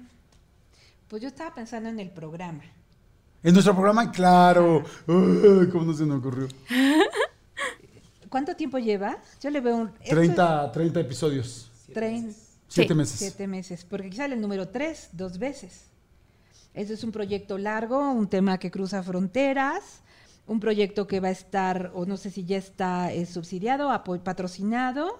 Pues 1.08 1.22
yo 1.22 1.28
estaba 1.28 1.54
pensando 1.54 1.90
en 1.90 2.00
el 2.00 2.10
programa. 2.10 2.64
¿En 3.46 3.54
nuestro 3.54 3.76
programa? 3.76 4.12
Claro. 4.12 4.84
Uy, 5.06 5.70
¿Cómo 5.72 5.86
no 5.86 5.94
se 5.94 6.04
me 6.04 6.16
ocurrió? 6.16 6.48
¿Cuánto 8.30 8.56
tiempo 8.56 8.80
lleva? 8.80 9.20
Yo 9.40 9.52
le 9.52 9.62
veo 9.62 9.76
un... 9.76 9.92
esto 10.02 10.16
30, 10.16 10.72
30 10.72 11.00
episodios. 11.02 11.72
Siete 11.86 12.10
Sí, 12.68 12.96
meses. 12.96 13.20
Siete 13.20 13.48
meses, 13.48 13.86
porque 13.88 14.08
aquí 14.08 14.18
sale 14.18 14.34
el 14.34 14.42
número 14.42 14.70
tres 14.70 15.10
dos 15.12 15.38
veces. 15.38 15.92
Este 16.74 16.96
es 16.96 17.04
un 17.04 17.12
proyecto 17.12 17.60
largo, 17.60 18.12
un 18.12 18.28
tema 18.28 18.58
que 18.58 18.72
cruza 18.72 19.04
fronteras, 19.04 20.02
un 20.48 20.60
proyecto 20.60 21.06
que 21.06 21.20
va 21.20 21.28
a 21.28 21.32
estar, 21.32 21.92
o 21.94 22.08
no 22.08 22.18
sé 22.18 22.32
si 22.32 22.46
ya 22.46 22.58
está 22.58 23.14
eh, 23.14 23.28
subsidiado, 23.28 23.92
patrocinado, 24.24 25.20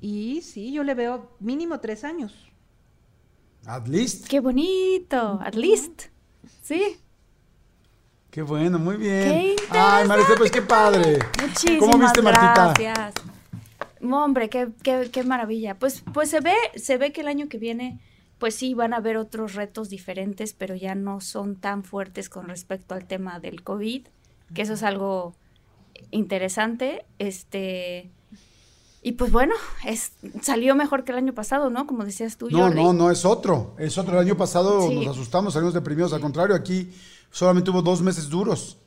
y 0.00 0.40
sí, 0.40 0.72
yo 0.72 0.84
le 0.84 0.94
veo 0.94 1.36
mínimo 1.38 1.80
tres 1.80 2.02
años. 2.02 2.32
At 3.66 3.88
least. 3.88 4.26
Qué 4.26 4.40
bonito. 4.40 5.38
At 5.44 5.54
least. 5.54 6.04
Sí. 6.62 6.96
Qué 8.32 8.40
bueno, 8.40 8.78
muy 8.78 8.96
bien. 8.96 9.56
Qué 9.70 9.78
Ay, 9.78 10.08
Marister, 10.08 10.38
pues 10.38 10.50
qué 10.50 10.62
padre. 10.62 11.18
Muchísimas 11.38 11.80
¿Cómo 11.80 11.98
viste, 11.98 12.22
Martita? 12.22 12.72
gracias. 12.78 13.14
Hombre, 14.02 14.48
qué, 14.48 14.70
qué, 14.82 15.10
qué 15.12 15.22
maravilla. 15.22 15.78
Pues, 15.78 16.02
pues 16.14 16.30
se 16.30 16.40
ve, 16.40 16.54
se 16.74 16.96
ve 16.96 17.12
que 17.12 17.20
el 17.20 17.28
año 17.28 17.50
que 17.50 17.58
viene, 17.58 18.00
pues 18.38 18.54
sí, 18.54 18.72
van 18.72 18.94
a 18.94 18.96
haber 18.96 19.18
otros 19.18 19.52
retos 19.54 19.90
diferentes, 19.90 20.54
pero 20.54 20.74
ya 20.74 20.94
no 20.94 21.20
son 21.20 21.56
tan 21.56 21.84
fuertes 21.84 22.30
con 22.30 22.48
respecto 22.48 22.94
al 22.94 23.04
tema 23.04 23.38
del 23.38 23.62
COVID, 23.62 24.06
que 24.54 24.62
eso 24.62 24.72
es 24.72 24.82
algo 24.82 25.34
interesante. 26.10 27.04
Este, 27.18 28.10
y 29.02 29.12
pues 29.12 29.30
bueno, 29.30 29.54
es, 29.84 30.12
salió 30.40 30.74
mejor 30.74 31.04
que 31.04 31.12
el 31.12 31.18
año 31.18 31.34
pasado, 31.34 31.68
¿no? 31.68 31.86
Como 31.86 32.06
decías 32.06 32.38
tú, 32.38 32.48
No, 32.50 32.60
Jordi. 32.60 32.82
no, 32.82 32.94
no 32.94 33.10
es 33.10 33.26
otro. 33.26 33.74
Es 33.78 33.98
otro. 33.98 34.14
El 34.18 34.26
año 34.26 34.38
pasado 34.38 34.88
Sí. 34.88 34.94
nos 34.96 35.08
asustamos, 35.08 35.52
salimos 35.52 35.74
deprimidos. 35.74 36.14
Al 36.14 36.22
contrario, 36.22 36.56
aquí 36.56 36.90
solamente 37.32 37.70
hubo 37.72 37.82
dos 37.82 38.00
meses 38.00 38.28
duros. 38.28 38.78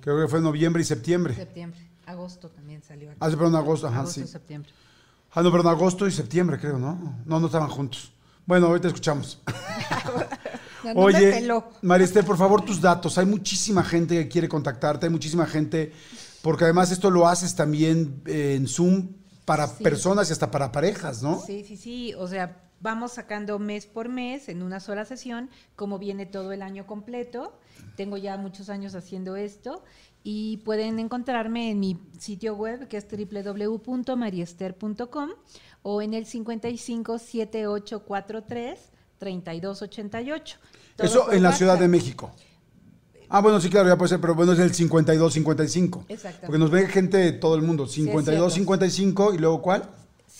Creo 0.00 0.20
que 0.20 0.28
fue 0.28 0.40
noviembre 0.40 0.82
y 0.82 0.84
septiembre. 0.84 1.34
Septiembre, 1.34 1.80
agosto 2.06 2.48
también 2.50 2.82
salió. 2.82 3.10
aquí. 3.10 3.18
Ah, 3.20 3.30
perdón, 3.30 3.56
agosto, 3.56 3.88
ajá, 3.88 4.00
agosto, 4.00 4.20
sí. 4.20 4.26
septiembre. 4.28 4.70
Ah, 5.32 5.42
no, 5.42 5.50
perdón, 5.50 5.72
agosto 5.72 6.06
y 6.06 6.12
septiembre, 6.12 6.60
creo, 6.60 6.78
¿no? 6.78 7.18
No, 7.24 7.40
no 7.40 7.46
estaban 7.46 7.68
juntos. 7.68 8.12
Bueno, 8.46 8.66
ahorita 8.68 8.86
escuchamos. 8.86 9.40
No, 10.84 10.92
no 10.92 11.00
Oye, 11.00 12.22
por 12.26 12.36
favor, 12.36 12.62
tus 12.62 12.78
datos. 12.78 13.16
Hay 13.16 13.24
muchísima 13.24 13.82
gente 13.82 14.16
que 14.16 14.28
quiere 14.28 14.48
contactarte, 14.50 15.06
hay 15.06 15.10
muchísima 15.10 15.46
gente, 15.46 15.94
porque 16.42 16.64
además 16.64 16.90
esto 16.90 17.10
lo 17.10 17.26
haces 17.26 17.54
también 17.54 18.20
eh, 18.26 18.56
en 18.56 18.68
Zoom 18.68 19.08
para 19.46 19.66
Sí. 19.66 19.82
personas 19.82 20.28
y 20.28 20.34
hasta 20.34 20.50
para 20.50 20.70
parejas, 20.72 21.22
¿no? 21.22 21.40
Sí, 21.40 21.64
sí, 21.66 21.78
sí. 21.78 22.12
O 22.18 22.28
sea, 22.28 22.63
vamos 22.80 23.12
sacando 23.12 23.58
mes 23.58 23.86
por 23.86 24.08
mes 24.08 24.48
en 24.48 24.62
una 24.62 24.80
sola 24.80 25.04
sesión, 25.04 25.50
como 25.76 25.98
viene 25.98 26.26
todo 26.26 26.52
el 26.52 26.62
año 26.62 26.86
completo. 26.86 27.58
Tengo 27.96 28.16
ya 28.16 28.36
muchos 28.36 28.68
años 28.68 28.94
haciendo 28.94 29.36
esto 29.36 29.84
y 30.22 30.58
pueden 30.58 30.98
encontrarme 30.98 31.70
en 31.70 31.80
mi 31.80 31.98
sitio 32.18 32.54
web 32.54 32.88
que 32.88 32.96
es 32.96 33.06
www.mariester.com 33.10 35.30
o 35.82 36.02
en 36.02 36.14
el 36.14 36.26
55 36.26 37.18
7843 37.18 38.78
3288. 39.18 40.58
Todo 40.96 41.06
Eso 41.06 41.32
en 41.32 41.42
la 41.42 41.52
Ciudad 41.52 41.78
de. 41.78 41.88
México. 41.88 42.30
Ah, 43.28 43.40
bueno, 43.40 43.60
sí, 43.60 43.70
claro, 43.70 43.88
ya 43.88 43.96
puede 43.96 44.10
ser, 44.10 44.20
pero 44.20 44.34
bueno, 44.34 44.52
es 44.52 44.58
el 44.58 44.72
52-55. 44.72 46.04
Exactamente. 46.08 46.46
Porque 46.46 46.58
nos 46.58 46.70
ve 46.70 46.86
gente 46.88 47.16
de 47.16 47.32
todo 47.32 47.56
el 47.56 47.62
mundo. 47.62 47.84
es 47.84 47.96
52-55 47.96 49.34
y 49.34 49.38
luego 49.38 49.62
¿cuál? 49.62 49.88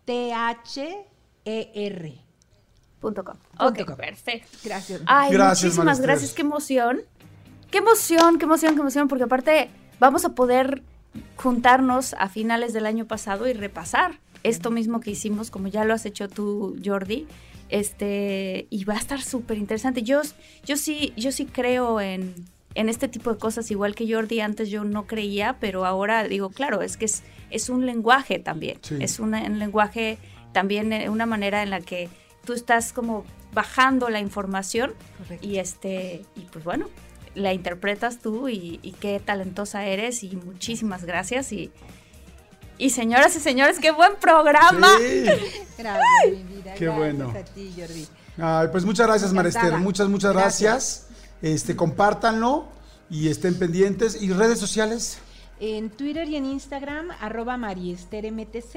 M-A-R-I-E-S-T-H-E-R. 0.09 2.21
Punto 2.99 3.23
com. 3.23 3.35
Punto 3.35 3.65
Ok, 3.65 3.85
com. 3.85 3.95
perfecto. 3.95 4.57
Gracias. 4.63 5.01
Ay, 5.05 5.31
Gracias, 5.31 5.71
muchísimas 5.71 6.01
gracias, 6.01 6.33
qué 6.33 6.41
emoción. 6.41 7.01
Qué 7.71 7.77
emoción, 7.77 8.37
qué 8.39 8.45
emoción, 8.45 8.73
qué 8.75 8.81
emoción, 8.81 9.07
porque 9.07 9.23
aparte 9.25 9.69
vamos 9.99 10.25
a 10.25 10.29
poder 10.29 10.81
juntarnos 11.37 12.13
a 12.15 12.27
finales 12.27 12.73
del 12.73 12.85
año 12.85 13.05
pasado 13.05 13.47
y 13.47 13.53
repasar 13.53 14.19
esto 14.43 14.71
mismo 14.71 14.99
que 15.01 15.11
hicimos, 15.11 15.51
como 15.51 15.67
ya 15.67 15.85
lo 15.85 15.93
has 15.93 16.05
hecho 16.05 16.27
tú, 16.29 16.77
Jordi, 16.83 17.27
este, 17.69 18.67
y 18.69 18.85
va 18.85 18.95
a 18.95 18.97
estar 18.97 19.21
súper 19.21 19.57
interesante. 19.57 20.01
Yo, 20.01 20.21
yo 20.65 20.77
sí, 20.77 21.13
yo 21.15 21.31
sí 21.31 21.45
creo 21.45 22.01
en, 22.01 22.33
en 22.75 22.87
este 22.89 23.07
tipo 23.07 23.31
de 23.33 23.39
cosas, 23.39 23.71
igual 23.71 23.95
que 23.95 24.11
Jordi 24.11 24.39
antes 24.41 24.69
yo 24.69 24.83
no 24.83 25.07
creía, 25.07 25.57
pero 25.59 25.85
ahora 25.85 26.23
digo, 26.23 26.49
claro, 26.49 26.81
es 26.81 26.97
que 26.97 27.05
es, 27.05 27.23
es 27.49 27.69
un 27.69 27.85
lenguaje 27.85 28.39
también, 28.39 28.77
Sí. 28.81 28.95
es 28.99 29.19
una- 29.19 29.41
un 29.43 29.59
lenguaje 29.59 30.17
también, 30.53 30.93
eh, 30.93 31.09
una 31.09 31.25
manera 31.25 31.63
en 31.63 31.69
la 31.71 31.81
que 31.81 32.09
tú 32.45 32.53
estás 32.53 32.93
como 32.93 33.25
bajando 33.53 34.09
la 34.09 34.19
información 34.19 34.93
Correcto. 35.17 35.45
y 35.47 35.57
este, 35.57 36.25
y 36.35 36.41
pues 36.51 36.63
bueno, 36.63 36.87
la 37.35 37.53
interpretas 37.53 38.19
tú 38.19 38.49
y, 38.49 38.79
y 38.83 38.91
qué 38.93 39.19
talentosa 39.23 39.85
eres 39.85 40.23
y 40.23 40.35
muchísimas 40.35 41.05
gracias 41.05 41.51
y, 41.51 41.71
y 42.77 42.91
señoras 42.91 43.35
y 43.35 43.39
señores, 43.39 43.79
qué 43.79 43.91
buen 43.91 44.15
programa. 44.21 44.87
Sí. 44.99 45.23
Gracias, 45.77 46.03
mi 46.27 46.43
vida. 46.55 46.73
Qué 46.75 46.85
gracias 46.85 46.97
bueno. 46.97 47.29
a 47.37 47.43
ti, 47.43 47.73
Jordi. 47.77 48.07
Ay, 48.37 48.67
pues 48.71 48.85
muchas 48.85 49.07
gracias. 49.07 49.33
Marester. 49.33 49.73
Muchas, 49.77 50.07
muchas 50.07 50.33
Gracias. 50.33 50.61
gracias. 50.61 51.08
Este, 51.41 51.75
compártanlo 51.75 52.65
y 53.09 53.29
estén 53.29 53.57
pendientes. 53.57 54.21
¿Y 54.21 54.31
redes 54.31 54.59
sociales? 54.59 55.19
En 55.61 55.89
Twitter 55.89 56.27
y 56.29 56.37
en 56.37 56.45
Instagram, 56.45 57.09
arroba 57.19 57.57
MariesterMTZ, 57.57 58.75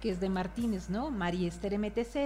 que 0.00 0.10
es 0.10 0.18
de 0.18 0.28
Martínez, 0.28 0.90
¿no? 0.90 1.10
MariesterMTZ. 1.10 2.16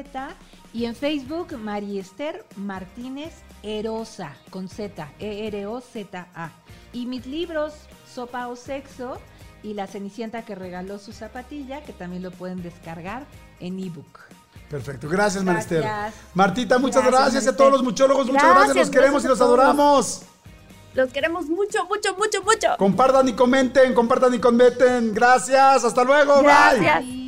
Y 0.73 0.87
en 0.87 0.95
Facebook, 0.95 1.59
Mariester 1.59 2.47
Martínez 2.57 3.35
Erosa, 3.63 4.35
con 4.49 4.69
Z, 4.69 5.13
E-R-O-Z-A. 5.19 6.53
Y 6.95 7.05
mis 7.05 7.27
libros, 7.27 7.75
Sopa 8.11 8.49
o 8.49 8.57
Sexo 8.57 9.19
y 9.63 9.75
La 9.75 9.87
Cenicienta 9.87 10.43
que 10.43 10.55
regaló 10.55 10.99
su 10.99 11.13
zapatilla, 11.13 11.83
que 11.83 11.93
también 11.93 12.23
lo 12.23 12.31
pueden 12.31 12.63
descargar 12.63 13.27
en 13.61 13.79
ebook. 13.79 14.28
Perfecto. 14.71 15.09
Gracias, 15.09 15.45
Gracias. 15.45 16.15
Martita, 16.35 16.79
muchas 16.79 17.03
gracias. 17.03 17.33
Gracias, 17.33 17.55
a 17.55 17.57
todos 17.57 17.73
los 17.73 17.83
muchólogos. 17.83 18.27
Muchas 18.27 18.43
Gracias, 18.43 18.65
gracias. 18.65 18.87
Los 18.87 18.91
queremos 18.91 19.25
y 19.25 19.29
los 19.29 19.41
adoramos. 19.41 20.23
Los 20.95 21.13
queremos 21.13 21.47
mucho, 21.47 21.85
mucho, 21.87 22.15
mucho, 22.17 22.43
mucho. 22.43 22.77
Compartan 22.77 23.29
y 23.29 23.33
comenten, 23.33 23.95
compartan 23.95 24.35
y 24.35 24.39
comenten. 24.39 25.15
Gracias. 25.15 25.85
Hasta 25.85 26.05
luego. 26.05 26.43
Bye. 26.43 27.28